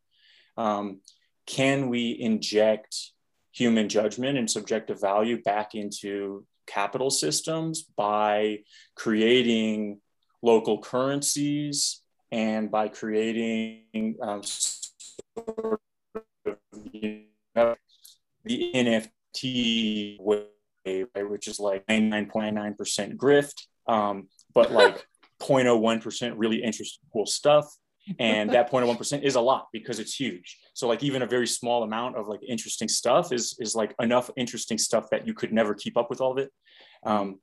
um, 0.57 0.99
can 1.47 1.89
we 1.89 2.17
inject 2.19 2.95
human 3.51 3.89
judgment 3.89 4.37
and 4.37 4.49
subjective 4.49 5.01
value 5.01 5.41
back 5.41 5.73
into 5.73 6.45
capital 6.69 7.09
systems 7.09 7.81
by 7.81 8.59
creating 8.95 9.99
local 10.41 10.79
currencies 10.81 12.01
and 12.31 12.69
by 12.69 12.87
creating 12.87 14.15
um, 14.21 14.41
sort 14.43 15.79
of, 16.45 16.57
you 16.91 17.23
know, 17.55 17.75
the 18.45 18.71
NFT 18.73 20.21
way, 20.21 20.45
which 21.15 21.47
is 21.47 21.59
like 21.59 21.85
99.9% 21.87 23.15
grift, 23.15 23.65
um, 23.87 24.27
but 24.53 24.71
like 24.71 25.05
0.01% 25.41 26.33
really 26.37 26.61
interesting, 26.63 27.01
cool 27.11 27.25
stuff. 27.25 27.65
And 28.17 28.49
that 28.51 28.71
0.01% 28.71 29.23
is 29.23 29.35
a 29.35 29.41
lot 29.41 29.67
because 29.71 29.99
it's 29.99 30.15
huge. 30.15 30.57
So 30.73 30.87
like 30.87 31.03
even 31.03 31.21
a 31.21 31.27
very 31.27 31.47
small 31.47 31.83
amount 31.83 32.15
of 32.15 32.27
like 32.27 32.39
interesting 32.47 32.87
stuff 32.87 33.31
is 33.31 33.55
is 33.59 33.75
like 33.75 33.93
enough 33.99 34.29
interesting 34.35 34.77
stuff 34.77 35.09
that 35.11 35.27
you 35.27 35.33
could 35.33 35.53
never 35.53 35.73
keep 35.73 35.97
up 35.97 36.09
with 36.09 36.21
all 36.21 36.31
of 36.31 36.37
it. 36.37 36.51
Um, 37.03 37.39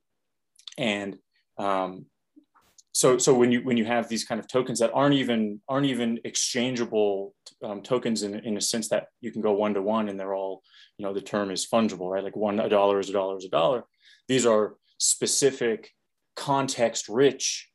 and 0.77 1.17
um, 1.57 2.05
so 2.97 3.19
so 3.19 3.31
when 3.31 3.51
you 3.51 3.61
when 3.61 3.77
you 3.77 3.85
have 3.85 4.09
these 4.09 4.25
kind 4.25 4.39
of 4.39 4.47
tokens 4.47 4.79
that 4.79 4.91
aren't 4.91 5.13
even 5.13 5.61
aren't 5.69 5.85
even 5.85 6.19
exchangeable 6.23 7.35
um, 7.63 7.83
tokens 7.83 8.23
in, 8.23 8.33
in 8.39 8.57
a 8.57 8.61
sense 8.61 8.89
that 8.89 9.05
you 9.21 9.31
can 9.31 9.39
go 9.39 9.53
one 9.53 9.75
to 9.75 9.83
one 9.83 10.09
and 10.09 10.19
they're 10.19 10.33
all 10.33 10.63
you 10.97 11.05
know 11.05 11.13
the 11.13 11.21
term 11.21 11.51
is 11.51 11.67
fungible 11.67 12.09
right 12.09 12.23
like 12.23 12.35
one 12.35 12.59
a 12.59 12.67
dollar 12.67 12.99
is 12.99 13.09
a 13.09 13.13
dollar 13.13 13.37
is 13.37 13.45
a 13.45 13.49
dollar 13.49 13.83
these 14.27 14.47
are 14.47 14.77
specific 14.97 15.91
context 16.35 17.07
rich 17.07 17.69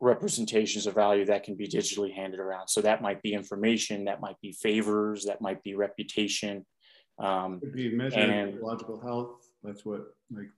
representations 0.00 0.86
of 0.86 0.94
value 0.94 1.24
that 1.24 1.44
can 1.44 1.56
be 1.56 1.66
digitally 1.66 2.12
handed 2.14 2.40
around. 2.40 2.68
So 2.68 2.82
that 2.82 3.02
might 3.02 3.22
be 3.22 3.32
information 3.32 4.04
that 4.04 4.20
might 4.20 4.40
be 4.40 4.52
favors 4.52 5.24
that 5.24 5.40
might 5.40 5.62
be 5.62 5.74
reputation 5.74 6.66
um, 7.18 7.60
Could 7.60 7.72
be 7.72 7.94
measured 7.94 8.28
and, 8.28 8.60
logical 8.60 9.00
health. 9.00 9.40
That's 9.62 9.84
what 9.84 10.02
like 10.30 10.48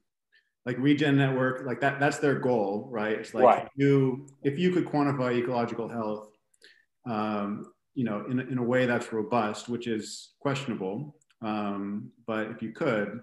like 0.67 0.77
regen 0.79 1.17
network 1.17 1.65
like 1.65 1.81
that 1.81 2.01
that's 2.01 2.19
their 2.19 2.39
goal 2.39 2.89
right? 2.91 3.13
It's 3.13 3.33
like 3.33 3.45
right. 3.45 3.65
If 3.65 3.71
you 3.77 4.27
if 4.43 4.59
you 4.59 4.73
could 4.73 4.87
quantify 4.87 5.37
ecological 5.37 5.89
health 5.89 6.31
um, 7.09 7.73
you 7.95 8.05
know 8.05 8.27
in, 8.29 8.41
in 8.41 8.59
a 8.59 8.63
way 8.63 8.87
that's 8.87 9.13
robust 9.13 9.69
which 9.69 9.87
is 9.87 10.33
questionable 10.41 11.17
um, 11.43 12.11
but 12.27 12.51
if 12.51 12.61
you 12.61 12.73
could 12.73 13.21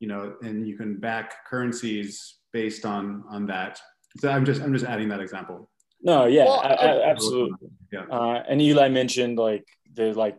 you 0.00 0.08
know 0.08 0.34
and 0.42 0.66
you 0.68 0.76
can 0.76 0.98
back 0.98 1.46
currencies 1.46 2.38
based 2.52 2.84
on 2.84 3.24
on 3.30 3.46
that 3.46 3.80
so 4.18 4.28
i'm 4.30 4.44
just 4.44 4.62
i'm 4.62 4.72
just 4.72 4.84
adding 4.84 5.08
that 5.08 5.20
example 5.20 5.68
no 6.02 6.26
yeah 6.26 6.44
well, 6.44 6.60
I, 6.60 6.68
I, 6.68 7.10
absolutely 7.10 7.68
yeah. 7.92 8.04
Uh, 8.10 8.42
and 8.48 8.60
eli 8.60 8.88
mentioned 8.88 9.38
like 9.38 9.66
the 9.94 10.12
like 10.12 10.38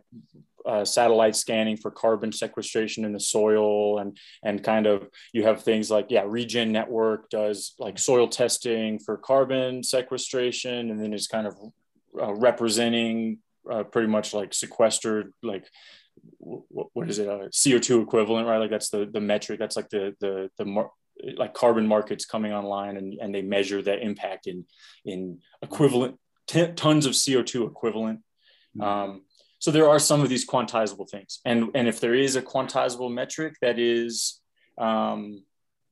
uh, 0.66 0.84
satellite 0.84 1.36
scanning 1.36 1.76
for 1.76 1.90
carbon 1.90 2.32
sequestration 2.32 3.04
in 3.04 3.12
the 3.12 3.20
soil 3.20 3.98
and 3.98 4.18
and 4.42 4.64
kind 4.64 4.86
of 4.86 5.08
you 5.32 5.44
have 5.44 5.62
things 5.62 5.90
like 5.90 6.06
yeah 6.08 6.24
regen 6.26 6.72
network 6.72 7.30
does 7.30 7.74
like 7.78 7.98
soil 7.98 8.26
testing 8.26 8.98
for 8.98 9.16
carbon 9.16 9.82
sequestration 9.82 10.90
and 10.90 11.00
then 11.00 11.12
is 11.12 11.28
kind 11.28 11.46
of 11.46 11.56
uh, 12.20 12.34
representing 12.34 13.38
uh, 13.70 13.84
pretty 13.84 14.08
much 14.08 14.34
like 14.34 14.52
sequestered 14.52 15.32
like 15.42 15.66
what, 16.38 16.88
what 16.94 17.08
is 17.08 17.18
it 17.18 17.28
a 17.28 17.48
co2 17.52 18.02
equivalent 18.02 18.48
right 18.48 18.58
like 18.58 18.70
that's 18.70 18.90
the 18.90 19.06
the 19.12 19.20
metric 19.20 19.58
that's 19.58 19.76
like 19.76 19.88
the 19.90 20.14
the 20.20 20.50
the 20.58 20.64
mar- 20.64 20.90
like 21.36 21.54
carbon 21.54 21.86
markets 21.86 22.24
coming 22.24 22.52
online 22.52 22.96
and, 22.96 23.14
and 23.20 23.34
they 23.34 23.42
measure 23.42 23.82
that 23.82 24.02
impact 24.02 24.46
in 24.46 24.64
in 25.04 25.38
equivalent 25.62 26.18
t- 26.46 26.72
tons 26.76 27.06
of 27.06 27.12
co2 27.12 27.66
equivalent 27.66 28.20
mm-hmm. 28.76 28.82
um, 28.82 29.22
so 29.58 29.70
there 29.70 29.88
are 29.88 29.98
some 29.98 30.20
of 30.20 30.28
these 30.28 30.46
quantizable 30.46 31.08
things 31.08 31.40
and 31.44 31.70
and 31.74 31.88
if 31.88 32.00
there 32.00 32.14
is 32.14 32.36
a 32.36 32.42
quantizable 32.42 33.12
metric 33.12 33.54
that 33.60 33.78
is 33.78 34.40
um, 34.78 35.42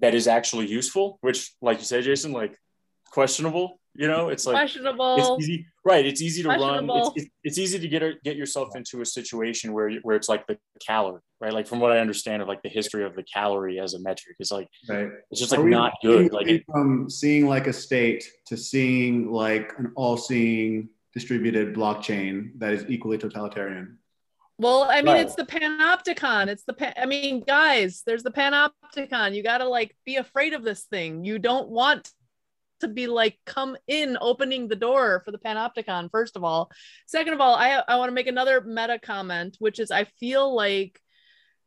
that 0.01 0.15
is 0.15 0.27
actually 0.29 0.67
useful 0.67 1.19
which 1.23 1.55
like 1.63 1.79
you 1.79 1.85
said 1.85 2.05
jason 2.05 2.33
like 2.33 2.59
questionable 3.11 3.81
you 3.95 4.09
know 4.09 4.29
it's 4.29 4.47
like 4.47 4.55
questionable 4.55 5.17
it's 5.37 5.49
easy 5.49 5.67
right 5.85 6.05
it's 6.05 6.21
easy 6.21 6.43
to 6.43 6.49
run 6.49 6.89
it's, 6.91 7.11
it's, 7.17 7.27
it's, 7.45 7.59
easy 7.59 7.79
to 7.79 7.89
get 7.89 8.03
er, 8.03 8.15
get 8.25 8.37
yourself 8.37 8.75
into 8.75 9.01
a 9.01 9.07
situation 9.07 9.73
where 9.73 9.91
where 10.03 10.17
it's 10.17 10.29
like 10.29 10.47
the 10.47 10.59
calorie 10.85 11.21
right 11.41 11.53
like 11.53 11.67
from 11.67 11.81
what 11.81 11.93
i 11.93 11.99
understand 11.99 12.43
of 12.43 12.49
like 12.49 12.63
the 12.63 12.69
history 12.69 13.05
of 13.05 13.15
the 13.15 13.23
calorie 13.23 13.79
as 13.79 13.95
a 13.95 14.01
metric 14.01 14.37
is 14.41 14.51
like 14.51 14.69
right. 14.89 15.11
it's 15.31 15.41
just 15.41 15.53
like 15.53 15.65
not 15.65 15.95
good 16.03 16.33
like 16.33 16.65
from 16.67 17.09
seeing 17.09 17.47
like 17.47 17.67
a 17.67 17.73
state 17.73 18.25
to 18.47 18.57
seeing 18.57 19.31
like 19.31 19.73
an 19.79 19.93
all-seeing 19.95 20.89
distributed 21.15 21.75
blockchain 21.75 22.51
that 22.59 22.73
is 22.73 22.85
equally 22.89 23.17
totalitarian. 23.17 23.99
Well, 24.59 24.85
I 24.85 24.97
mean, 24.97 25.15
right. 25.15 25.21
it's 25.23 25.35
the 25.35 25.45
panopticon. 25.45 26.49
It's 26.49 26.65
the, 26.65 26.75
pan- 26.75 26.95
I 26.97 27.07
mean, 27.07 27.43
guys, 27.45 28.03
there's 28.07 28.23
the 28.23 28.31
panopticon. 28.31 29.35
You 29.35 29.43
got 29.43 29.59
to 29.59 29.69
like 29.69 29.97
be 30.05 30.17
afraid 30.17 30.53
of 30.53 30.63
this 30.63 30.83
thing. 30.85 31.25
You 31.25 31.39
don't 31.39 31.69
want 31.71 32.11
to 32.81 32.89
be 32.89 33.07
like, 33.07 33.39
come 33.47 33.77
in 33.87 34.19
opening 34.21 34.69
the 34.69 34.77
door 34.77 35.23
for 35.25 35.31
the 35.31 35.39
panopticon, 35.39 36.11
first 36.11 36.37
of 36.37 36.45
all. 36.45 36.71
Second 37.07 37.35
of 37.35 37.41
all, 37.41 37.55
I, 37.55 37.83
I 37.87 37.97
want 37.97 38.11
to 38.11 38.15
make 38.15 38.27
another 38.27 38.61
meta 38.61 38.99
comment, 38.99 39.57
which 39.59 39.79
is 39.79 39.91
I 39.91 40.05
feel 40.05 40.55
like 40.55 41.01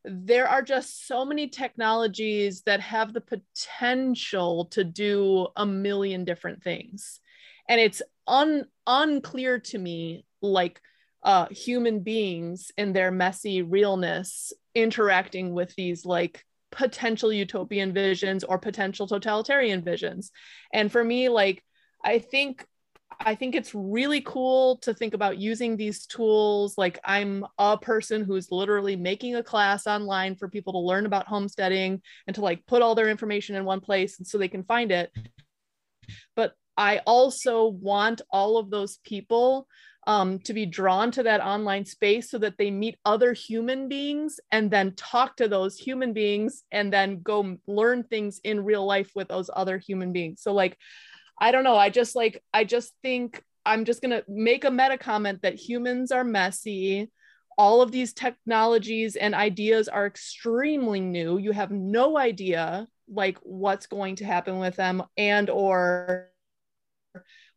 there 0.04 0.48
are 0.48 0.62
just 0.62 1.06
so 1.08 1.26
many 1.26 1.50
technologies 1.50 2.62
that 2.62 2.80
have 2.80 3.14
the 3.14 3.22
potential 3.22 4.66
to 4.66 4.84
do 4.84 5.48
a 5.56 5.66
million 5.66 6.24
different 6.24 6.64
things 6.64 7.20
and 7.68 7.82
it's 7.82 8.02
un 8.26 8.66
unclear 8.86 9.60
to 9.60 9.78
me 9.78 10.26
like 10.42 10.80
uh 11.24 11.48
human 11.50 12.00
beings 12.02 12.72
in 12.78 12.94
their 12.94 13.12
messy 13.12 13.62
realness 13.62 14.54
interacting 14.74 15.54
with 15.54 15.74
these 15.76 16.06
like 16.06 16.46
potential 16.72 17.32
utopian 17.32 17.94
visions 17.94 18.44
or 18.44 18.58
potential 18.58 19.08
totalitarian 19.08 19.84
visions 19.84 20.32
and 20.74 20.92
for 20.92 21.04
me 21.04 21.30
like 21.30 21.64
i 22.04 22.20
think 22.20 22.66
I 23.20 23.36
think 23.36 23.56
it's 23.56 23.74
really 23.74 24.22
cool 24.22 24.78
to 24.80 24.94
think 24.94 25.14
about 25.14 25.38
using 25.38 25.76
these 25.76 26.06
tools. 26.06 26.78
Like, 26.78 27.00
I'm 27.04 27.46
a 27.58 27.78
person 27.78 28.24
who's 28.24 28.52
literally 28.52 28.96
making 28.96 29.36
a 29.36 29.44
class 29.44 29.88
online 29.88 30.36
for 30.36 30.50
people 30.50 30.74
to 30.74 30.80
learn 30.80 31.06
about 31.06 31.28
homesteading 31.28 32.02
and 32.28 32.36
to 32.36 32.42
like 32.42 32.66
put 32.66 32.82
all 32.82 32.96
their 32.96 33.10
information 33.10 33.56
in 33.56 33.66
one 33.66 33.80
place 33.80 34.20
so 34.24 34.38
they 34.38 34.48
can 34.48 34.64
find 34.64 34.92
it. 34.92 35.12
But 36.36 36.54
I 36.76 37.00
also 37.08 37.68
want 37.68 38.22
all 38.30 38.58
of 38.58 38.70
those 38.70 39.00
people 39.04 39.68
um, 40.08 40.40
to 40.40 40.54
be 40.54 40.66
drawn 40.66 41.12
to 41.12 41.24
that 41.24 41.42
online 41.42 41.84
space 41.86 42.32
so 42.32 42.38
that 42.38 42.58
they 42.58 42.72
meet 42.72 42.98
other 43.04 43.34
human 43.34 43.90
beings 43.90 44.40
and 44.54 44.72
then 44.72 44.96
talk 44.96 45.36
to 45.36 45.50
those 45.50 45.78
human 45.78 46.14
beings 46.14 46.64
and 46.72 46.92
then 46.92 47.22
go 47.22 47.58
learn 47.68 48.04
things 48.04 48.40
in 48.46 48.64
real 48.64 48.86
life 48.86 49.12
with 49.16 49.28
those 49.28 49.50
other 49.54 49.78
human 49.78 50.14
beings. 50.14 50.42
So, 50.42 50.54
like, 50.54 50.78
I 51.38 51.52
don't 51.52 51.66
know. 51.66 51.76
I 51.76 51.90
just 51.90 52.16
like, 52.16 52.42
I 52.54 52.64
just 52.64 52.94
think 53.04 53.44
I'm 53.66 53.84
just 53.84 54.02
going 54.02 54.12
to 54.12 54.24
make 54.30 54.64
a 54.64 54.72
meta 54.72 54.98
comment 54.98 55.42
that 55.42 55.56
humans 55.56 56.14
are 56.14 56.24
messy. 56.24 57.12
All 57.58 57.82
of 57.82 57.92
these 57.92 58.14
technologies 58.14 59.18
and 59.18 59.36
ideas 59.36 59.90
are 59.90 60.06
extremely 60.06 61.02
new. 61.02 61.38
You 61.38 61.52
have 61.52 61.70
no 61.70 62.18
idea 62.18 62.88
like 63.10 63.40
what's 63.40 63.88
going 63.88 64.16
to 64.18 64.26
happen 64.26 64.58
with 64.60 64.78
them 64.78 65.04
and 65.18 65.50
or 65.50 66.30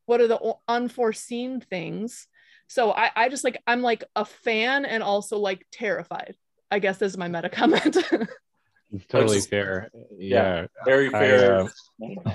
what 0.07 0.21
are 0.21 0.27
the 0.27 0.55
unforeseen 0.67 1.61
things 1.61 2.27
so 2.71 2.93
I, 2.93 3.11
I 3.15 3.29
just 3.29 3.45
like 3.45 3.61
i'm 3.67 3.83
like 3.83 4.05
a 4.17 4.25
fan 4.25 4.87
and 4.87 5.03
also 5.03 5.39
like 5.39 5.67
terrified 5.71 6.37
i 6.71 6.79
guess 6.79 6.97
this 6.97 7.13
is 7.13 7.19
my 7.19 7.29
meta 7.29 7.49
comment. 7.61 7.97
It's 8.93 9.07
totally 9.07 9.39
just, 9.39 9.51
fair. 9.51 9.91
Yeah, 10.19 10.63
yeah, 10.63 10.67
very 10.85 11.11
fair. 11.11 11.63
I, 11.63 12.17
uh... 12.27 12.33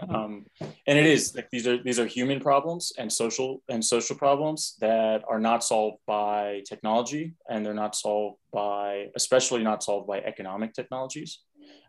um, 0.08 0.46
and 0.86 0.98
it 0.98 1.06
is 1.06 1.34
like 1.34 1.48
these 1.50 1.66
are 1.66 1.82
these 1.82 1.98
are 1.98 2.06
human 2.06 2.40
problems 2.40 2.92
and 2.98 3.12
social 3.12 3.62
and 3.68 3.84
social 3.84 4.16
problems 4.16 4.76
that 4.80 5.22
are 5.28 5.38
not 5.38 5.64
solved 5.64 5.98
by 6.06 6.62
technology 6.68 7.34
and 7.48 7.64
they're 7.64 7.74
not 7.74 7.94
solved 7.94 8.38
by 8.52 9.06
especially 9.14 9.62
not 9.62 9.82
solved 9.82 10.06
by 10.06 10.20
economic 10.20 10.74
technologies. 10.74 11.40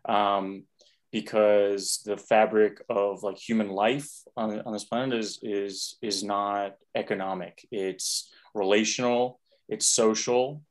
Um, 0.08 0.64
because 1.12 2.02
the 2.04 2.16
fabric 2.16 2.82
of 2.88 3.22
like 3.22 3.36
human 3.36 3.68
life 3.68 4.10
on, 4.36 4.60
on 4.62 4.72
this 4.72 4.84
planet 4.84 5.18
is 5.18 5.38
is 5.42 5.96
is 6.02 6.22
not 6.22 6.76
economic. 6.94 7.66
It's 7.70 8.30
relational 8.54 9.40
it's 9.70 9.88
social 9.88 10.62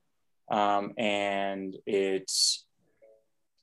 um, 0.52 0.94
and 0.98 1.76
it's 1.86 2.66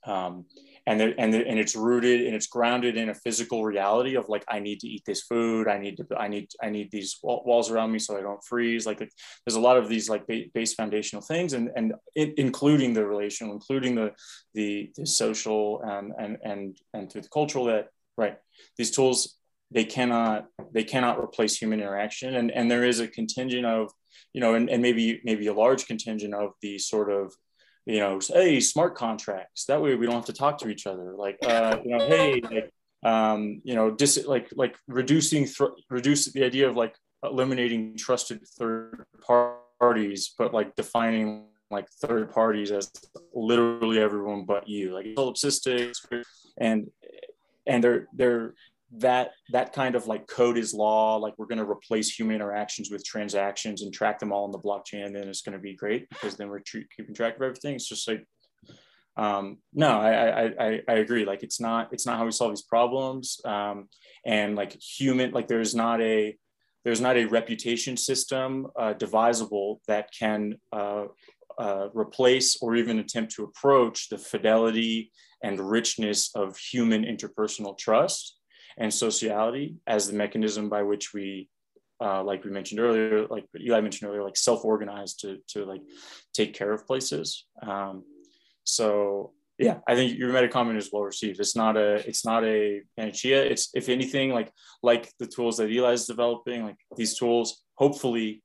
um, 0.06 0.46
and 0.86 1.00
and 1.00 1.34
and 1.34 1.58
it's 1.58 1.74
rooted 1.74 2.26
and 2.26 2.34
it's 2.34 2.46
grounded 2.46 2.96
in 2.96 3.08
a 3.08 3.14
physical 3.14 3.64
reality 3.64 4.14
of 4.14 4.28
like 4.28 4.44
I 4.48 4.60
need 4.60 4.80
to 4.80 4.88
eat 4.88 5.02
this 5.04 5.22
food. 5.22 5.66
I 5.68 5.78
need 5.78 5.96
to 5.96 6.06
I 6.16 6.28
need 6.28 6.48
I 6.62 6.70
need 6.70 6.90
these 6.90 7.18
walls 7.22 7.70
around 7.70 7.90
me 7.92 7.98
so 7.98 8.16
I 8.16 8.20
don't 8.20 8.42
freeze. 8.44 8.86
Like 8.86 8.98
there's 8.98 9.56
a 9.56 9.60
lot 9.60 9.76
of 9.76 9.88
these 9.88 10.08
like 10.08 10.26
base 10.26 10.74
foundational 10.74 11.22
things 11.22 11.54
and 11.54 11.70
and 11.76 11.94
it, 12.14 12.34
including 12.38 12.92
the 12.92 13.04
relational 13.04 13.52
including 13.52 13.96
the 13.96 14.12
the, 14.54 14.90
the 14.96 15.06
social 15.06 15.82
and 15.82 16.12
and 16.18 16.38
and 16.44 16.78
and 16.94 17.10
through 17.10 17.22
the 17.22 17.28
cultural 17.28 17.64
that 17.66 17.88
right 18.16 18.38
these 18.76 18.92
tools 18.92 19.36
they 19.72 19.84
cannot 19.84 20.46
they 20.72 20.84
cannot 20.84 21.18
replace 21.18 21.56
human 21.56 21.80
interaction. 21.80 22.36
And 22.36 22.50
and 22.52 22.70
there 22.70 22.84
is 22.84 23.00
a 23.00 23.08
contingent 23.08 23.66
of 23.66 23.90
you 24.32 24.40
know 24.40 24.54
and, 24.54 24.70
and 24.70 24.80
maybe 24.80 25.20
maybe 25.24 25.48
a 25.48 25.54
large 25.54 25.86
contingent 25.86 26.34
of 26.34 26.52
the 26.62 26.78
sort 26.78 27.10
of 27.10 27.34
you 27.86 28.00
know, 28.00 28.20
hey, 28.28 28.58
smart 28.60 28.96
contracts. 28.96 29.64
That 29.66 29.80
way 29.80 29.94
we 29.94 30.06
don't 30.06 30.16
have 30.16 30.26
to 30.26 30.32
talk 30.32 30.58
to 30.58 30.68
each 30.68 30.86
other. 30.86 31.14
Like, 31.16 31.38
uh, 31.42 31.78
you 31.84 31.96
know, 31.96 32.06
hey, 32.06 32.40
like, 32.50 32.70
um, 33.04 33.60
you 33.64 33.74
know, 33.74 33.92
dis- 33.92 34.26
like 34.26 34.48
like 34.54 34.76
reducing 34.88 35.44
th- 35.46 35.70
reduce 35.88 36.26
the 36.26 36.44
idea 36.44 36.68
of 36.68 36.76
like 36.76 36.96
eliminating 37.22 37.96
trusted 37.96 38.46
third 38.58 39.04
parties, 39.24 40.34
but 40.36 40.52
like 40.52 40.74
defining 40.74 41.44
like 41.70 41.88
third 41.88 42.32
parties 42.32 42.72
as 42.72 42.90
literally 43.32 44.00
everyone 44.00 44.44
but 44.44 44.68
you, 44.68 44.92
like 44.92 45.06
solipsistic, 45.16 45.94
and 46.58 46.90
and 47.68 47.84
they're 47.84 48.08
they're 48.12 48.54
that 48.92 49.32
that 49.50 49.72
kind 49.72 49.96
of 49.96 50.06
like 50.06 50.28
code 50.28 50.56
is 50.56 50.72
law 50.72 51.16
like 51.16 51.34
we're 51.38 51.46
going 51.46 51.58
to 51.58 51.68
replace 51.68 52.08
human 52.08 52.36
interactions 52.36 52.88
with 52.88 53.04
transactions 53.04 53.82
and 53.82 53.92
track 53.92 54.20
them 54.20 54.32
all 54.32 54.44
in 54.44 54.52
the 54.52 54.58
blockchain 54.58 55.12
then 55.12 55.28
it's 55.28 55.42
going 55.42 55.54
to 55.54 55.58
be 55.58 55.74
great 55.74 56.08
because 56.08 56.36
then 56.36 56.48
we're 56.48 56.60
keeping 56.60 57.14
track 57.14 57.36
of 57.36 57.42
everything. 57.42 57.74
It's 57.74 57.88
just 57.88 58.08
like 58.08 58.24
um, 59.16 59.58
no 59.72 59.98
I, 59.98 60.44
I 60.44 60.80
i 60.88 60.94
agree. 60.94 61.24
Like 61.24 61.42
it's 61.42 61.60
not 61.60 61.92
it's 61.92 62.06
not 62.06 62.18
how 62.18 62.26
we 62.26 62.32
solve 62.32 62.52
these 62.52 62.62
problems. 62.62 63.40
Um, 63.44 63.88
and 64.24 64.56
like 64.56 64.80
human 64.80 65.32
like 65.32 65.48
there's 65.48 65.74
not 65.74 66.00
a 66.02 66.36
there's 66.84 67.00
not 67.00 67.16
a 67.16 67.24
reputation 67.24 67.96
system 67.96 68.68
uh, 68.78 68.92
devisable 68.92 69.80
that 69.88 70.10
can 70.16 70.56
uh, 70.72 71.06
uh, 71.58 71.88
replace 71.94 72.58
or 72.60 72.76
even 72.76 72.98
attempt 72.98 73.32
to 73.32 73.44
approach 73.44 74.08
the 74.08 74.18
fidelity 74.18 75.10
and 75.42 75.58
richness 75.58 76.30
of 76.34 76.56
human 76.56 77.04
interpersonal 77.04 77.76
trust 77.76 78.35
and 78.78 78.92
sociality 78.92 79.76
as 79.86 80.06
the 80.06 80.16
mechanism 80.16 80.68
by 80.68 80.82
which 80.82 81.14
we 81.14 81.48
uh, 82.00 82.22
like 82.22 82.44
we 82.44 82.50
mentioned 82.50 82.80
earlier 82.80 83.26
like 83.28 83.46
eli 83.58 83.80
mentioned 83.80 84.08
earlier 84.08 84.22
like 84.22 84.36
self-organize 84.36 85.14
to, 85.14 85.38
to 85.48 85.64
like 85.64 85.80
take 86.34 86.52
care 86.52 86.72
of 86.72 86.86
places. 86.86 87.46
Um, 87.62 88.04
so 88.64 89.32
yeah 89.58 89.78
i 89.86 89.94
think 89.94 90.18
your 90.18 90.30
meta 90.32 90.48
comment 90.48 90.76
is 90.76 90.90
well 90.92 91.02
received. 91.02 91.40
It's 91.40 91.56
not 91.56 91.76
a 91.76 92.06
it's 92.06 92.24
not 92.24 92.44
a 92.44 92.82
panacea. 92.96 93.42
It's 93.42 93.70
if 93.74 93.88
anything 93.88 94.30
like 94.30 94.50
like 94.82 95.10
the 95.18 95.26
tools 95.26 95.56
that 95.56 95.70
eli 95.70 95.92
is 95.92 96.06
developing 96.06 96.64
like 96.64 96.76
these 96.96 97.18
tools 97.18 97.62
hopefully 97.74 98.42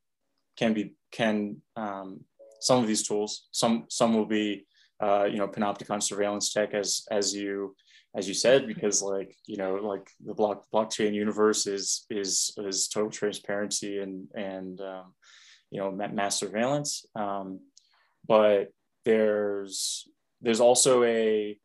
can 0.58 0.74
be 0.74 0.96
can 1.12 1.58
um, 1.76 2.22
some 2.62 2.80
of 2.80 2.88
these 2.88 3.06
tools 3.08 3.48
some 3.52 3.86
some 3.90 4.14
will 4.14 4.26
be 4.26 4.66
uh, 5.02 5.26
you 5.26 5.38
know 5.38 5.48
panopticon 5.48 6.02
surveillance 6.02 6.54
tech 6.54 6.74
as 6.74 7.04
as 7.12 7.34
you 7.34 7.76
as 8.16 8.28
you 8.28 8.34
said 8.34 8.68
because 8.68 9.02
like 9.02 9.36
you 9.46 9.58
know 9.58 9.76
like 9.76 10.10
the 10.26 10.34
block 10.34 10.66
blockchain 10.74 11.14
universe 11.14 11.66
is 11.66 12.06
is 12.10 12.54
is 12.58 12.88
total 12.88 13.10
transparency 13.10 14.00
and 14.00 14.28
and 14.36 14.82
um, 14.82 15.14
you 15.70 15.80
know 15.80 15.92
mass 15.92 16.38
surveillance. 16.38 17.06
Um, 17.16 17.60
but 18.28 18.70
there's 19.06 20.08
there's 20.42 20.60
also 20.60 21.04
a 21.04 21.58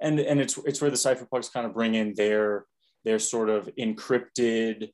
and 0.00 0.20
and 0.20 0.40
it's 0.40 0.58
it's 0.66 0.80
where 0.80 0.90
the 0.90 0.96
cypherpunks 0.96 1.52
kind 1.52 1.66
of 1.66 1.74
bring 1.74 1.94
in 1.94 2.14
their 2.14 2.66
their 3.04 3.18
sort 3.18 3.48
of 3.48 3.68
encrypted 3.78 4.90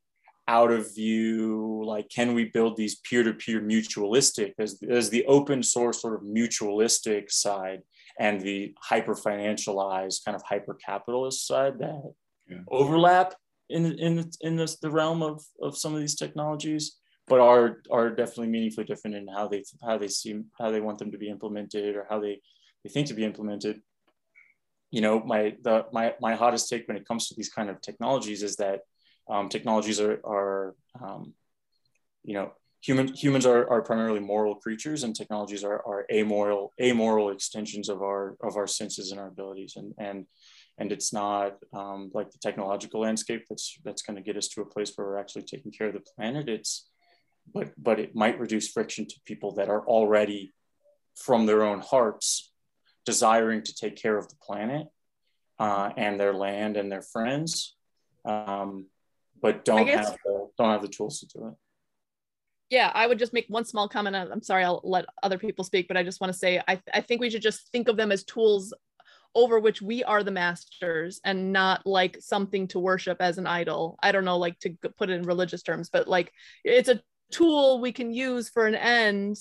out 0.48 0.72
of 0.72 0.94
view 0.94 1.82
like 1.84 2.08
can 2.08 2.34
we 2.34 2.46
build 2.46 2.76
these 2.76 2.96
peer-to-peer 3.08 3.60
mutualistic 3.60 4.52
as, 4.58 4.82
as 4.90 5.08
the 5.08 5.24
open 5.26 5.62
source 5.62 6.02
sort 6.02 6.14
of 6.14 6.22
mutualistic 6.22 7.30
side 7.30 7.80
and 8.20 8.40
the 8.40 8.74
hyper 8.78 9.14
financialized 9.14 10.24
kind 10.24 10.36
of 10.36 10.42
hyper 10.42 10.74
capitalist 10.74 11.46
side 11.46 11.78
that 11.78 12.12
yeah. 12.48 12.58
overlap 12.70 13.34
in 13.70 13.86
in 13.98 14.30
in 14.42 14.56
this, 14.56 14.78
the 14.78 14.90
realm 14.90 15.22
of 15.22 15.42
of 15.60 15.76
some 15.76 15.94
of 15.94 16.00
these 16.00 16.14
technologies 16.14 16.98
but 17.26 17.40
are 17.40 17.82
are 17.90 18.10
definitely 18.10 18.48
meaningfully 18.48 18.86
different 18.86 19.16
in 19.16 19.26
how 19.26 19.48
they 19.48 19.64
how 19.82 19.96
they 19.96 20.08
seem 20.08 20.44
how 20.58 20.70
they 20.70 20.80
want 20.80 20.98
them 20.98 21.10
to 21.10 21.18
be 21.18 21.30
implemented 21.30 21.96
or 21.96 22.06
how 22.10 22.20
they 22.20 22.38
they 22.84 22.90
think 22.90 23.06
to 23.06 23.14
be 23.14 23.24
implemented 23.24 23.80
you 24.90 25.00
know 25.00 25.20
my 25.20 25.56
the 25.62 25.86
my 25.92 26.14
my 26.20 26.34
hottest 26.34 26.68
take 26.68 26.86
when 26.86 26.96
it 26.96 27.08
comes 27.08 27.26
to 27.28 27.34
these 27.36 27.48
kind 27.48 27.70
of 27.70 27.80
technologies 27.80 28.42
is 28.42 28.56
that 28.56 28.80
um, 29.30 29.48
technologies 29.48 29.98
are 30.00 30.20
are 30.24 30.74
um, 31.02 31.32
you 32.22 32.34
know 32.34 32.52
human 32.80 33.08
humans 33.08 33.46
are, 33.46 33.68
are 33.68 33.82
primarily 33.82 34.20
moral 34.20 34.54
creatures 34.54 35.04
and 35.04 35.14
technologies 35.14 35.64
are, 35.64 35.82
are 35.86 36.06
amoral 36.10 36.72
amoral 36.80 37.30
extensions 37.30 37.88
of 37.88 38.02
our 38.02 38.36
of 38.42 38.56
our 38.56 38.66
senses 38.66 39.10
and 39.10 39.20
our 39.20 39.28
abilities. 39.28 39.74
And 39.76 39.94
and 39.98 40.26
and 40.78 40.92
it's 40.92 41.12
not 41.12 41.56
um, 41.74 42.10
like 42.14 42.30
the 42.30 42.38
technological 42.38 43.00
landscape 43.00 43.44
that's 43.48 43.78
that's 43.84 44.02
going 44.02 44.16
to 44.16 44.22
get 44.22 44.36
us 44.36 44.48
to 44.48 44.62
a 44.62 44.66
place 44.66 44.92
where 44.94 45.06
we're 45.06 45.18
actually 45.18 45.42
taking 45.42 45.72
care 45.72 45.88
of 45.88 45.94
the 45.94 46.04
planet. 46.16 46.48
It's 46.48 46.88
but 47.52 47.72
but 47.76 47.98
it 47.98 48.14
might 48.14 48.38
reduce 48.38 48.68
friction 48.68 49.06
to 49.06 49.14
people 49.24 49.52
that 49.54 49.68
are 49.68 49.84
already 49.86 50.52
from 51.16 51.46
their 51.46 51.62
own 51.62 51.80
hearts 51.80 52.52
desiring 53.04 53.62
to 53.62 53.74
take 53.74 53.96
care 53.96 54.16
of 54.16 54.28
the 54.28 54.36
planet 54.42 54.86
uh, 55.58 55.90
and 55.96 56.18
their 56.18 56.32
land 56.32 56.76
and 56.76 56.90
their 56.90 57.02
friends 57.02 57.76
um, 58.24 58.86
but 59.40 59.64
don't 59.64 59.88
have 59.88 60.16
the, 60.24 60.48
don't 60.58 60.70
have 60.70 60.82
the 60.82 60.88
tools 60.88 61.20
to 61.20 61.26
do 61.26 61.46
it 61.48 61.54
yeah 62.70 62.90
i 62.94 63.06
would 63.06 63.18
just 63.18 63.32
make 63.32 63.46
one 63.48 63.64
small 63.64 63.88
comment 63.88 64.16
i'm 64.16 64.42
sorry 64.42 64.64
i'll 64.64 64.80
let 64.84 65.04
other 65.22 65.38
people 65.38 65.64
speak 65.64 65.88
but 65.88 65.96
i 65.96 66.02
just 66.02 66.20
want 66.20 66.32
to 66.32 66.38
say 66.38 66.60
I, 66.66 66.76
th- 66.76 66.94
I 66.94 67.00
think 67.00 67.20
we 67.20 67.30
should 67.30 67.42
just 67.42 67.70
think 67.72 67.88
of 67.88 67.96
them 67.96 68.12
as 68.12 68.24
tools 68.24 68.72
over 69.34 69.60
which 69.60 69.80
we 69.80 70.02
are 70.04 70.22
the 70.22 70.30
masters 70.30 71.20
and 71.24 71.52
not 71.52 71.86
like 71.86 72.16
something 72.20 72.66
to 72.68 72.80
worship 72.80 73.18
as 73.20 73.38
an 73.38 73.46
idol. 73.46 73.96
I 74.02 74.10
don't 74.12 74.24
know 74.24 74.38
like 74.38 74.58
to 74.60 74.76
put 74.98 75.10
it 75.10 75.14
in 75.14 75.22
religious 75.22 75.62
terms 75.62 75.88
but 75.88 76.08
like 76.08 76.32
it's 76.64 76.88
a 76.88 77.00
tool 77.30 77.80
we 77.80 77.92
can 77.92 78.12
use 78.12 78.48
for 78.48 78.66
an 78.66 78.74
end 78.74 79.36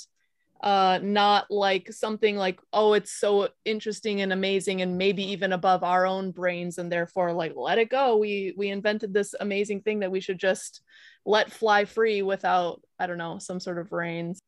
uh 0.61 0.99
not 1.01 1.49
like 1.49 1.91
something 1.91 2.35
like 2.35 2.59
oh 2.73 2.93
it's 2.93 3.13
so 3.13 3.47
interesting 3.63 4.21
and 4.21 4.33
amazing 4.33 4.81
and 4.81 4.97
maybe 4.97 5.23
even 5.31 5.53
above 5.53 5.83
our 5.83 6.05
own 6.05 6.31
brains 6.31 6.77
and 6.77 6.91
therefore 6.91 7.31
like 7.33 7.53
let 7.55 7.77
it 7.77 7.89
go. 7.89 8.17
We 8.17 8.53
we 8.57 8.69
invented 8.69 9.13
this 9.13 9.33
amazing 9.39 9.81
thing 9.81 9.99
that 9.99 10.11
we 10.11 10.19
should 10.19 10.39
just 10.39 10.81
let 11.25 11.51
fly 11.51 11.85
free 11.85 12.21
without 12.21 12.81
i 12.97 13.05
don't 13.05 13.17
know 13.17 13.37
some 13.39 13.59
sort 13.59 13.77
of 13.77 13.91
reins. 13.91 14.39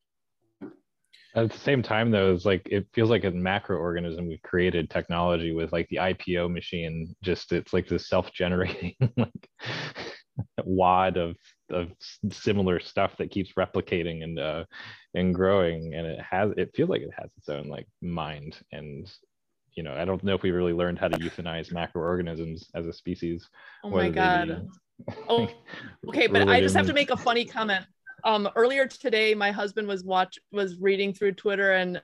At 1.34 1.50
the 1.50 1.58
same 1.58 1.82
time 1.82 2.12
though 2.12 2.34
it's 2.34 2.46
like 2.46 2.68
it 2.70 2.88
feels 2.94 3.10
like 3.10 3.24
a 3.24 3.32
macro 3.32 3.78
organism 3.78 4.28
we've 4.28 4.42
created 4.42 4.90
technology 4.90 5.54
with 5.54 5.72
like 5.72 5.88
the 5.90 5.98
ipo 5.98 6.52
machine. 6.52 7.16
Just 7.24 7.54
it's 7.54 7.72
like 7.74 7.88
this 7.88 8.10
self-generating 8.10 8.96
like 9.18 9.50
wad 10.66 11.18
of 11.18 11.36
of 11.72 11.92
similar 12.32 12.80
stuff 12.80 13.16
that 13.18 13.32
keeps 13.32 13.54
replicating 13.54 14.24
and 14.24 14.40
uh 14.40 14.64
and 15.14 15.34
growing 15.34 15.94
and 15.94 16.06
it 16.08 16.20
has 16.20 16.52
it 16.58 16.72
feels 16.76 16.90
like 16.90 17.02
it 17.02 17.14
has 17.18 17.30
its 17.38 17.50
own 17.50 17.68
like 17.68 17.88
mind 18.02 18.58
and 18.72 19.12
you 19.76 19.84
know 19.84 19.94
i 19.94 20.06
don't 20.06 20.24
know 20.24 20.36
if 20.36 20.44
we 20.44 20.52
really 20.52 20.74
learned 20.74 21.00
how 21.00 21.08
to 21.08 21.18
euthanize 21.20 21.72
macroorganisms 21.72 22.66
as 22.76 22.86
a 22.86 22.94
species 22.94 23.50
oh 23.84 23.90
my 23.90 24.10
god. 24.10 24.68
oh 25.30 25.50
okay 26.08 26.28
but 26.28 26.48
i 26.48 26.60
just 26.60 26.76
have 26.76 26.88
to 26.88 26.94
make 26.94 27.10
a 27.10 27.18
funny 27.18 27.46
comment. 27.46 27.86
Um 28.24 28.48
earlier 28.56 28.86
today 28.86 29.34
my 29.34 29.52
husband 29.52 29.88
was 29.88 30.04
watch 30.04 30.38
was 30.52 30.78
reading 30.80 31.14
through 31.14 31.34
twitter 31.34 31.74
and 31.74 32.02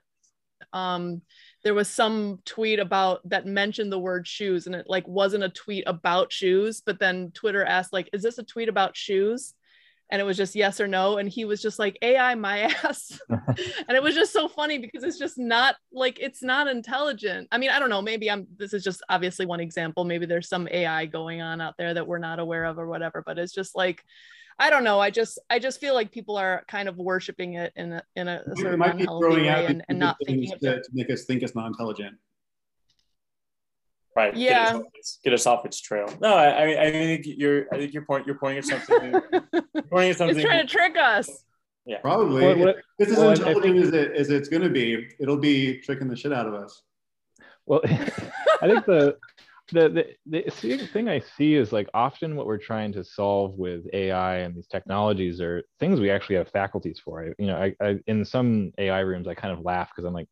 um 0.74 1.22
there 1.68 1.74
was 1.74 1.90
some 1.90 2.40
tweet 2.46 2.80
about 2.80 3.20
that 3.28 3.46
mentioned 3.46 3.92
the 3.92 4.00
word 4.00 4.26
shoes 4.26 4.68
and 4.68 4.74
it 4.74 4.86
like 4.88 5.06
wasn't 5.06 5.44
a 5.44 5.50
tweet 5.50 5.84
about 5.86 6.32
shoes 6.32 6.82
but 6.86 6.98
then 6.98 7.30
twitter 7.32 7.62
asked 7.62 7.92
like 7.92 8.10
is 8.14 8.24
this 8.24 8.38
a 8.38 8.44
tweet 8.44 8.70
about 8.70 8.96
shoes? 8.96 9.54
And 10.10 10.22
it 10.22 10.24
was 10.24 10.38
just 10.38 10.56
yes 10.56 10.80
or 10.80 10.88
no 10.88 11.18
and 11.18 11.28
he 11.28 11.44
was 11.44 11.62
just 11.62 11.78
like 11.78 11.98
ai 12.02 12.36
my 12.36 12.60
ass. 12.86 13.20
And 13.30 13.98
it 13.98 14.02
was 14.02 14.16
just 14.16 14.32
so 14.32 14.48
funny 14.48 14.78
because 14.78 15.04
it's 15.04 15.20
just 15.20 15.38
not 15.38 15.76
like 15.92 16.20
it's 16.22 16.42
not 16.42 16.70
intelligent. 16.70 17.50
I 17.52 17.58
mean 17.58 17.70
i 17.70 17.80
don't 17.80 17.90
know 17.90 18.02
maybe 18.02 18.32
i'm 18.32 18.48
this 18.56 18.74
is 18.74 18.82
just 18.82 19.04
obviously 19.10 19.46
one 19.46 19.60
example 19.60 20.06
maybe 20.06 20.26
there's 20.26 20.48
some 20.48 20.70
ai 20.72 21.06
going 21.06 21.42
on 21.42 21.60
out 21.60 21.76
there 21.78 21.94
that 21.94 22.08
we're 22.08 22.18
not 22.18 22.40
aware 22.40 22.64
of 22.64 22.80
or 22.80 22.88
whatever 22.88 23.22
but 23.26 23.38
it's 23.38 23.52
just 23.52 23.76
like 23.76 24.02
i 24.60 24.70
don't 24.70 24.84
know 24.84 25.00
i 25.00 25.10
just 25.10 25.40
i 25.50 25.60
just 25.60 25.80
feel 25.80 25.94
like 25.94 26.12
people 26.12 26.38
are 26.38 26.64
kind 26.68 26.90
of 26.90 26.98
worshiping 26.98 27.56
it 27.56 27.72
in 27.76 27.94
a 27.94 28.04
in 28.16 28.28
a, 28.28 28.44
sort 28.56 28.74
of 28.74 28.82
unhealthy 28.82 29.42
way 29.42 29.66
and, 29.66 29.84
and 29.90 30.00
not 30.00 30.18
thinking 30.26 30.52
to, 30.60 30.82
to 30.82 30.90
make 30.94 31.10
us 31.10 31.26
think 31.26 31.44
it's 31.44 31.56
not 31.56 31.68
intelligent. 31.68 32.16
Right 34.16 34.36
yeah. 34.36 34.74
get 34.74 34.76
us, 34.76 34.88
its, 34.96 35.20
get 35.24 35.34
us 35.34 35.46
off 35.46 35.66
its 35.66 35.80
trail. 35.80 36.12
No 36.20 36.34
I, 36.34 36.88
I 36.88 36.92
think 36.92 37.26
you're 37.26 37.68
i 37.72 37.78
think 37.78 37.94
your 37.94 38.04
point 38.04 38.26
you're 38.26 38.38
pointing 38.38 38.60
at 38.60 38.66
something. 38.66 39.12
You're 39.54 39.84
pointing 39.84 40.10
at 40.10 40.18
something 40.18 40.38
it's 40.38 40.46
trying 40.46 40.66
to 40.66 40.72
trick 40.72 40.98
us. 40.98 41.30
Yeah. 41.86 42.00
Probably. 42.00 42.44
What, 42.44 42.58
what, 42.58 42.76
this 42.98 43.10
is 43.10 43.20
as 43.20 43.40
intelligent 43.40 43.78
as, 43.78 43.94
it, 43.94 44.12
as 44.14 44.30
it's 44.30 44.50
going 44.50 44.64
to 44.64 44.70
be. 44.70 45.08
It'll 45.20 45.38
be 45.38 45.80
tricking 45.82 46.08
the 46.08 46.16
shit 46.16 46.34
out 46.34 46.48
of 46.48 46.56
us. 46.56 46.82
Well 47.68 47.82
i 47.86 48.68
think 48.68 48.86
the 48.86 49.18
the, 49.72 50.06
the 50.26 50.44
the 50.62 50.88
thing 50.88 51.10
I 51.10 51.20
see 51.20 51.56
is 51.56 51.72
like 51.72 51.90
often 51.94 52.36
what 52.36 52.46
we're 52.46 52.58
trying 52.58 52.94
to 52.94 53.04
solve 53.04 53.54
with 53.56 53.84
AI 53.94 54.38
and 54.38 54.56
these 54.56 54.68
technologies 54.68 55.42
are 55.42 55.64
things 55.80 56.00
we 56.00 56.10
actually 56.10 56.38
have 56.38 56.50
faculties 56.50 57.02
for. 57.04 57.26
I, 57.26 57.34
you 57.38 57.48
know, 57.48 57.58
I, 57.58 57.76
I 57.82 58.00
in 58.08 58.24
some 58.24 58.72
AI 58.78 59.00
rooms 59.02 59.28
I 59.28 59.34
kind 59.34 59.58
of 59.58 59.66
laugh 59.66 59.90
because 59.90 60.06
I'm 60.06 60.14
like, 60.14 60.30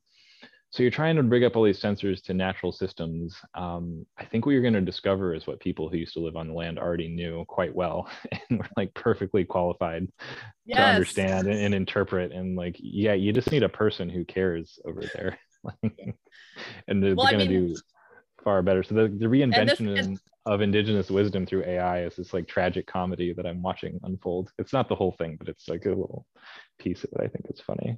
so 0.76 0.84
you're 0.84 0.92
trying 0.92 1.16
to 1.16 1.24
bring 1.24 1.46
up 1.46 1.56
all 1.56 1.64
these 1.64 1.82
sensors 1.82 2.22
to 2.24 2.34
natural 2.34 2.74
systems. 2.74 3.36
Um, 3.54 4.06
I 4.18 4.26
think 4.26 4.46
what 4.46 4.52
you're 4.52 4.62
going 4.62 4.74
to 4.74 4.82
discover 4.82 5.34
is 5.34 5.48
what 5.48 5.62
people 5.62 5.88
who 5.88 5.96
used 5.96 6.14
to 6.16 6.20
live 6.20 6.36
on 6.36 6.48
the 6.48 6.54
land 6.54 6.80
already 6.80 7.08
knew 7.08 7.46
quite 7.48 7.74
well 7.74 8.10
and 8.50 8.60
were 8.60 8.68
like 8.76 8.94
perfectly 8.94 9.46
qualified 9.46 10.08
yes. 10.66 10.78
to 10.78 10.84
understand 10.84 11.48
and, 11.48 11.60
and, 11.60 11.74
interpret. 11.74 12.34
And 12.34 12.58
like, 12.58 12.76
yeah, 12.78 13.14
you 13.14 13.32
just 13.32 13.52
need 13.52 13.64
a 13.64 13.70
person 13.70 14.10
who 14.10 14.26
cares 14.26 14.78
over 14.84 15.04
there. 15.14 15.40
and 16.88 17.02
they're, 17.02 17.16
well, 17.16 17.32
going 17.32 17.40
to 17.40 17.48
do 17.48 17.76
far 18.46 18.62
better. 18.62 18.84
So 18.84 18.96
the, 18.96 19.08
the 19.10 19.26
reinvention 19.26 20.10
this, 20.10 20.20
of 20.46 20.62
indigenous 20.62 21.12
wisdom 21.12 21.46
through 21.46 21.66
AI 21.66 22.06
is 22.06 22.16
this 22.16 22.34
like 22.34 22.48
tragic 22.48 22.88
comedy 22.88 23.34
that 23.34 23.46
I'm 23.46 23.62
watching 23.62 24.00
unfold. 24.04 24.52
It's 24.58 24.72
not 24.72 24.88
the 24.88 24.96
whole 24.96 25.12
thing, 25.12 25.36
but 25.38 25.50
it's 25.50 25.68
like 25.68 25.86
a 25.86 25.90
little 25.90 26.26
piece 26.80 27.04
of 27.04 27.10
it. 27.12 27.22
I 27.22 27.28
think 27.28 27.48
it's 27.50 27.62
funny 27.62 27.98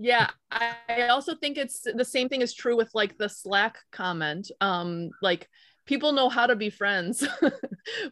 yeah 0.00 0.30
I, 0.50 1.08
also 1.08 1.34
think 1.36 1.58
it's 1.58 1.82
the 1.82 2.04
same 2.06 2.30
thing 2.30 2.40
is 2.40 2.54
true 2.54 2.74
with 2.74 2.90
like 2.94 3.18
the 3.18 3.28
slack 3.28 3.76
comment 3.92 4.50
um 4.62 5.10
like 5.20 5.46
people 5.86 6.12
know 6.12 6.28
how 6.28 6.46
to 6.46 6.56
be 6.56 6.70
friends. 6.70 7.26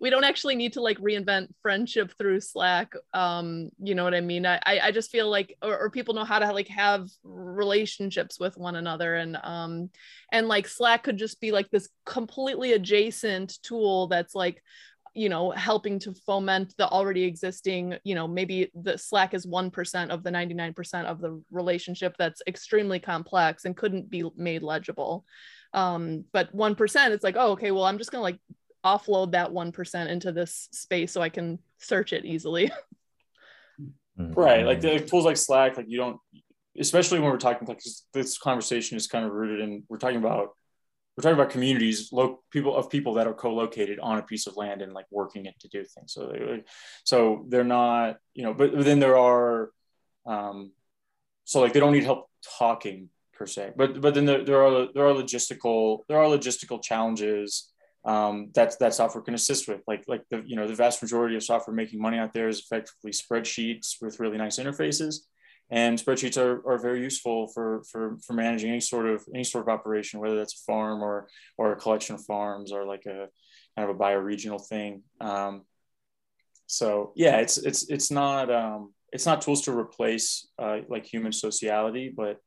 We 0.00 0.10
don't 0.10 0.24
actually 0.24 0.56
need 0.56 0.72
to 0.74 0.80
like 0.80 0.98
reinvent 0.98 1.48
friendship 1.62 2.12
through 2.16 2.40
slack 2.40 2.94
um 3.12 3.70
you 3.78 3.94
know 3.94 4.04
what 4.04 4.14
i 4.14 4.20
mean? 4.20 4.46
I 4.46 4.60
i 4.64 4.90
just 4.90 5.10
feel 5.10 5.30
like 5.30 5.56
or, 5.62 5.78
or 5.78 5.90
people 5.90 6.14
know 6.14 6.24
how 6.24 6.38
to 6.38 6.52
like 6.52 6.68
have 6.68 7.08
relationships 7.22 8.40
with 8.40 8.56
one 8.56 8.76
another 8.76 9.14
and 9.16 9.36
um 9.42 9.90
and 10.32 10.48
like 10.48 10.66
slack 10.68 11.04
could 11.04 11.18
just 11.18 11.40
be 11.40 11.52
like 11.52 11.70
this 11.70 11.88
completely 12.06 12.72
adjacent 12.72 13.58
tool 13.62 14.08
that's 14.08 14.34
like 14.34 14.62
you 15.14 15.28
know 15.28 15.50
helping 15.50 15.98
to 15.98 16.14
foment 16.14 16.74
the 16.78 16.88
already 16.88 17.24
existing 17.24 17.96
you 18.04 18.14
know 18.14 18.28
maybe 18.28 18.70
the 18.74 18.96
slack 18.96 19.34
is 19.34 19.46
1% 19.46 20.10
of 20.10 20.22
the 20.22 20.30
99% 20.30 21.04
of 21.04 21.20
the 21.20 21.42
relationship 21.50 22.14
that's 22.18 22.42
extremely 22.46 22.98
complex 22.98 23.64
and 23.64 23.76
couldn't 23.76 24.08
be 24.10 24.24
made 24.36 24.62
legible 24.62 25.24
um 25.74 26.24
but 26.32 26.54
1% 26.56 27.10
it's 27.10 27.24
like 27.24 27.36
oh 27.38 27.52
okay 27.52 27.70
well 27.70 27.84
i'm 27.84 27.98
just 27.98 28.10
going 28.10 28.20
to 28.20 28.22
like 28.22 28.38
offload 28.84 29.32
that 29.32 29.50
1% 29.50 30.08
into 30.08 30.32
this 30.32 30.68
space 30.72 31.12
so 31.12 31.20
i 31.20 31.28
can 31.28 31.58
search 31.78 32.12
it 32.12 32.24
easily 32.24 32.70
mm-hmm. 33.80 34.32
right 34.40 34.64
like 34.64 34.80
the 34.80 34.98
tools 35.00 35.24
like 35.24 35.36
slack 35.36 35.76
like 35.76 35.86
you 35.88 35.98
don't 35.98 36.18
especially 36.78 37.18
when 37.18 37.30
we're 37.30 37.38
talking 37.38 37.66
like 37.66 37.82
this 38.12 38.38
conversation 38.38 38.96
is 38.96 39.06
kind 39.06 39.26
of 39.26 39.32
rooted 39.32 39.60
in 39.60 39.82
we're 39.88 39.98
talking 39.98 40.18
about 40.18 40.50
we're 41.18 41.22
talking 41.22 41.40
about 41.40 41.50
communities, 41.50 42.10
lo- 42.12 42.44
people 42.52 42.76
of 42.76 42.90
people 42.90 43.14
that 43.14 43.26
are 43.26 43.34
co-located 43.34 43.98
on 43.98 44.18
a 44.18 44.22
piece 44.22 44.46
of 44.46 44.56
land 44.56 44.82
and 44.82 44.92
like 44.92 45.06
working 45.10 45.46
it 45.46 45.54
to 45.58 45.66
do 45.66 45.84
things. 45.84 46.12
So, 46.12 46.28
they, 46.28 46.62
so 47.02 47.44
they're 47.48 47.64
not, 47.64 48.18
you 48.34 48.44
know, 48.44 48.54
but, 48.54 48.72
but 48.72 48.84
then 48.84 49.00
there 49.00 49.18
are, 49.18 49.72
um, 50.26 50.70
so 51.42 51.60
like 51.60 51.72
they 51.72 51.80
don't 51.80 51.90
need 51.90 52.04
help 52.04 52.30
talking 52.60 53.08
per 53.38 53.46
se, 53.46 53.72
but 53.76 54.00
but 54.00 54.14
then 54.14 54.26
there, 54.26 54.44
there 54.44 54.62
are 54.62 54.88
there 54.92 55.06
are 55.06 55.14
logistical 55.14 56.00
there 56.08 56.18
are 56.18 56.26
logistical 56.26 56.82
challenges 56.82 57.72
um, 58.04 58.50
that 58.54 58.78
that 58.80 58.94
software 58.94 59.22
can 59.22 59.34
assist 59.34 59.68
with. 59.68 59.82
Like 59.86 60.04
like 60.08 60.24
the 60.30 60.42
you 60.44 60.56
know 60.56 60.66
the 60.66 60.74
vast 60.74 61.02
majority 61.02 61.36
of 61.36 61.42
software 61.42 61.74
making 61.74 62.00
money 62.00 62.18
out 62.18 62.34
there 62.34 62.48
is 62.48 62.60
effectively 62.60 63.12
spreadsheets 63.12 63.96
with 64.00 64.20
really 64.20 64.38
nice 64.38 64.58
interfaces 64.58 65.20
and 65.70 65.98
spreadsheets 65.98 66.38
are, 66.38 66.66
are 66.66 66.78
very 66.78 67.02
useful 67.02 67.48
for, 67.48 67.82
for, 67.90 68.16
for 68.26 68.32
managing 68.32 68.70
any 68.70 68.80
sort 68.80 69.06
of 69.06 69.24
any 69.34 69.44
sort 69.44 69.62
of 69.62 69.68
operation, 69.68 70.20
whether 70.20 70.36
that's 70.36 70.54
a 70.54 70.64
farm 70.64 71.02
or 71.02 71.28
or 71.58 71.72
a 71.72 71.76
collection 71.76 72.14
of 72.14 72.24
farms 72.24 72.72
or 72.72 72.86
like 72.86 73.04
a 73.06 73.28
kind 73.76 73.88
of 73.88 73.90
a 73.90 73.98
bioregional 73.98 74.66
thing. 74.66 75.02
Um, 75.20 75.62
so 76.66 77.12
yeah, 77.16 77.38
it's 77.38 77.58
it's 77.58 77.88
it's 77.90 78.10
not 78.10 78.50
um, 78.50 78.94
it's 79.12 79.26
not 79.26 79.42
tools 79.42 79.62
to 79.62 79.78
replace 79.78 80.48
uh, 80.58 80.78
like 80.88 81.04
human 81.04 81.32
sociality, 81.32 82.12
but 82.14 82.38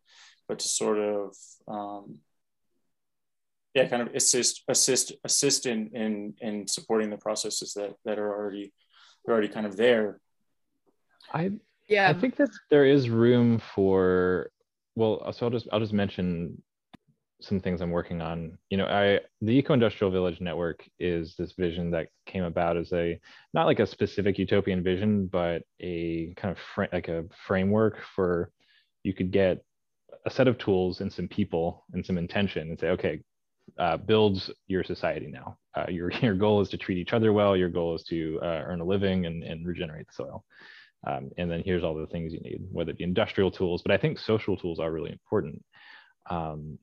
but 0.52 0.60
to 0.60 0.68
sort 0.68 0.98
of 0.98 1.34
um, 1.70 2.18
yeah, 3.74 3.88
kind 3.88 4.02
of 4.02 4.14
assist 4.14 4.64
assist 4.68 5.14
assist 5.24 5.66
in 5.66 5.90
in 5.94 6.34
in 6.42 6.68
supporting 6.68 7.10
the 7.10 7.16
processes 7.16 7.74
that 7.76 7.94
that 8.04 8.20
are 8.20 8.30
already 8.30 8.74
are 9.26 9.32
already 9.32 9.48
kind 9.48 9.66
of 9.66 9.78
there. 9.78 10.20
I 11.32 11.52
yeah 11.88 12.10
i 12.10 12.14
think 12.14 12.36
that 12.38 12.50
there 12.70 12.86
is 12.86 13.10
room 13.10 13.62
for 13.76 14.50
well 14.96 15.32
so 15.34 15.46
i'll 15.46 15.52
just 15.52 15.68
i'll 15.72 15.80
just 15.80 15.94
mention 15.94 16.62
some 17.42 17.60
things 17.60 17.82
i'm 17.82 17.92
working 17.92 18.22
on 18.22 18.58
you 18.70 18.78
know 18.78 18.86
i 18.86 19.20
the 19.42 19.52
eco-industrial 19.52 20.12
village 20.12 20.40
network 20.42 20.88
is 21.00 21.36
this 21.38 21.54
vision 21.54 21.92
that 21.92 22.08
came 22.26 22.44
about 22.44 22.78
as 22.78 22.92
a 22.94 23.20
not 23.54 23.66
like 23.66 23.80
a 23.80 23.86
specific 23.86 24.38
utopian 24.38 24.84
vision 24.84 25.28
but 25.28 25.64
a 25.80 26.34
kind 26.38 26.52
of 26.52 26.58
fr- 26.74 26.94
like 26.94 27.08
a 27.08 27.24
framework 27.48 27.98
for 28.16 28.52
you 29.04 29.14
could 29.14 29.32
get 29.32 29.64
a 30.26 30.30
set 30.30 30.48
of 30.48 30.58
tools 30.58 31.02
and 31.02 31.12
some 31.12 31.28
people 31.28 31.86
and 31.94 32.06
some 32.06 32.18
intention 32.18 32.70
and 32.70 32.80
say 32.80 32.90
okay 32.90 33.20
uh, 33.78 33.98
builds 33.98 34.52
your 34.68 34.84
society 34.84 35.28
now. 35.28 35.58
Uh, 35.76 35.86
your 35.90 36.12
your 36.22 36.36
goal 36.36 36.62
is 36.62 36.70
to 36.70 36.78
treat 36.78 36.98
each 36.98 37.14
other 37.14 37.34
well. 37.34 37.56
Your 37.56 37.70
goal 37.70 37.96
is 37.96 38.04
to 38.04 38.40
uh, 38.42 38.64
earn 38.66 38.82
a 38.82 38.86
living 38.86 39.26
and, 39.26 39.44
and 39.44 39.66
regenerate 39.66 40.08
the 40.08 40.14
soil. 40.14 40.44
Um, 41.08 41.32
and 41.38 41.50
then 41.50 41.64
here's 41.66 41.84
all 41.84 41.96
the 41.96 42.08
things 42.08 42.32
you 42.32 42.40
need, 42.42 42.62
whether 42.72 42.92
it 42.92 42.98
be 42.98 43.04
industrial 43.04 43.50
tools, 43.50 43.82
but 43.84 43.92
I 43.92 43.98
think 43.98 44.20
social 44.20 44.56
tools 44.56 44.80
are 44.80 44.92
really 44.92 45.12
important, 45.12 45.64
um, 46.30 46.78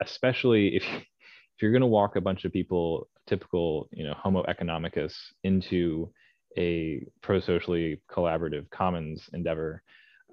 especially 0.00 0.76
if, 0.76 0.84
if 0.94 1.62
you're 1.62 1.72
going 1.72 1.80
to 1.80 1.86
walk 1.86 2.14
a 2.14 2.20
bunch 2.20 2.44
of 2.44 2.52
people, 2.52 3.08
typical, 3.26 3.88
you 3.90 4.04
know, 4.04 4.14
Homo 4.16 4.44
economicus 4.44 5.14
into 5.42 6.12
a 6.56 7.04
pro-socially 7.22 8.00
collaborative 8.08 8.70
commons 8.70 9.28
endeavor, 9.32 9.82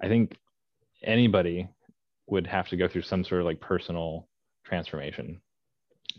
I 0.03 0.07
think 0.07 0.38
anybody 1.03 1.69
would 2.32 2.47
have 2.47 2.67
to 2.69 2.77
go 2.77 2.88
through 2.88 3.03
some 3.03 3.23
sort 3.23 3.41
of 3.41 3.45
like 3.45 3.59
personal 3.59 4.27
transformation 4.65 5.39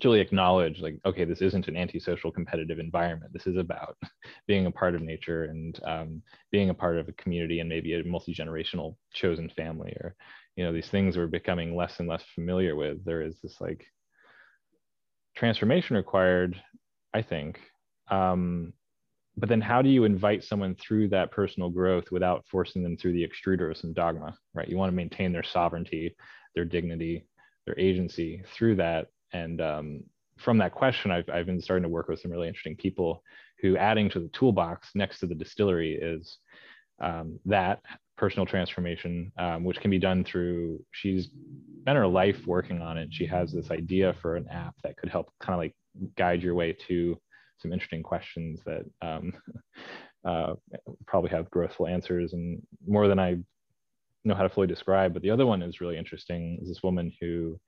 to 0.01 0.09
really 0.09 0.21
acknowledge 0.21 0.81
like 0.81 0.99
okay 1.05 1.25
this 1.25 1.43
isn't 1.43 1.69
an 1.69 1.77
antisocial 1.77 2.31
competitive 2.31 2.79
environment. 2.79 3.33
This 3.33 3.47
is 3.47 3.57
about 3.57 3.97
being 4.47 4.67
a 4.67 4.71
part 4.71 4.95
of 4.95 5.03
nature 5.03 5.45
and 5.45 5.81
um, 5.85 6.23
being 6.51 6.71
a 6.71 6.75
part 6.75 6.99
of 6.99 7.09
a 7.09 7.13
community 7.13 7.61
and 7.61 7.69
maybe 7.69 7.95
a 7.95 8.05
multi-generational 8.05 8.97
chosen 9.13 9.51
family 9.51 9.93
or 10.01 10.15
you 10.55 10.65
know 10.65 10.73
these 10.73 10.89
things 10.89 11.17
we're 11.17 11.27
becoming 11.27 11.75
less 11.75 11.99
and 11.99 12.09
less 12.09 12.23
familiar 12.35 12.77
with. 12.77 13.05
There 13.05 13.23
is 13.23 13.37
this 13.43 13.57
like 13.61 13.85
transformation 15.35 15.97
required 15.97 16.61
i 17.15 17.23
think. 17.23 17.59
Um, 18.11 18.75
but 19.37 19.49
then 19.49 19.61
how 19.61 19.81
do 19.81 19.89
you 19.89 20.05
invite 20.05 20.45
someone 20.45 20.75
through 20.75 21.09
that 21.09 21.31
personal 21.31 21.71
growth 21.71 22.11
without 22.11 22.45
forcing 22.51 22.83
them 22.83 22.97
through 22.97 23.13
the 23.13 23.27
extruder 23.27 23.71
of 23.71 23.77
some 23.77 23.93
dogma 23.93 24.35
right 24.55 24.69
you 24.69 24.77
want 24.77 24.91
to 24.91 24.97
maintain 24.97 25.33
their 25.33 25.43
sovereignty 25.43 26.15
their 26.55 26.65
dignity 26.65 27.25
their 27.67 27.79
agency 27.79 28.43
through 28.55 28.75
that 28.75 29.07
and 29.33 29.61
um, 29.61 30.03
from 30.39 30.59
that 30.59 30.73
question, 30.73 31.11
I've, 31.11 31.29
I've 31.29 31.47
been 31.47 31.61
starting 31.61 31.85
to 31.85 31.89
work 31.89 32.09
with 32.09 32.21
some 32.21 32.31
really 32.31 32.49
interesting 32.49 32.77
people 32.77 33.23
who 33.61 33.77
adding 33.77 34.11
to 34.11 34.21
the 34.21 34.29
toolbox 34.29 34.91
next 34.95 35.21
to 35.21 35.27
the 35.27 35.35
distillery 35.35 35.95
is 35.95 36.39
um, 37.01 37.39
that 37.47 37.81
personal 38.17 38.47
transformation, 38.47 39.33
um, 39.39 39.65
which 39.65 39.81
can 39.81 39.91
be 39.91 39.99
done 39.99 40.25
through, 40.25 40.85
she's 40.91 41.29
spent 41.81 41.97
her 41.97 42.07
life 42.07 42.47
working 42.47 42.81
on 42.81 42.99
it. 42.99 43.09
She 43.13 43.27
has 43.27 43.53
this 43.53 43.71
idea 43.71 44.15
for 44.21 44.37
an 44.37 44.49
app 44.49 44.75
that 44.83 44.97
could 44.97 45.09
help 45.09 45.31
kind 45.41 45.55
of 45.55 45.59
like 45.59 45.75
guide 46.17 46.43
your 46.43 46.55
way 46.55 46.77
to 46.89 47.19
some 47.63 47.73
interesting 47.73 48.03
questions 48.03 48.61
that 48.67 48.85
um, 49.01 49.33
uh, 50.25 50.55
probably 51.07 51.31
have 51.31 51.51
growthful 51.51 51.91
answers 51.91 52.33
and 52.33 52.63
more 52.87 53.09
than 53.09 53.19
I 53.19 53.37
know 54.25 54.35
how 54.35 54.43
to 54.43 54.49
fully 54.49 54.67
describe. 54.67 55.13
But 55.13 55.23
the 55.23 55.31
other 55.31 55.47
one 55.47 55.63
is 55.63 55.81
really 55.81 55.99
interesting 55.99 56.59
is 56.61 56.69
this 56.69 56.83
woman 56.83 57.13
who 57.21 57.59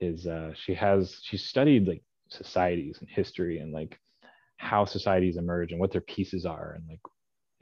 is 0.00 0.26
uh, 0.26 0.52
she 0.54 0.74
has 0.74 1.18
she 1.22 1.36
studied 1.36 1.86
like 1.86 2.02
societies 2.28 2.98
and 3.00 3.08
history 3.08 3.58
and 3.58 3.72
like 3.72 3.98
how 4.56 4.84
societies 4.84 5.36
emerge 5.36 5.72
and 5.72 5.80
what 5.80 5.92
their 5.92 6.00
pieces 6.00 6.46
are 6.46 6.72
and 6.76 6.84
like 6.88 7.00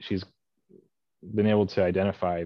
she's 0.01 0.23
been 1.35 1.47
able 1.47 1.65
to 1.65 1.83
identify 1.83 2.43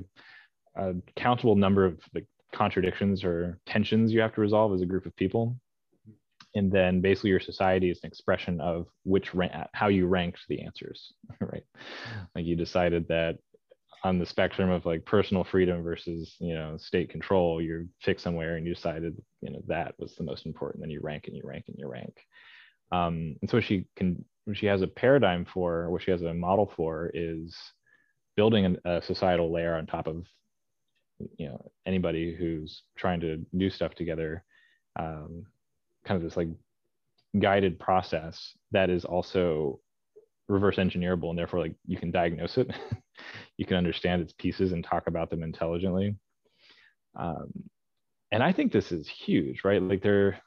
a 0.75 0.93
countable 1.15 1.55
number 1.55 1.85
of 1.85 1.99
like 2.13 2.25
contradictions 2.53 3.23
or 3.23 3.59
tensions 3.65 4.11
you 4.11 4.19
have 4.19 4.33
to 4.33 4.41
resolve 4.41 4.73
as 4.73 4.81
a 4.81 4.85
group 4.85 5.05
of 5.05 5.15
people 5.15 5.55
and 6.55 6.71
then 6.71 7.01
basically 7.01 7.29
your 7.29 7.39
society 7.39 7.89
is 7.89 7.99
an 8.03 8.07
expression 8.07 8.59
of 8.61 8.87
which 9.03 9.33
rank, 9.33 9.51
how 9.73 9.87
you 9.87 10.07
ranked 10.07 10.39
the 10.49 10.61
answers 10.61 11.13
right? 11.41 11.63
Like 12.35 12.45
you 12.45 12.55
decided 12.55 13.07
that 13.09 13.37
on 14.03 14.19
the 14.19 14.25
spectrum 14.25 14.69
of 14.69 14.85
like 14.85 15.05
personal 15.05 15.43
freedom 15.43 15.83
versus 15.83 16.35
you 16.39 16.53
know 16.53 16.77
state 16.77 17.09
control 17.09 17.59
you're 17.61 17.85
fixed 17.99 18.23
somewhere 18.23 18.55
and 18.55 18.65
you 18.65 18.73
decided 18.75 19.17
you 19.41 19.51
know 19.51 19.59
that 19.67 19.95
was 19.97 20.15
the 20.15 20.23
most 20.23 20.45
important 20.45 20.81
then 20.81 20.91
you 20.91 21.01
rank 21.01 21.25
and 21.27 21.35
you 21.35 21.41
rank 21.43 21.65
and 21.67 21.77
you 21.77 21.87
rank. 21.87 22.15
Um, 22.91 23.35
and 23.41 23.49
so 23.49 23.59
she 23.59 23.85
can 23.95 24.23
she 24.53 24.65
has 24.67 24.81
a 24.81 24.87
paradigm 24.87 25.45
for 25.45 25.89
what 25.89 26.03
she 26.03 26.11
has 26.11 26.21
a 26.21 26.33
model 26.33 26.71
for 26.75 27.11
is 27.13 27.55
building 28.35 28.77
a 28.85 29.01
societal 29.01 29.51
layer 29.51 29.75
on 29.75 29.85
top 29.85 30.07
of 30.07 30.25
you 31.37 31.47
know 31.47 31.71
anybody 31.85 32.33
who's 32.33 32.83
trying 32.95 33.19
to 33.21 33.45
do 33.57 33.69
stuff 33.69 33.95
together. 33.95 34.43
Um, 34.97 35.45
kind 36.07 36.17
of 36.17 36.23
this 36.27 36.37
like 36.37 36.49
guided 37.39 37.79
process 37.79 38.53
that 38.71 38.89
is 38.89 39.05
also 39.05 39.79
reverse 40.47 40.77
engineerable 40.77 41.29
and 41.29 41.37
therefore 41.37 41.59
like 41.59 41.75
you 41.85 41.97
can 41.97 42.11
diagnose 42.11 42.57
it. 42.57 42.71
You 43.57 43.65
can 43.65 43.77
understand 43.77 44.21
its 44.21 44.33
pieces 44.33 44.71
and 44.71 44.83
talk 44.83 45.07
about 45.07 45.31
them 45.31 45.41
intelligently. 45.41 46.15
Um, 47.15 47.51
and 48.31 48.43
i 48.43 48.51
think 48.51 48.71
this 48.71 48.91
is 48.91 49.07
huge 49.07 49.63
right? 49.63 49.81
Like 49.81 50.01
there 50.01 50.39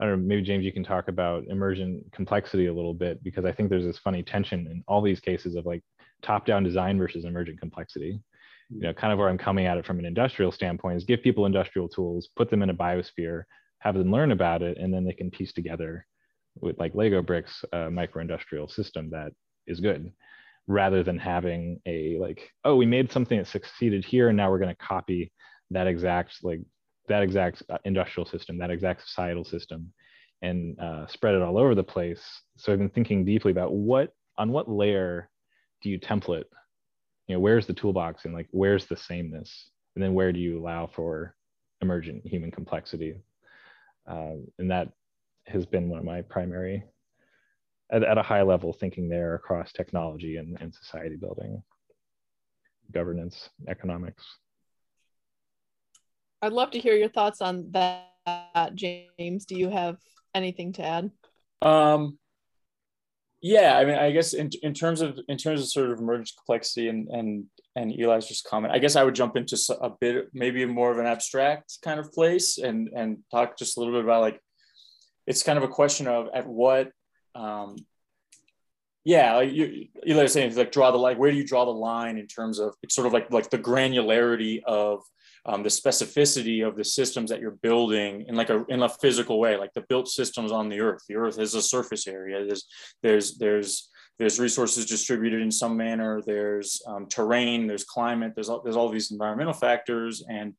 i 0.00 0.04
don't 0.04 0.20
know 0.20 0.26
maybe 0.28 0.42
james 0.42 0.64
you 0.64 0.72
can 0.72 0.84
talk 0.84 1.08
about 1.08 1.44
emergent 1.48 2.04
complexity 2.12 2.66
a 2.66 2.72
little 2.72 2.94
bit 2.94 3.22
because 3.24 3.44
i 3.44 3.52
think 3.52 3.68
there's 3.68 3.84
this 3.84 3.98
funny 3.98 4.22
tension 4.22 4.66
in 4.70 4.82
all 4.86 5.02
these 5.02 5.20
cases 5.20 5.56
of 5.56 5.66
like 5.66 5.82
top 6.22 6.46
down 6.46 6.62
design 6.62 6.98
versus 6.98 7.24
emergent 7.24 7.58
complexity. 7.60 8.20
You 8.70 8.80
know 8.82 8.92
kind 8.92 9.12
of 9.12 9.18
where 9.18 9.28
i'm 9.28 9.38
coming 9.38 9.66
at 9.66 9.78
it 9.78 9.86
from 9.86 9.98
an 9.98 10.04
industrial 10.04 10.52
standpoint 10.52 10.98
is 10.98 11.04
give 11.04 11.22
people 11.22 11.46
industrial 11.46 11.88
tools 11.88 12.28
put 12.36 12.50
them 12.50 12.62
in 12.62 12.70
a 12.70 12.74
biosphere 12.74 13.44
have 13.80 13.94
them 13.94 14.10
learn 14.10 14.32
about 14.32 14.62
it 14.62 14.78
and 14.78 14.92
then 14.92 15.04
they 15.04 15.12
can 15.12 15.30
piece 15.30 15.52
together 15.52 16.06
with 16.60 16.78
like 16.78 16.94
Lego 16.94 17.22
bricks, 17.22 17.64
a 17.72 17.90
micro 17.90 18.20
industrial 18.20 18.68
system 18.68 19.10
that 19.10 19.32
is 19.66 19.80
good. 19.80 20.12
rather 20.66 21.02
than 21.02 21.18
having 21.18 21.80
a 21.86 22.18
like 22.18 22.50
oh 22.64 22.76
we 22.76 22.84
made 22.86 23.10
something 23.10 23.38
that 23.38 23.46
succeeded 23.46 24.04
here 24.04 24.28
and 24.28 24.36
now 24.36 24.50
we're 24.50 24.58
going 24.58 24.74
to 24.74 24.86
copy 24.86 25.32
that 25.70 25.86
exact 25.86 26.36
like 26.42 26.60
that 27.08 27.22
exact 27.22 27.62
uh, 27.70 27.78
industrial 27.84 28.26
system 28.26 28.58
that 28.58 28.70
exact 28.70 29.00
societal 29.02 29.44
system 29.44 29.90
and 30.42 30.78
uh, 30.78 31.06
spread 31.06 31.34
it 31.34 31.42
all 31.42 31.58
over 31.58 31.74
the 31.74 31.82
place. 31.82 32.22
So 32.58 32.72
i've 32.72 32.78
been 32.78 32.90
thinking 32.90 33.24
deeply 33.24 33.50
about 33.50 33.72
what 33.72 34.12
on 34.36 34.52
what 34.52 34.70
layer 34.70 35.30
do 35.82 35.88
you 35.90 35.98
template? 35.98 36.44
You 37.26 37.34
know 37.34 37.40
where's 37.40 37.66
the 37.66 37.74
toolbox 37.74 38.24
and 38.24 38.34
like 38.34 38.48
where's 38.50 38.86
the 38.86 38.96
sameness? 38.96 39.70
And 39.94 40.04
then 40.04 40.14
where 40.14 40.32
do 40.32 40.38
you 40.38 40.60
allow 40.60 40.86
for 40.86 41.34
emergent 41.80 42.26
human 42.26 42.50
complexity 42.50 43.14
uh, 44.08 44.34
and 44.58 44.70
that 44.70 44.88
has 45.46 45.66
been 45.66 45.88
one 45.88 45.98
of 45.98 46.04
my 46.04 46.22
primary 46.22 46.84
at, 47.90 48.02
at 48.02 48.18
a 48.18 48.22
high 48.22 48.42
level 48.42 48.72
thinking 48.72 49.08
there 49.08 49.34
across 49.34 49.72
technology 49.72 50.36
and, 50.36 50.56
and 50.60 50.74
society 50.74 51.16
building 51.16 51.62
governance 52.92 53.50
economics. 53.68 54.24
I'd 56.40 56.52
love 56.52 56.70
to 56.70 56.78
hear 56.78 56.94
your 56.94 57.08
thoughts 57.08 57.40
on 57.40 57.70
that. 57.72 58.04
James 58.74 59.46
do 59.46 59.56
you 59.56 59.70
have 59.70 59.96
anything 60.34 60.72
to 60.74 60.82
add? 60.82 61.10
Um 61.62 62.18
yeah 63.40 63.76
i 63.76 63.84
mean 63.84 63.94
i 63.94 64.10
guess 64.10 64.32
in, 64.32 64.50
in 64.62 64.74
terms 64.74 65.00
of 65.00 65.18
in 65.28 65.36
terms 65.36 65.60
of 65.60 65.68
sort 65.68 65.90
of 65.90 65.98
emergent 65.98 66.30
complexity 66.36 66.88
and 66.88 67.08
and 67.08 67.44
and 67.76 67.92
eli's 67.92 68.26
just 68.26 68.44
comment 68.44 68.74
i 68.74 68.78
guess 68.78 68.96
i 68.96 69.02
would 69.02 69.14
jump 69.14 69.36
into 69.36 69.56
a 69.80 69.90
bit 70.00 70.28
maybe 70.32 70.64
more 70.66 70.90
of 70.90 70.98
an 70.98 71.06
abstract 71.06 71.78
kind 71.82 72.00
of 72.00 72.12
place 72.12 72.58
and 72.58 72.88
and 72.96 73.18
talk 73.30 73.56
just 73.58 73.76
a 73.76 73.80
little 73.80 73.94
bit 73.94 74.04
about 74.04 74.20
like 74.20 74.40
it's 75.26 75.42
kind 75.42 75.58
of 75.58 75.64
a 75.64 75.68
question 75.68 76.08
of 76.08 76.28
at 76.34 76.46
what 76.46 76.90
um 77.34 77.76
yeah 79.04 79.36
like 79.36 79.52
you 79.52 79.86
eli 80.06 80.22
was 80.22 80.32
saying 80.32 80.54
like 80.56 80.72
draw 80.72 80.90
the 80.90 80.98
like 80.98 81.18
where 81.18 81.30
do 81.30 81.36
you 81.36 81.46
draw 81.46 81.64
the 81.64 81.70
line 81.70 82.18
in 82.18 82.26
terms 82.26 82.58
of 82.58 82.74
it's 82.82 82.94
sort 82.94 83.06
of 83.06 83.12
like 83.12 83.30
like 83.30 83.50
the 83.50 83.58
granularity 83.58 84.60
of 84.64 85.02
um, 85.48 85.62
the 85.62 85.70
specificity 85.70 86.66
of 86.66 86.76
the 86.76 86.84
systems 86.84 87.30
that 87.30 87.40
you're 87.40 87.58
building 87.62 88.26
in 88.28 88.34
like 88.34 88.50
a 88.50 88.64
in 88.68 88.82
a 88.82 88.88
physical 88.88 89.40
way, 89.40 89.56
like 89.56 89.72
the 89.72 89.84
built 89.88 90.06
systems 90.06 90.52
on 90.52 90.68
the 90.68 90.80
earth. 90.80 91.02
The 91.08 91.16
earth 91.16 91.38
is 91.38 91.54
a 91.54 91.62
surface 91.62 92.06
area. 92.06 92.44
There's 92.44 92.66
there's 93.02 93.38
there's 93.38 93.90
there's 94.18 94.38
resources 94.38 94.84
distributed 94.84 95.40
in 95.40 95.50
some 95.50 95.76
manner. 95.76 96.20
There's 96.24 96.82
um, 96.86 97.06
terrain. 97.06 97.66
There's 97.66 97.84
climate. 97.84 98.32
There's 98.34 98.48
all, 98.48 98.62
there's 98.62 98.76
all 98.76 98.90
these 98.90 99.10
environmental 99.10 99.54
factors 99.54 100.22
and 100.28 100.54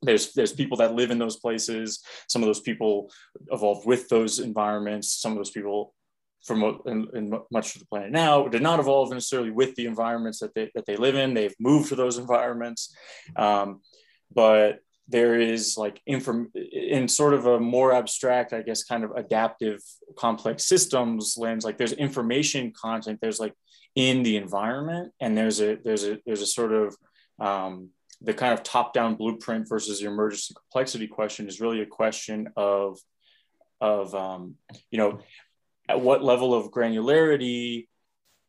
there's 0.00 0.32
there's 0.32 0.52
people 0.52 0.78
that 0.78 0.94
live 0.94 1.10
in 1.10 1.18
those 1.18 1.36
places. 1.36 2.02
Some 2.28 2.42
of 2.42 2.46
those 2.46 2.60
people 2.60 3.12
evolved 3.50 3.86
with 3.86 4.08
those 4.08 4.38
environments. 4.38 5.12
Some 5.12 5.32
of 5.32 5.38
those 5.38 5.50
people 5.50 5.94
from 6.44 6.80
in, 6.86 7.06
in, 7.14 7.40
much 7.52 7.76
of 7.76 7.80
the 7.80 7.86
planet 7.86 8.10
now 8.10 8.48
did 8.48 8.62
not 8.62 8.80
evolve 8.80 9.12
necessarily 9.12 9.50
with 9.50 9.74
the 9.76 9.86
environments 9.86 10.40
that 10.40 10.52
they, 10.54 10.70
that 10.74 10.86
they 10.86 10.96
live 10.96 11.14
in. 11.14 11.34
They've 11.34 11.54
moved 11.60 11.88
to 11.90 11.94
those 11.94 12.18
environments. 12.18 12.94
Um, 13.36 13.80
but 14.34 14.80
there 15.08 15.38
is 15.38 15.76
like 15.76 16.00
inform 16.06 16.50
in 16.54 17.08
sort 17.08 17.34
of 17.34 17.46
a 17.46 17.60
more 17.60 17.92
abstract 17.92 18.52
i 18.52 18.62
guess 18.62 18.84
kind 18.84 19.04
of 19.04 19.10
adaptive 19.16 19.80
complex 20.16 20.64
systems 20.64 21.36
lens 21.36 21.64
like 21.64 21.76
there's 21.76 21.92
information 21.92 22.72
content 22.72 23.18
there's 23.20 23.40
like 23.40 23.54
in 23.94 24.22
the 24.22 24.36
environment 24.36 25.12
and 25.20 25.36
there's 25.36 25.60
a 25.60 25.76
there's 25.84 26.04
a 26.04 26.18
there's 26.24 26.40
a 26.40 26.46
sort 26.46 26.72
of 26.72 26.96
um, 27.38 27.90
the 28.20 28.32
kind 28.32 28.52
of 28.52 28.62
top 28.62 28.94
down 28.94 29.16
blueprint 29.16 29.68
versus 29.68 30.00
the 30.00 30.06
emergence 30.06 30.48
and 30.48 30.56
complexity 30.56 31.06
question 31.06 31.48
is 31.48 31.60
really 31.60 31.80
a 31.80 31.86
question 31.86 32.48
of 32.56 32.98
of 33.80 34.14
um, 34.14 34.54
you 34.90 34.98
know 34.98 35.18
at 35.88 36.00
what 36.00 36.22
level 36.22 36.54
of 36.54 36.70
granularity 36.70 37.86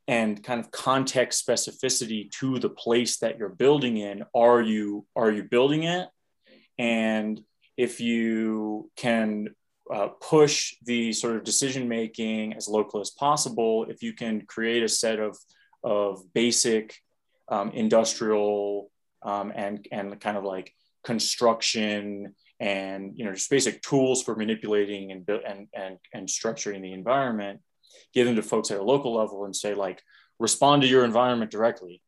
and 0.07 0.43
kind 0.43 0.59
of 0.59 0.71
context 0.71 1.45
specificity 1.47 2.29
to 2.31 2.59
the 2.59 2.69
place 2.69 3.17
that 3.19 3.37
you're 3.37 3.49
building 3.49 3.97
in 3.97 4.23
are 4.35 4.61
you 4.61 5.05
are 5.15 5.31
you 5.31 5.43
building 5.43 5.83
it? 5.83 6.09
And 6.77 7.41
if 7.77 7.99
you 7.99 8.91
can 8.95 9.49
uh, 9.93 10.09
push 10.21 10.75
the 10.85 11.11
sort 11.13 11.35
of 11.35 11.43
decision 11.43 11.87
making 11.87 12.53
as 12.53 12.67
local 12.67 13.01
as 13.01 13.09
possible 13.09 13.85
if 13.89 14.01
you 14.01 14.13
can 14.13 14.41
create 14.45 14.83
a 14.83 14.89
set 14.89 15.19
of 15.19 15.37
of 15.83 16.21
basic 16.33 16.95
um, 17.49 17.71
industrial 17.71 18.89
um, 19.23 19.51
and 19.55 19.87
and 19.91 20.19
kind 20.19 20.37
of 20.37 20.43
like 20.43 20.73
construction 21.03 22.33
and 22.59 23.11
you 23.15 23.25
know 23.25 23.33
just 23.33 23.49
basic 23.49 23.81
tools 23.81 24.23
for 24.23 24.35
manipulating 24.35 25.11
and 25.11 25.29
and 25.29 25.67
and, 25.73 25.97
and 26.13 26.27
structuring 26.27 26.81
the 26.81 26.93
environment 26.93 27.59
give 28.13 28.25
them 28.25 28.35
to 28.35 28.43
folks 28.43 28.71
at 28.71 28.79
a 28.79 28.83
local 28.83 29.15
level 29.15 29.45
and 29.45 29.55
say 29.55 29.73
like 29.73 30.01
respond 30.39 30.81
to 30.81 30.87
your 30.87 31.05
environment 31.05 31.51
directly. 31.51 32.01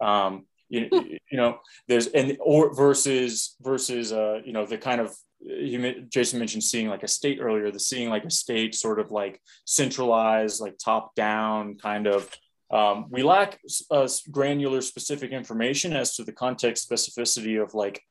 Um, 0.00 0.46
you, 0.68 0.88
you 1.30 1.36
know 1.36 1.58
there's 1.88 2.06
and 2.08 2.36
or 2.40 2.74
versus 2.74 3.56
versus 3.60 4.12
uh, 4.12 4.40
you 4.44 4.52
know 4.52 4.66
the 4.66 4.78
kind 4.78 5.00
of 5.00 5.14
you, 5.40 6.06
jason 6.08 6.38
mentioned 6.38 6.64
seeing 6.64 6.88
like 6.88 7.02
a 7.02 7.08
state 7.08 7.38
earlier 7.38 7.70
the 7.70 7.78
seeing 7.78 8.08
like 8.08 8.24
a 8.24 8.30
state 8.30 8.74
sort 8.74 8.98
of 8.98 9.10
like 9.10 9.38
centralized 9.66 10.58
like 10.58 10.74
top 10.78 11.14
down 11.14 11.74
kind 11.74 12.06
of 12.06 12.30
um, 12.70 13.06
we 13.10 13.22
lack 13.22 13.60
uh, 13.90 14.08
granular 14.30 14.80
specific 14.80 15.30
information 15.30 15.92
as 15.92 16.16
to 16.16 16.24
the 16.24 16.32
context 16.32 16.90
specificity 16.90 17.62
of 17.62 17.74
like 17.74 18.02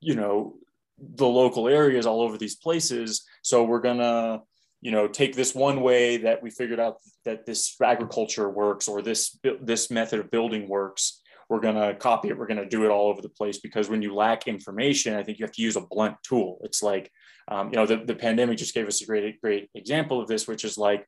you 0.00 0.14
know 0.14 0.56
the 0.98 1.26
local 1.26 1.68
areas 1.68 2.06
all 2.06 2.20
over 2.20 2.36
these 2.36 2.56
places. 2.56 3.24
So 3.42 3.64
we're 3.64 3.80
gonna 3.80 4.42
you 4.80 4.90
know 4.90 5.08
take 5.08 5.34
this 5.34 5.54
one 5.54 5.80
way 5.80 6.16
that 6.18 6.42
we 6.42 6.50
figured 6.50 6.80
out 6.80 6.96
that 7.24 7.46
this 7.46 7.74
agriculture 7.82 8.48
works 8.48 8.88
or 8.88 9.02
this 9.02 9.38
this 9.60 9.90
method 9.90 10.20
of 10.20 10.30
building 10.30 10.68
works 10.68 11.20
we're 11.48 11.60
going 11.60 11.74
to 11.74 11.94
copy 11.94 12.28
it 12.28 12.38
we're 12.38 12.46
going 12.46 12.62
to 12.62 12.68
do 12.68 12.84
it 12.84 12.90
all 12.90 13.08
over 13.08 13.22
the 13.22 13.28
place 13.28 13.58
because 13.58 13.88
when 13.88 14.02
you 14.02 14.14
lack 14.14 14.46
information 14.46 15.14
i 15.14 15.22
think 15.22 15.38
you 15.38 15.44
have 15.44 15.54
to 15.54 15.62
use 15.62 15.76
a 15.76 15.80
blunt 15.80 16.16
tool. 16.22 16.58
It's 16.62 16.82
like 16.82 17.10
um, 17.48 17.70
you 17.70 17.76
know 17.76 17.86
the, 17.86 17.96
the 18.04 18.14
pandemic 18.14 18.58
just 18.58 18.74
gave 18.74 18.86
us 18.86 19.02
a 19.02 19.06
great 19.06 19.40
great 19.40 19.70
example 19.74 20.20
of 20.20 20.28
this 20.28 20.46
which 20.46 20.64
is 20.64 20.78
like 20.78 21.06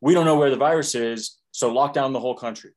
we 0.00 0.14
don't 0.14 0.24
know 0.24 0.36
where 0.36 0.50
the 0.50 0.56
virus 0.56 0.94
is 0.94 1.38
so 1.52 1.72
lock 1.72 1.92
down 1.92 2.12
the 2.12 2.20
whole 2.20 2.34
country 2.34 2.72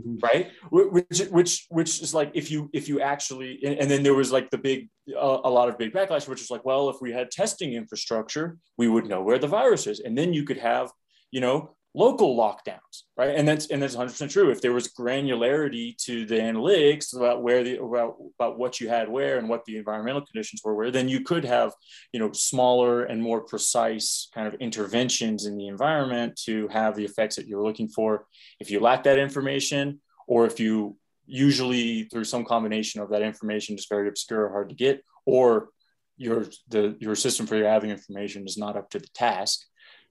mm-hmm. 0.00 0.16
right 0.22 0.50
which 0.70 1.28
which 1.30 1.66
which 1.70 2.02
is 2.02 2.14
like 2.14 2.30
if 2.34 2.50
you 2.50 2.70
if 2.72 2.88
you 2.88 3.00
actually 3.00 3.60
and 3.64 3.90
then 3.90 4.02
there 4.02 4.14
was 4.14 4.32
like 4.32 4.50
the 4.50 4.58
big 4.58 4.88
uh, 5.16 5.38
a 5.44 5.50
lot 5.50 5.68
of 5.68 5.78
big 5.78 5.92
backlash 5.92 6.28
which 6.28 6.40
is 6.40 6.50
like 6.50 6.64
well 6.64 6.88
if 6.88 6.96
we 7.00 7.12
had 7.12 7.30
testing 7.30 7.74
infrastructure 7.74 8.56
we 8.78 8.88
would 8.88 9.06
know 9.06 9.22
where 9.22 9.38
the 9.38 9.46
virus 9.46 9.86
is 9.86 10.00
and 10.00 10.16
then 10.16 10.32
you 10.32 10.44
could 10.44 10.58
have 10.58 10.90
you 11.30 11.40
know 11.40 11.74
local 11.94 12.36
lockdowns, 12.36 13.02
right? 13.16 13.34
And 13.34 13.46
that's 13.46 13.66
and 13.66 13.82
that's 13.82 13.96
100% 13.96 14.30
true. 14.30 14.50
If 14.50 14.60
there 14.60 14.72
was 14.72 14.88
granularity 14.88 15.96
to 16.04 16.24
the 16.24 16.36
analytics 16.36 17.16
about 17.16 17.42
where 17.42 17.64
the 17.64 17.82
about, 17.82 18.16
about 18.38 18.58
what 18.58 18.80
you 18.80 18.88
had 18.88 19.08
where 19.08 19.38
and 19.38 19.48
what 19.48 19.64
the 19.64 19.76
environmental 19.76 20.24
conditions 20.24 20.60
were 20.64 20.74
where, 20.74 20.90
then 20.90 21.08
you 21.08 21.22
could 21.22 21.44
have 21.44 21.72
you 22.12 22.20
know 22.20 22.30
smaller 22.32 23.04
and 23.04 23.20
more 23.20 23.40
precise 23.40 24.28
kind 24.34 24.46
of 24.46 24.54
interventions 24.60 25.46
in 25.46 25.56
the 25.56 25.66
environment 25.66 26.36
to 26.44 26.68
have 26.68 26.94
the 26.94 27.04
effects 27.04 27.36
that 27.36 27.46
you're 27.46 27.62
looking 27.62 27.88
for. 27.88 28.26
If 28.60 28.70
you 28.70 28.80
lack 28.80 29.04
that 29.04 29.18
information, 29.18 30.00
or 30.28 30.46
if 30.46 30.60
you 30.60 30.96
usually 31.26 32.04
through 32.04 32.24
some 32.24 32.44
combination 32.44 33.00
of 33.00 33.10
that 33.10 33.22
information 33.22 33.76
is 33.76 33.86
very 33.88 34.08
obscure 34.08 34.46
or 34.46 34.50
hard 34.50 34.68
to 34.68 34.74
get, 34.76 35.02
or 35.26 35.70
your 36.16 36.46
the 36.68 36.96
your 37.00 37.16
system 37.16 37.46
for 37.46 37.56
your 37.56 37.68
having 37.68 37.90
information 37.90 38.46
is 38.46 38.56
not 38.56 38.76
up 38.76 38.90
to 38.90 39.00
the 39.00 39.08
task. 39.12 39.64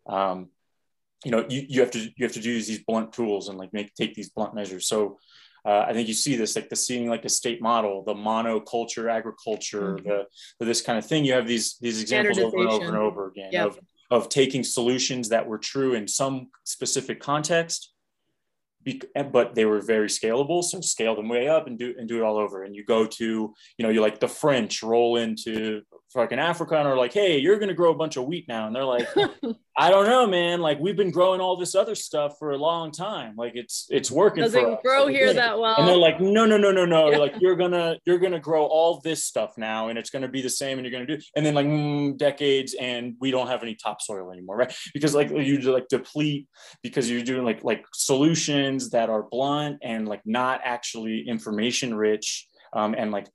Um, 0.08 0.50
you 1.26 1.32
know 1.32 1.46
you, 1.50 1.66
you 1.68 1.82
have 1.82 1.92
to 1.92 2.00
you 2.00 2.26
have 2.26 2.34
to 2.34 2.42
use 2.42 2.68
these 2.68 2.84
blunt 2.84 3.14
tools 3.14 3.50
and 3.50 3.58
like 3.58 3.74
make 3.74 3.94
take 3.94 4.14
these 4.14 4.30
blunt 4.30 4.54
measures 4.56 4.88
so 4.88 5.18
uh, 5.66 5.86
I 5.88 5.94
think 5.94 6.08
you 6.08 6.14
see 6.14 6.36
this 6.36 6.56
like 6.56 6.70
the 6.70 6.76
seeing 6.76 7.10
like 7.10 7.26
a 7.26 7.30
state 7.30 7.62
model, 7.62 8.04
the 8.04 8.14
monoculture 8.14 9.12
agriculture, 9.12 9.96
mm-hmm. 9.96 10.08
the, 10.60 10.66
this 10.66 10.82
kind 10.82 10.98
of 10.98 11.06
thing. 11.06 11.26
You 11.26 11.34
have 11.34 11.48
these 11.48 11.78
these 11.80 12.02
examples 12.02 12.38
over 12.38 12.58
and 12.58 12.70
over 12.70 12.86
and 12.86 12.98
over 12.98 13.28
again 13.28 13.50
yep. 13.52 13.68
of 13.68 13.80
of 14.12 14.30
taking 14.30 14.64
solutions 14.64 15.30
that 15.30 15.46
were 15.46 15.58
true 15.58 15.94
in 15.94 16.08
some 16.08 16.48
specific 16.64 17.20
context, 17.20 17.94
but 19.32 19.54
they 19.54 19.66
were 19.66 19.82
very 19.82 20.08
scalable. 20.08 20.64
So 20.64 20.82
scale 20.82 21.16
them 21.16 21.30
way 21.30 21.48
up 21.48 21.68
and 21.68 21.78
do 21.78 21.94
and 21.98 22.08
do 22.08 22.18
it 22.18 22.24
all 22.24 22.38
over. 22.38 22.64
And 22.64 22.76
you 22.76 22.86
go 22.86 23.06
to 23.06 23.24
you 23.26 23.84
know 23.84 23.90
you 23.90 24.02
like 24.02 24.20
the 24.20 24.28
French 24.28 24.82
roll 24.82 25.18
into 25.18 25.82
fucking 26.14 26.40
Africa 26.40 26.76
and 26.76 26.88
are 26.88 26.98
like, 26.98 27.14
hey, 27.14 27.38
you're 27.38 27.58
going 27.58 27.70
to 27.70 27.76
grow 27.76 27.92
a 27.92 27.96
bunch 27.96 28.18
of 28.18 28.26
wheat 28.26 28.48
now. 28.48 28.68
And 28.68 28.76
they're 28.76 28.84
like, 28.84 29.08
I 29.78 29.90
don't 29.90 30.08
know, 30.08 30.28
man. 30.28 30.60
Like 30.60 30.80
we've 30.80 30.98
been 30.98 31.12
growing 31.12 31.40
all 31.40 31.56
this 31.56 31.74
other 31.74 31.96
stuff 31.96 32.36
for 32.38 32.52
a 32.52 32.58
long 32.58 32.92
time. 32.92 33.36
Like 33.38 33.54
it's 33.56 33.88
it's 33.90 34.12
working. 34.12 34.44
Doesn't 34.44 34.82
grow 34.82 35.08
here 35.08 35.34
that 35.34 35.58
well. 35.58 35.76
And 35.78 35.88
they're 35.88 35.96
like, 35.96 36.20
no, 36.20 36.46
no, 36.46 36.58
no, 36.58 36.72
no, 36.72 36.86
no. 36.86 37.12
Yeah. 37.12 37.18
Like 37.18 37.36
you're 37.40 37.56
gonna 37.56 37.98
you're 38.06 38.18
gonna 38.18 38.42
grow 38.42 38.66
all 38.66 39.00
this 39.02 39.24
stuff 39.24 39.58
now, 39.58 39.88
and 39.88 39.98
it's 39.98 40.10
gonna 40.10 40.28
be 40.28 40.42
the 40.42 40.50
same, 40.50 40.80
and 40.80 40.86
you're 40.86 40.92
gonna 40.92 41.18
do. 41.18 41.24
And 41.36 41.46
then 41.46 41.54
like 41.54 41.66
mm, 41.66 42.18
decades, 42.18 42.76
and 42.80 43.16
we 43.22 43.32
don't 43.32 43.48
have 43.48 43.64
any 43.64 43.76
topsoil 43.76 44.32
anymore, 44.32 44.58
right? 44.58 44.76
Because 44.94 45.16
like 45.16 45.30
you 45.30 45.60
like 45.62 45.88
deplete 45.88 46.48
because 46.84 47.10
you're 47.10 47.24
doing 47.24 47.46
like 47.46 47.64
like 47.64 47.86
solutions 47.94 48.90
that 48.90 49.10
are 49.10 49.24
blunt 49.24 49.78
and 49.82 50.10
like 50.10 50.22
not 50.26 50.60
actually 50.66 51.26
information 51.28 51.96
rich 51.96 52.50
um, 52.74 52.96
and 52.98 53.12
like 53.12 53.28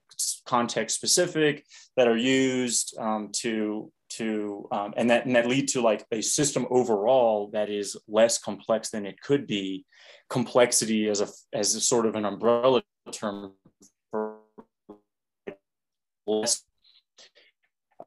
context 0.46 0.96
specific 0.96 1.64
that 1.96 2.08
are 2.08 2.16
used 2.16 2.96
um, 2.98 3.30
to 3.32 3.90
to 4.10 4.68
um, 4.70 4.94
and 4.96 5.10
that 5.10 5.26
and 5.26 5.34
that 5.34 5.48
lead 5.48 5.68
to 5.68 5.80
like 5.80 6.06
a 6.12 6.20
system 6.20 6.66
overall 6.70 7.50
that 7.52 7.68
is 7.68 7.96
less 8.06 8.38
complex 8.38 8.90
than 8.90 9.06
it 9.06 9.20
could 9.20 9.46
be. 9.46 9.84
Complexity 10.30 11.08
as 11.08 11.20
a 11.20 11.28
as 11.52 11.74
a 11.74 11.80
sort 11.80 12.06
of 12.06 12.14
an 12.14 12.24
umbrella 12.24 12.82
term 13.12 13.52
for 14.10 14.38
less 16.26 16.62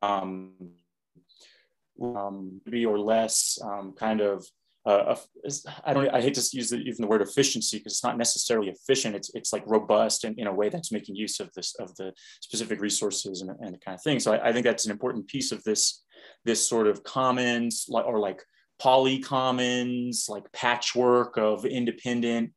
um, 0.02 0.54
um, 2.02 2.62
or 2.66 3.00
less 3.00 3.60
um, 3.64 3.94
kind 3.94 4.22
of 4.22 4.46
uh, 4.88 5.18
I 5.84 5.94
don't 5.94 6.08
I 6.10 6.22
hate 6.22 6.36
to 6.36 6.58
use 6.58 6.70
the, 6.70 6.78
even 6.78 7.02
the 7.02 7.08
word 7.08 7.22
efficiency 7.22 7.78
because 7.78 7.94
it's 7.94 8.04
not 8.04 8.18
necessarily 8.18 8.70
efficient. 8.70 9.16
It's 9.16 9.30
it's 9.34 9.52
like 9.52 9.64
robust 9.68 10.24
and 10.24 10.40
in 10.40 10.48
a 10.48 10.54
way 10.54 10.70
that's 10.70 10.94
making 10.94 11.16
use 11.18 11.42
of 11.42 11.52
this 11.56 11.76
of 11.76 11.94
the 11.98 12.14
specific 12.42 12.80
resources 12.80 13.42
and, 13.42 13.52
and 13.60 13.74
the 13.74 13.80
kind 13.80 13.96
of 13.96 14.02
thing. 14.02 14.22
So 14.22 14.34
I, 14.34 14.48
I 14.48 14.54
think 14.54 14.64
that's 14.66 14.86
an 14.86 14.92
important 14.92 15.28
piece 15.28 15.52
of 15.52 15.62
this 15.66 16.04
this 16.46 16.66
sort 16.66 16.88
of 16.88 17.04
commons 17.04 17.86
or 17.90 18.18
like 18.18 18.42
poly 18.80 19.20
commons, 19.20 20.28
like 20.30 20.50
patchwork 20.54 21.38
of 21.38 21.66
independent 21.66 22.52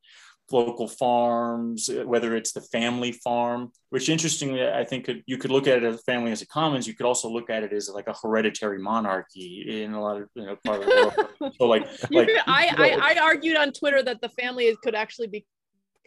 local 0.53 0.89
farms, 0.89 1.89
uh, 1.89 2.07
whether 2.07 2.37
it's 2.37 2.53
the 2.53 2.61
family 2.61 3.13
farm, 3.13 3.73
which 3.91 4.09
interestingly, 4.09 4.67
I 4.67 4.85
think 4.85 5.05
could, 5.07 5.23
you 5.27 5.39
could 5.39 5.51
look 5.51 5.67
at 5.67 5.79
it 5.79 5.85
as 5.85 5.97
a 5.97 6.03
family 6.03 6.33
as 6.33 6.43
a 6.43 6.47
commons. 6.47 6.87
You 6.87 6.95
could 6.95 7.07
also 7.07 7.29
look 7.29 7.51
at 7.51 7.63
it 7.63 7.73
as 7.73 7.89
like 7.89 8.09
a 8.09 8.15
hereditary 8.15 8.79
monarchy 8.79 9.83
in 9.83 9.93
a 9.93 10.01
lot 10.01 10.21
of 10.21 10.29
you 10.35 10.47
know 10.47 10.57
part 10.65 10.81
of 10.81 10.87
the 10.87 11.13
world. 11.41 11.55
So 11.59 11.67
like, 11.67 11.87
like 12.11 12.29
could, 12.29 12.39
I, 12.47 12.99
I, 13.01 13.15
I 13.15 13.21
argued 13.21 13.57
on 13.57 13.73
Twitter 13.73 14.03
that 14.03 14.21
the 14.21 14.29
family 14.31 14.75
could 14.83 14.95
actually 14.95 15.27
be 15.27 15.45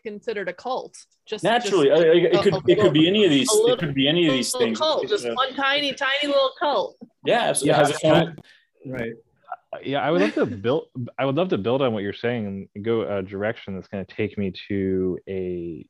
considered 0.04 0.50
a 0.50 0.54
cult. 0.54 0.96
Just 1.26 1.44
naturally, 1.44 1.88
just, 1.88 2.02
it, 2.02 2.44
could 2.44 2.70
it 2.70 2.80
could 2.80 2.94
be 2.94 3.08
any 3.08 3.26
of 3.26 3.32
these. 3.32 3.50
Little, 3.52 3.74
it 3.74 3.80
could 3.80 3.96
be 3.96 4.08
any 4.08 4.28
of 4.28 4.34
these 4.34 4.52
things. 4.52 4.78
Cult, 4.78 5.08
just 5.08 5.26
one 5.26 5.54
tiny 5.56 5.94
tiny 5.94 6.28
little 6.28 6.52
cult. 6.60 6.98
Yeah, 7.26 7.42
absolutely. 7.42 7.96
Yeah, 8.04 8.32
right 8.86 9.14
yeah 9.84 10.02
i 10.02 10.12
would 10.12 10.22
love 10.22 10.34
to 10.34 10.46
build 10.46 10.88
i 11.18 11.26
would 11.26 11.36
love 11.36 11.50
to 11.50 11.58
build 11.58 11.82
on 11.82 11.94
what 11.94 12.04
you're 12.04 12.14
saying 12.14 12.68
and 12.76 12.86
go 12.86 13.02
a 13.02 13.22
direction 13.22 13.76
that's 13.76 13.88
going 13.88 14.06
to 14.06 14.16
take 14.16 14.38
me 14.38 14.52
to 14.68 15.18
a, 15.28 15.86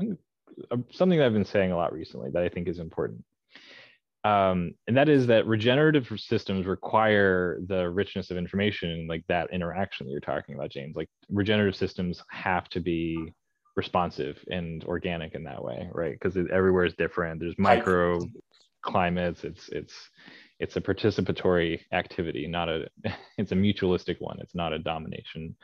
a, 0.00 0.78
something 0.92 1.18
that 1.18 1.26
i've 1.26 1.32
been 1.32 1.44
saying 1.44 1.72
a 1.72 1.76
lot 1.76 1.92
recently 1.92 2.30
that 2.30 2.42
i 2.42 2.48
think 2.48 2.68
is 2.68 2.78
important. 2.78 3.24
Um, 4.24 4.72
and 4.88 4.96
that 4.96 5.10
is 5.10 5.26
that 5.26 5.46
regenerative 5.46 6.08
systems 6.18 6.64
require 6.64 7.58
the 7.66 7.90
richness 7.90 8.30
of 8.30 8.38
information 8.38 9.06
like 9.06 9.22
that 9.28 9.52
interaction 9.52 10.06
that 10.06 10.12
you're 10.12 10.20
talking 10.20 10.54
about 10.54 10.70
james. 10.70 10.96
Like 10.96 11.10
regenerative 11.28 11.76
systems 11.76 12.22
have 12.30 12.70
to 12.70 12.80
be 12.80 13.34
responsive 13.76 14.42
and 14.50 14.82
organic 14.84 15.34
in 15.34 15.44
that 15.44 15.62
way 15.62 15.90
right? 15.92 16.18
Because 16.18 16.38
everywhere 16.50 16.86
is 16.86 16.94
different. 16.94 17.40
There's 17.40 17.58
micro 17.58 18.18
climates 18.82 19.44
it's 19.44 19.68
it's 19.70 19.94
it's 20.58 20.76
a 20.76 20.80
participatory 20.80 21.80
activity, 21.92 22.46
not 22.46 22.68
a, 22.68 22.86
it's 23.38 23.52
a 23.52 23.56
mutualistic 23.56 24.16
one. 24.20 24.38
It's 24.40 24.54
not 24.54 24.72
a 24.72 24.78
domination 24.78 25.56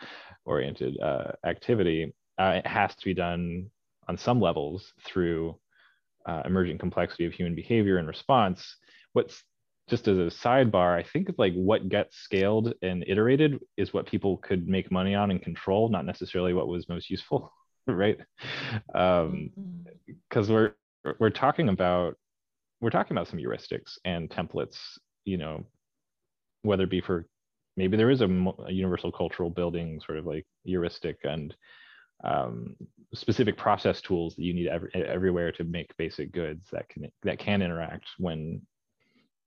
oriented 0.44 0.98
uh, 1.00 1.32
activity. 1.44 2.14
Uh, 2.38 2.60
it 2.64 2.66
has 2.66 2.94
to 2.94 3.04
be 3.04 3.14
done 3.14 3.70
on 4.08 4.16
some 4.16 4.40
levels 4.40 4.92
through 5.04 5.56
uh, 6.26 6.42
emerging 6.44 6.78
complexity 6.78 7.26
of 7.26 7.32
human 7.32 7.54
behavior 7.54 7.98
and 7.98 8.08
response. 8.08 8.76
What's 9.12 9.42
just 9.88 10.06
as 10.08 10.18
a 10.18 10.30
sidebar, 10.30 10.96
I 10.96 11.02
think 11.02 11.28
of 11.28 11.34
like 11.38 11.52
what 11.54 11.88
gets 11.88 12.16
scaled 12.16 12.72
and 12.80 13.04
iterated 13.06 13.58
is 13.76 13.92
what 13.92 14.06
people 14.06 14.36
could 14.38 14.68
make 14.68 14.90
money 14.90 15.14
on 15.14 15.30
and 15.30 15.42
control, 15.42 15.88
not 15.88 16.06
necessarily 16.06 16.54
what 16.54 16.68
was 16.68 16.88
most 16.88 17.10
useful, 17.10 17.52
right? 17.86 18.18
Because 18.86 19.24
um, 19.26 19.50
mm-hmm. 19.58 20.52
we're 20.52 20.74
we're 21.18 21.30
talking 21.30 21.68
about 21.68 22.16
we're 22.81 22.90
talking 22.90 23.16
about 23.16 23.28
some 23.28 23.39
heuristics 23.39 23.98
and 24.05 24.31
templates, 24.31 24.78
you 25.24 25.36
know, 25.36 25.65
whether 26.62 26.85
it 26.85 26.90
be 26.90 27.01
for 27.01 27.27
maybe 27.77 27.97
there 27.97 28.11
is 28.11 28.20
a, 28.20 28.28
a 28.66 28.73
universal 28.73 29.12
cultural 29.12 29.51
building 29.51 30.01
sort 30.05 30.19
of 30.19 30.27
like 30.27 30.47
heuristic 30.65 31.19
and 31.24 31.55
um, 32.24 32.77
specific 33.15 33.57
process 33.57 34.01
tools 34.01 34.36
that 34.36 34.43
you 34.43 34.52
need 34.52 34.69
every, 34.69 34.90
everywhere 34.94 35.52
to 35.52 35.65
make 35.65 35.97
basic 35.97 36.32
goods 36.32 36.66
that 36.73 36.89
can 36.89 37.11
that 37.23 37.39
can 37.39 37.62
interact 37.62 38.07
when 38.19 38.61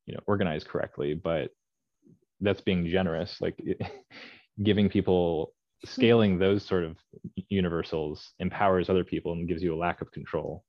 you 0.08 0.14
know 0.14 0.20
organized 0.26 0.68
correctly 0.68 1.14
but 1.14 1.52
that's 2.42 2.62
being 2.62 2.88
generous 2.88 3.40
like 3.42 3.62
giving 4.64 4.90
people 4.90 5.54
scaling 5.86 6.38
those 6.38 6.66
sort 6.66 6.84
of 6.84 6.98
universals 7.50 8.34
empowers 8.40 8.90
other 8.90 9.04
people 9.04 9.34
and 9.34 9.48
gives 9.48 9.62
you 9.62 9.76
a 9.76 9.78
lack 9.78 10.02
of 10.02 10.12
control. 10.12 10.64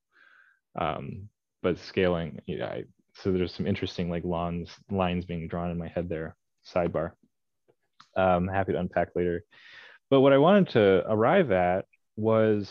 Um, 0.79 1.29
but 1.65 1.79
scaling. 1.79 2.41
I, 2.49 2.85
so 3.15 3.33
there's 3.33 3.55
some 3.55 3.67
interesting 3.67 4.11
like 4.11 4.23
lines 4.23 4.71
lines 4.91 5.25
being 5.25 5.49
drawn 5.49 5.71
in 5.71 5.79
my 5.79 5.89
head 5.89 6.09
there. 6.09 6.37
Sidebar. 6.73 7.13
Um, 8.17 8.47
happy 8.47 8.73
to 8.73 8.79
unpack 8.79 9.09
later. 9.17 9.43
But 10.11 10.21
what 10.21 10.35
I 10.35 10.39
wanted 10.39 10.69
to 10.71 11.03
arrive 11.09 11.51
at 11.51 11.87
was 12.17 12.71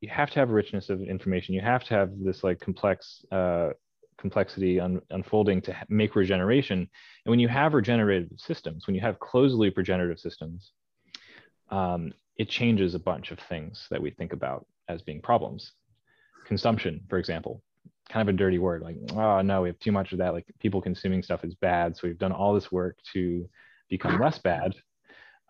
you 0.00 0.08
have 0.08 0.30
to 0.30 0.38
have 0.38 0.50
richness 0.50 0.88
of 0.88 1.02
information. 1.02 1.54
You 1.54 1.60
have 1.62 1.84
to 1.84 1.94
have 1.94 2.10
this 2.16 2.44
like 2.44 2.60
complex 2.60 3.24
uh, 3.32 3.70
complexity 4.18 4.78
un- 4.78 5.02
unfolding 5.10 5.60
to 5.62 5.76
make 5.88 6.14
regeneration. 6.14 6.78
And 6.78 7.30
when 7.30 7.40
you 7.40 7.48
have 7.48 7.74
regenerative 7.74 8.30
systems, 8.36 8.86
when 8.86 8.94
you 8.94 9.02
have 9.02 9.18
closed 9.18 9.56
loop 9.56 9.76
regenerative 9.76 10.20
systems, 10.20 10.72
um, 11.70 12.12
it 12.36 12.48
changes 12.48 12.94
a 12.94 13.00
bunch 13.00 13.32
of 13.32 13.40
things 13.40 13.86
that 13.90 14.00
we 14.00 14.10
think 14.10 14.32
about 14.32 14.64
as 14.88 15.02
being 15.02 15.20
problems. 15.20 15.72
Consumption, 16.46 17.00
for 17.10 17.18
example, 17.18 17.62
kind 18.08 18.28
of 18.28 18.34
a 18.34 18.38
dirty 18.38 18.58
word 18.58 18.82
like 18.82 18.96
oh 19.16 19.42
no 19.42 19.62
we 19.62 19.68
have 19.68 19.78
too 19.78 19.92
much 19.92 20.12
of 20.12 20.18
that 20.18 20.32
like 20.32 20.46
people 20.60 20.80
consuming 20.80 21.22
stuff 21.22 21.44
is 21.44 21.54
bad 21.54 21.96
so 21.96 22.06
we've 22.06 22.18
done 22.18 22.32
all 22.32 22.54
this 22.54 22.72
work 22.72 22.96
to 23.12 23.48
become 23.88 24.20
less 24.20 24.38
bad. 24.38 24.74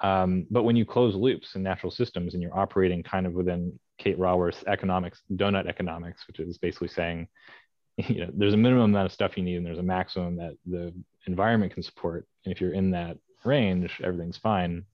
Um, 0.00 0.46
but 0.50 0.62
when 0.62 0.76
you 0.76 0.86
close 0.86 1.16
loops 1.16 1.56
in 1.56 1.62
natural 1.62 1.90
systems 1.90 2.34
and 2.34 2.42
you're 2.42 2.56
operating 2.56 3.02
kind 3.02 3.26
of 3.26 3.32
within 3.32 3.78
kate 3.98 4.16
raworth's 4.16 4.62
economics 4.68 5.22
donut 5.32 5.66
economics 5.66 6.24
which 6.28 6.38
is 6.38 6.56
basically 6.56 6.86
saying 6.86 7.26
you 7.96 8.20
know 8.20 8.30
there's 8.32 8.54
a 8.54 8.56
minimum 8.56 8.84
amount 8.84 9.06
of 9.06 9.12
stuff 9.12 9.36
you 9.36 9.42
need 9.42 9.56
and 9.56 9.66
there's 9.66 9.78
a 9.78 9.82
maximum 9.82 10.36
that 10.36 10.54
the 10.66 10.94
environment 11.26 11.74
can 11.74 11.82
support. 11.82 12.26
And 12.44 12.54
if 12.54 12.60
you're 12.60 12.74
in 12.74 12.92
that 12.92 13.18
range 13.44 14.00
everything's 14.02 14.38
fine. 14.38 14.84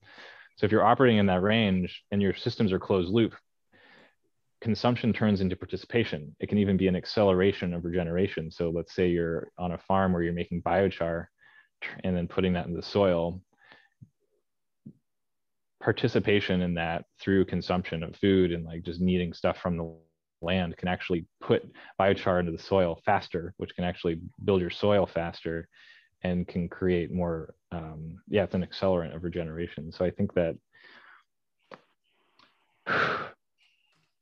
So 0.57 0.65
if 0.65 0.71
you're 0.71 0.85
operating 0.85 1.17
in 1.17 1.25
that 1.27 1.41
range 1.41 2.03
and 2.11 2.21
your 2.21 2.33
systems 2.33 2.71
are 2.71 2.79
closed 2.79 3.11
loop 3.11 3.35
consumption 4.61 5.13
turns 5.13 5.41
into 5.41 5.55
participation. 5.55 6.35
It 6.39 6.49
can 6.49 6.57
even 6.57 6.77
be 6.77 6.87
an 6.87 6.95
acceleration 6.95 7.73
of 7.73 7.85
regeneration. 7.85 8.51
So 8.51 8.69
let's 8.69 8.93
say 8.93 9.09
you're 9.09 9.51
on 9.57 9.73
a 9.73 9.77
farm 9.77 10.13
where 10.13 10.23
you're 10.23 10.33
making 10.33 10.61
biochar 10.63 11.25
and 12.03 12.15
then 12.15 12.27
putting 12.27 12.53
that 12.53 12.67
in 12.67 12.73
the 12.73 12.81
soil. 12.81 13.41
Participation 15.83 16.61
in 16.61 16.73
that 16.75 17.05
through 17.21 17.45
consumption 17.45 18.01
of 18.01 18.15
food 18.15 18.51
and 18.51 18.65
like 18.65 18.83
just 18.83 19.01
needing 19.01 19.33
stuff 19.33 19.57
from 19.57 19.77
the 19.77 19.95
land 20.41 20.77
can 20.77 20.87
actually 20.87 21.25
put 21.41 21.63
biochar 21.99 22.39
into 22.39 22.51
the 22.51 22.57
soil 22.57 22.99
faster, 23.05 23.53
which 23.57 23.75
can 23.75 23.83
actually 23.83 24.19
build 24.43 24.61
your 24.61 24.69
soil 24.69 25.05
faster 25.05 25.67
and 26.23 26.47
can 26.47 26.67
create 26.67 27.11
more, 27.11 27.53
um, 27.71 28.19
yeah, 28.27 28.43
it's 28.43 28.55
an 28.55 28.65
accelerant 28.65 29.15
of 29.15 29.23
regeneration. 29.23 29.91
So 29.91 30.05
I 30.05 30.11
think 30.11 30.33
that 30.33 30.55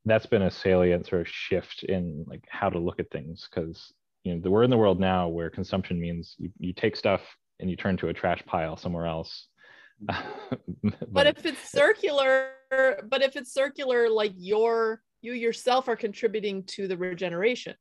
that's 0.05 0.25
been 0.25 0.43
a 0.43 0.51
salient 0.51 1.07
sort 1.07 1.21
of 1.21 1.27
shift 1.27 1.83
in 1.83 2.25
like 2.27 2.43
how 2.49 2.69
to 2.69 2.79
look 2.79 2.99
at 2.99 3.09
things 3.11 3.47
because 3.49 3.93
you 4.23 4.35
know 4.35 4.49
we're 4.49 4.63
in 4.63 4.69
the 4.69 4.77
world 4.77 4.99
now 4.99 5.27
where 5.27 5.49
consumption 5.49 5.99
means 5.99 6.35
you, 6.37 6.49
you 6.59 6.73
take 6.73 6.95
stuff 6.95 7.21
and 7.59 7.69
you 7.69 7.75
turn 7.75 7.97
to 7.97 8.09
a 8.09 8.13
trash 8.13 8.41
pile 8.45 8.77
somewhere 8.77 9.07
else. 9.07 9.47
But, 10.81 11.13
but 11.13 11.27
if 11.27 11.45
it's 11.45 11.69
circular 11.69 12.49
but 13.09 13.21
if 13.21 13.35
it's 13.35 13.53
circular 13.53 14.09
like 14.09 14.33
your 14.35 15.01
you 15.23 15.33
yourself 15.33 15.87
are 15.87 15.95
contributing 15.95 16.63
to 16.63 16.87
the 16.87 16.97
regeneration. 16.97 17.75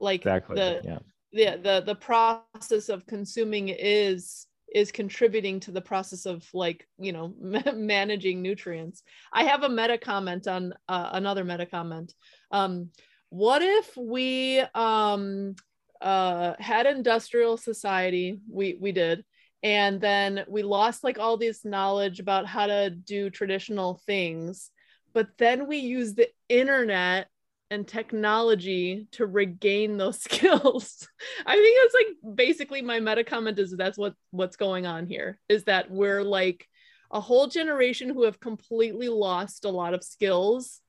Like 0.00 0.20
exactly 0.20 0.56
the 0.56 0.80
yeah. 0.84 0.98
the, 1.32 1.62
the 1.62 1.82
the 1.86 1.94
process 1.94 2.88
of 2.88 3.06
consuming 3.06 3.70
is 3.70 4.46
is 4.74 4.90
contributing 4.92 5.60
to 5.60 5.70
the 5.70 5.80
process 5.80 6.26
of 6.26 6.46
like 6.52 6.86
you 6.98 7.12
know 7.12 7.32
managing 7.74 8.42
nutrients. 8.42 9.02
I 9.32 9.44
have 9.44 9.62
a 9.62 9.68
meta 9.68 9.96
comment 9.96 10.46
on 10.46 10.74
uh, 10.88 11.10
another 11.12 11.44
meta 11.44 11.64
comment. 11.64 12.12
Um, 12.50 12.90
what 13.30 13.62
if 13.62 13.96
we 13.96 14.60
um, 14.74 15.54
uh, 16.00 16.54
had 16.58 16.86
industrial 16.86 17.56
society 17.56 18.38
we 18.50 18.76
we 18.80 18.92
did 18.92 19.24
and 19.62 20.00
then 20.00 20.44
we 20.46 20.62
lost 20.62 21.02
like 21.02 21.18
all 21.18 21.38
this 21.38 21.64
knowledge 21.64 22.20
about 22.20 22.46
how 22.46 22.66
to 22.66 22.90
do 22.90 23.30
traditional 23.30 24.00
things 24.06 24.70
but 25.14 25.28
then 25.38 25.66
we 25.66 25.78
use 25.78 26.14
the 26.14 26.28
internet 26.48 27.28
and 27.74 27.86
technology 27.86 29.06
to 29.12 29.26
regain 29.26 29.98
those 29.98 30.20
skills. 30.22 31.08
I 31.44 31.56
think 31.56 31.78
that's 31.82 31.94
like 31.94 32.36
basically 32.36 32.80
my 32.80 33.00
meta 33.00 33.24
comment 33.24 33.58
is 33.58 33.72
that's 33.76 33.98
what 33.98 34.14
what's 34.30 34.56
going 34.56 34.86
on 34.86 35.06
here 35.06 35.38
is 35.48 35.64
that 35.64 35.90
we're 35.90 36.22
like 36.22 36.66
a 37.10 37.20
whole 37.20 37.46
generation 37.46 38.08
who 38.08 38.24
have 38.24 38.40
completely 38.40 39.08
lost 39.08 39.64
a 39.64 39.70
lot 39.70 39.94
of 39.94 40.02
skills 40.02 40.80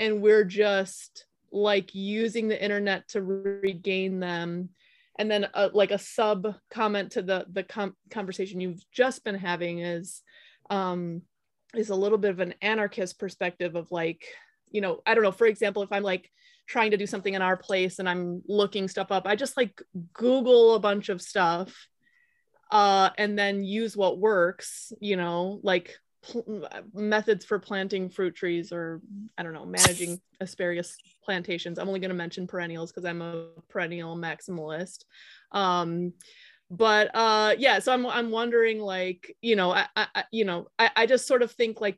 and 0.00 0.20
we're 0.20 0.44
just 0.44 1.26
like 1.52 1.94
using 1.94 2.48
the 2.48 2.62
internet 2.62 3.08
to 3.08 3.22
regain 3.22 4.20
them 4.20 4.70
and 5.18 5.30
then 5.30 5.46
a, 5.54 5.68
like 5.68 5.92
a 5.92 5.98
sub 5.98 6.54
comment 6.70 7.12
to 7.12 7.22
the 7.22 7.46
the 7.50 7.62
com- 7.62 7.96
conversation 8.10 8.60
you've 8.60 8.84
just 8.90 9.24
been 9.24 9.36
having 9.36 9.78
is 9.78 10.22
um 10.68 11.22
is 11.74 11.90
a 11.90 11.94
little 11.94 12.18
bit 12.18 12.30
of 12.30 12.40
an 12.40 12.54
anarchist 12.60 13.18
perspective 13.18 13.76
of 13.76 13.90
like 13.90 14.26
you 14.70 14.80
know 14.80 15.00
i 15.06 15.14
don't 15.14 15.24
know 15.24 15.32
for 15.32 15.46
example 15.46 15.82
if 15.82 15.92
i'm 15.92 16.02
like 16.02 16.30
trying 16.66 16.90
to 16.90 16.96
do 16.96 17.06
something 17.06 17.34
in 17.34 17.42
our 17.42 17.56
place 17.56 17.98
and 17.98 18.08
i'm 18.08 18.42
looking 18.48 18.88
stuff 18.88 19.12
up 19.12 19.26
i 19.26 19.36
just 19.36 19.56
like 19.56 19.80
google 20.12 20.74
a 20.74 20.80
bunch 20.80 21.08
of 21.08 21.22
stuff 21.22 21.86
uh 22.70 23.10
and 23.18 23.38
then 23.38 23.64
use 23.64 23.96
what 23.96 24.18
works 24.18 24.92
you 25.00 25.16
know 25.16 25.60
like 25.62 25.96
pl- 26.22 26.68
methods 26.92 27.44
for 27.44 27.58
planting 27.58 28.08
fruit 28.10 28.34
trees 28.34 28.72
or 28.72 29.00
i 29.38 29.42
don't 29.42 29.54
know 29.54 29.64
managing 29.64 30.20
asparagus 30.40 30.96
plantations. 31.26 31.78
I'm 31.78 31.88
only 31.88 32.00
going 32.00 32.10
to 32.10 32.16
mention 32.16 32.46
perennials 32.46 32.90
because 32.90 33.04
i'm 33.04 33.20
a 33.20 33.48
perennial 33.68 34.16
maximalist. 34.16 35.04
Um 35.52 36.14
but 36.68 37.14
uh 37.14 37.54
yeah 37.58 37.78
so 37.78 37.92
i'm 37.92 38.04
i'm 38.06 38.32
wondering 38.32 38.80
like 38.80 39.36
you 39.40 39.54
know 39.54 39.70
i, 39.70 39.86
I 39.94 40.24
you 40.32 40.44
know 40.44 40.66
I, 40.80 40.90
I 40.96 41.06
just 41.06 41.28
sort 41.28 41.42
of 41.42 41.52
think 41.52 41.80
like 41.80 41.96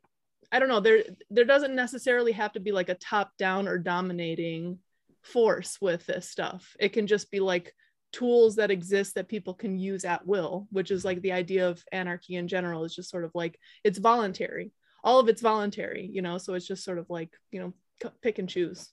i 0.53 0.59
don't 0.59 0.69
know 0.69 0.81
there 0.81 1.03
there 1.31 1.45
doesn't 1.45 1.75
necessarily 1.75 2.33
have 2.33 2.53
to 2.53 2.61
be 2.61 2.73
like 2.73 2.89
a 2.89 2.95
top 2.95 3.37
down 3.37 3.69
or 3.69 3.79
dominating 3.79 4.79
force 5.23 5.79
with 5.81 6.07
this 6.07 6.29
stuff. 6.29 6.77
It 6.81 6.93
can 6.93 7.07
just 7.07 7.31
be 7.31 7.41
like 7.41 7.75
tools 8.13 8.57
that 8.57 8.71
exist 8.71 9.15
that 9.15 9.29
people 9.29 9.53
can 9.53 9.79
use 9.79 10.07
at 10.07 10.27
will 10.27 10.67
which 10.71 10.91
is 10.91 11.05
like 11.05 11.21
the 11.21 11.33
idea 11.33 11.69
of 11.69 11.85
anarchy 11.93 12.37
in 12.37 12.49
general 12.49 12.85
is 12.85 12.95
just 12.95 13.11
sort 13.11 13.25
of 13.25 13.31
like 13.35 13.59
it's 13.85 13.99
voluntary. 13.99 14.73
All 15.05 15.21
of 15.21 15.29
it's 15.29 15.43
voluntary 15.43 16.09
you 16.11 16.23
know 16.23 16.39
so 16.39 16.55
it's 16.55 16.67
just 16.67 16.85
sort 16.85 16.99
of 16.99 17.09
like 17.11 17.31
you 17.51 17.61
know 17.61 18.11
pick 18.23 18.39
and 18.39 18.49
choose. 18.49 18.91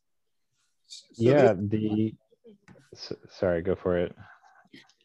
So 0.88 1.04
yeah 1.16 1.54
the 1.54 2.14
sorry 3.30 3.62
go 3.62 3.76
for 3.76 3.98
it. 3.98 4.14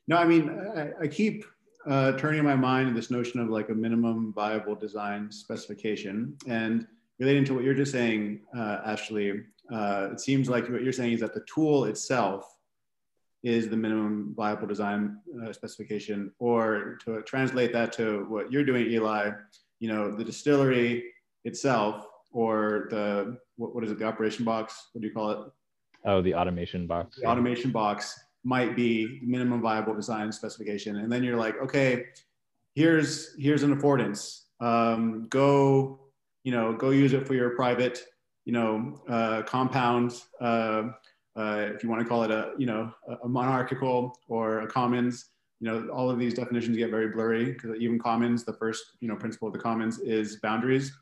No 0.08 0.16
i 0.16 0.24
mean 0.24 0.50
i, 0.76 1.04
I 1.04 1.06
keep 1.06 1.44
uh, 1.90 2.12
turning 2.12 2.42
my 2.44 2.54
mind 2.54 2.88
to 2.88 2.94
this 2.94 3.10
notion 3.10 3.40
of 3.40 3.48
like 3.48 3.68
a 3.68 3.74
minimum 3.74 4.32
viable 4.32 4.74
design 4.74 5.30
specification 5.30 6.36
and 6.46 6.86
relating 7.18 7.44
to 7.44 7.54
what 7.54 7.64
you're 7.64 7.74
just 7.74 7.92
saying 7.92 8.40
uh, 8.56 8.78
ashley 8.84 9.42
uh, 9.72 10.08
it 10.12 10.20
seems 10.20 10.48
like 10.48 10.68
what 10.68 10.82
you're 10.82 10.92
saying 10.92 11.12
is 11.12 11.20
that 11.20 11.34
the 11.34 11.44
tool 11.52 11.84
itself 11.84 12.56
is 13.42 13.68
the 13.68 13.76
minimum 13.76 14.34
viable 14.36 14.66
design 14.66 15.18
uh, 15.42 15.52
specification, 15.52 16.30
or 16.38 16.98
to 17.04 17.22
translate 17.22 17.72
that 17.72 17.92
to 17.92 18.26
what 18.28 18.52
you're 18.52 18.64
doing, 18.64 18.86
Eli, 18.90 19.30
you 19.78 19.88
know, 19.88 20.14
the 20.14 20.24
distillery 20.24 21.04
itself, 21.44 22.06
or 22.32 22.88
the 22.90 23.38
what, 23.56 23.74
what 23.74 23.82
is 23.82 23.90
it, 23.90 23.98
the 23.98 24.04
operation 24.04 24.44
box? 24.44 24.90
What 24.92 25.00
do 25.00 25.08
you 25.08 25.14
call 25.14 25.30
it? 25.30 25.38
Oh, 26.04 26.20
the 26.20 26.34
automation 26.34 26.86
box. 26.86 27.16
The 27.16 27.26
automation 27.26 27.70
box 27.70 28.18
might 28.44 28.74
be 28.74 29.20
minimum 29.22 29.60
viable 29.60 29.94
design 29.94 30.32
specification, 30.32 30.96
and 30.96 31.10
then 31.12 31.22
you're 31.22 31.36
like, 31.36 31.60
okay, 31.62 32.06
here's 32.74 33.34
here's 33.38 33.62
an 33.62 33.76
affordance. 33.76 34.42
Um, 34.60 35.26
go, 35.28 36.00
you 36.44 36.52
know, 36.52 36.72
go 36.72 36.90
use 36.90 37.12
it 37.12 37.26
for 37.26 37.34
your 37.34 37.50
private, 37.50 38.04
you 38.44 38.52
know, 38.52 39.00
uh, 39.08 39.42
compound. 39.42 40.22
Uh, 40.40 40.90
uh, 41.36 41.68
if 41.74 41.82
you 41.82 41.88
want 41.88 42.02
to 42.02 42.08
call 42.08 42.22
it 42.24 42.30
a, 42.30 42.52
you 42.58 42.66
know, 42.66 42.92
a 43.22 43.28
monarchical 43.28 44.18
or 44.28 44.60
a 44.62 44.66
commons, 44.66 45.30
you 45.60 45.70
know, 45.70 45.88
all 45.88 46.10
of 46.10 46.18
these 46.18 46.34
definitions 46.34 46.76
get 46.76 46.90
very 46.90 47.08
blurry 47.08 47.52
because 47.52 47.76
even 47.78 47.98
commons, 47.98 48.44
the 48.44 48.52
first, 48.54 48.82
you 49.00 49.08
know, 49.08 49.16
principle 49.16 49.48
of 49.48 49.54
the 49.54 49.60
commons 49.60 50.00
is 50.00 50.36
boundaries. 50.40 50.92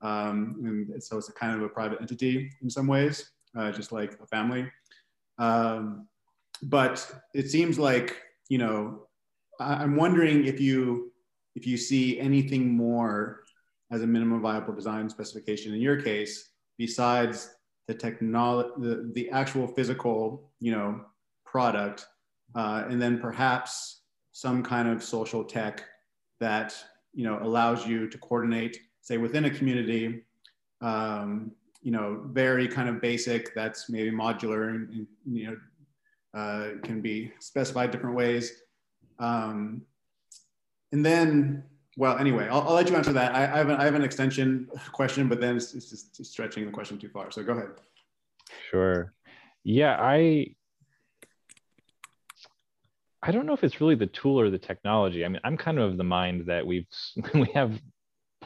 Um, 0.00 0.56
and 0.92 1.02
so 1.02 1.18
it's 1.18 1.28
a 1.28 1.32
kind 1.32 1.54
of 1.54 1.62
a 1.62 1.68
private 1.68 2.00
entity 2.00 2.50
in 2.62 2.70
some 2.70 2.86
ways, 2.86 3.30
uh, 3.56 3.70
just 3.70 3.92
like 3.92 4.18
a 4.20 4.26
family. 4.26 4.70
Um, 5.38 6.08
but 6.62 7.10
it 7.34 7.50
seems 7.50 7.78
like, 7.78 8.16
you 8.48 8.58
know, 8.58 9.06
I'm 9.60 9.96
wondering 9.96 10.46
if 10.46 10.60
you, 10.60 11.12
if 11.54 11.66
you 11.66 11.76
see 11.76 12.18
anything 12.18 12.72
more 12.72 13.42
as 13.90 14.02
a 14.02 14.06
minimum 14.06 14.40
viable 14.40 14.74
design 14.74 15.08
specification 15.08 15.74
in 15.74 15.80
your 15.80 16.00
case, 16.00 16.50
besides 16.76 17.50
the 17.86 17.94
technology, 17.94 18.68
the, 18.78 19.10
the 19.14 19.30
actual 19.30 19.66
physical, 19.66 20.52
you 20.60 20.72
know, 20.72 21.00
product, 21.44 22.06
uh, 22.54 22.84
and 22.88 23.00
then 23.00 23.18
perhaps 23.18 24.02
some 24.32 24.62
kind 24.62 24.88
of 24.88 25.02
social 25.02 25.42
tech 25.42 25.84
that, 26.38 26.74
you 27.14 27.24
know, 27.24 27.38
allows 27.42 27.86
you 27.86 28.08
to 28.08 28.18
coordinate, 28.18 28.78
say 29.00 29.16
within 29.16 29.46
a 29.46 29.50
community, 29.50 30.22
um, 30.80 31.50
you 31.82 31.90
know, 31.90 32.22
very 32.26 32.68
kind 32.68 32.88
of 32.88 33.00
basic, 33.00 33.54
that's 33.54 33.88
maybe 33.88 34.10
modular 34.10 34.70
and, 34.70 34.88
and 34.90 35.06
you 35.26 35.46
know, 35.46 35.56
uh, 36.34 36.70
can 36.82 37.00
be 37.00 37.32
specified 37.40 37.90
different 37.90 38.16
ways. 38.16 38.62
Um, 39.18 39.82
and 40.92 41.04
then 41.04 41.64
well, 41.96 42.16
anyway, 42.16 42.46
I'll, 42.48 42.62
I'll, 42.62 42.74
let 42.74 42.88
you 42.88 42.94
answer 42.94 43.12
that. 43.12 43.34
I, 43.34 43.42
I, 43.42 43.58
have 43.58 43.68
an, 43.70 43.76
I 43.76 43.84
have 43.84 43.96
an 43.96 44.04
extension 44.04 44.68
question, 44.92 45.28
but 45.28 45.40
then 45.40 45.56
it's, 45.56 45.74
it's 45.74 45.90
just 45.90 46.24
stretching 46.26 46.64
the 46.64 46.70
question 46.70 46.96
too 46.96 47.08
far. 47.08 47.32
So 47.32 47.42
go 47.42 47.54
ahead. 47.54 47.70
Sure. 48.70 49.12
Yeah, 49.64 49.96
I 49.98 50.54
I 53.22 53.32
don't 53.32 53.46
know 53.46 53.52
if 53.52 53.64
it's 53.64 53.80
really 53.80 53.96
the 53.96 54.06
tool 54.06 54.38
or 54.38 54.48
the 54.48 54.58
technology. 54.58 55.24
I 55.24 55.28
mean, 55.28 55.40
I'm 55.42 55.56
kind 55.56 55.78
of 55.78 55.90
of 55.90 55.96
the 55.96 56.04
mind 56.04 56.46
that 56.46 56.64
we've 56.64 56.86
we 57.34 57.48
have 57.54 57.80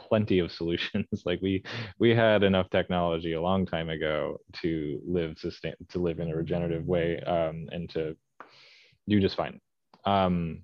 plenty 0.07 0.39
of 0.39 0.51
solutions. 0.51 1.07
like 1.25 1.41
we 1.41 1.63
we 1.99 2.15
had 2.15 2.43
enough 2.43 2.69
technology 2.69 3.33
a 3.33 3.41
long 3.41 3.65
time 3.65 3.89
ago 3.89 4.37
to 4.61 5.01
live 5.05 5.37
sustain 5.37 5.73
to 5.89 5.99
live 5.99 6.19
in 6.19 6.31
a 6.31 6.35
regenerative 6.35 6.85
way 6.85 7.19
um, 7.21 7.67
and 7.71 7.89
to 7.91 8.15
do 9.07 9.19
just 9.19 9.35
fine. 9.35 9.59
Um, 10.05 10.63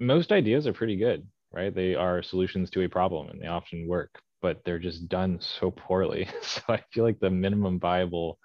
most 0.00 0.32
ideas 0.32 0.66
are 0.66 0.72
pretty 0.72 0.96
good, 0.96 1.26
right? 1.52 1.74
They 1.74 1.94
are 1.94 2.22
solutions 2.22 2.70
to 2.70 2.82
a 2.82 2.88
problem 2.88 3.28
and 3.28 3.40
they 3.40 3.46
often 3.46 3.86
work, 3.86 4.20
but 4.42 4.60
they're 4.64 4.78
just 4.78 5.08
done 5.08 5.38
so 5.40 5.70
poorly. 5.70 6.28
so 6.42 6.62
I 6.68 6.82
feel 6.92 7.04
like 7.04 7.20
the 7.20 7.30
minimum 7.30 7.78
viable 7.78 8.38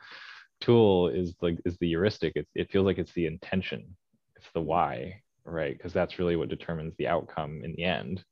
tool 0.61 1.07
is 1.10 1.36
like 1.41 1.57
is 1.66 1.78
the 1.80 1.88
heuristic. 1.88 2.34
It, 2.36 2.48
it 2.56 2.72
feels 2.72 2.86
like 2.86 2.98
it's 2.98 3.14
the 3.14 3.26
intention, 3.26 3.95
it's 4.36 4.49
the 4.53 4.61
why, 4.61 5.22
right? 5.45 5.78
Because 5.78 5.94
that's 5.94 6.20
really 6.20 6.36
what 6.36 6.49
determines 6.49 6.94
the 6.98 7.07
outcome 7.07 7.61
in 7.64 7.74
the 7.74 7.84
end. 7.84 8.24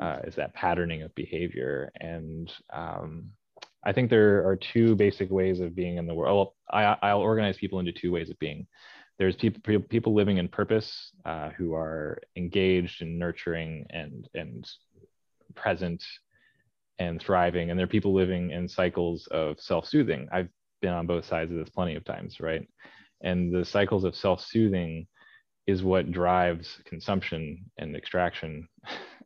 Uh, 0.00 0.18
is 0.24 0.34
that 0.36 0.54
patterning 0.54 1.02
of 1.02 1.14
behavior. 1.14 1.90
And 2.00 2.52
um, 2.72 3.30
I 3.84 3.92
think 3.92 4.10
there 4.10 4.46
are 4.46 4.56
two 4.56 4.94
basic 4.94 5.30
ways 5.30 5.60
of 5.60 5.74
being 5.74 5.96
in 5.96 6.06
the 6.06 6.14
world. 6.14 6.52
I, 6.70 6.96
I'll 7.02 7.20
organize 7.20 7.56
people 7.56 7.80
into 7.80 7.92
two 7.92 8.12
ways 8.12 8.30
of 8.30 8.38
being. 8.38 8.66
There's 9.18 9.36
people 9.36 9.80
people 9.80 10.14
living 10.14 10.38
in 10.38 10.48
purpose 10.48 11.12
uh, 11.24 11.50
who 11.50 11.74
are 11.74 12.20
engaged 12.36 13.02
and 13.02 13.18
nurturing 13.18 13.86
and 13.90 14.28
and 14.34 14.66
present 15.54 16.02
and 16.98 17.20
thriving. 17.20 17.70
And 17.70 17.78
there 17.78 17.84
are 17.84 17.88
people 17.88 18.14
living 18.14 18.50
in 18.50 18.68
cycles 18.68 19.26
of 19.30 19.60
self-soothing. 19.60 20.28
I've 20.32 20.48
been 20.80 20.92
on 20.92 21.06
both 21.06 21.24
sides 21.26 21.50
of 21.50 21.58
this 21.58 21.70
plenty 21.70 21.94
of 21.96 22.04
times 22.04 22.40
right? 22.40 22.66
And 23.22 23.54
the 23.54 23.64
cycles 23.64 24.04
of 24.04 24.16
self-soothing 24.16 25.06
is 25.66 25.82
what 25.82 26.10
drives 26.10 26.78
consumption 26.84 27.70
and 27.78 27.94
extraction 27.94 28.68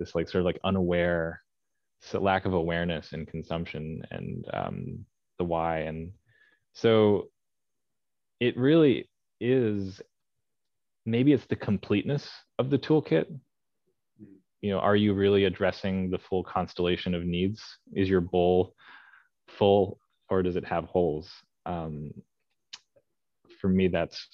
this 0.00 0.16
like 0.16 0.28
sort 0.28 0.40
of 0.40 0.46
like 0.46 0.58
unaware 0.64 1.42
so 2.02 2.18
lack 2.18 2.46
of 2.46 2.54
awareness 2.54 3.12
in 3.12 3.26
consumption 3.26 4.02
and 4.10 4.46
um, 4.52 5.04
the 5.38 5.44
why. 5.44 5.80
And 5.80 6.12
so 6.72 7.28
it 8.40 8.56
really 8.56 9.08
is 9.40 10.00
maybe 11.06 11.32
it's 11.32 11.46
the 11.46 11.56
completeness 11.56 12.28
of 12.58 12.70
the 12.70 12.78
toolkit. 12.78 13.26
You 14.62 14.70
know 14.70 14.78
are 14.78 14.96
you 14.96 15.14
really 15.14 15.44
addressing 15.44 16.10
the 16.10 16.18
full 16.18 16.42
constellation 16.42 17.14
of 17.14 17.24
needs? 17.24 17.62
Is 17.94 18.08
your 18.08 18.20
bowl 18.20 18.74
full 19.48 19.98
or 20.28 20.42
does 20.42 20.56
it 20.56 20.64
have 20.64 20.84
holes? 20.84 21.30
Um, 21.66 22.10
for 23.60 23.68
me 23.68 23.88
that's 23.88 24.26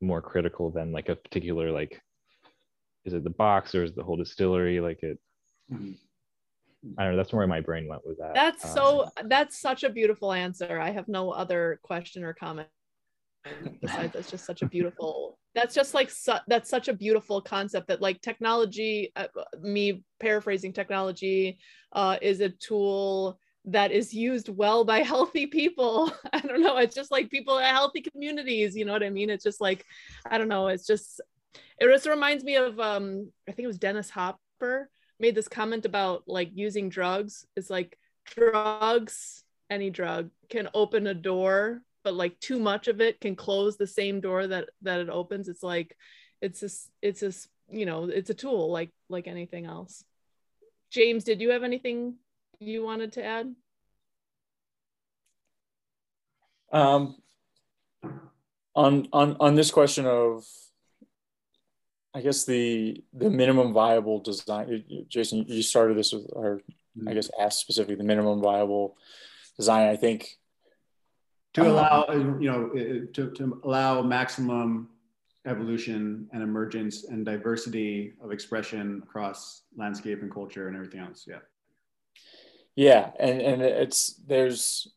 more 0.00 0.20
critical 0.20 0.70
than 0.70 0.92
like 0.92 1.08
a 1.08 1.16
particular 1.16 1.70
like 1.70 2.00
is 3.04 3.14
it 3.14 3.24
the 3.24 3.30
box 3.30 3.74
or 3.74 3.84
is 3.84 3.94
the 3.94 4.02
whole 4.02 4.16
distillery 4.16 4.80
like 4.80 5.02
it 5.02 5.18
mm-hmm. 5.72 5.92
I 6.96 7.04
don't 7.04 7.12
know. 7.12 7.18
That's 7.18 7.34
where 7.34 7.46
my 7.46 7.60
brain 7.60 7.86
went 7.86 8.06
with 8.06 8.16
that. 8.20 8.32
That's 8.32 8.64
um, 8.64 8.70
so. 8.70 9.10
That's 9.26 9.60
such 9.60 9.84
a 9.84 9.90
beautiful 9.90 10.32
answer. 10.32 10.80
I 10.80 10.92
have 10.92 11.08
no 11.08 11.30
other 11.30 11.78
question 11.82 12.24
or 12.24 12.32
comment 12.32 12.68
besides 13.80 14.12
that's 14.12 14.30
just 14.30 14.44
such 14.44 14.62
a 14.62 14.66
beautiful 14.66 15.38
that's 15.54 15.74
just 15.74 15.94
like 15.94 16.10
su- 16.10 16.32
that's 16.46 16.68
such 16.68 16.88
a 16.88 16.92
beautiful 16.92 17.40
concept 17.40 17.88
that 17.88 18.00
like 18.00 18.20
technology 18.20 19.10
uh, 19.16 19.26
me 19.60 20.02
paraphrasing 20.18 20.72
technology 20.72 21.58
uh, 21.92 22.16
is 22.20 22.40
a 22.40 22.50
tool 22.50 23.38
that 23.64 23.92
is 23.92 24.12
used 24.12 24.48
well 24.48 24.84
by 24.84 24.98
healthy 25.12 25.46
people 25.46 26.12
i 26.32 26.40
don't 26.40 26.60
know 26.60 26.76
it's 26.76 26.94
just 26.94 27.10
like 27.10 27.30
people 27.30 27.58
in 27.58 27.64
healthy 27.64 28.02
communities 28.02 28.76
you 28.76 28.84
know 28.84 28.92
what 28.92 29.02
i 29.02 29.10
mean 29.10 29.30
it's 29.30 29.44
just 29.44 29.60
like 29.60 29.84
i 30.30 30.36
don't 30.36 30.48
know 30.48 30.68
it's 30.68 30.86
just 30.86 31.20
it 31.78 31.86
just 31.86 32.06
reminds 32.06 32.44
me 32.44 32.56
of 32.56 32.78
um 32.80 33.30
i 33.48 33.52
think 33.52 33.64
it 33.64 33.68
was 33.68 33.78
dennis 33.78 34.10
hopper 34.10 34.90
made 35.20 35.34
this 35.34 35.48
comment 35.48 35.84
about 35.84 36.24
like 36.26 36.50
using 36.54 36.88
drugs. 36.88 37.46
It's 37.54 37.70
like 37.70 37.96
drugs 38.24 39.44
any 39.68 39.90
drug 39.90 40.30
can 40.48 40.68
open 40.74 41.06
a 41.06 41.14
door 41.14 41.80
but 42.02 42.14
like 42.14 42.40
too 42.40 42.58
much 42.58 42.88
of 42.88 43.00
it 43.00 43.20
can 43.20 43.36
close 43.36 43.76
the 43.76 43.86
same 43.86 44.20
door 44.20 44.46
that 44.46 44.70
that 44.82 45.00
it 45.00 45.10
opens. 45.10 45.48
It's 45.48 45.62
like 45.62 45.96
it's 46.40 46.60
this 46.60 46.88
it's 47.02 47.20
this 47.20 47.46
you 47.70 47.86
know 47.86 48.04
it's 48.04 48.30
a 48.30 48.34
tool 48.34 48.72
like 48.72 48.90
like 49.08 49.28
anything 49.28 49.66
else. 49.66 50.02
James 50.90 51.24
did 51.24 51.40
you 51.40 51.50
have 51.50 51.62
anything 51.62 52.16
you 52.58 52.82
wanted 52.82 53.12
to 53.12 53.24
add? 53.24 53.54
Um 56.72 57.16
on 58.74 59.08
on 59.12 59.36
on 59.38 59.54
this 59.54 59.70
question 59.70 60.06
of 60.06 60.44
i 62.14 62.20
guess 62.20 62.44
the 62.44 63.02
the 63.12 63.30
minimum 63.30 63.72
viable 63.72 64.20
design 64.20 64.84
jason 65.08 65.44
you 65.46 65.62
started 65.62 65.96
this 65.96 66.12
with 66.12 66.26
or 66.32 66.56
mm-hmm. 66.96 67.08
i 67.08 67.14
guess 67.14 67.30
asked 67.40 67.60
specifically 67.60 67.96
the 67.96 68.04
minimum 68.04 68.40
viable 68.40 68.96
design. 69.60 69.88
I 69.88 69.96
think 69.96 70.38
to 71.54 71.62
um, 71.62 71.66
allow 71.68 72.06
uh, 72.08 72.14
you 72.14 72.50
know 72.50 72.70
uh, 72.74 72.80
uh, 72.80 73.00
to, 73.14 73.30
to 73.36 73.60
allow 73.64 74.02
maximum 74.02 74.88
evolution 75.46 76.28
and 76.32 76.42
emergence 76.42 77.04
and 77.04 77.24
diversity 77.24 78.14
of 78.22 78.32
expression 78.32 79.00
across 79.02 79.62
landscape 79.76 80.22
and 80.22 80.32
culture 80.32 80.68
and 80.68 80.76
everything 80.76 81.00
else 81.00 81.26
yeah. 81.26 81.42
Yeah 82.76 83.10
and 83.18 83.40
and 83.40 83.62
it's 83.62 84.14
there's 84.26 84.88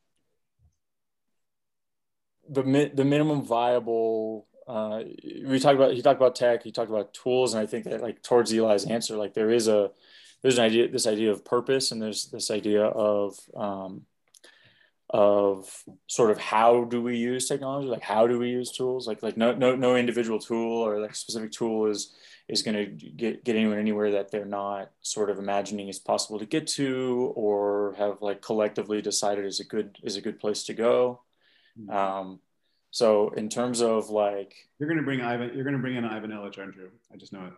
the 2.50 2.92
the 2.94 3.06
minimum 3.06 3.42
viable 3.44 4.48
uh, 4.68 5.04
we 5.46 5.60
talked 5.60 5.76
about 5.76 5.94
he 5.94 6.02
talked 6.02 6.20
about 6.20 6.36
tech 6.36 6.64
he 6.64 6.72
talked 6.72 6.90
about 6.90 7.14
tools 7.14 7.54
and 7.54 7.62
i 7.62 7.66
think 7.66 7.84
that 7.84 8.02
like 8.02 8.22
towards 8.24 8.52
eli's 8.52 8.86
answer 8.86 9.18
like 9.18 9.34
there 9.34 9.50
is 9.50 9.68
a 9.68 9.92
there's 10.42 10.58
an 10.58 10.66
idea 10.66 10.88
this 10.88 11.08
idea 11.08 11.32
of 11.32 11.44
purpose 11.44 11.92
and 11.92 12.02
there's 12.02 12.28
this 12.28 12.52
idea 12.52 12.84
of 12.84 13.38
um, 13.56 14.06
of 15.14 15.84
sort 16.08 16.32
of 16.32 16.40
how 16.40 16.86
do 16.86 17.00
we 17.00 17.16
use 17.16 17.48
technology? 17.48 17.88
Like 17.88 18.02
how 18.02 18.26
do 18.26 18.40
we 18.40 18.50
use 18.50 18.72
tools? 18.72 19.08
Like 19.08 19.22
like 19.22 19.38
no 19.38 19.54
no 19.54 19.76
no 19.76 19.96
individual 19.96 20.40
tool 20.40 20.82
or 20.82 21.00
like 21.00 21.16
specific 21.16 21.52
tool 21.52 21.86
is 21.86 22.14
is 22.48 22.64
going 22.64 22.76
to 22.76 22.86
get 22.86 23.46
get 23.46 23.56
anyone 23.56 23.78
anywhere 23.78 24.12
that 24.12 24.32
they're 24.32 24.44
not 24.44 24.90
sort 25.02 25.30
of 25.30 25.38
imagining 25.38 25.88
is 25.88 26.00
possible 26.00 26.40
to 26.40 26.48
get 26.48 26.66
to 26.68 27.32
or 27.36 27.94
have 27.98 28.18
like 28.22 28.42
collectively 28.42 29.02
decided 29.04 29.46
is 29.46 29.60
a 29.60 29.66
good 29.66 29.98
is 30.02 30.18
a 30.18 30.22
good 30.22 30.40
place 30.40 30.64
to 30.64 30.74
go. 30.74 31.22
Mm-hmm. 31.80 31.90
um 31.90 32.40
so 32.94 33.30
in 33.32 33.50
terms 33.50 33.82
of 33.82 34.10
like 34.10 34.54
you're 34.78 34.88
going 34.88 35.00
to 35.00 35.04
bring 35.04 35.20
ivan 35.20 35.52
you're 35.54 35.66
going 35.66 35.76
to 35.76 35.82
bring 35.82 35.96
in 35.96 36.06
ivan 36.06 36.32
illich 36.32 36.58
aren't 36.58 36.76
you 36.76 36.90
i 37.12 37.18
just 37.18 37.34
know 37.34 37.46
it 37.46 37.54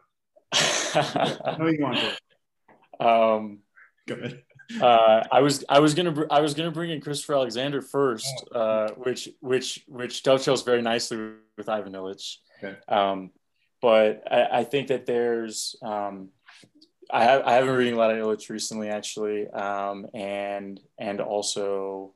i 1.45 1.55
know 1.59 1.67
you 1.67 1.83
want 1.83 1.97
to 1.97 3.05
um 3.05 3.59
go 4.07 4.15
ahead 4.15 4.41
uh, 4.81 5.23
I 5.31 5.41
was 5.41 5.63
I 5.69 5.79
was 5.79 5.93
gonna 5.93 6.25
I 6.31 6.41
was 6.41 6.53
gonna 6.53 6.71
bring 6.71 6.89
in 6.89 6.99
Christopher 6.99 7.35
Alexander 7.35 7.81
first, 7.81 8.33
oh. 8.51 8.59
uh, 8.59 8.89
which 8.95 9.29
which 9.39 9.83
which 9.87 10.23
dovetails 10.23 10.63
very 10.63 10.81
nicely 10.81 11.33
with 11.55 11.69
Ivan 11.69 11.93
Illich. 11.93 12.37
Okay. 12.63 12.75
Um, 12.87 13.29
but 13.79 14.23
I, 14.31 14.59
I, 14.59 14.63
think 14.63 14.87
that 14.87 15.05
there's 15.05 15.75
um, 15.83 16.29
I 17.11 17.23
have 17.23 17.43
I 17.43 17.53
have 17.53 17.65
been 17.65 17.75
reading 17.75 17.93
a 17.93 17.97
lot 17.97 18.09
of 18.09 18.17
Illich 18.17 18.49
recently 18.49 18.89
actually, 18.89 19.47
um, 19.49 20.07
and 20.15 20.79
and 20.97 21.21
also 21.21 22.14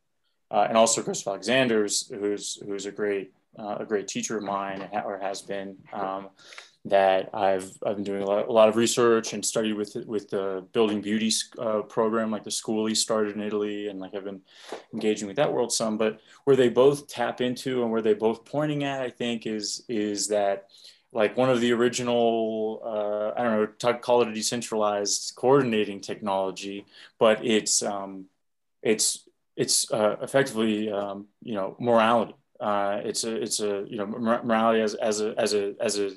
uh, 0.51 0.65
and 0.67 0.77
also 0.77 1.01
Christopher 1.01 1.31
Alexander's, 1.31 2.09
who's 2.09 2.55
who's 2.65 2.85
a 2.85 2.91
great 2.91 3.33
uh, 3.57 3.77
a 3.79 3.85
great 3.85 4.07
teacher 4.07 4.37
of 4.37 4.43
mine 4.43 4.87
or 5.05 5.17
has 5.19 5.41
been. 5.41 5.77
Um, 5.93 6.29
that 6.85 7.29
I've 7.33 7.71
I've 7.85 7.95
been 7.95 8.05
doing 8.05 8.23
a 8.23 8.25
lot, 8.25 8.47
a 8.47 8.51
lot 8.51 8.69
of 8.69 8.77
research 8.77 9.33
and 9.33 9.45
studied 9.45 9.73
with 9.73 9.95
with 10.07 10.29
the 10.29 10.65
building 10.71 11.01
beauty 11.01 11.31
uh, 11.57 11.81
program, 11.81 12.31
like 12.31 12.43
the 12.43 12.51
school 12.51 12.85
he 12.85 12.95
started 12.95 13.35
in 13.35 13.41
Italy, 13.41 13.89
and 13.89 13.99
like 13.99 14.15
I've 14.15 14.23
been 14.23 14.41
engaging 14.93 15.27
with 15.27 15.37
that 15.37 15.51
world 15.51 15.73
some. 15.73 15.97
But 15.97 16.21
where 16.45 16.55
they 16.55 16.69
both 16.69 17.07
tap 17.07 17.41
into 17.41 17.81
and 17.81 17.91
where 17.91 18.01
they 18.01 18.13
both 18.13 18.45
pointing 18.45 18.83
at, 18.83 19.01
I 19.01 19.09
think, 19.09 19.45
is 19.45 19.83
is 19.89 20.29
that 20.29 20.69
like 21.11 21.35
one 21.35 21.49
of 21.49 21.59
the 21.59 21.73
original 21.73 22.81
uh, 22.83 23.39
I 23.39 23.43
don't 23.43 23.77
know, 23.83 23.93
call 23.95 24.21
it 24.21 24.29
a 24.29 24.33
decentralized 24.33 25.33
coordinating 25.35 25.99
technology, 25.99 26.85
but 27.19 27.45
it's 27.45 27.83
um, 27.83 28.25
it's 28.81 29.27
it's 29.59 29.91
uh, 29.91 30.15
effectively 30.21 30.89
um, 30.89 31.27
you 31.43 31.53
know 31.53 31.75
morality. 31.79 32.33
Uh, 32.61 33.01
it's 33.03 33.25
a 33.25 33.35
it's 33.35 33.59
a 33.59 33.85
you 33.89 33.97
know 33.97 34.05
morality 34.07 34.81
as, 34.81 34.93
as 34.95 35.19
a 35.19 35.35
as 35.37 35.53
a 35.53 35.75
as 35.81 35.99
a 35.99 36.11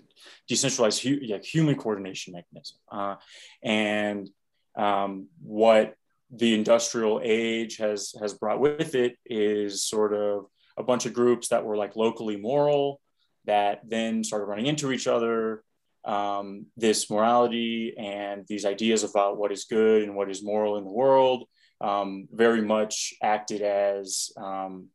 decentralized 0.49 1.03
hu- 1.03 1.21
human 1.43 1.75
coordination 1.75 2.33
mechanism. 2.35 2.79
Uh, 2.91 3.17
and 3.65 4.31
um, 4.77 5.27
what 5.43 5.97
the 6.31 6.55
industrial 6.55 7.21
age 7.23 7.79
has 7.79 8.15
has 8.21 8.33
brought 8.33 8.61
with 8.61 8.95
it 8.95 9.17
is 9.27 9.85
sort 9.85 10.15
of 10.15 10.47
a 10.77 10.85
bunch 10.85 11.05
of 11.05 11.13
groups 11.13 11.49
that 11.49 11.65
were 11.65 11.77
like 11.77 11.97
locally 11.97 12.37
moral 12.37 13.01
that 13.45 13.81
then 13.85 14.23
started 14.23 14.47
running 14.47 14.67
into 14.67 14.93
each 14.93 15.07
other. 15.07 15.65
Um, 16.05 16.67
this 16.77 17.09
morality 17.09 17.95
and 17.97 18.45
these 18.49 18.65
ideas 18.65 19.05
about 19.05 19.37
what 19.37 19.53
is 19.53 19.67
good 19.67 20.03
and 20.03 20.17
what 20.17 20.29
is 20.29 20.43
moral 20.43 20.77
in 20.77 20.83
the 20.85 20.91
world 20.91 21.45
um, 21.83 22.29
very 22.33 22.63
much 22.63 23.15
acted 23.23 23.61
as 23.61 24.31
um, 24.37 24.89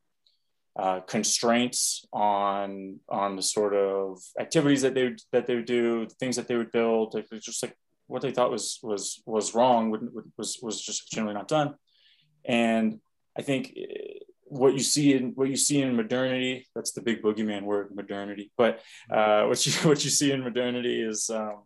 uh, 0.75 1.01
constraints 1.01 2.05
on 2.13 2.99
on 3.09 3.35
the 3.35 3.41
sort 3.41 3.73
of 3.73 4.21
activities 4.39 4.81
that 4.83 4.93
they 4.93 5.15
that 5.31 5.45
they 5.45 5.55
would 5.55 5.65
do, 5.65 6.07
things 6.19 6.35
that 6.37 6.47
they 6.47 6.55
would 6.55 6.71
build, 6.71 7.21
just 7.41 7.61
like 7.63 7.75
what 8.07 8.21
they 8.21 8.31
thought 8.31 8.51
was 8.51 8.79
was 8.81 9.21
was 9.25 9.53
wrong 9.53 9.91
was 10.37 10.59
was 10.61 10.81
just 10.81 11.11
generally 11.11 11.35
not 11.35 11.47
done. 11.47 11.75
And 12.45 12.99
I 13.37 13.41
think 13.41 13.73
eh, 13.75 14.19
what 14.49 14.73
you 14.73 14.79
see 14.79 15.13
in 15.13 15.31
what 15.35 15.49
you 15.49 15.57
see 15.57 15.81
in 15.81 15.95
modernity 15.95 16.65
that's 16.73 16.93
the 16.93 17.01
big 17.01 17.21
boogeyman 17.21 17.63
word 17.63 17.93
modernity 17.93 18.49
but 18.57 18.79
uh, 19.11 19.43
what 19.43 19.65
you 19.65 19.73
what 19.89 20.03
you 20.05 20.09
see 20.09 20.31
in 20.31 20.41
modernity 20.41 21.01
is 21.01 21.29
um, 21.29 21.63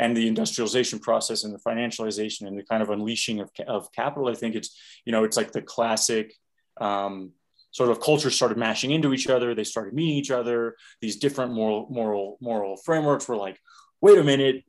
and 0.00 0.16
the 0.16 0.26
industrialization 0.26 0.98
process 0.98 1.44
and 1.44 1.54
the 1.54 1.58
financialization 1.58 2.48
and 2.48 2.58
the 2.58 2.64
kind 2.64 2.82
of 2.82 2.90
unleashing 2.90 3.38
of, 3.38 3.50
of 3.68 3.92
capital 3.92 4.28
i 4.28 4.34
think 4.34 4.56
it's 4.56 4.76
you 5.04 5.12
know 5.12 5.22
it's 5.22 5.36
like 5.36 5.52
the 5.52 5.62
classic 5.62 6.34
um, 6.80 7.32
sort 7.72 7.90
of 7.90 8.00
cultures 8.00 8.34
started 8.34 8.58
mashing 8.58 8.90
into 8.90 9.12
each 9.12 9.28
other. 9.28 9.54
They 9.54 9.64
started 9.64 9.94
meeting 9.94 10.16
each 10.16 10.30
other. 10.30 10.76
These 11.00 11.16
different 11.16 11.52
moral 11.52 11.86
moral 11.90 12.38
moral 12.40 12.76
frameworks 12.76 13.28
were 13.28 13.36
like 13.36 13.58
wait 14.00 14.18
a 14.18 14.24
minute 14.24 14.64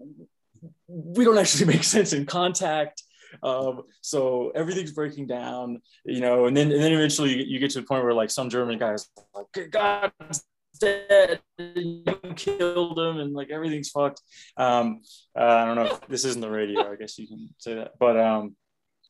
we 0.87 1.25
don't 1.25 1.37
actually 1.37 1.65
make 1.73 1.83
sense 1.83 2.13
in 2.13 2.25
contact. 2.25 3.03
Um, 3.41 3.83
so 4.01 4.51
everything's 4.53 4.91
breaking 4.91 5.27
down 5.27 5.81
you 6.03 6.19
know 6.19 6.47
and 6.47 6.57
then 6.57 6.69
and 6.69 6.81
then 6.81 6.91
eventually 6.91 7.41
you 7.45 7.59
get 7.59 7.71
to 7.71 7.79
the 7.79 7.87
point 7.87 8.03
where 8.03 8.13
like 8.13 8.29
some 8.29 8.49
german 8.49 8.77
guys 8.77 9.07
like 9.33 9.71
god's 9.71 10.43
dead 10.81 11.39
you 11.57 12.03
killed 12.35 12.99
him 12.99 13.19
and 13.19 13.33
like 13.33 13.49
everything's 13.49 13.89
fucked. 13.89 14.21
Um, 14.57 15.01
uh, 15.37 15.43
i 15.43 15.65
don't 15.65 15.75
know 15.75 15.85
if 15.85 16.07
this 16.07 16.25
isn't 16.25 16.41
the 16.41 16.49
radio 16.49 16.91
i 16.91 16.95
guess 16.95 17.17
you 17.17 17.27
can 17.27 17.49
say 17.57 17.75
that 17.75 17.91
but 17.99 18.19
um 18.19 18.55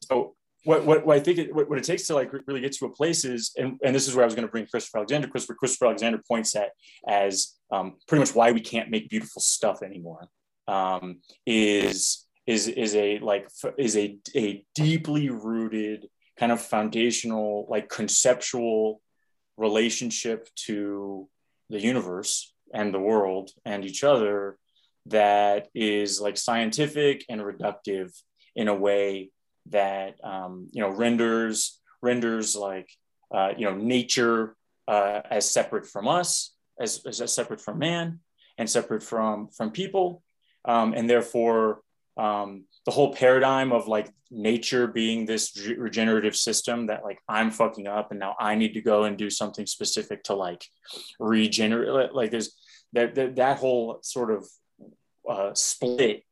so 0.04 0.36
what, 0.64 0.86
what, 0.86 1.06
what 1.06 1.18
I 1.18 1.20
think 1.20 1.40
it, 1.40 1.56
what, 1.56 1.70
what, 1.70 1.80
it 1.80 1.84
takes 1.84 2.06
to 2.08 2.14
like 2.14 2.32
really 2.46 2.62
get 2.62 2.74
to 2.74 2.86
a 2.86 2.90
place 2.90 3.26
is, 3.26 3.52
and, 3.58 3.80
and 3.84 3.96
this 3.96 4.08
is 4.08 4.16
where 4.16 4.24
I 4.24 4.26
was 4.26 4.36
going 4.36 4.48
to 4.48 4.52
bring 4.52 4.68
Christopher 4.68 5.00
Alexander, 5.00 5.28
Christopher, 5.28 5.56
Christopher 5.56 5.86
Alexander 5.86 6.22
points 6.28 6.56
at 6.56 6.70
as 7.08 7.56
um, 7.72 7.98
pretty 8.08 8.20
much 8.20 8.36
why 8.36 8.52
we 8.52 8.62
can't 8.62 8.92
make 8.92 9.10
beautiful 9.10 9.42
stuff 9.42 9.82
anymore 9.82 10.28
um, 10.68 11.22
is, 11.46 12.28
is, 12.46 12.68
is 12.68 12.96
a 12.96 13.18
like, 13.20 13.48
is 13.78 13.98
a, 13.98 14.18
a 14.36 14.64
deeply 14.76 15.30
rooted 15.30 16.08
kind 16.38 16.52
of 16.52 16.62
foundational, 16.62 17.66
like 17.70 17.90
conceptual 17.90 19.02
relationship 19.58 20.48
to 20.56 21.28
the 21.72 21.82
universe 21.82 22.54
and 22.74 22.94
the 22.94 23.00
world 23.00 23.50
and 23.66 23.84
each 23.84 24.04
other 24.04 24.58
that 25.08 25.68
is 25.74 26.22
like 26.22 26.38
scientific 26.38 27.26
and 27.30 27.42
reductive 27.42 28.12
in 28.56 28.68
a 28.68 28.76
way 28.76 29.32
that 29.70 30.16
um, 30.24 30.68
you 30.72 30.82
know 30.82 30.90
renders 30.90 31.80
renders 32.02 32.56
like 32.56 32.90
uh, 33.34 33.52
you 33.58 33.66
know 33.66 33.76
nature 33.76 34.56
uh, 34.88 35.22
as 35.30 35.50
separate 35.50 35.88
from 35.88 36.08
us, 36.08 36.54
as, 36.80 37.06
as 37.06 37.34
separate 37.34 37.62
from 37.62 37.80
man, 37.80 38.20
and 38.58 38.70
separate 38.70 39.04
from 39.04 39.48
from 39.48 39.72
people, 39.72 40.22
um, 40.66 40.94
and 40.94 41.10
therefore 41.10 41.82
um, 42.18 42.66
the 42.86 42.92
whole 42.92 43.14
paradigm 43.14 43.72
of 43.72 43.88
like 43.88 44.12
nature 44.32 44.88
being 44.88 45.26
this 45.26 45.56
regenerative 45.78 46.36
system 46.36 46.88
that 46.88 47.04
like 47.04 47.20
I'm 47.28 47.52
fucking 47.52 47.88
up 47.88 48.12
and 48.12 48.20
now 48.20 48.36
I 48.40 48.56
need 48.56 48.74
to 48.74 48.82
go 48.82 49.04
and 49.04 49.18
do 49.18 49.30
something 49.30 49.66
specific 49.66 50.24
to 50.26 50.36
like 50.36 50.66
regenerate. 51.20 52.14
Like 52.14 52.32
there's 52.32 52.56
that 52.94 53.16
that, 53.16 53.36
that 53.36 53.58
whole 53.58 54.00
sort 54.02 54.32
of 54.32 54.48
uh, 55.30 55.54
split 55.54 56.24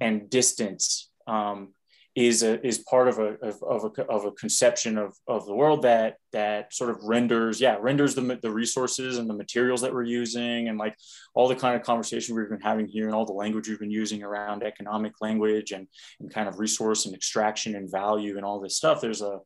and 0.00 0.30
distance 0.30 1.10
um, 1.26 1.74
is 2.18 2.42
a, 2.42 2.66
is 2.66 2.78
part 2.78 3.06
of 3.06 3.18
a 3.20 3.36
of, 3.46 3.62
of, 3.62 3.84
a 3.84 4.02
of 4.06 4.24
a 4.24 4.32
conception 4.32 4.98
of, 4.98 5.14
of 5.28 5.46
the 5.46 5.54
world 5.54 5.82
that 5.82 6.16
that 6.32 6.74
sort 6.74 6.90
of 6.90 6.96
renders 7.04 7.60
yeah 7.60 7.76
renders 7.80 8.16
the, 8.16 8.38
the 8.42 8.50
resources 8.50 9.18
and 9.18 9.30
the 9.30 9.34
materials 9.34 9.80
that 9.82 9.94
we're 9.94 10.02
using 10.02 10.68
and 10.68 10.78
like 10.78 10.96
all 11.34 11.46
the 11.46 11.54
kind 11.54 11.76
of 11.76 11.82
conversation 11.82 12.34
we've 12.34 12.48
been 12.48 12.60
having 12.60 12.88
here 12.88 13.06
and 13.06 13.14
all 13.14 13.24
the 13.24 13.32
language 13.32 13.68
we've 13.68 13.78
been 13.78 13.90
using 13.90 14.24
around 14.24 14.64
economic 14.64 15.12
language 15.20 15.70
and, 15.70 15.86
and 16.18 16.34
kind 16.34 16.48
of 16.48 16.58
resource 16.58 17.06
and 17.06 17.14
extraction 17.14 17.76
and 17.76 17.88
value 17.88 18.36
and 18.36 18.44
all 18.44 18.58
this 18.58 18.76
stuff 18.76 19.00
there's 19.00 19.22
a 19.22 19.38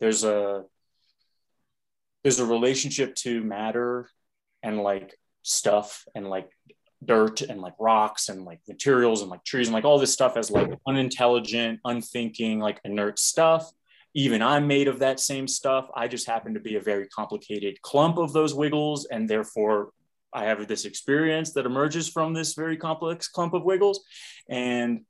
there's 0.00 0.24
a 0.24 0.62
there's 2.22 2.40
a 2.40 2.46
relationship 2.46 3.14
to 3.16 3.42
matter 3.44 4.08
and 4.62 4.80
like 4.80 5.14
stuff 5.42 6.04
and 6.14 6.26
like 6.30 6.48
dirt 7.06 7.42
and 7.42 7.60
like 7.60 7.74
rocks 7.78 8.28
and 8.28 8.44
like 8.44 8.60
materials 8.68 9.22
and 9.22 9.30
like 9.30 9.44
trees 9.44 9.68
and 9.68 9.74
like 9.74 9.84
all 9.84 9.98
this 9.98 10.12
stuff 10.12 10.36
as 10.36 10.50
like 10.50 10.70
unintelligent, 10.86 11.80
unthinking, 11.84 12.60
like 12.60 12.80
inert 12.84 13.18
stuff. 13.18 13.70
Even 14.14 14.42
I'm 14.42 14.66
made 14.66 14.86
of 14.86 15.00
that 15.00 15.18
same 15.18 15.48
stuff. 15.48 15.88
I 15.94 16.06
just 16.06 16.26
happen 16.26 16.54
to 16.54 16.60
be 16.60 16.76
a 16.76 16.80
very 16.80 17.08
complicated 17.08 17.82
clump 17.82 18.16
of 18.16 18.32
those 18.32 18.54
wiggles. 18.54 19.06
And 19.06 19.28
therefore, 19.28 19.90
I 20.32 20.44
have 20.44 20.66
this 20.66 20.84
experience 20.84 21.52
that 21.54 21.66
emerges 21.66 22.08
from 22.08 22.32
this 22.32 22.54
very 22.54 22.76
complex 22.76 23.28
clump 23.28 23.54
of 23.54 23.64
wiggles. 23.64 24.04
And 24.48 25.02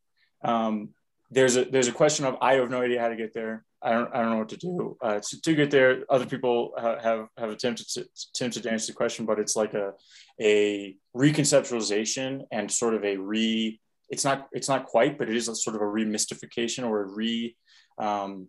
um, 0.43 0.91
there's 1.31 1.57
a 1.57 1.65
there's 1.65 1.89
a 1.89 1.93
question 1.93 2.25
of 2.25 2.37
I 2.41 2.55
have 2.55 2.71
no 2.71 2.83
idea 2.83 3.01
how 3.01 3.09
to 3.09 3.17
get 3.17 3.35
there. 3.35 3.65
I 3.85 3.93
don't 3.93 4.15
I 4.15 4.23
don't 4.23 4.31
know 4.31 4.39
what 4.39 4.49
to 4.49 4.57
do 4.57 4.97
uh, 5.03 5.21
to, 5.21 5.41
to 5.43 5.55
get 5.55 5.71
there. 5.71 6.05
Other 6.09 6.27
people 6.27 6.73
have 6.81 7.29
have 7.37 7.51
attempted 7.51 7.87
to 7.91 8.07
attempted 8.35 8.63
to 8.63 8.73
answer 8.73 8.93
the 8.93 8.97
question, 8.97 9.27
but 9.27 9.39
it's 9.39 9.57
like 9.57 9.75
a 9.75 9.93
a 10.41 10.97
reconceptualization 11.15 12.43
and 12.51 12.71
sort 12.71 12.95
of 12.95 13.05
a 13.05 13.17
re. 13.17 13.81
It's 14.09 14.25
not 14.25 14.49
it's 14.53 14.69
not 14.69 14.87
quite, 14.87 15.19
but 15.19 15.29
it 15.29 15.37
is 15.37 15.47
sort 15.63 15.77
of 15.77 15.83
a 15.83 15.85
remystification 15.85 16.89
or 16.89 17.03
a 17.03 17.07
re 17.07 17.57
um, 17.99 18.49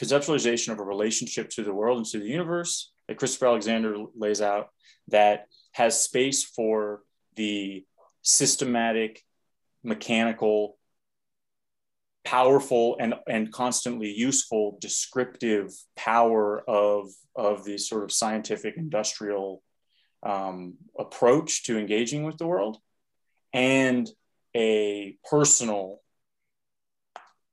conceptualization 0.00 0.72
of 0.72 0.80
a 0.80 0.84
relationship 0.84 1.48
to 1.50 1.62
the 1.62 1.74
world 1.74 1.98
and 1.98 2.06
to 2.06 2.18
the 2.18 2.26
universe 2.26 2.92
that 3.06 3.18
Christopher 3.18 3.46
Alexander 3.46 3.96
lays 4.16 4.40
out 4.40 4.68
that 5.08 5.46
has 5.72 6.02
space 6.02 6.44
for 6.44 7.02
the 7.36 7.84
systematic, 8.22 9.22
mechanical, 9.82 10.78
powerful 12.24 12.96
and, 13.00 13.14
and 13.28 13.52
constantly 13.52 14.10
useful 14.10 14.78
descriptive 14.80 15.72
power 15.96 16.62
of, 16.68 17.08
of 17.34 17.64
the 17.64 17.78
sort 17.78 18.04
of 18.04 18.12
scientific 18.12 18.76
industrial 18.76 19.62
um, 20.22 20.74
approach 20.98 21.64
to 21.64 21.78
engaging 21.78 22.24
with 22.24 22.38
the 22.38 22.46
world 22.46 22.78
and 23.52 24.08
a 24.54 25.16
personal 25.28 26.00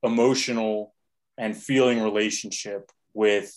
emotional 0.02 0.94
and 1.36 1.56
feeling 1.56 2.02
relationship 2.02 2.90
with 3.12 3.54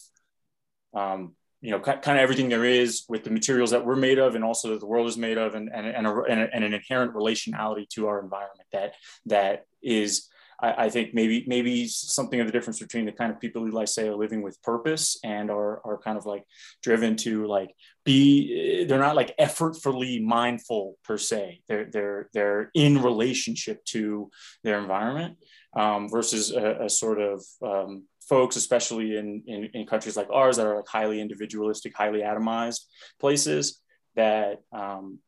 um, 0.94 1.36
you 1.62 1.72
know 1.72 1.80
kind 1.80 2.00
of 2.06 2.18
everything 2.18 2.50
there 2.50 2.66
is 2.66 3.06
with 3.08 3.24
the 3.24 3.30
materials 3.30 3.72
that 3.72 3.86
we're 3.86 3.96
made 3.96 4.20
of 4.20 4.36
and 4.36 4.44
also 4.44 4.70
that 4.70 4.80
the 4.80 4.86
world 4.86 5.08
is 5.08 5.18
made 5.18 5.38
of 5.38 5.56
and 5.56 5.70
and, 5.74 5.88
and, 5.88 6.06
a, 6.06 6.22
and, 6.24 6.42
a, 6.42 6.50
and 6.54 6.64
an 6.64 6.74
inherent 6.74 7.14
relationality 7.14 7.88
to 7.90 8.08
our 8.08 8.20
environment 8.20 8.68
that 8.72 8.96
that 9.26 9.66
is 9.82 10.28
I, 10.64 10.86
I, 10.86 10.90
think 10.90 11.14
maybe 11.14 11.44
maybe 11.46 11.88
something 11.88 12.40
of 12.40 12.48
the 12.48 12.54
difference 12.54 12.80
between 12.80 13.06
the 13.06 13.12
kind 13.12 13.32
of 13.32 13.40
people 13.40 13.66
who 13.66 13.78
I 13.78 13.86
say 13.86 14.08
are 14.08 14.16
living 14.16 14.42
with 14.42 14.62
purpose 14.64 15.20
and 15.24 15.52
are 15.52 15.86
are 15.86 15.98
kind 15.98 16.18
of 16.18 16.26
like 16.26 16.44
driven 16.82 17.18
to 17.18 17.46
like 17.46 17.72
be 18.06 18.86
they're 18.86 19.00
not 19.08 19.18
like 19.18 19.36
effortfully 19.38 20.24
mindful 20.24 20.98
per 21.04 21.18
se. 21.18 21.62
They're 21.68 21.90
they're 21.92 22.30
they're 22.34 22.72
in 22.74 23.02
relationship 23.02 23.84
to 23.96 24.32
their 24.64 24.80
environment 24.80 25.38
um, 25.76 26.10
versus 26.10 26.52
a, 26.52 26.86
a, 26.86 26.90
sort 26.90 27.20
of 27.20 27.44
um, 27.62 28.06
folks, 28.22 28.56
especially 28.56 29.18
in, 29.18 29.44
in, 29.48 29.70
in 29.74 29.88
countries 29.88 30.16
like 30.16 30.30
ours 30.32 30.58
that 30.58 30.68
are 30.68 30.78
like 30.78 30.88
highly 30.88 31.20
individualistic, 31.20 31.96
highly 31.96 32.22
atomized 32.22 32.82
places 33.20 33.82
that 34.16 34.60
um, 34.72 35.20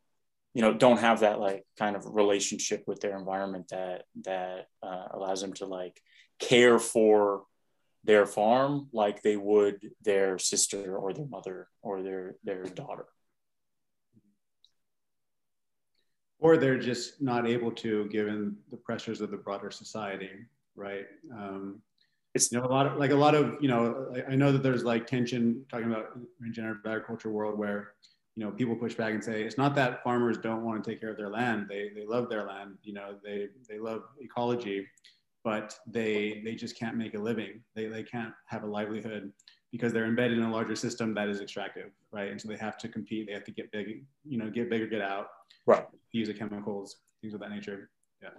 you 0.55 0.61
know 0.61 0.73
don't 0.73 0.97
have 0.97 1.19
that 1.19 1.39
like 1.39 1.63
kind 1.77 1.95
of 1.95 2.15
relationship 2.15 2.83
with 2.87 2.99
their 3.01 3.15
environment 3.15 3.67
that 3.69 4.05
that 4.23 4.67
uh, 4.81 5.05
allows 5.11 5.41
them 5.41 5.53
to 5.53 5.67
like 5.67 6.01
care 6.39 6.79
for 6.79 7.43
their 8.03 8.25
farm 8.25 8.87
like 8.91 9.21
they 9.21 9.37
would 9.37 9.91
their 10.03 10.39
sister 10.39 10.97
or 10.97 11.13
their 11.13 11.27
mother 11.27 11.67
or 11.83 12.01
their 12.01 12.35
their 12.43 12.63
daughter. 12.63 13.05
Or 16.39 16.57
they're 16.57 16.79
just 16.79 17.21
not 17.21 17.47
able 17.47 17.71
to 17.83 18.07
given 18.09 18.57
the 18.71 18.77
pressures 18.77 19.21
of 19.21 19.31
the 19.31 19.37
broader 19.37 19.71
society 19.71 20.31
right? 20.75 21.05
Um, 21.33 21.81
it's 22.33 22.51
you 22.51 22.59
know 22.59 22.65
a 22.65 22.67
lot 22.67 22.85
of 22.85 22.97
like 22.97 23.11
a 23.11 23.15
lot 23.15 23.33
of 23.33 23.55
you 23.61 23.69
know 23.69 24.11
I, 24.13 24.33
I 24.33 24.35
know 24.35 24.51
that 24.51 24.61
there's 24.61 24.83
like 24.83 25.07
tension 25.07 25.65
talking 25.71 25.87
about 25.87 26.19
regenerative 26.39 26.85
agriculture 26.85 27.31
world 27.31 27.57
where 27.57 27.93
you 28.35 28.43
know, 28.43 28.51
people 28.51 28.75
push 28.75 28.95
back 28.95 29.13
and 29.13 29.23
say 29.23 29.43
it's 29.43 29.57
not 29.57 29.75
that 29.75 30.03
farmers 30.03 30.37
don't 30.37 30.63
want 30.63 30.83
to 30.83 30.89
take 30.89 30.99
care 30.99 31.09
of 31.09 31.17
their 31.17 31.29
land. 31.29 31.67
They, 31.69 31.89
they 31.95 32.05
love 32.05 32.29
their 32.29 32.45
land. 32.45 32.77
You 32.83 32.93
know, 32.93 33.15
they, 33.23 33.47
they 33.69 33.79
love 33.79 34.01
ecology, 34.19 34.85
but 35.43 35.77
they, 35.87 36.41
they 36.43 36.53
just 36.55 36.77
can't 36.77 36.97
make 36.97 37.13
a 37.13 37.19
living. 37.19 37.61
They, 37.75 37.85
they 37.85 38.03
can't 38.03 38.33
have 38.47 38.63
a 38.63 38.67
livelihood 38.67 39.31
because 39.71 39.93
they're 39.93 40.05
embedded 40.05 40.37
in 40.37 40.43
a 40.43 40.51
larger 40.51 40.75
system 40.75 41.13
that 41.13 41.29
is 41.29 41.39
extractive, 41.39 41.91
right? 42.11 42.29
And 42.29 42.41
so 42.41 42.49
they 42.49 42.57
have 42.57 42.77
to 42.79 42.89
compete. 42.89 43.27
They 43.27 43.33
have 43.33 43.43
to 43.45 43.51
get 43.51 43.71
big, 43.71 44.03
you 44.25 44.37
know, 44.37 44.49
get 44.49 44.69
bigger, 44.69 44.87
get 44.87 45.01
out, 45.01 45.27
right? 45.65 45.85
Use 46.11 46.27
the 46.27 46.33
chemicals, 46.33 46.97
things 47.21 47.33
of 47.33 47.39
that 47.39 47.51
nature. 47.51 47.89
Yeah. 48.21 48.29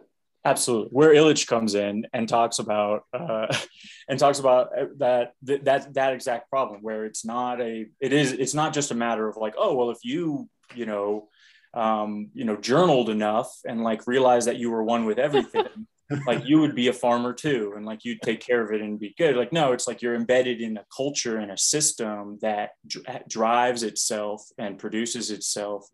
Absolutely, 0.47 0.91
where 0.91 1.13
Illich 1.13 1.49
comes 1.49 1.75
in 1.75 2.07
and 2.13 2.29
talks 2.29 2.61
about 2.61 3.03
uh, 3.13 3.49
and 4.09 4.17
talks 4.17 4.39
about 4.39 4.69
uh, 4.79 4.87
that 4.99 5.33
that 5.43 5.93
that 5.95 6.13
exact 6.13 6.49
problem, 6.49 6.83
where 6.83 7.05
it's 7.05 7.25
not 7.25 7.61
a 7.61 7.87
it 8.01 8.13
is 8.13 8.31
it's 8.31 8.55
not 8.55 8.73
just 8.73 8.93
a 8.93 8.95
matter 8.95 9.29
of 9.29 9.37
like 9.37 9.55
oh 9.59 9.75
well 9.75 9.91
if 9.91 9.99
you 10.05 10.49
you 10.73 10.87
know 10.87 11.29
um, 11.75 12.31
you 12.33 12.45
know 12.45 12.57
journaled 12.57 13.11
enough 13.11 13.51
and 13.67 13.83
like 13.83 14.07
realized 14.07 14.47
that 14.47 14.57
you 14.57 14.71
were 14.71 14.85
one 14.85 15.05
with 15.05 15.19
everything 15.19 15.89
like 16.29 16.47
you 16.47 16.61
would 16.61 16.77
be 16.77 16.87
a 16.87 16.93
farmer 16.93 17.33
too 17.33 17.73
and 17.77 17.85
like 17.85 18.05
you'd 18.05 18.23
take 18.23 18.39
care 18.39 18.63
of 18.63 18.73
it 18.73 18.81
and 18.81 19.01
be 19.01 19.17
good. 19.19 19.35
Like 19.35 19.53
no 19.53 19.73
it's 19.73 19.89
like 19.89 20.01
you're 20.01 20.15
embedded 20.15 20.61
in 20.61 20.77
a 20.77 20.87
culture 20.97 21.39
and 21.39 21.51
a 21.51 21.59
system 21.59 22.39
that 22.43 22.71
dr- 22.87 23.25
drives 23.29 23.83
itself 23.83 24.45
and 24.59 24.79
produces 24.79 25.33
itself 25.33 25.89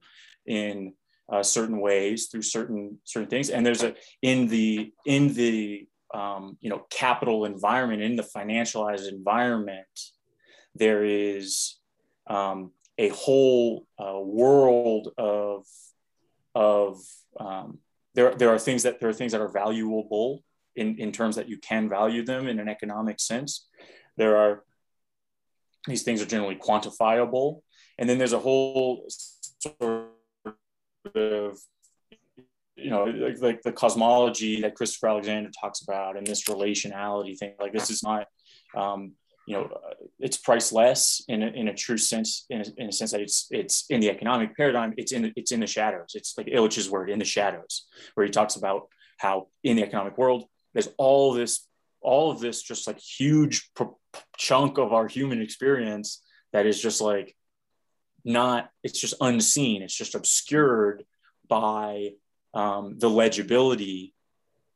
in 0.45 0.93
uh, 1.31 1.43
certain 1.43 1.81
ways 1.81 2.27
through 2.27 2.43
certain 2.43 2.99
certain 3.05 3.28
things. 3.28 3.51
And 3.51 3.65
there's 3.65 3.82
a 3.82 3.94
in 4.23 4.49
the 4.49 4.93
in 5.05 5.35
the 5.35 5.86
um, 6.15 6.57
you 6.61 6.70
know 6.70 6.86
capital 6.90 7.44
environment 7.44 8.03
in 8.03 8.16
the 8.16 8.23
financialized 8.23 9.09
environment 9.09 9.86
there 10.74 11.05
is 11.05 11.77
um, 12.28 12.73
a 12.99 13.09
whole 13.09 13.86
uh, 13.99 14.19
world 14.19 15.12
of 15.19 15.66
of 16.55 17.01
um, 17.39 17.78
there, 18.15 18.35
there 18.35 18.51
are 18.51 18.59
things 18.59 18.82
that 18.82 19.01
there 19.01 19.09
are 19.09 19.15
things 19.15 19.32
that 19.32 19.40
are 19.40 19.49
valuable 19.49 20.43
in, 20.77 20.99
in 20.99 21.12
terms 21.12 21.36
that 21.36 21.49
you 21.49 21.59
can 21.59 21.89
value 21.89 22.24
them 22.24 22.47
in 22.47 22.59
an 22.59 22.69
economic 22.69 23.20
sense. 23.20 23.69
There 24.16 24.36
are 24.36 24.65
these 25.86 26.03
things 26.03 26.23
are 26.23 26.27
generally 26.27 26.57
quantifiable. 26.57 27.62
And 27.99 28.09
then 28.09 28.19
there's 28.19 28.32
a 28.32 28.39
whole 28.39 29.07
sort 29.09 30.11
of 31.15 31.59
you 32.77 32.91
know 32.91 33.05
like, 33.05 33.41
like, 33.41 33.62
the 33.62 33.73
cosmology 33.73 34.61
that 34.61 34.74
christopher 34.74 35.09
alexander 35.09 35.51
talks 35.61 35.83
about 35.83 36.16
and 36.16 36.27
this 36.27 36.45
relationality 36.45 37.37
thing 37.37 37.53
like 37.61 37.73
this 37.73 37.91
is 37.91 38.03
not 38.03 38.27
um, 38.77 39.12
you 39.47 39.55
know 39.55 39.69
it's 40.19 40.37
priceless 40.37 41.24
in 41.29 41.43
a, 41.43 41.47
in 41.49 41.69
a 41.69 41.74
true 41.74 41.99
sense 41.99 42.47
in 42.49 42.61
a, 42.61 42.65
in 42.77 42.89
a 42.89 42.93
sense 42.93 43.11
that 43.11 43.20
it's 43.20 43.47
it's 43.51 43.87
in 43.91 44.01
the 44.01 44.09
economic 44.09 44.57
paradigm 44.57 44.95
it's 44.97 45.12
in 45.12 45.33
it's 45.37 45.53
in 45.53 45.61
the 45.61 45.66
shadows. 45.66 46.12
It's 46.15 46.37
like 46.39 46.49
illich's 46.49 46.89
word 46.89 47.11
in 47.11 47.19
the 47.19 47.24
shadows 47.24 47.87
where 48.15 48.24
he 48.24 48.31
talks 48.31 48.57
about 48.57 48.89
how 49.19 49.49
in 49.62 49.77
the 49.77 49.83
economic 49.83 50.16
world 50.16 50.45
there's 50.73 50.89
all 50.97 51.33
this 51.33 51.66
all 52.01 52.31
of 52.31 52.41
this 52.41 52.62
just 52.62 52.87
like 52.87 52.99
huge 52.99 53.70
chunk 54.37 54.79
of 54.79 54.93
our 54.93 55.09
human 55.09 55.41
experience 55.41 56.23
that 56.53 56.66
is 56.66 56.81
just 56.81 57.01
like 57.01 57.35
not 58.24 58.70
it's 58.82 59.01
just 59.01 59.15
unseen. 59.20 59.82
It's 59.82 59.97
just 59.97 60.15
obscured 60.15 61.05
by 61.49 62.11
um, 62.55 62.99
the 62.99 63.11
legibility 63.11 64.15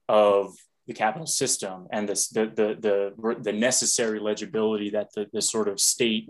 of 0.08 0.54
the 0.86 0.94
capital 0.94 1.26
system 1.26 1.88
and 1.90 2.08
this, 2.08 2.28
the, 2.28 2.46
the, 2.46 2.76
the, 2.78 3.36
the 3.42 3.52
necessary 3.52 4.20
legibility 4.20 4.90
that 4.90 5.12
the, 5.14 5.26
the 5.32 5.42
sort 5.42 5.66
of 5.66 5.80
state 5.80 6.28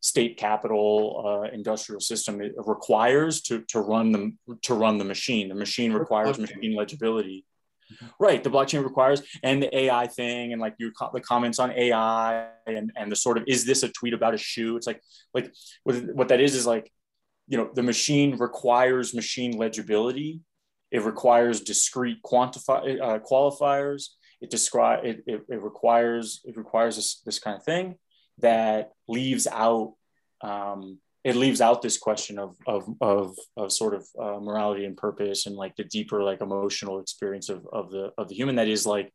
state 0.00 0.38
capital 0.38 1.42
uh, 1.44 1.54
industrial 1.54 2.00
system 2.00 2.40
requires 2.56 3.42
to, 3.42 3.60
to 3.68 3.80
run 3.80 4.12
the 4.12 4.56
to 4.62 4.74
run 4.74 4.96
the 4.96 5.04
machine. 5.04 5.48
The 5.48 5.54
machine 5.54 5.92
requires 5.92 6.38
machine 6.38 6.74
legibility 6.74 7.44
right 8.18 8.42
the 8.44 8.50
blockchain 8.50 8.84
requires 8.84 9.22
and 9.42 9.62
the 9.62 9.76
ai 9.76 10.06
thing 10.06 10.52
and 10.52 10.60
like 10.60 10.74
you 10.78 10.92
the 11.12 11.20
comments 11.20 11.58
on 11.58 11.70
ai 11.72 12.48
and 12.66 12.92
and 12.96 13.10
the 13.10 13.16
sort 13.16 13.38
of 13.38 13.44
is 13.46 13.64
this 13.64 13.82
a 13.82 13.88
tweet 13.88 14.14
about 14.14 14.34
a 14.34 14.38
shoe? 14.38 14.76
It's 14.76 14.86
like 14.86 15.00
like 15.34 15.52
what, 15.84 15.96
what 16.14 16.28
that 16.28 16.40
is 16.40 16.54
is 16.54 16.66
like 16.66 16.90
you 17.46 17.56
know 17.56 17.70
the 17.74 17.82
machine 17.82 18.36
requires 18.36 19.14
machine 19.14 19.56
legibility. 19.56 20.40
It 20.90 21.02
requires 21.02 21.60
discrete 21.60 22.22
quantify 22.22 23.00
uh, 23.00 23.18
qualifiers. 23.18 24.08
It 24.40 24.50
describe 24.50 25.04
it, 25.04 25.22
it, 25.26 25.42
it, 25.48 25.62
requires 25.62 26.40
it 26.44 26.56
requires 26.56 26.96
this, 26.96 27.20
this 27.24 27.38
kind 27.38 27.56
of 27.56 27.64
thing 27.64 27.96
that 28.38 28.92
leaves 29.08 29.46
out 29.46 29.94
um, 30.42 30.98
it 31.28 31.36
leaves 31.36 31.60
out 31.60 31.82
this 31.82 31.98
question 31.98 32.38
of 32.38 32.56
of 32.66 32.88
of, 33.00 33.36
of 33.56 33.72
sort 33.72 33.94
of 33.94 34.06
uh, 34.18 34.40
morality 34.40 34.84
and 34.84 34.96
purpose 34.96 35.46
and 35.46 35.56
like 35.56 35.76
the 35.76 35.84
deeper 35.84 36.22
like 36.22 36.40
emotional 36.40 37.00
experience 37.00 37.48
of, 37.48 37.66
of 37.72 37.90
the 37.90 38.12
of 38.16 38.28
the 38.28 38.34
human 38.34 38.56
that 38.56 38.68
is 38.68 38.86
like 38.86 39.12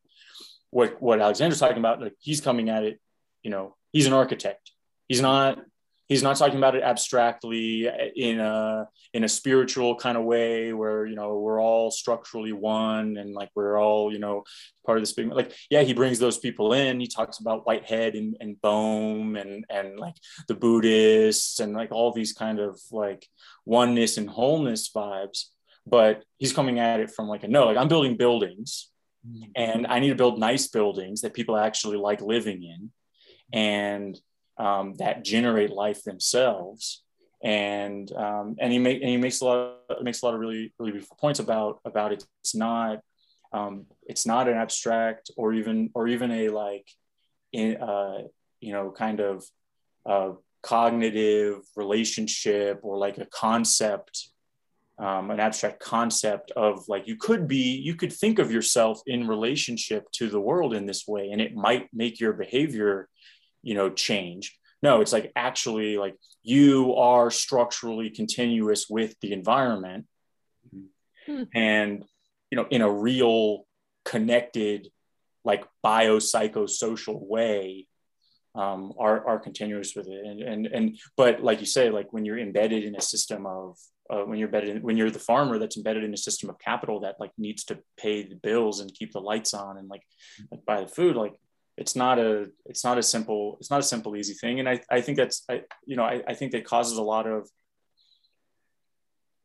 what 0.69 1.01
what 1.01 1.21
Alexander's 1.21 1.59
talking 1.59 1.77
about 1.77 2.01
like 2.01 2.15
he's 2.19 2.41
coming 2.41 2.69
at 2.69 2.83
it 2.83 2.99
you 3.43 3.51
know 3.51 3.75
he's 3.93 4.07
an 4.07 4.13
architect. 4.13 4.71
He's 5.07 5.21
not 5.21 5.59
he's 6.09 6.23
not 6.23 6.35
talking 6.35 6.57
about 6.57 6.75
it 6.75 6.83
abstractly 6.83 7.89
in 8.15 8.39
a 8.39 8.87
in 9.13 9.23
a 9.23 9.29
spiritual 9.29 9.95
kind 9.95 10.17
of 10.17 10.23
way 10.23 10.73
where 10.73 11.05
you 11.05 11.15
know 11.15 11.39
we're 11.39 11.61
all 11.61 11.91
structurally 11.91 12.51
one 12.51 13.17
and 13.17 13.33
like 13.33 13.49
we're 13.55 13.79
all 13.79 14.11
you 14.11 14.19
know 14.19 14.43
part 14.85 14.97
of 14.97 15.01
this 15.01 15.13
big 15.13 15.31
like 15.31 15.53
yeah 15.69 15.81
he 15.81 15.93
brings 15.93 16.19
those 16.19 16.37
people 16.37 16.73
in. 16.73 16.99
He 16.99 17.07
talks 17.07 17.39
about 17.39 17.65
whitehead 17.65 18.15
and, 18.15 18.35
and 18.39 18.59
bohm 18.61 19.35
and 19.35 19.65
and 19.69 19.99
like 19.99 20.15
the 20.47 20.55
buddhists 20.55 21.59
and 21.59 21.73
like 21.73 21.91
all 21.91 22.11
these 22.11 22.33
kind 22.33 22.59
of 22.59 22.79
like 22.91 23.27
oneness 23.65 24.17
and 24.17 24.29
wholeness 24.29 24.89
vibes. 24.89 25.45
But 25.85 26.23
he's 26.37 26.53
coming 26.53 26.79
at 26.79 26.99
it 26.99 27.11
from 27.11 27.27
like 27.27 27.43
a 27.43 27.47
no 27.47 27.65
like 27.65 27.77
i'm 27.77 27.89
building 27.89 28.15
buildings 28.15 28.89
mm-hmm. 29.27 29.51
and 29.55 29.85
i 29.87 29.99
need 29.99 30.09
to 30.09 30.15
build 30.15 30.39
nice 30.39 30.67
buildings 30.67 31.21
that 31.21 31.33
people 31.33 31.57
actually 31.57 31.97
like 31.97 32.21
living 32.21 32.63
in. 32.63 32.91
And 33.51 34.19
um, 34.57 34.95
that 34.95 35.23
generate 35.23 35.71
life 35.71 36.03
themselves. 36.03 37.03
And 37.43 38.11
um, 38.13 38.55
and 38.59 38.71
he 38.71 38.79
make 38.79 39.01
and 39.01 39.09
he 39.09 39.17
makes 39.17 39.41
a 39.41 39.45
lot 39.45 39.75
of, 39.89 40.03
makes 40.03 40.21
a 40.21 40.25
lot 40.25 40.33
of 40.33 40.39
really 40.39 40.73
really 40.79 40.91
beautiful 40.91 41.17
points 41.19 41.39
about 41.39 41.79
about 41.83 42.13
it. 42.13 42.25
It's 42.41 42.55
not 42.55 43.01
um, 43.51 43.85
it's 44.03 44.25
not 44.25 44.47
an 44.47 44.55
abstract 44.55 45.29
or 45.35 45.53
even 45.53 45.89
or 45.93 46.07
even 46.07 46.31
a 46.31 46.49
like 46.49 46.87
in 47.51 47.77
uh, 47.77 48.19
you 48.61 48.71
know 48.71 48.91
kind 48.91 49.19
of 49.19 49.43
uh, 50.05 50.31
cognitive 50.61 51.57
relationship 51.75 52.79
or 52.81 52.97
like 52.97 53.17
a 53.17 53.25
concept 53.25 54.29
um, 54.99 55.31
an 55.31 55.39
abstract 55.39 55.79
concept 55.79 56.51
of 56.51 56.87
like 56.87 57.07
you 57.07 57.15
could 57.15 57.47
be 57.47 57.75
you 57.75 57.95
could 57.95 58.13
think 58.13 58.39
of 58.39 58.51
yourself 58.51 59.01
in 59.07 59.27
relationship 59.27 60.09
to 60.11 60.29
the 60.29 60.39
world 60.39 60.73
in 60.73 60.85
this 60.85 61.07
way 61.07 61.31
and 61.31 61.41
it 61.41 61.55
might 61.55 61.89
make 61.93 62.19
your 62.19 62.33
behavior 62.33 63.09
you 63.63 63.73
know 63.73 63.89
change. 63.89 64.57
No 64.81 65.01
it's 65.01 65.13
like 65.13 65.31
actually 65.35 65.97
like 65.97 66.15
you 66.43 66.95
are 66.95 67.31
structurally 67.31 68.09
continuous 68.09 68.87
with 68.89 69.15
the 69.21 69.33
environment. 69.33 70.05
Mm-hmm. 71.27 71.43
and 71.55 72.03
you 72.51 72.57
know 72.57 72.67
in 72.69 72.81
a 72.81 72.91
real 72.91 73.65
connected 74.03 74.89
like 75.45 75.63
biopsychosocial 75.85 77.19
way 77.21 77.87
um, 78.55 78.93
are 78.99 79.25
are 79.27 79.39
continuous 79.39 79.95
with 79.95 80.07
it. 80.07 80.25
And 80.25 80.41
and 80.41 80.67
and 80.67 80.99
but 81.17 81.43
like 81.43 81.59
you 81.59 81.65
say 81.65 81.89
like 81.89 82.13
when 82.13 82.25
you're 82.25 82.37
embedded 82.37 82.83
in 82.83 82.95
a 82.95 83.01
system 83.01 83.45
of 83.45 83.77
uh, 84.09 84.23
when 84.23 84.37
you're 84.37 84.47
embedded 84.47 84.75
in, 84.75 84.81
when 84.81 84.97
you're 84.97 85.09
the 85.09 85.19
farmer 85.19 85.57
that's 85.57 85.77
embedded 85.77 86.03
in 86.03 86.13
a 86.13 86.17
system 86.17 86.49
of 86.49 86.59
capital 86.59 86.99
that 87.01 87.15
like 87.19 87.31
needs 87.37 87.63
to 87.65 87.79
pay 87.97 88.27
the 88.27 88.35
bills 88.35 88.79
and 88.79 88.93
keep 88.93 89.11
the 89.11 89.19
lights 89.19 89.53
on 89.53 89.77
and 89.77 89.87
like, 89.87 90.03
like 90.51 90.63
buy 90.65 90.81
the 90.81 90.87
food 90.87 91.15
like 91.15 91.33
it's 91.77 91.95
not 91.95 92.19
a 92.19 92.47
it's 92.65 92.83
not 92.83 92.97
a 92.97 93.03
simple 93.03 93.57
it's 93.59 93.69
not 93.69 93.79
a 93.79 93.83
simple 93.83 94.15
easy 94.15 94.33
thing. 94.33 94.59
And 94.59 94.69
i, 94.69 94.79
I 94.89 95.01
think 95.01 95.17
that's 95.17 95.43
I, 95.49 95.63
you 95.85 95.95
know 95.95 96.03
I, 96.03 96.21
I 96.27 96.33
think 96.33 96.51
that 96.51 96.65
causes 96.65 96.97
a 96.97 97.03
lot 97.03 97.27
of 97.27 97.49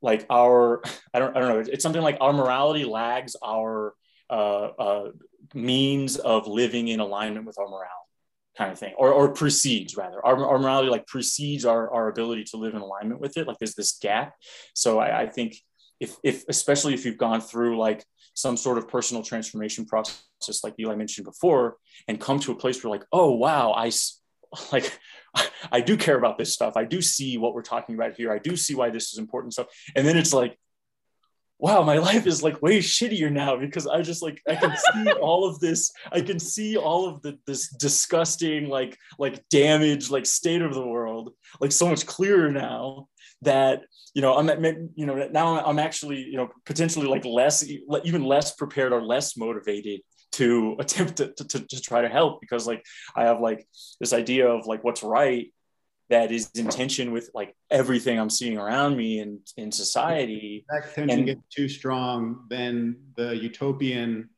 like 0.02 0.26
our 0.30 0.82
i 1.14 1.18
don't 1.18 1.36
i 1.36 1.40
don't 1.40 1.48
know 1.48 1.72
it's 1.72 1.82
something 1.82 2.02
like 2.02 2.18
our 2.20 2.32
morality 2.32 2.84
lags 2.84 3.36
our 3.44 3.94
uh, 4.30 4.68
uh, 4.78 5.10
means 5.54 6.16
of 6.16 6.46
living 6.46 6.88
in 6.88 7.00
alignment 7.00 7.46
with 7.46 7.58
our 7.58 7.66
morality 7.66 7.94
kind 8.58 8.72
of 8.72 8.78
thing 8.78 8.92
or, 8.98 9.12
or 9.12 9.32
precedes 9.32 9.96
rather. 9.96 10.24
Our, 10.24 10.44
our 10.44 10.58
morality 10.58 10.90
like 10.90 11.06
precedes 11.06 11.64
our, 11.64 11.90
our 11.90 12.08
ability 12.08 12.44
to 12.44 12.56
live 12.56 12.74
in 12.74 12.80
alignment 12.80 13.20
with 13.20 13.36
it. 13.36 13.46
Like 13.46 13.58
there's 13.58 13.76
this 13.76 13.92
gap. 13.98 14.34
So 14.74 14.98
I, 14.98 15.22
I 15.22 15.26
think 15.28 15.56
if, 16.00 16.16
if 16.22 16.44
especially 16.48 16.94
if 16.94 17.04
you've 17.04 17.18
gone 17.18 17.40
through 17.40 17.78
like 17.78 18.04
some 18.34 18.56
sort 18.56 18.78
of 18.78 18.88
personal 18.88 19.22
transformation 19.22 19.84
process 19.84 20.22
like 20.62 20.74
eli 20.78 20.94
mentioned 20.94 21.24
before 21.24 21.76
and 22.06 22.20
come 22.20 22.38
to 22.38 22.52
a 22.52 22.54
place 22.54 22.82
where 22.82 22.90
like 22.90 23.04
oh 23.12 23.32
wow 23.32 23.72
i 23.72 23.90
like 24.72 24.98
i 25.72 25.80
do 25.80 25.96
care 25.96 26.16
about 26.16 26.38
this 26.38 26.52
stuff. 26.52 26.76
I 26.76 26.84
do 26.84 27.02
see 27.02 27.38
what 27.38 27.54
we're 27.54 27.62
talking 27.62 27.94
about 27.94 28.14
here. 28.14 28.32
I 28.32 28.38
do 28.38 28.56
see 28.56 28.74
why 28.74 28.90
this 28.90 29.12
is 29.12 29.18
important. 29.18 29.54
Stuff 29.54 29.68
and 29.94 30.06
then 30.06 30.16
it's 30.16 30.32
like 30.32 30.58
wow 31.58 31.82
my 31.82 31.98
life 32.10 32.26
is 32.26 32.42
like 32.42 32.62
way 32.62 32.78
shittier 32.78 33.32
now 33.32 33.56
because 33.56 33.86
i 33.88 34.00
just 34.00 34.22
like 34.22 34.40
i 34.48 34.54
can 34.54 34.72
see 34.76 35.10
all 35.12 35.48
of 35.48 35.58
this. 35.60 35.92
I 36.12 36.20
can 36.20 36.38
see 36.38 36.76
all 36.76 37.08
of 37.08 37.22
the 37.22 37.38
this 37.46 37.68
disgusting 37.70 38.68
like 38.68 38.96
like 39.18 39.46
damage 39.48 40.10
like 40.10 40.26
state 40.26 40.62
of 40.62 40.74
the 40.74 40.86
world 40.86 41.32
like 41.60 41.72
so 41.72 41.88
much 41.88 42.06
clearer 42.06 42.50
now 42.50 43.08
that 43.42 43.82
you 44.14 44.22
know 44.22 44.36
i'm 44.36 44.48
you 44.96 45.06
know 45.06 45.28
now 45.30 45.64
i'm 45.64 45.78
actually 45.78 46.18
you 46.18 46.36
know 46.36 46.48
potentially 46.64 47.06
like 47.06 47.24
less 47.24 47.64
even 48.04 48.24
less 48.24 48.54
prepared 48.54 48.92
or 48.92 49.02
less 49.02 49.36
motivated 49.36 50.00
to 50.32 50.76
attempt 50.78 51.16
to, 51.16 51.32
to, 51.32 51.60
to 51.66 51.80
try 51.80 52.02
to 52.02 52.08
help 52.08 52.40
because 52.40 52.66
like 52.66 52.84
i 53.16 53.24
have 53.24 53.40
like 53.40 53.66
this 54.00 54.12
idea 54.12 54.48
of 54.48 54.66
like 54.66 54.82
what's 54.82 55.02
right 55.02 55.52
that 56.10 56.32
is 56.32 56.50
in 56.54 56.68
tension 56.68 57.12
with 57.12 57.30
like 57.34 57.54
everything 57.70 58.18
i'm 58.18 58.30
seeing 58.30 58.58
around 58.58 58.96
me 58.96 59.20
and 59.20 59.40
in 59.56 59.70
society. 59.70 60.64
That 60.70 60.94
tension 60.94 61.10
and, 61.10 61.26
gets 61.26 61.42
too 61.54 61.68
strong 61.68 62.46
then 62.48 62.96
the 63.16 63.36
utopian 63.36 64.30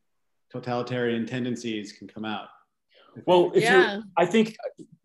totalitarian 0.52 1.27
tendencies 1.27 1.93
can 1.93 2.09
come 2.09 2.24
out 2.24 2.48
well, 3.26 3.52
if 3.54 3.62
yeah. 3.62 3.94
you're, 3.94 4.02
I 4.16 4.26
think 4.26 4.56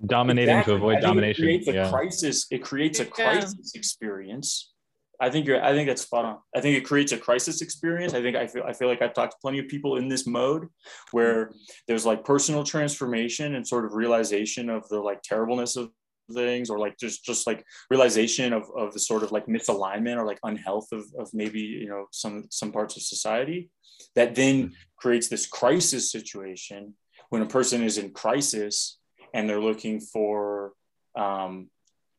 dominating 0.05 0.55
exactly, 0.55 0.73
to 0.73 0.77
avoid 0.77 1.01
domination. 1.01 1.43
It 1.43 1.47
creates 1.47 1.67
a 1.67 1.73
yeah. 1.73 1.89
crisis. 1.89 2.47
It 2.51 2.63
creates 2.63 2.99
a 2.99 3.05
crisis 3.05 3.71
yeah. 3.73 3.79
experience. 3.79 4.71
I 5.19 5.29
think 5.29 5.47
you're. 5.47 5.63
I 5.63 5.73
think 5.73 5.87
that's 5.87 6.01
spot 6.01 6.25
on. 6.25 6.37
I 6.55 6.61
think 6.61 6.77
it 6.77 6.81
creates 6.81 7.11
a 7.11 7.17
crisis 7.17 7.61
experience. 7.61 8.13
I 8.13 8.21
think 8.21 8.35
I 8.35 8.47
feel. 8.47 8.63
I 8.63 8.73
feel 8.73 8.87
like 8.87 9.01
I've 9.01 9.13
talked 9.13 9.31
to 9.33 9.37
plenty 9.41 9.59
of 9.59 9.67
people 9.67 9.95
in 9.95 10.09
this 10.09 10.27
mode, 10.27 10.67
where 11.11 11.51
there's 11.87 12.05
like 12.05 12.25
personal 12.25 12.63
transformation 12.63 13.55
and 13.55 13.65
sort 13.65 13.85
of 13.85 13.93
realization 13.93 14.69
of 14.69 14.87
the 14.89 14.99
like 14.99 15.21
terribleness 15.21 15.77
of 15.77 15.89
things 16.33 16.69
or 16.69 16.79
like 16.79 16.97
just 16.97 17.23
just 17.23 17.47
like 17.47 17.63
realization 17.89 18.51
of, 18.51 18.63
of 18.75 18.93
the 18.93 18.99
sort 18.99 19.23
of 19.23 19.31
like 19.31 19.45
misalignment 19.45 20.17
or 20.17 20.25
like 20.25 20.39
unhealth 20.43 20.87
of, 20.91 21.03
of 21.19 21.29
maybe 21.33 21.61
you 21.61 21.87
know 21.87 22.07
some 22.11 22.45
some 22.49 22.71
parts 22.71 22.97
of 22.97 23.03
society 23.03 23.69
that 24.15 24.35
then 24.35 24.63
mm-hmm. 24.63 24.73
creates 24.97 25.27
this 25.27 25.45
crisis 25.45 26.11
situation 26.11 26.93
when 27.29 27.41
a 27.41 27.47
person 27.47 27.83
is 27.83 27.97
in 27.97 28.11
crisis 28.11 28.97
and 29.33 29.49
they're 29.49 29.61
looking 29.61 29.99
for 29.99 30.73
um, 31.15 31.69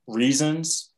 reasons 0.07 0.93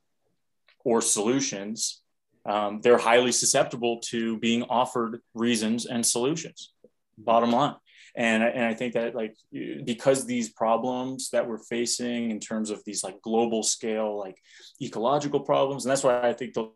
or 0.85 1.01
solutions, 1.01 2.03
um, 2.47 2.81
they're 2.83 2.99
highly 2.99 3.33
susceptible 3.33 4.01
to 4.07 4.39
being 4.39 4.63
offered 4.65 5.21
reasons 5.35 5.87
and 5.87 6.05
solutions. 6.05 6.73
Bottom 7.17 7.53
line. 7.53 7.75
And, 8.17 8.43
and 8.43 8.65
I 8.65 8.75
think 8.75 8.95
that 8.95 9.15
like 9.15 9.37
because 9.85 10.27
these 10.27 10.49
problems 10.49 11.31
that 11.31 11.47
we're 11.47 11.59
facing 11.59 12.31
in 12.31 12.41
terms 12.41 12.71
of 12.71 12.83
these 12.85 13.05
like 13.05 13.21
global 13.23 13.63
scale 13.63 14.19
like 14.19 14.37
ecological 14.83 15.41
problems, 15.41 15.85
and 15.85 15.91
that's 15.91 16.03
why 16.03 16.21
I 16.21 16.33
think 16.33 16.55
the, 16.55 16.73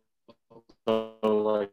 the 0.87 1.15
like 1.27 1.71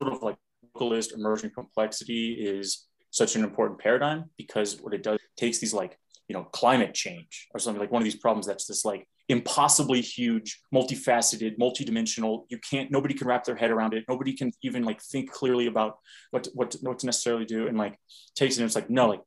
sort 0.00 0.12
of 0.12 0.22
like 0.22 0.36
localist 0.76 1.14
emerging 1.14 1.50
complexity 1.50 2.34
is 2.34 2.86
such 3.14 3.36
an 3.36 3.44
important 3.44 3.78
paradigm 3.78 4.24
because 4.36 4.80
what 4.80 4.92
it 4.92 5.02
does 5.02 5.20
takes 5.36 5.58
these 5.58 5.72
like 5.72 5.96
you 6.28 6.34
know 6.34 6.42
climate 6.44 6.94
change 6.94 7.48
or 7.54 7.60
something 7.60 7.80
like 7.80 7.92
one 7.92 8.02
of 8.02 8.04
these 8.04 8.16
problems 8.16 8.44
that's 8.44 8.66
this 8.66 8.84
like 8.84 9.06
impossibly 9.28 10.00
huge 10.00 10.60
multifaceted 10.74 11.56
multidimensional. 11.56 12.44
You 12.48 12.58
can't 12.58 12.90
nobody 12.90 13.14
can 13.14 13.28
wrap 13.28 13.44
their 13.44 13.54
head 13.54 13.70
around 13.70 13.94
it. 13.94 14.04
Nobody 14.08 14.34
can 14.34 14.50
even 14.62 14.82
like 14.82 15.00
think 15.00 15.30
clearly 15.30 15.66
about 15.66 15.98
what 16.32 16.44
to, 16.44 16.50
what 16.54 16.70
to, 16.72 16.78
what 16.78 16.98
to 16.98 17.06
necessarily 17.06 17.44
do 17.44 17.68
and 17.68 17.78
like 17.78 17.96
takes 18.34 18.56
it. 18.56 18.60
And 18.60 18.66
it's 18.66 18.74
like 18.74 18.90
no 18.90 19.08
like 19.08 19.22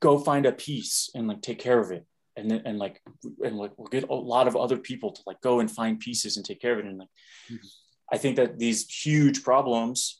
go 0.00 0.18
find 0.18 0.44
a 0.44 0.52
piece 0.52 1.08
and 1.14 1.26
like 1.26 1.40
take 1.40 1.58
care 1.58 1.80
of 1.80 1.90
it. 1.90 2.04
And 2.36 2.50
then 2.50 2.62
and 2.66 2.78
like 2.78 3.00
and 3.42 3.56
like 3.56 3.72
we'll 3.78 3.88
get 3.88 4.08
a 4.08 4.14
lot 4.14 4.48
of 4.48 4.54
other 4.54 4.76
people 4.76 5.12
to 5.12 5.22
like 5.26 5.40
go 5.40 5.60
and 5.60 5.70
find 5.70 5.98
pieces 5.98 6.36
and 6.36 6.44
take 6.44 6.60
care 6.60 6.74
of 6.74 6.80
it. 6.80 6.84
And 6.84 6.98
like 6.98 7.08
mm-hmm. 7.50 7.66
i 8.12 8.18
think 8.18 8.36
that 8.36 8.58
these 8.58 8.86
huge 8.86 9.42
problems 9.42 10.19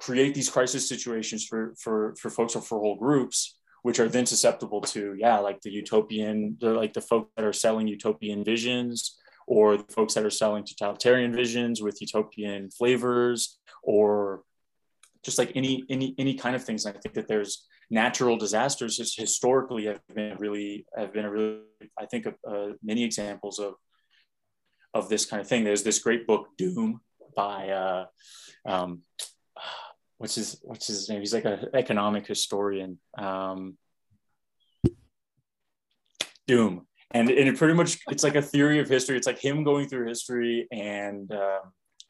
create 0.00 0.34
these 0.34 0.50
crisis 0.50 0.88
situations 0.88 1.44
for 1.44 1.74
for 1.78 2.14
for 2.18 2.30
folks 2.30 2.56
or 2.56 2.62
for 2.62 2.78
whole 2.78 2.96
groups 2.96 3.56
which 3.82 3.98
are 4.00 4.08
then 4.08 4.26
susceptible 4.26 4.80
to 4.80 5.14
yeah 5.18 5.38
like 5.38 5.60
the 5.62 5.70
utopian 5.70 6.56
the 6.60 6.70
like 6.70 6.92
the 6.92 7.00
folks 7.00 7.30
that 7.36 7.44
are 7.44 7.52
selling 7.52 7.86
utopian 7.86 8.42
visions 8.44 9.18
or 9.46 9.76
the 9.76 9.92
folks 9.92 10.14
that 10.14 10.24
are 10.24 10.30
selling 10.30 10.64
totalitarian 10.64 11.32
visions 11.32 11.82
with 11.82 12.00
utopian 12.00 12.70
flavors 12.70 13.58
or 13.82 14.42
just 15.24 15.38
like 15.38 15.52
any 15.54 15.84
any 15.90 16.14
any 16.18 16.34
kind 16.34 16.56
of 16.56 16.64
things. 16.64 16.84
And 16.84 16.96
i 16.96 17.00
think 17.00 17.14
that 17.14 17.28
there's 17.28 17.66
natural 17.90 18.36
disasters 18.36 18.96
just 18.96 19.18
historically 19.18 19.86
have 19.86 20.00
been 20.14 20.36
really 20.38 20.86
have 20.96 21.12
been 21.12 21.24
a 21.24 21.30
really 21.30 21.60
i 21.98 22.06
think 22.06 22.26
uh, 22.26 22.68
many 22.82 23.02
examples 23.04 23.58
of 23.58 23.74
of 24.94 25.08
this 25.08 25.26
kind 25.26 25.40
of 25.40 25.48
thing. 25.48 25.64
There's 25.64 25.82
this 25.82 25.98
great 25.98 26.26
book 26.26 26.48
doom 26.56 27.00
by 27.36 27.70
uh, 27.70 28.06
um, 28.66 29.02
what's 30.20 30.34
his 30.34 30.60
what's 30.62 30.86
his 30.86 31.08
name? 31.08 31.20
He's 31.20 31.32
like 31.32 31.46
an 31.46 31.68
economic 31.72 32.26
historian. 32.26 32.98
Um, 33.16 33.78
Doom, 36.46 36.86
and, 37.10 37.30
and 37.30 37.48
it 37.48 37.56
pretty 37.56 37.72
much 37.72 37.98
it's 38.10 38.22
like 38.22 38.34
a 38.34 38.42
theory 38.42 38.80
of 38.80 38.88
history. 38.88 39.16
It's 39.16 39.26
like 39.26 39.42
him 39.42 39.64
going 39.64 39.88
through 39.88 40.08
history 40.08 40.68
and 40.70 41.32
uh, 41.32 41.60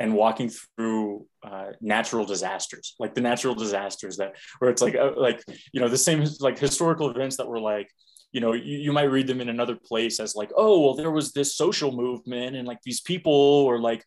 and 0.01 0.13
walking 0.13 0.51
through 0.51 1.27
uh, 1.45 1.67
natural 1.81 2.27
disasters, 2.27 2.97
like 2.99 3.15
the 3.15 3.21
natural 3.21 3.55
disasters 3.55 4.17
that 4.17 4.35
where 4.59 4.73
it's 4.73 4.83
like 4.83 4.97
uh, 4.97 5.13
like 5.17 5.45
you 5.73 5.81
know 5.81 5.89
the 5.89 5.97
same 5.97 6.27
like 6.41 6.59
historical 6.59 7.11
events 7.11 7.37
that 7.37 7.47
were 7.47 7.61
like 7.61 7.89
you 8.33 8.41
know 8.41 8.55
you, 8.55 8.77
you 8.79 8.93
might 8.93 9.05
read 9.05 9.29
them 9.29 9.41
in 9.41 9.49
another 9.49 9.77
place 9.77 10.19
as 10.19 10.35
like 10.35 10.51
oh 10.57 10.81
well 10.81 10.95
there 10.95 11.13
was 11.13 11.31
this 11.31 11.55
social 11.55 11.93
movement 11.93 12.57
and 12.57 12.67
like 12.67 12.83
these 12.83 13.01
people 13.01 13.33
or 13.33 13.79
like 13.79 14.05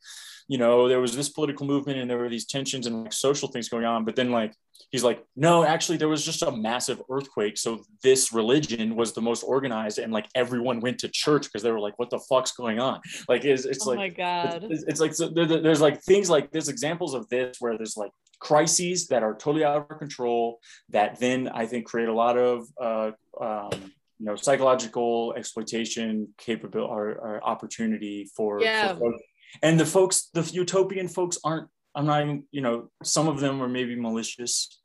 you 0.48 0.58
know 0.58 0.88
there 0.88 1.00
was 1.00 1.16
this 1.16 1.30
political 1.30 1.66
movement 1.66 2.00
and 2.00 2.10
there 2.10 2.18
were 2.18 2.30
these 2.30 2.46
tensions 2.46 2.88
and 2.88 3.04
like 3.04 3.14
social 3.14 3.48
things 3.48 3.70
going 3.70 3.86
on 3.86 4.04
but 4.04 4.16
then 4.16 4.32
like 4.32 4.54
he's 4.92 5.04
like 5.04 5.24
no 5.36 5.64
actually 5.64 5.98
there 5.98 6.08
was 6.08 6.26
just 6.26 6.42
a 6.42 6.52
massive 6.52 7.02
earthquake 7.10 7.58
so 7.58 7.84
this 8.02 8.34
religion 8.34 8.96
was 8.96 9.14
the 9.14 9.22
most 9.22 9.44
organized 9.44 10.00
and 10.00 10.12
like 10.12 10.28
everyone 10.36 10.80
went 10.80 11.00
to 11.00 11.08
church 11.10 11.44
because 11.44 11.64
they 11.64 11.72
were 11.72 11.80
like 11.80 11.98
what 11.98 12.10
the 12.10 12.20
fuck's 12.30 12.52
going 12.52 12.80
on 12.80 13.00
like 13.30 13.46
it's, 13.46 13.66
it's 13.66 13.86
oh 13.88 13.92
like 13.92 13.98
my 13.98 14.10
god 14.10 14.66
it's, 14.70 14.84
it's 14.84 15.00
like 15.00 15.14
so 15.14 15.30
there, 15.30 15.46
there's 15.46 15.82
like 15.82 16.02
things 16.04 16.30
like 16.30 16.52
there's 16.52 16.70
examples 16.70 17.14
of 17.14 17.28
this 17.30 17.58
where 17.60 17.78
there's 17.78 17.98
like 17.98 18.12
crises 18.40 19.08
that 19.08 19.24
are 19.24 19.34
totally 19.34 19.64
out 19.64 19.78
of 19.78 19.86
our 19.90 19.98
control 19.98 20.60
that 20.90 21.20
then 21.20 21.48
i 21.54 21.66
think 21.66 21.86
create 21.86 22.10
a 22.10 22.14
lot 22.14 22.38
of 22.38 22.68
uh, 22.82 23.12
um, 23.40 23.92
you 24.20 24.26
know 24.26 24.36
psychological 24.36 25.34
exploitation 25.36 26.28
capability 26.38 26.92
or, 26.92 27.10
or 27.12 27.44
opportunity 27.44 28.30
for, 28.36 28.62
yeah. 28.62 28.96
for 28.96 29.14
and 29.62 29.80
the 29.80 29.86
folks 29.86 30.30
the 30.34 30.42
utopian 30.54 31.08
folks 31.08 31.38
aren't 31.44 31.68
i'm 31.96 32.06
not 32.06 32.22
even 32.22 32.44
you 32.52 32.62
know 32.62 32.90
some 33.04 33.28
of 33.28 33.40
them 33.40 33.62
are 33.62 33.70
maybe 33.70 33.96
malicious 33.96 34.82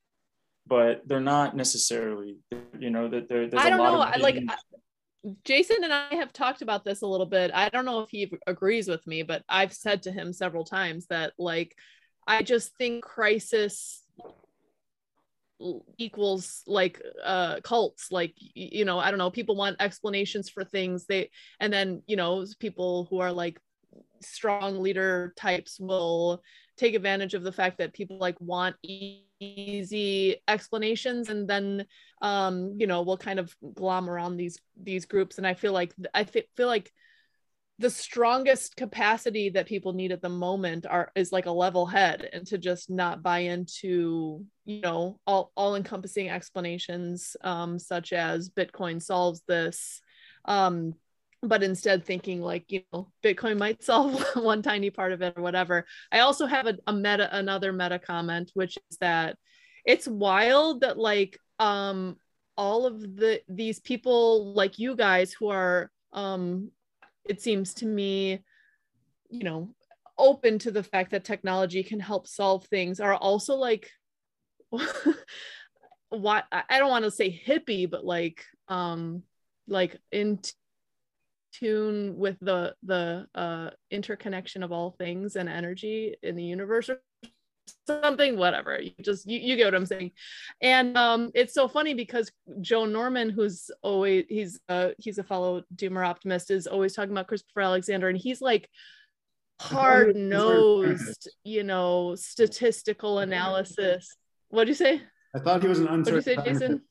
but 0.66 1.02
they're 1.06 1.20
not 1.20 1.56
necessarily 1.56 2.36
you 2.78 2.90
know 2.90 3.08
that 3.08 3.28
there, 3.28 3.48
there's 3.48 3.62
I 3.62 3.70
don't 3.70 3.80
a 3.80 3.82
lot 3.82 3.92
know. 3.92 4.02
of 4.02 4.14
I, 4.14 4.16
like 4.18 4.44
Jason 5.44 5.78
and 5.82 5.92
I 5.92 6.14
have 6.14 6.32
talked 6.32 6.62
about 6.62 6.84
this 6.84 7.02
a 7.02 7.06
little 7.06 7.26
bit. 7.26 7.50
I 7.52 7.68
don't 7.70 7.84
know 7.84 8.00
if 8.00 8.10
he 8.10 8.32
agrees 8.46 8.86
with 8.88 9.04
me, 9.06 9.24
but 9.24 9.42
I've 9.48 9.72
said 9.72 10.02
to 10.02 10.12
him 10.12 10.32
several 10.32 10.64
times 10.64 11.06
that 11.06 11.32
like 11.38 11.74
I 12.26 12.42
just 12.42 12.76
think 12.76 13.02
crisis 13.02 14.04
equals 15.96 16.62
like 16.68 17.02
uh 17.24 17.58
cults 17.64 18.12
like 18.12 18.32
you 18.36 18.84
know 18.84 19.00
i 19.00 19.10
don't 19.10 19.18
know 19.18 19.28
people 19.28 19.56
want 19.56 19.74
explanations 19.80 20.48
for 20.48 20.62
things 20.62 21.04
they 21.06 21.28
and 21.58 21.72
then 21.72 22.00
you 22.06 22.14
know 22.14 22.46
people 22.60 23.08
who 23.10 23.18
are 23.18 23.32
like 23.32 23.58
strong 24.20 24.80
leader 24.80 25.32
types 25.36 25.78
will 25.78 26.42
take 26.76 26.94
advantage 26.94 27.34
of 27.34 27.42
the 27.42 27.52
fact 27.52 27.78
that 27.78 27.92
people 27.92 28.18
like 28.18 28.40
want 28.40 28.76
easy 28.82 30.36
explanations 30.48 31.28
and 31.28 31.48
then 31.48 31.84
um 32.22 32.74
you 32.78 32.86
know 32.86 33.02
we'll 33.02 33.16
kind 33.16 33.38
of 33.38 33.54
glom 33.74 34.10
around 34.10 34.36
these 34.36 34.58
these 34.80 35.04
groups. 35.04 35.38
And 35.38 35.46
i 35.46 35.54
feel 35.54 35.72
like 35.72 35.94
i 36.14 36.24
feel 36.24 36.66
like 36.66 36.92
the 37.80 37.90
strongest 37.90 38.74
capacity 38.74 39.50
that 39.50 39.66
people 39.66 39.92
need 39.92 40.10
at 40.10 40.20
the 40.20 40.28
moment 40.28 40.84
are 40.84 41.12
is 41.14 41.30
like 41.30 41.46
a 41.46 41.50
level 41.50 41.86
head 41.86 42.28
and 42.32 42.44
to 42.48 42.58
just 42.58 42.90
not 42.90 43.22
buy 43.22 43.40
into 43.40 44.44
you 44.64 44.80
know 44.80 45.20
all 45.26 45.52
all 45.56 45.76
encompassing 45.76 46.28
explanations 46.28 47.36
um 47.42 47.78
such 47.78 48.12
as 48.12 48.50
bitcoin 48.50 49.00
solves 49.00 49.42
this 49.46 50.02
um 50.44 50.92
but 51.42 51.62
instead 51.62 52.04
thinking 52.04 52.42
like 52.42 52.64
you 52.68 52.82
know 52.92 53.10
bitcoin 53.22 53.58
might 53.58 53.82
solve 53.84 54.24
one 54.34 54.62
tiny 54.62 54.90
part 54.90 55.12
of 55.12 55.22
it 55.22 55.34
or 55.36 55.42
whatever. 55.42 55.86
I 56.12 56.20
also 56.20 56.46
have 56.46 56.66
a, 56.66 56.76
a 56.86 56.92
meta 56.92 57.28
another 57.36 57.72
meta 57.72 57.98
comment 57.98 58.50
which 58.54 58.78
is 58.90 58.98
that 58.98 59.36
it's 59.84 60.08
wild 60.08 60.82
that 60.82 60.98
like 60.98 61.38
um 61.58 62.16
all 62.56 62.86
of 62.86 63.00
the 63.00 63.40
these 63.48 63.78
people 63.80 64.52
like 64.52 64.78
you 64.78 64.96
guys 64.96 65.32
who 65.32 65.48
are 65.48 65.90
um 66.12 66.70
it 67.24 67.40
seems 67.40 67.74
to 67.74 67.86
me 67.86 68.40
you 69.30 69.44
know 69.44 69.70
open 70.18 70.58
to 70.58 70.70
the 70.72 70.82
fact 70.82 71.12
that 71.12 71.24
technology 71.24 71.82
can 71.82 72.00
help 72.00 72.26
solve 72.26 72.64
things 72.66 72.98
are 72.98 73.14
also 73.14 73.54
like 73.54 73.90
what 76.08 76.44
i 76.50 76.78
don't 76.78 76.90
want 76.90 77.04
to 77.04 77.10
say 77.10 77.30
hippie 77.46 77.88
but 77.88 78.04
like 78.04 78.44
um 78.68 79.22
like 79.68 79.96
in 80.10 80.40
tune 81.52 82.16
with 82.16 82.36
the 82.40 82.74
the 82.82 83.26
uh 83.34 83.70
interconnection 83.90 84.62
of 84.62 84.72
all 84.72 84.90
things 84.92 85.36
and 85.36 85.48
energy 85.48 86.16
in 86.22 86.36
the 86.36 86.44
universe 86.44 86.88
or 86.88 87.00
something 87.86 88.36
whatever. 88.36 88.80
You 88.80 88.92
just 89.02 89.28
you, 89.28 89.38
you 89.38 89.56
get 89.56 89.66
what 89.66 89.74
i'm 89.74 89.86
saying. 89.86 90.12
And 90.60 90.96
um 90.96 91.30
it's 91.34 91.54
so 91.54 91.68
funny 91.68 91.94
because 91.94 92.30
joe 92.60 92.84
norman 92.84 93.30
who's 93.30 93.70
always 93.82 94.24
he's 94.28 94.60
uh 94.68 94.90
he's 94.98 95.18
a 95.18 95.24
fellow 95.24 95.62
doomer 95.74 96.06
optimist 96.06 96.50
is 96.50 96.66
always 96.66 96.94
talking 96.94 97.12
about 97.12 97.28
christopher 97.28 97.60
alexander 97.60 98.08
and 98.08 98.18
he's 98.18 98.40
like 98.40 98.68
hard 99.60 100.16
nosed 100.16 101.28
you 101.44 101.64
know 101.64 102.14
statistical 102.14 103.18
analysis. 103.18 104.16
What 104.48 104.64
do 104.64 104.70
you 104.70 104.74
say? 104.74 105.02
I 105.34 105.40
thought 105.40 105.62
he 105.62 105.68
was 105.68 105.80
an 105.80 105.88
uncertain 105.88 106.14
what 106.14 106.24
do 106.24 106.30
you 106.30 106.36
say 106.36 106.52
jason? 106.52 106.82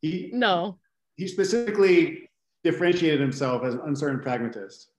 He 0.00 0.30
no. 0.32 0.78
he 1.16 1.28
specifically 1.28 2.29
differentiated 2.62 3.20
himself 3.20 3.64
as 3.64 3.74
an 3.74 3.80
uncertain 3.86 4.20
pragmatist. 4.20 4.90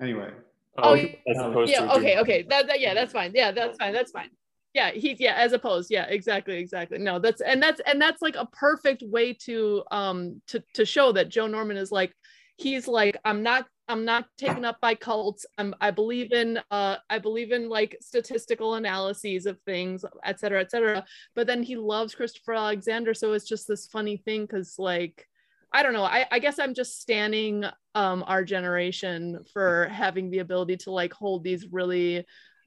Anyway. 0.00 0.30
Oh, 0.78 0.94
as 0.94 1.38
opposed 1.38 1.72
yeah 1.72 1.90
okay 1.94 2.18
okay. 2.18 2.44
That, 2.50 2.66
that 2.66 2.80
yeah 2.80 2.92
that's 2.92 3.12
fine. 3.12 3.32
Yeah 3.34 3.50
that's 3.50 3.78
fine 3.78 3.94
that's 3.94 4.10
fine. 4.10 4.28
Yeah 4.74 4.90
he's 4.90 5.18
yeah 5.18 5.34
as 5.36 5.52
opposed. 5.52 5.90
Yeah 5.90 6.04
exactly 6.04 6.58
exactly. 6.58 6.98
No 6.98 7.18
that's 7.18 7.40
and 7.40 7.62
that's 7.62 7.80
and 7.86 8.00
that's 8.00 8.20
like 8.20 8.36
a 8.36 8.46
perfect 8.46 9.02
way 9.06 9.32
to 9.44 9.82
um 9.90 10.42
to 10.48 10.62
to 10.74 10.84
show 10.84 11.12
that 11.12 11.30
joe 11.30 11.46
norman 11.46 11.78
is 11.78 11.90
like 11.90 12.12
he's 12.58 12.86
like 12.86 13.16
i'm 13.24 13.42
not 13.42 13.66
i'm 13.88 14.04
not 14.04 14.26
taken 14.36 14.64
up 14.66 14.78
by 14.80 14.94
cults. 14.94 15.46
I'm 15.56 15.74
i 15.80 15.90
believe 15.90 16.32
in 16.32 16.58
uh 16.70 16.96
i 17.08 17.18
believe 17.18 17.52
in 17.52 17.70
like 17.70 17.96
statistical 18.02 18.74
analyses 18.74 19.46
of 19.46 19.58
things 19.60 20.04
et 20.24 20.40
cetera 20.40 20.60
et 20.60 20.70
cetera. 20.70 21.04
But 21.34 21.46
then 21.46 21.62
he 21.62 21.76
loves 21.76 22.14
christopher 22.14 22.54
alexander 22.54 23.14
so 23.14 23.32
it's 23.32 23.48
just 23.48 23.66
this 23.68 23.86
funny 23.86 24.18
thing 24.18 24.42
because 24.42 24.74
like 24.78 25.26
I 25.76 25.82
don't 25.82 25.92
know. 25.92 26.04
I, 26.04 26.24
I 26.32 26.38
guess 26.38 26.58
I'm 26.58 26.72
just 26.72 27.02
standing 27.02 27.62
um, 27.94 28.24
our 28.26 28.42
generation 28.44 29.44
for 29.52 29.88
having 29.92 30.30
the 30.30 30.38
ability 30.38 30.78
to 30.78 30.90
like 30.90 31.12
hold 31.12 31.44
these 31.44 31.66
really 31.70 32.24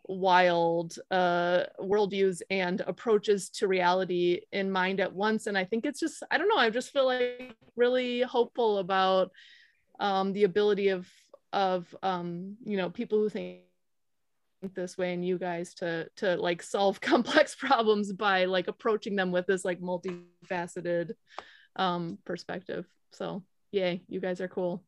wild 0.07 0.93
uh, 1.09 1.63
worldviews 1.81 2.43
and 2.51 2.81
approaches 2.81 3.49
to 3.49 3.67
reality 3.67 4.41
in 4.51 4.69
mind 4.69 4.99
at 4.99 5.11
once. 5.11 5.47
And 5.47 5.57
I 5.57 5.65
think 5.65 5.87
it's 5.87 5.99
just, 5.99 6.21
I 6.29 6.37
don't 6.37 6.49
know, 6.49 6.57
I 6.57 6.69
just 6.69 6.93
feel 6.93 7.07
like 7.07 7.55
really 7.75 8.21
hopeful 8.21 8.77
about 8.77 9.31
um, 9.99 10.31
the 10.31 10.43
ability 10.43 10.89
of, 10.89 11.07
of 11.51 11.87
um, 12.03 12.57
you 12.63 12.77
know, 12.77 12.91
people 12.91 13.17
who 13.17 13.29
think 13.29 13.61
this 14.75 14.99
way 14.99 15.13
and 15.13 15.25
you 15.25 15.39
guys 15.39 15.73
to 15.73 16.07
to 16.17 16.35
like 16.35 16.61
solve 16.61 17.01
complex 17.01 17.55
problems 17.55 18.13
by 18.13 18.45
like 18.45 18.67
approaching 18.67 19.15
them 19.15 19.31
with 19.31 19.47
this 19.47 19.65
like 19.65 19.81
multifaceted 19.81 21.13
um 21.75 22.19
perspective 22.25 22.85
so 23.11 23.43
yay 23.71 24.01
you 24.07 24.19
guys 24.19 24.41
are 24.41 24.47
cool 24.47 24.83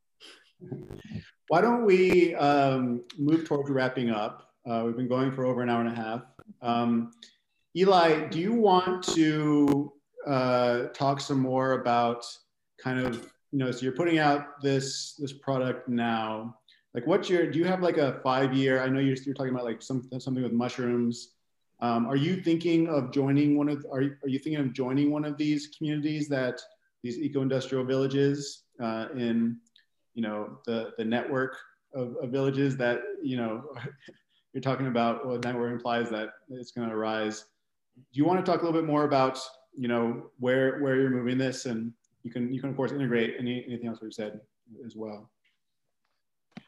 Why 1.48 1.60
don't 1.60 1.85
we 1.85 2.35
um, 2.35 3.03
move 3.18 3.45
towards 3.45 3.69
wrapping 3.69 4.10
up? 4.10 4.53
Uh, 4.65 4.84
we've 4.85 4.95
been 4.95 5.07
going 5.07 5.31
for 5.31 5.43
over 5.45 5.61
an 5.61 5.69
hour 5.69 5.81
and 5.81 5.89
a 5.89 5.95
half. 5.95 6.22
Um, 6.61 7.11
Eli, 7.76 8.27
do 8.30 8.39
you 8.39 8.53
want 8.53 9.03
to 9.15 9.91
uh, 10.26 10.88
talk 10.93 11.19
some 11.19 11.39
more 11.39 11.73
about 11.73 12.26
kind 12.81 12.99
of, 12.99 13.31
you 13.52 13.60
know, 13.60 13.72
so 13.72 13.81
you're 13.81 13.93
putting 13.93 14.19
out 14.19 14.61
this 14.61 15.15
this 15.15 15.34
product 15.34 15.88
now. 15.89 16.56
Like, 16.93 17.07
what's 17.07 17.30
your? 17.30 17.49
Do 17.49 17.60
you 17.60 17.65
have 17.65 17.81
like 17.81 17.98
a 17.98 18.19
five 18.23 18.53
year? 18.53 18.81
I 18.81 18.89
know 18.89 18.99
you're, 18.99 19.18
you're 19.26 19.35
talking 19.35 19.53
about 19.53 19.65
like 19.65 19.81
some, 19.81 20.07
something 20.19 20.43
with 20.43 20.53
mushrooms. 20.53 21.34
Um, 21.80 22.06
are 22.06 22.15
you 22.15 22.41
thinking 22.41 22.88
of 22.88 23.11
joining 23.11 23.57
one 23.57 23.69
of? 23.69 23.85
Are 23.91 24.03
are 24.23 24.30
you 24.30 24.39
thinking 24.39 24.61
of 24.61 24.73
joining 24.73 25.11
one 25.11 25.26
of 25.26 25.38
these 25.38 25.69
communities 25.77 26.27
that 26.30 26.61
these 27.03 27.18
eco-industrial 27.18 27.84
villages 27.84 28.64
uh, 28.82 29.07
in 29.15 29.57
you 30.14 30.22
know 30.22 30.60
the 30.65 30.91
the 30.98 31.06
network 31.06 31.57
of, 31.94 32.15
of 32.22 32.30
villages 32.30 32.78
that 32.78 33.02
you 33.23 33.38
know 33.38 33.64
you're 34.53 34.61
talking 34.61 34.88
about 34.88 35.26
what 35.26 35.44
network 35.44 35.72
implies 35.72 36.10
that 36.10 36.30
it's 36.49 36.72
going 36.72 36.88
to 36.88 36.95
arise 36.95 37.45
do 37.98 38.18
you 38.18 38.26
want 38.26 38.44
to 38.44 38.49
talk 38.49 38.61
a 38.61 38.65
little 38.65 38.80
bit 38.80 38.88
more 38.88 39.06
about 39.06 39.40
you 39.76 39.88
know 39.88 40.30
where 40.40 40.80
where 40.80 40.99
you're 40.99 41.10
moving 41.10 41.38
this 41.38 41.65
and 41.65 41.94
you 42.23 42.32
can 42.32 42.53
you 42.53 42.60
can 42.60 42.69
of 42.69 42.76
course 42.76 42.91
integrate 42.91 43.36
any, 43.40 43.64
anything 43.68 43.88
else 43.88 43.99
we've 44.02 44.14
said 44.14 44.40
as 44.86 44.95
well 44.95 45.30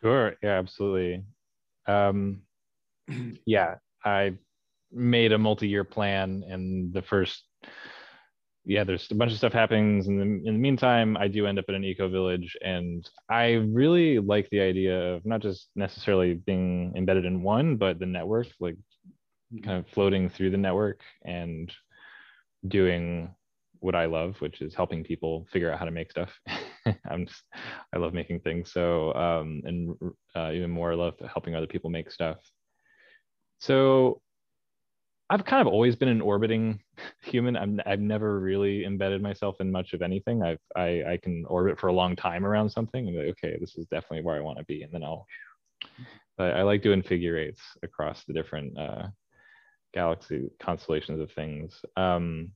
Sure. 0.03 0.35
Yeah, 0.43 0.59
absolutely. 0.59 1.23
Um, 1.87 2.41
yeah, 3.45 3.75
I 4.03 4.33
made 4.91 5.31
a 5.31 5.37
multi-year 5.37 5.85
plan, 5.85 6.43
and 6.45 6.93
the 6.93 7.01
first, 7.01 7.43
yeah, 8.65 8.83
there's 8.83 9.09
a 9.11 9.15
bunch 9.15 9.31
of 9.31 9.37
stuff 9.37 9.53
happens. 9.53 10.05
The, 10.05 10.11
in 10.11 10.43
the 10.43 10.51
meantime, 10.51 11.17
I 11.17 11.27
do 11.27 11.45
end 11.45 11.59
up 11.59 11.65
in 11.67 11.75
an 11.75 11.83
eco 11.83 12.07
village, 12.07 12.55
and 12.63 13.07
I 13.29 13.53
really 13.53 14.19
like 14.19 14.49
the 14.49 14.61
idea 14.61 15.15
of 15.15 15.25
not 15.25 15.41
just 15.41 15.69
necessarily 15.75 16.35
being 16.35 16.93
embedded 16.95 17.25
in 17.25 17.43
one, 17.43 17.75
but 17.75 17.99
the 17.99 18.05
network, 18.05 18.47
like 18.59 18.77
kind 19.63 19.79
of 19.79 19.87
floating 19.93 20.29
through 20.29 20.51
the 20.51 20.57
network 20.57 21.01
and 21.25 21.71
doing 22.67 23.35
what 23.79 23.95
I 23.95 24.05
love, 24.05 24.39
which 24.39 24.61
is 24.61 24.73
helping 24.73 25.03
people 25.03 25.45
figure 25.51 25.71
out 25.71 25.77
how 25.77 25.85
to 25.85 25.91
make 25.91 26.09
stuff. 26.09 26.31
I'm 27.09 27.25
just, 27.27 27.43
I 27.93 27.97
love 27.97 28.13
making 28.13 28.39
things. 28.39 28.71
So, 28.71 29.13
um, 29.13 29.61
and 29.65 29.95
uh, 30.35 30.51
even 30.53 30.71
more, 30.71 30.93
I 30.93 30.95
love 30.95 31.15
helping 31.31 31.53
other 31.53 31.67
people 31.67 31.89
make 31.89 32.09
stuff. 32.09 32.37
So, 33.59 34.21
I've 35.29 35.45
kind 35.45 35.65
of 35.65 35.71
always 35.71 35.95
been 35.95 36.09
an 36.09 36.21
orbiting 36.21 36.79
human. 37.21 37.55
I'm 37.55 37.79
I've 37.85 37.99
never 37.99 38.39
really 38.39 38.85
embedded 38.85 39.21
myself 39.21 39.57
in 39.59 39.71
much 39.71 39.93
of 39.93 40.01
anything. 40.01 40.43
I've 40.43 40.59
I 40.75 41.03
I 41.07 41.19
can 41.21 41.45
orbit 41.45 41.79
for 41.79 41.87
a 41.87 41.93
long 41.93 42.15
time 42.15 42.45
around 42.45 42.69
something 42.69 43.07
and 43.07 43.15
be 43.15 43.25
like, 43.25 43.35
okay, 43.43 43.57
this 43.59 43.75
is 43.77 43.87
definitely 43.87 44.23
where 44.23 44.35
I 44.35 44.41
want 44.41 44.59
to 44.59 44.65
be, 44.65 44.83
and 44.83 44.91
then 44.91 45.03
I'll. 45.03 45.25
But 46.37 46.55
I 46.55 46.63
like 46.63 46.81
doing 46.81 47.03
figure 47.03 47.37
eights 47.37 47.61
across 47.83 48.23
the 48.23 48.33
different 48.33 48.77
uh, 48.77 49.07
galaxy 49.93 50.49
constellations 50.59 51.19
of 51.19 51.31
things. 51.31 51.79
Um, 51.95 52.51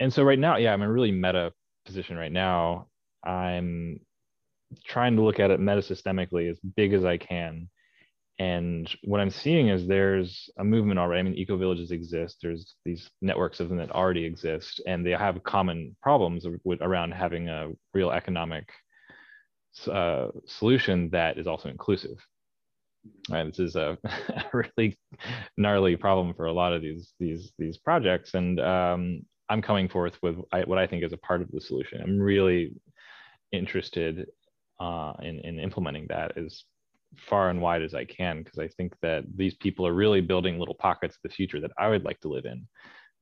and 0.00 0.12
so 0.12 0.22
right 0.22 0.38
now, 0.38 0.56
yeah, 0.56 0.72
I'm 0.72 0.80
in 0.80 0.88
a 0.88 0.92
really 0.92 1.12
meta 1.12 1.52
position 1.84 2.16
right 2.16 2.32
now. 2.32 2.86
I'm 3.24 4.00
trying 4.86 5.16
to 5.16 5.22
look 5.22 5.40
at 5.40 5.50
it 5.50 5.60
metasystemically 5.60 6.50
as 6.50 6.58
big 6.76 6.92
as 6.92 7.04
I 7.04 7.16
can 7.16 7.68
and 8.38 8.88
what 9.02 9.20
I'm 9.20 9.30
seeing 9.30 9.68
is 9.68 9.86
there's 9.86 10.48
a 10.58 10.64
movement 10.64 11.00
already. 11.00 11.20
I 11.20 11.22
mean, 11.24 11.34
eco 11.34 11.56
villages 11.56 11.90
exist. 11.90 12.38
There's 12.40 12.76
these 12.84 13.10
networks 13.20 13.58
of 13.58 13.68
them 13.68 13.78
that 13.78 13.90
already 13.90 14.24
exist, 14.24 14.80
and 14.86 15.04
they 15.04 15.10
have 15.10 15.42
common 15.42 15.96
problems 16.02 16.46
with, 16.64 16.80
around 16.80 17.12
having 17.12 17.48
a 17.48 17.70
real 17.94 18.12
economic 18.12 18.68
uh, 19.90 20.28
solution 20.46 21.10
that 21.10 21.36
is 21.36 21.48
also 21.48 21.68
inclusive. 21.68 22.16
Right, 23.28 23.44
this 23.44 23.58
is 23.58 23.74
a, 23.74 23.98
a, 24.04 24.44
really 24.52 24.96
gnarly 25.56 25.96
problem 25.96 26.32
for 26.34 26.46
a 26.46 26.52
lot 26.52 26.72
of 26.72 26.82
these 26.82 27.12
these 27.18 27.52
these 27.58 27.76
projects, 27.76 28.34
and 28.34 28.60
um, 28.60 29.22
I'm 29.48 29.62
coming 29.62 29.88
forth 29.88 30.16
with 30.22 30.36
what 30.66 30.78
I 30.78 30.86
think 30.86 31.02
is 31.02 31.12
a 31.12 31.18
part 31.18 31.42
of 31.42 31.50
the 31.50 31.60
solution. 31.60 32.02
I'm 32.02 32.20
really 32.20 32.72
interested 33.50 34.28
uh, 34.78 35.14
in 35.22 35.40
in 35.40 35.58
implementing 35.58 36.06
that. 36.10 36.32
Is 36.36 36.64
far 37.16 37.50
and 37.50 37.60
wide 37.60 37.82
as 37.82 37.94
I 37.94 38.04
can 38.04 38.42
because 38.42 38.58
I 38.58 38.68
think 38.68 38.94
that 39.02 39.24
these 39.34 39.54
people 39.54 39.86
are 39.86 39.94
really 39.94 40.20
building 40.20 40.58
little 40.58 40.74
pockets 40.74 41.16
of 41.16 41.22
the 41.22 41.34
future 41.34 41.60
that 41.60 41.72
I 41.78 41.88
would 41.88 42.04
like 42.04 42.20
to 42.20 42.28
live 42.28 42.44
in 42.44 42.66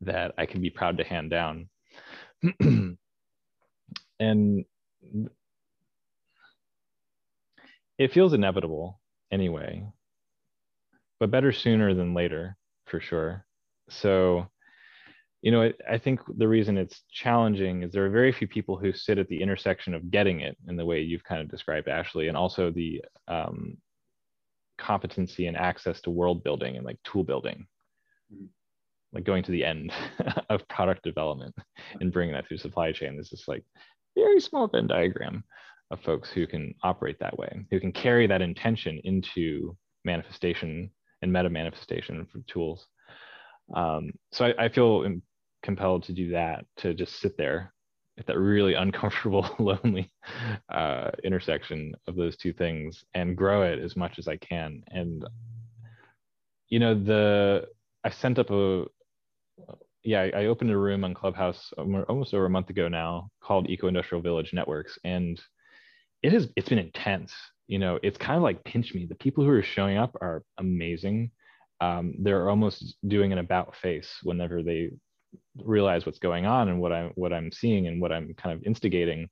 that 0.03 0.35
I 0.37 0.47
can 0.47 0.61
be 0.61 0.71
proud 0.71 0.99
to 0.99 1.05
hand 1.05 1.31
down. 1.31 1.69
and 4.21 4.65
it 7.99 8.13
feels 8.13 8.33
inevitable 8.33 9.01
anyway, 9.31 9.87
but 11.19 11.31
better 11.31 11.53
sooner 11.53 11.95
than 11.95 12.15
later 12.15 12.57
for 12.87 13.01
sure. 13.01 13.47
So 13.89 14.49
you 15.47 15.53
know, 15.53 15.71
I 15.89 15.97
think 15.97 16.19
the 16.39 16.49
reason 16.49 16.77
it's 16.77 17.03
challenging 17.09 17.85
is 17.85 17.93
there 17.93 18.05
are 18.05 18.11
very 18.11 18.33
few 18.33 18.49
people 18.49 18.77
who 18.77 18.93
sit 18.93 19.17
at 19.17 19.29
the 19.29 19.41
intersection 19.41 19.95
of 19.95 20.11
getting 20.11 20.41
it 20.41 20.57
in 20.67 20.75
the 20.75 20.85
way 20.85 21.01
you've 21.01 21.23
kind 21.23 21.41
of 21.41 21.49
described, 21.49 21.87
Ashley, 21.87 22.27
and 22.27 22.37
also 22.37 22.73
the 22.73 23.01
um, 23.29 23.77
competency 24.77 25.47
and 25.47 25.57
access 25.57 26.01
to 26.01 26.11
world 26.11 26.43
building 26.43 26.77
and 26.77 26.85
like 26.85 26.99
tool 27.05 27.23
building, 27.23 27.65
mm-hmm. 28.35 28.47
like 29.13 29.23
going 29.23 29.45
to 29.45 29.53
the 29.53 29.65
end 29.65 29.93
of 30.51 30.67
product 30.67 31.05
development 31.05 31.55
and 32.01 32.13
bringing 32.13 32.35
that 32.35 32.49
through 32.49 32.59
supply 32.59 32.91
chain. 32.91 33.15
There's 33.15 33.31
this 33.31 33.47
like 33.47 33.63
very 34.17 34.41
small 34.41 34.67
Venn 34.67 34.89
diagram 34.89 35.45
of 35.93 36.01
folks 36.01 36.29
who 36.29 36.49
can 36.49 36.75
operate 36.83 37.21
that 37.21 37.39
way, 37.39 37.65
who 37.71 37.79
can 37.79 37.93
carry 37.93 38.27
that 38.27 38.43
intention 38.43 39.01
into 39.05 39.77
manifestation 40.05 40.91
and 41.23 41.33
meta 41.33 41.51
manifestation 41.51 42.27
for 42.33 42.41
tools. 42.53 42.89
Um, 43.75 44.11
so 44.33 44.47
I, 44.47 44.65
I 44.65 44.69
feel 44.71 45.05
compelled 45.67 46.05
to 46.05 46.13
do 46.13 46.31
that 46.31 46.65
to 46.77 46.95
just 46.95 47.21
sit 47.21 47.37
there 47.37 47.75
at 48.19 48.27
that 48.27 48.39
really 48.39 48.75
uncomfortable 48.75 49.45
lonely 49.59 50.11
uh, 50.71 51.11
intersection 51.25 51.93
of 52.07 52.15
those 52.15 52.37
two 52.37 52.53
things 52.53 53.05
and 53.15 53.37
grow 53.37 53.63
it 53.63 53.79
as 53.79 53.97
much 53.97 54.19
as 54.19 54.29
i 54.29 54.37
can. 54.37 54.83
And 54.89 55.25
you 56.69 56.79
know 56.79 56.95
the 56.95 57.67
i 58.05 58.11
sent 58.11 58.39
up 58.39 58.51
a 58.51 58.85
yeah 60.03 60.23
i 60.35 60.47
opened 60.47 60.71
a 60.71 60.77
room 60.77 61.05
on 61.05 61.15
clubhouse 61.15 61.73
almost 62.09 62.35
over 62.35 62.47
a 62.47 62.51
month 62.51 62.71
ago 62.71 62.89
now 62.89 63.29
called 63.43 63.69
eco 63.69 63.89
industrial 63.89 64.23
village 64.23 64.53
networks. 64.53 64.99
And 65.05 65.41
it 66.23 66.33
has 66.33 66.49
it's 66.57 66.69
been 66.69 66.79
intense. 66.79 67.35
You 67.67 67.81
know 67.81 67.99
it's 68.05 68.19
kind 68.19 68.37
of 68.37 68.43
like 68.43 68.65
pinch 68.65 68.95
me. 68.95 69.07
The 69.07 69.17
people 69.17 69.45
who 69.45 69.51
are 69.51 69.63
showing 69.63 69.99
up 69.99 70.17
are 70.23 70.43
amazing. 70.59 71.33
Um, 71.81 72.15
they're 72.21 72.49
almost 72.49 72.97
doing 73.07 73.33
an 73.33 73.39
about 73.39 73.77
face 73.83 74.11
whenever 74.23 74.63
they 74.63 74.93
realize 75.65 76.07
what's 76.07 76.19
going 76.19 76.47
on 76.47 76.69
and 76.69 76.81
what 76.81 76.93
I'm 76.93 77.13
what 77.15 77.33
I'm 77.33 77.51
seeing 77.53 77.87
and 77.87 78.01
what 78.01 78.13
I'm 78.13 78.35
kind 78.35 78.55
of 78.55 78.65
instigating, 78.65 79.29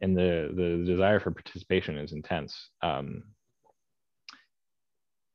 and 0.00 0.16
the 0.16 0.52
the 0.54 0.84
desire 0.86 1.20
for 1.20 1.30
participation 1.30 1.98
is 1.98 2.12
intense. 2.12 2.70
Um, 2.82 3.24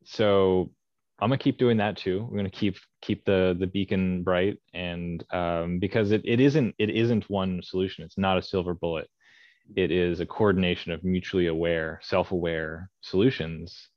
so 0.06 0.72
I'm 1.20 1.30
gonna 1.30 1.38
keep 1.38 1.58
doing 1.58 1.78
that 1.78 1.98
too. 1.98 2.28
We're 2.30 2.38
gonna 2.38 2.50
keep 2.50 2.78
keep 3.02 3.26
the 3.26 3.56
the 3.60 3.68
beacon 3.68 4.24
bright, 4.24 4.58
and 4.74 5.24
um, 5.32 5.80
because 5.80 6.12
it, 6.12 6.22
it 6.26 6.40
isn't 6.40 6.76
it 6.80 6.90
isn't 6.90 7.30
one 7.30 7.62
solution. 7.64 8.04
It's 8.06 8.18
not 8.18 8.38
a 8.38 8.42
silver 8.42 8.74
bullet. 8.74 9.10
It 9.76 9.92
is 9.92 10.20
a 10.20 10.26
coordination 10.26 10.92
of 10.92 11.04
mutually 11.04 11.48
aware, 11.48 12.00
self-aware 12.02 12.90
solutions 13.02 13.90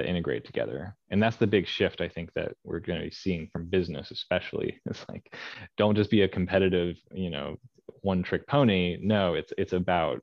that 0.00 0.08
integrate 0.08 0.44
together 0.46 0.96
and 1.10 1.22
that's 1.22 1.36
the 1.36 1.46
big 1.46 1.66
shift 1.66 2.00
i 2.00 2.08
think 2.08 2.32
that 2.32 2.52
we're 2.64 2.80
going 2.80 2.98
to 2.98 3.04
be 3.04 3.10
seeing 3.10 3.46
from 3.52 3.66
business 3.66 4.10
especially 4.10 4.80
it's 4.86 5.04
like 5.08 5.34
don't 5.76 5.94
just 5.94 6.10
be 6.10 6.22
a 6.22 6.28
competitive 6.28 6.96
you 7.12 7.30
know 7.30 7.56
one 8.00 8.22
trick 8.22 8.46
pony 8.46 8.96
no 9.02 9.34
it's 9.34 9.52
it's 9.58 9.74
about 9.74 10.22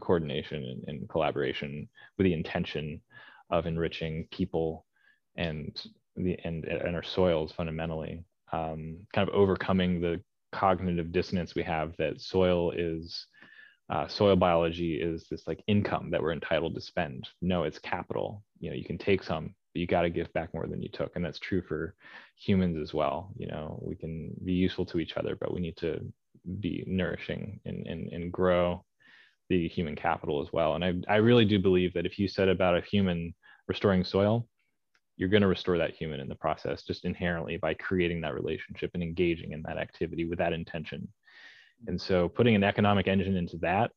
coordination 0.00 0.62
and, 0.64 0.84
and 0.88 1.08
collaboration 1.08 1.88
with 2.16 2.24
the 2.24 2.32
intention 2.32 3.00
of 3.50 3.66
enriching 3.66 4.26
people 4.30 4.86
and 5.36 5.82
the 6.16 6.38
and, 6.44 6.64
and 6.64 6.94
our 6.94 7.02
soils 7.02 7.52
fundamentally 7.52 8.24
um, 8.52 8.98
kind 9.14 9.26
of 9.26 9.34
overcoming 9.34 10.00
the 10.00 10.20
cognitive 10.52 11.12
dissonance 11.12 11.54
we 11.54 11.62
have 11.62 11.94
that 11.96 12.20
soil 12.20 12.70
is 12.72 13.26
uh, 13.92 14.08
soil 14.08 14.36
biology 14.36 14.94
is 14.94 15.26
this 15.30 15.46
like 15.46 15.62
income 15.66 16.10
that 16.10 16.22
we're 16.22 16.32
entitled 16.32 16.74
to 16.74 16.80
spend. 16.80 17.28
No, 17.42 17.64
it's 17.64 17.78
capital. 17.78 18.42
You 18.62 18.70
know, 18.70 18.76
you 18.76 18.84
can 18.84 18.96
take 18.96 19.22
some, 19.22 19.54
but 19.74 19.80
you 19.80 19.86
got 19.86 20.02
to 20.02 20.10
give 20.10 20.32
back 20.32 20.54
more 20.54 20.66
than 20.66 20.80
you 20.80 20.88
took, 20.88 21.14
and 21.14 21.24
that's 21.24 21.38
true 21.38 21.62
for 21.62 21.94
humans 22.36 22.78
as 22.80 22.94
well. 22.94 23.30
You 23.36 23.48
know, 23.48 23.78
we 23.82 23.94
can 23.94 24.34
be 24.44 24.52
useful 24.52 24.86
to 24.86 24.98
each 24.98 25.16
other, 25.16 25.36
but 25.36 25.52
we 25.52 25.60
need 25.60 25.76
to 25.78 26.00
be 26.60 26.84
nourishing 26.86 27.60
and 27.66 27.86
and, 27.86 28.10
and 28.12 28.32
grow 28.32 28.84
the 29.50 29.68
human 29.68 29.94
capital 29.94 30.40
as 30.40 30.52
well. 30.52 30.74
And 30.74 30.84
I 30.84 30.94
I 31.12 31.16
really 31.16 31.44
do 31.44 31.58
believe 31.58 31.92
that 31.94 32.06
if 32.06 32.18
you 32.18 32.28
said 32.28 32.48
about 32.48 32.78
a 32.78 32.82
human 32.82 33.34
restoring 33.68 34.04
soil, 34.04 34.48
you're 35.16 35.28
going 35.28 35.42
to 35.42 35.48
restore 35.48 35.78
that 35.78 35.94
human 35.94 36.20
in 36.20 36.28
the 36.28 36.34
process 36.34 36.82
just 36.82 37.04
inherently 37.04 37.58
by 37.58 37.74
creating 37.74 38.22
that 38.22 38.34
relationship 38.34 38.90
and 38.94 39.02
engaging 39.02 39.52
in 39.52 39.62
that 39.62 39.76
activity 39.76 40.24
with 40.24 40.38
that 40.38 40.54
intention 40.54 41.08
and 41.86 42.00
so 42.00 42.28
putting 42.28 42.54
an 42.54 42.64
economic 42.64 43.08
engine 43.08 43.36
into 43.36 43.56
that 43.58 43.90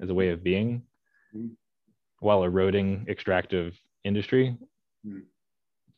as 0.00 0.10
a 0.10 0.14
way 0.14 0.30
of 0.30 0.42
being 0.42 0.82
mm-hmm. 1.34 1.48
while 2.20 2.44
eroding 2.44 3.06
extractive 3.08 3.74
industry, 4.04 4.56
mm-hmm. 5.06 5.20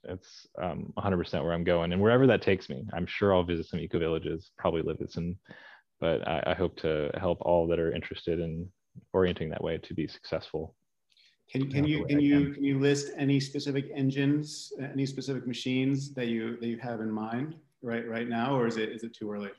that's 0.04 0.46
um, 0.62 0.92
100% 0.98 1.42
where 1.42 1.52
I'm 1.52 1.64
going. 1.64 1.92
And 1.92 2.00
wherever 2.00 2.26
that 2.26 2.42
takes 2.42 2.68
me, 2.68 2.84
I'm 2.92 3.06
sure 3.06 3.34
I'll 3.34 3.44
visit 3.44 3.66
some 3.66 3.80
eco 3.80 3.98
villages, 3.98 4.50
probably 4.58 4.82
live 4.82 4.98
with 4.98 5.12
some, 5.12 5.36
but 6.00 6.26
I, 6.26 6.42
I 6.46 6.54
hope 6.54 6.76
to 6.80 7.10
help 7.18 7.38
all 7.40 7.66
that 7.68 7.78
are 7.78 7.94
interested 7.94 8.40
in 8.40 8.68
orienting 9.12 9.50
that 9.50 9.62
way 9.62 9.78
to 9.78 9.94
be 9.94 10.06
successful. 10.06 10.74
Can, 11.50 11.70
can 11.70 11.84
you 11.84 12.04
can 12.06 12.18
you 12.18 12.52
can 12.52 12.64
you 12.64 12.80
list 12.80 13.12
any 13.16 13.38
specific 13.38 13.88
engines, 13.94 14.72
any 14.80 15.06
specific 15.06 15.46
machines 15.46 16.12
that 16.14 16.26
you 16.26 16.56
that 16.58 16.66
you 16.66 16.76
have 16.78 17.00
in 17.00 17.10
mind 17.10 17.54
right 17.82 18.06
right 18.08 18.28
now, 18.28 18.56
or 18.56 18.66
is 18.66 18.78
it 18.78 18.88
is 18.88 19.04
it 19.04 19.14
too 19.14 19.30
early? 19.30 19.50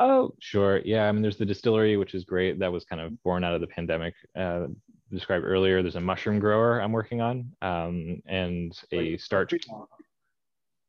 Oh, 0.00 0.34
sure. 0.40 0.80
Yeah. 0.84 1.06
I 1.06 1.12
mean, 1.12 1.20
there's 1.20 1.36
the 1.36 1.44
distillery, 1.44 1.98
which 1.98 2.14
is 2.14 2.24
great. 2.24 2.58
That 2.58 2.72
was 2.72 2.84
kind 2.84 3.02
of 3.02 3.22
born 3.22 3.44
out 3.44 3.54
of 3.54 3.60
the 3.60 3.66
pandemic. 3.66 4.14
Uh, 4.36 4.68
described 5.10 5.44
earlier. 5.44 5.82
There's 5.82 5.96
a 5.96 6.00
mushroom 6.00 6.38
grower 6.38 6.80
I'm 6.80 6.92
working 6.92 7.20
on, 7.20 7.52
um, 7.62 8.22
and 8.26 8.76
a 8.92 9.16
starch. 9.18 9.54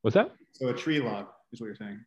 What's 0.01 0.15
that? 0.15 0.31
So 0.53 0.69
a 0.69 0.73
tree 0.73 0.99
log 0.99 1.27
is 1.51 1.61
what 1.61 1.67
you're 1.67 1.75
saying. 1.75 1.99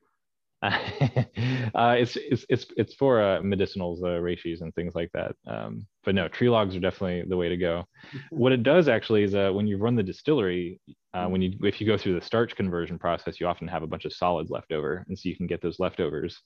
uh, 0.62 1.95
it's, 1.99 2.16
it's 2.16 2.47
it's 2.49 2.66
it's 2.77 2.95
for 2.95 3.20
uh, 3.20 3.41
medicinals, 3.41 4.03
uh, 4.03 4.19
reishis, 4.19 4.62
and 4.62 4.74
things 4.74 4.95
like 4.95 5.11
that. 5.12 5.36
Um, 5.47 5.86
but 6.05 6.15
no, 6.15 6.27
tree 6.28 6.49
logs 6.49 6.74
are 6.74 6.81
definitely 6.81 7.28
the 7.28 7.36
way 7.36 7.51
to 7.51 7.57
go. 7.57 7.85
what 8.31 8.53
it 8.53 8.62
does 8.62 8.89
actually 8.89 9.24
is 9.24 9.35
uh, 9.35 9.51
when 9.53 9.66
you 9.66 9.77
run 9.77 9.95
the 9.95 10.03
distillery, 10.03 10.81
uh, 11.12 11.27
when 11.27 11.43
you 11.43 11.59
if 11.62 11.81
you 11.81 11.86
go 11.86 11.99
through 11.99 12.19
the 12.19 12.24
starch 12.24 12.57
conversion 12.57 12.99
process, 12.99 13.39
you 13.41 13.47
often 13.47 13.69
have 13.69 13.82
a 13.82 13.86
bunch 13.86 14.07
of 14.07 14.12
solids 14.15 14.51
left 14.51 14.73
over, 14.73 15.05
and 15.09 15.19
so 15.19 15.28
you 15.28 15.36
can 15.36 15.47
get 15.47 15.61
those 15.61 15.78
leftovers 15.78 16.41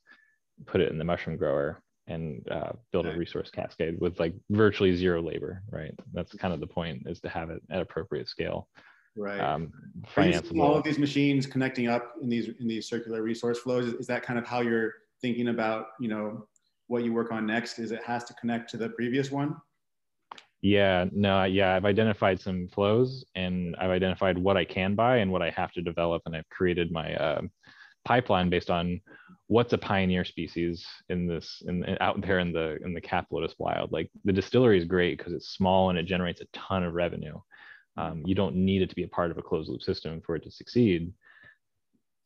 put 0.66 0.80
it 0.80 0.90
in 0.90 0.98
the 0.98 1.04
mushroom 1.04 1.36
grower 1.36 1.80
and 2.08 2.46
uh, 2.50 2.72
build 2.90 3.06
a 3.06 3.16
resource 3.16 3.50
cascade 3.50 4.00
with 4.00 4.18
like 4.18 4.34
virtually 4.50 4.96
zero 4.96 5.22
labor, 5.22 5.62
right? 5.70 5.94
That's 6.12 6.34
kind 6.34 6.52
of 6.54 6.60
the 6.60 6.66
point 6.66 7.02
is 7.06 7.20
to 7.20 7.28
have 7.28 7.50
it 7.50 7.62
at 7.70 7.80
appropriate 7.80 8.28
scale. 8.28 8.68
Right. 9.16 9.40
Um, 9.40 9.72
all 10.58 10.76
of 10.76 10.84
these 10.84 10.98
machines 10.98 11.46
connecting 11.46 11.88
up 11.88 12.14
in 12.22 12.28
these 12.28 12.48
in 12.60 12.68
these 12.68 12.88
circular 12.88 13.22
resource 13.22 13.58
flows. 13.58 13.86
Is, 13.86 13.94
is 13.94 14.06
that 14.06 14.22
kind 14.22 14.38
of 14.38 14.46
how 14.46 14.60
you're 14.60 14.92
thinking 15.20 15.48
about, 15.48 15.86
you 16.00 16.08
know, 16.08 16.46
what 16.86 17.04
you 17.04 17.12
work 17.12 17.32
on 17.32 17.46
next? 17.46 17.78
Is 17.78 17.90
it 17.92 18.02
has 18.04 18.24
to 18.24 18.34
connect 18.34 18.70
to 18.70 18.76
the 18.76 18.90
previous 18.90 19.30
one? 19.30 19.56
Yeah, 20.60 21.04
no, 21.12 21.44
yeah, 21.44 21.74
I've 21.74 21.84
identified 21.84 22.40
some 22.40 22.66
flows 22.68 23.24
and 23.36 23.76
I've 23.76 23.90
identified 23.90 24.36
what 24.36 24.56
I 24.56 24.64
can 24.64 24.96
buy 24.96 25.18
and 25.18 25.30
what 25.30 25.42
I 25.42 25.50
have 25.50 25.72
to 25.72 25.82
develop, 25.82 26.22
and 26.26 26.34
I've 26.34 26.48
created 26.50 26.90
my 26.90 27.14
uh, 27.14 27.42
pipeline 28.08 28.48
based 28.48 28.70
on 28.70 29.00
what's 29.48 29.74
a 29.74 29.78
pioneer 29.78 30.24
species 30.24 30.86
in 31.10 31.26
this 31.26 31.62
in, 31.66 31.84
in, 31.84 31.96
out 32.00 32.20
there 32.22 32.38
in 32.38 32.52
the 32.52 32.78
in 32.84 32.94
the 32.94 33.00
Capillodus 33.00 33.54
wild. 33.58 33.92
Like 33.92 34.10
the 34.24 34.32
distillery 34.32 34.78
is 34.78 34.86
great 34.86 35.18
because 35.18 35.34
it's 35.34 35.50
small 35.50 35.90
and 35.90 35.98
it 35.98 36.04
generates 36.04 36.40
a 36.40 36.46
ton 36.54 36.82
of 36.84 36.94
revenue. 36.94 37.38
Um, 37.96 38.22
you 38.24 38.34
don't 38.34 38.56
need 38.56 38.82
it 38.82 38.88
to 38.90 38.96
be 38.96 39.04
a 39.04 39.08
part 39.08 39.30
of 39.30 39.38
a 39.38 39.42
closed 39.42 39.68
loop 39.68 39.82
system 39.82 40.22
for 40.24 40.36
it 40.36 40.44
to 40.44 40.50
succeed. 40.50 41.12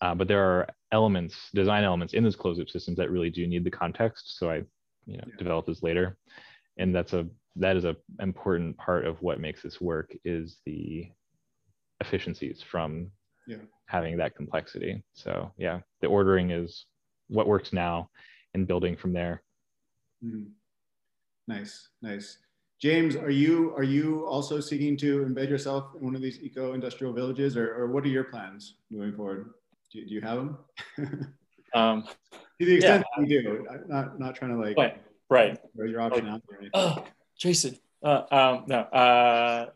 Uh, 0.01 0.15
but 0.15 0.29
there 0.29 0.45
are 0.45 0.69
elements 0.93 1.37
design 1.55 1.85
elements 1.85 2.15
in 2.15 2.23
those 2.25 2.37
closed 2.37 2.59
loop 2.59 2.71
systems 2.71 2.97
that 2.99 3.11
really 3.11 3.31
do 3.31 3.47
need 3.47 3.65
the 3.65 3.71
context. 3.71 4.39
So 4.39 4.51
i 4.51 4.57
you 5.07 5.17
know 5.19 5.25
yeah. 5.27 5.37
developed 5.39 5.69
this 5.69 5.83
later. 5.83 6.17
And 6.77 6.95
that's 6.95 7.13
a 7.13 7.27
that 7.57 7.77
is 7.77 7.85
a 7.85 7.97
important 8.21 8.77
part 8.77 9.05
of 9.05 9.21
what 9.21 9.41
makes 9.41 9.63
this 9.63 9.81
work 9.81 10.15
is 10.25 10.59
the 10.65 11.09
efficiencies 12.01 12.63
from 12.63 13.11
yeah. 13.47 13.57
having 13.87 14.17
that 14.17 14.35
complexity 14.35 15.03
so 15.13 15.53
yeah 15.59 15.81
the 16.01 16.07
ordering 16.07 16.51
is 16.51 16.87
what 17.29 17.47
works 17.47 17.73
now 17.73 18.11
and 18.55 18.67
building 18.67 18.97
from 18.97 19.13
there. 19.13 19.43
Mm-hmm. 20.25 20.45
Nice, 21.49 21.89
nice. 22.01 22.39
James, 22.81 23.17
are 23.17 23.31
you 23.31 23.75
are 23.77 23.83
you 23.83 24.27
also 24.27 24.61
seeking 24.61 24.97
to 24.99 25.25
embed 25.25 25.49
yourself 25.49 25.93
in 25.99 26.05
one 26.05 26.17
of 26.17 26.23
these 26.23 26.41
eco-industrial 26.43 27.13
villages, 27.13 27.57
or, 27.57 27.75
or 27.75 27.87
what 27.89 28.05
are 28.05 28.09
your 28.09 28.25
plans 28.25 28.75
moving 28.91 29.15
forward? 29.15 29.51
Do, 29.93 30.05
do 30.05 30.15
you 30.15 30.21
have 30.21 30.37
them? 30.37 30.59
um, 31.75 32.05
to 32.61 32.67
the 32.67 32.75
extent 32.75 33.05
yeah. 33.19 33.25
you 33.25 33.43
do, 33.43 33.67
I'm 33.71 33.89
not 33.89 34.19
not 34.19 34.35
trying 34.35 34.51
to 34.53 34.61
like 34.61 34.77
right, 34.77 35.01
right. 35.29 35.59
your 35.77 36.01
option 36.01 36.27
like, 36.27 36.35
out 36.35 36.43
there. 36.49 36.71
Oh, 36.75 37.05
Jason. 37.39 37.79
Uh, 38.03 38.23
um, 38.33 38.65
no. 38.67 38.79
Uh, 38.79 39.67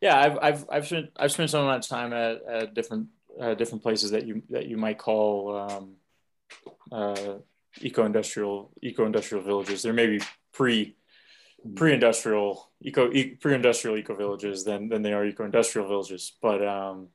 yeah, 0.00 0.18
I've 0.18 0.38
I've 0.40 0.64
I've 0.70 0.86
spent 0.86 1.10
I've 1.16 1.32
spent 1.32 1.50
some 1.50 1.60
of 1.60 1.66
my 1.66 1.78
time 1.78 2.12
at, 2.12 2.42
at 2.44 2.74
different 2.74 3.08
uh, 3.40 3.54
different 3.54 3.82
places 3.82 4.10
that 4.12 4.26
you 4.26 4.42
that 4.50 4.66
you 4.66 4.76
might 4.76 4.98
call 4.98 5.56
um, 5.56 5.92
uh, 6.90 7.34
eco-industrial 7.80 8.70
eco-industrial 8.82 9.44
villages. 9.44 9.82
There 9.82 9.92
may 9.92 10.06
be 10.06 10.20
pre 10.52 10.96
pre-industrial 11.76 12.70
eco 12.80 13.12
e, 13.12 13.36
pre-industrial 13.36 13.98
eco 13.98 14.14
villages 14.14 14.64
than 14.64 14.88
than 14.88 15.02
they 15.02 15.12
are 15.12 15.26
eco-industrial 15.26 15.86
villages. 15.86 16.32
But 16.40 16.66
um, 16.66 17.08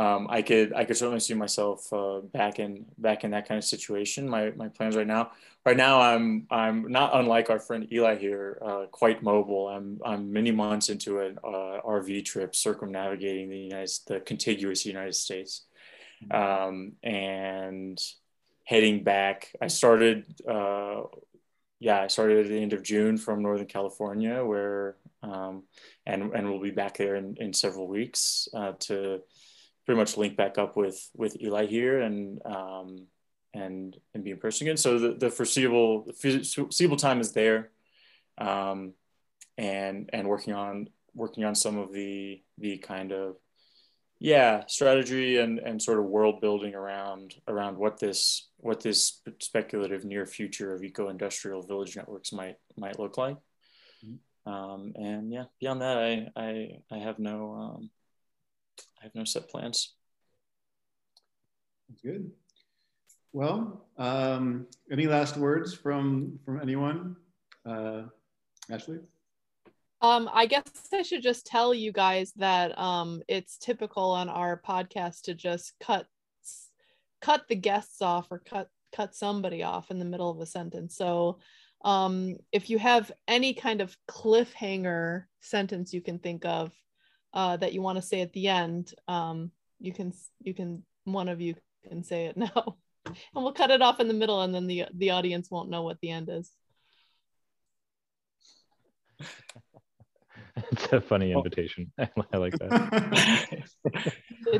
um, 0.00 0.26
I 0.30 0.40
could 0.42 0.72
I 0.72 0.84
could 0.86 0.96
certainly 0.96 1.20
see 1.20 1.34
myself 1.34 1.92
uh, 1.92 2.20
back 2.20 2.58
in 2.58 2.86
back 2.96 3.24
in 3.24 3.32
that 3.32 3.46
kind 3.46 3.58
of 3.58 3.64
situation. 3.64 4.28
My 4.28 4.50
my 4.56 4.68
plans 4.68 4.96
right 4.96 5.06
now 5.06 5.32
right 5.66 5.76
now 5.76 6.00
I'm 6.00 6.46
I'm 6.50 6.90
not 6.90 7.14
unlike 7.14 7.50
our 7.50 7.58
friend 7.58 7.86
Eli 7.92 8.16
here, 8.16 8.58
uh, 8.62 8.86
quite 8.90 9.22
mobile. 9.22 9.68
I'm 9.68 10.00
I'm 10.04 10.32
many 10.32 10.52
months 10.52 10.88
into 10.88 11.20
an 11.20 11.38
uh, 11.44 11.80
RV 11.84 12.24
trip 12.24 12.54
circumnavigating 12.54 13.50
the 13.50 13.58
United 13.58 13.90
the 14.06 14.20
contiguous 14.20 14.86
United 14.86 15.14
States, 15.14 15.66
mm-hmm. 16.24 16.68
um, 16.68 16.92
and 17.02 18.00
heading 18.64 19.02
back. 19.02 19.52
I 19.60 19.66
started, 19.66 20.24
uh, 20.48 21.02
yeah, 21.78 22.02
I 22.02 22.06
started 22.06 22.46
at 22.46 22.48
the 22.48 22.62
end 22.62 22.72
of 22.72 22.82
June 22.82 23.18
from 23.18 23.42
Northern 23.42 23.66
California, 23.66 24.42
where 24.44 24.96
um, 25.22 25.64
and 26.06 26.34
and 26.34 26.48
we'll 26.48 26.62
be 26.62 26.70
back 26.70 26.96
there 26.96 27.16
in, 27.16 27.36
in 27.38 27.52
several 27.52 27.86
weeks 27.86 28.48
uh, 28.54 28.72
to 28.80 29.20
pretty 29.86 29.98
much 29.98 30.16
link 30.16 30.36
back 30.36 30.58
up 30.58 30.76
with 30.76 31.10
with 31.14 31.40
Eli 31.40 31.66
here 31.66 32.00
and 32.00 32.40
um, 32.44 33.06
and 33.54 33.96
and 34.14 34.24
be 34.24 34.30
in 34.30 34.38
person 34.38 34.66
again. 34.66 34.76
So 34.76 34.98
the, 34.98 35.14
the 35.14 35.30
foreseeable 35.30 36.04
the 36.06 36.12
foreseeable 36.12 36.96
time 36.96 37.20
is 37.20 37.32
there, 37.32 37.70
um, 38.38 38.94
and 39.58 40.10
and 40.12 40.28
working 40.28 40.54
on 40.54 40.88
working 41.14 41.44
on 41.44 41.54
some 41.54 41.78
of 41.78 41.92
the 41.92 42.42
the 42.58 42.78
kind 42.78 43.12
of 43.12 43.36
yeah 44.18 44.64
strategy 44.66 45.38
and 45.38 45.58
and 45.58 45.80
sort 45.80 45.98
of 45.98 46.04
world 46.04 46.40
building 46.40 46.74
around 46.74 47.34
around 47.48 47.76
what 47.76 47.98
this 47.98 48.50
what 48.58 48.80
this 48.80 49.22
speculative 49.40 50.04
near 50.04 50.26
future 50.26 50.74
of 50.74 50.84
eco-industrial 50.84 51.62
village 51.62 51.96
networks 51.96 52.32
might 52.32 52.56
might 52.76 52.98
look 52.98 53.16
like 53.16 53.38
mm-hmm. 54.04 54.52
um, 54.52 54.92
and 54.94 55.32
yeah 55.32 55.44
beyond 55.58 55.80
that 55.80 55.96
i 55.96 56.26
i 56.36 56.68
i 56.92 56.98
have 56.98 57.18
no 57.18 57.54
um, 57.54 57.90
i 59.00 59.04
have 59.04 59.14
no 59.14 59.24
set 59.24 59.48
plans. 59.48 59.94
That's 61.88 62.02
good. 62.02 62.30
Well 63.32 63.86
um, 63.96 64.66
any 64.90 65.06
last 65.06 65.36
words 65.36 65.74
from 65.74 66.38
from 66.44 66.60
anyone? 66.60 67.16
Uh, 67.66 68.02
ashley? 68.70 68.98
Um, 70.02 70.30
I 70.32 70.46
guess 70.46 70.64
I 70.92 71.02
should 71.02 71.22
just 71.22 71.46
tell 71.46 71.74
you 71.74 71.92
guys 71.92 72.32
that 72.36 72.76
um, 72.78 73.22
it's 73.28 73.58
typical 73.58 74.10
on 74.10 74.28
our 74.28 74.60
podcast 74.60 75.22
to 75.22 75.34
just 75.34 75.74
cut 75.80 76.06
cut 77.20 77.46
the 77.48 77.56
guests 77.56 78.00
off 78.00 78.28
or 78.30 78.38
cut 78.38 78.68
cut 78.94 79.14
somebody 79.14 79.62
off 79.62 79.90
in 79.90 79.98
the 79.98 80.04
middle 80.04 80.30
of 80.30 80.40
a 80.40 80.46
sentence. 80.46 80.96
So 80.96 81.38
um, 81.84 82.36
if 82.52 82.70
you 82.70 82.78
have 82.78 83.12
any 83.28 83.54
kind 83.54 83.80
of 83.80 83.96
cliffhanger 84.08 85.24
sentence 85.40 85.92
you 85.92 86.00
can 86.00 86.18
think 86.18 86.44
of 86.44 86.72
uh, 87.32 87.56
that 87.56 87.72
you 87.72 87.82
want 87.82 87.96
to 87.96 88.02
say 88.02 88.20
at 88.20 88.32
the 88.32 88.48
end, 88.48 88.92
um, 89.08 89.50
you 89.78 89.92
can 89.92 90.12
you 90.40 90.54
can 90.54 90.82
one 91.04 91.28
of 91.28 91.40
you 91.40 91.54
can 91.88 92.02
say 92.02 92.26
it 92.26 92.36
now, 92.36 92.76
and 93.06 93.16
we'll 93.34 93.52
cut 93.52 93.70
it 93.70 93.82
off 93.82 94.00
in 94.00 94.08
the 94.08 94.14
middle, 94.14 94.42
and 94.42 94.54
then 94.54 94.66
the 94.66 94.86
the 94.94 95.10
audience 95.10 95.50
won't 95.50 95.70
know 95.70 95.82
what 95.82 95.98
the 96.00 96.10
end 96.10 96.28
is. 96.28 96.50
it's 100.72 100.92
a 100.92 101.00
funny 101.00 101.32
invitation. 101.32 101.92
I 101.98 102.36
like 102.36 102.58
that. 102.58 103.62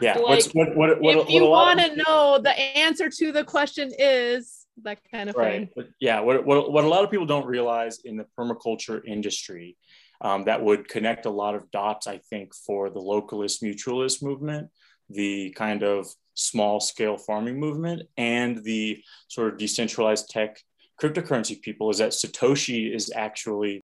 yeah. 0.00 0.18
Like, 0.18 0.44
what, 0.52 0.76
what, 0.76 1.00
what, 1.00 1.16
if 1.16 1.30
you 1.30 1.46
want 1.46 1.80
to 1.80 1.96
know 1.96 2.38
the 2.42 2.58
answer 2.58 3.08
to 3.08 3.32
the 3.32 3.44
question 3.44 3.90
is 3.98 4.66
that 4.82 4.98
kind 5.10 5.30
of 5.30 5.36
right. 5.36 5.52
thing. 5.52 5.68
But 5.74 5.88
yeah. 6.00 6.20
What, 6.20 6.44
what, 6.44 6.70
what 6.72 6.84
a 6.84 6.88
lot 6.88 7.04
of 7.04 7.10
people 7.10 7.26
don't 7.26 7.46
realize 7.46 8.00
in 8.04 8.16
the 8.16 8.26
permaculture 8.38 9.04
industry 9.06 9.76
um, 10.20 10.44
that 10.44 10.62
would 10.62 10.88
connect 10.88 11.26
a 11.26 11.30
lot 11.30 11.54
of 11.54 11.70
dots, 11.70 12.06
I 12.06 12.18
think, 12.18 12.54
for 12.54 12.90
the 12.90 13.00
localist 13.00 13.62
mutualist 13.62 14.22
movement, 14.22 14.68
the 15.08 15.50
kind 15.50 15.82
of 15.82 16.06
small 16.34 16.80
scale 16.80 17.16
farming 17.16 17.58
movement, 17.58 18.02
and 18.16 18.62
the 18.64 19.02
sort 19.28 19.52
of 19.52 19.58
decentralized 19.58 20.28
tech 20.28 20.58
cryptocurrency 21.00 21.60
people 21.60 21.90
is 21.90 21.98
that 21.98 22.10
Satoshi 22.10 22.94
is 22.94 23.10
actually 23.14 23.82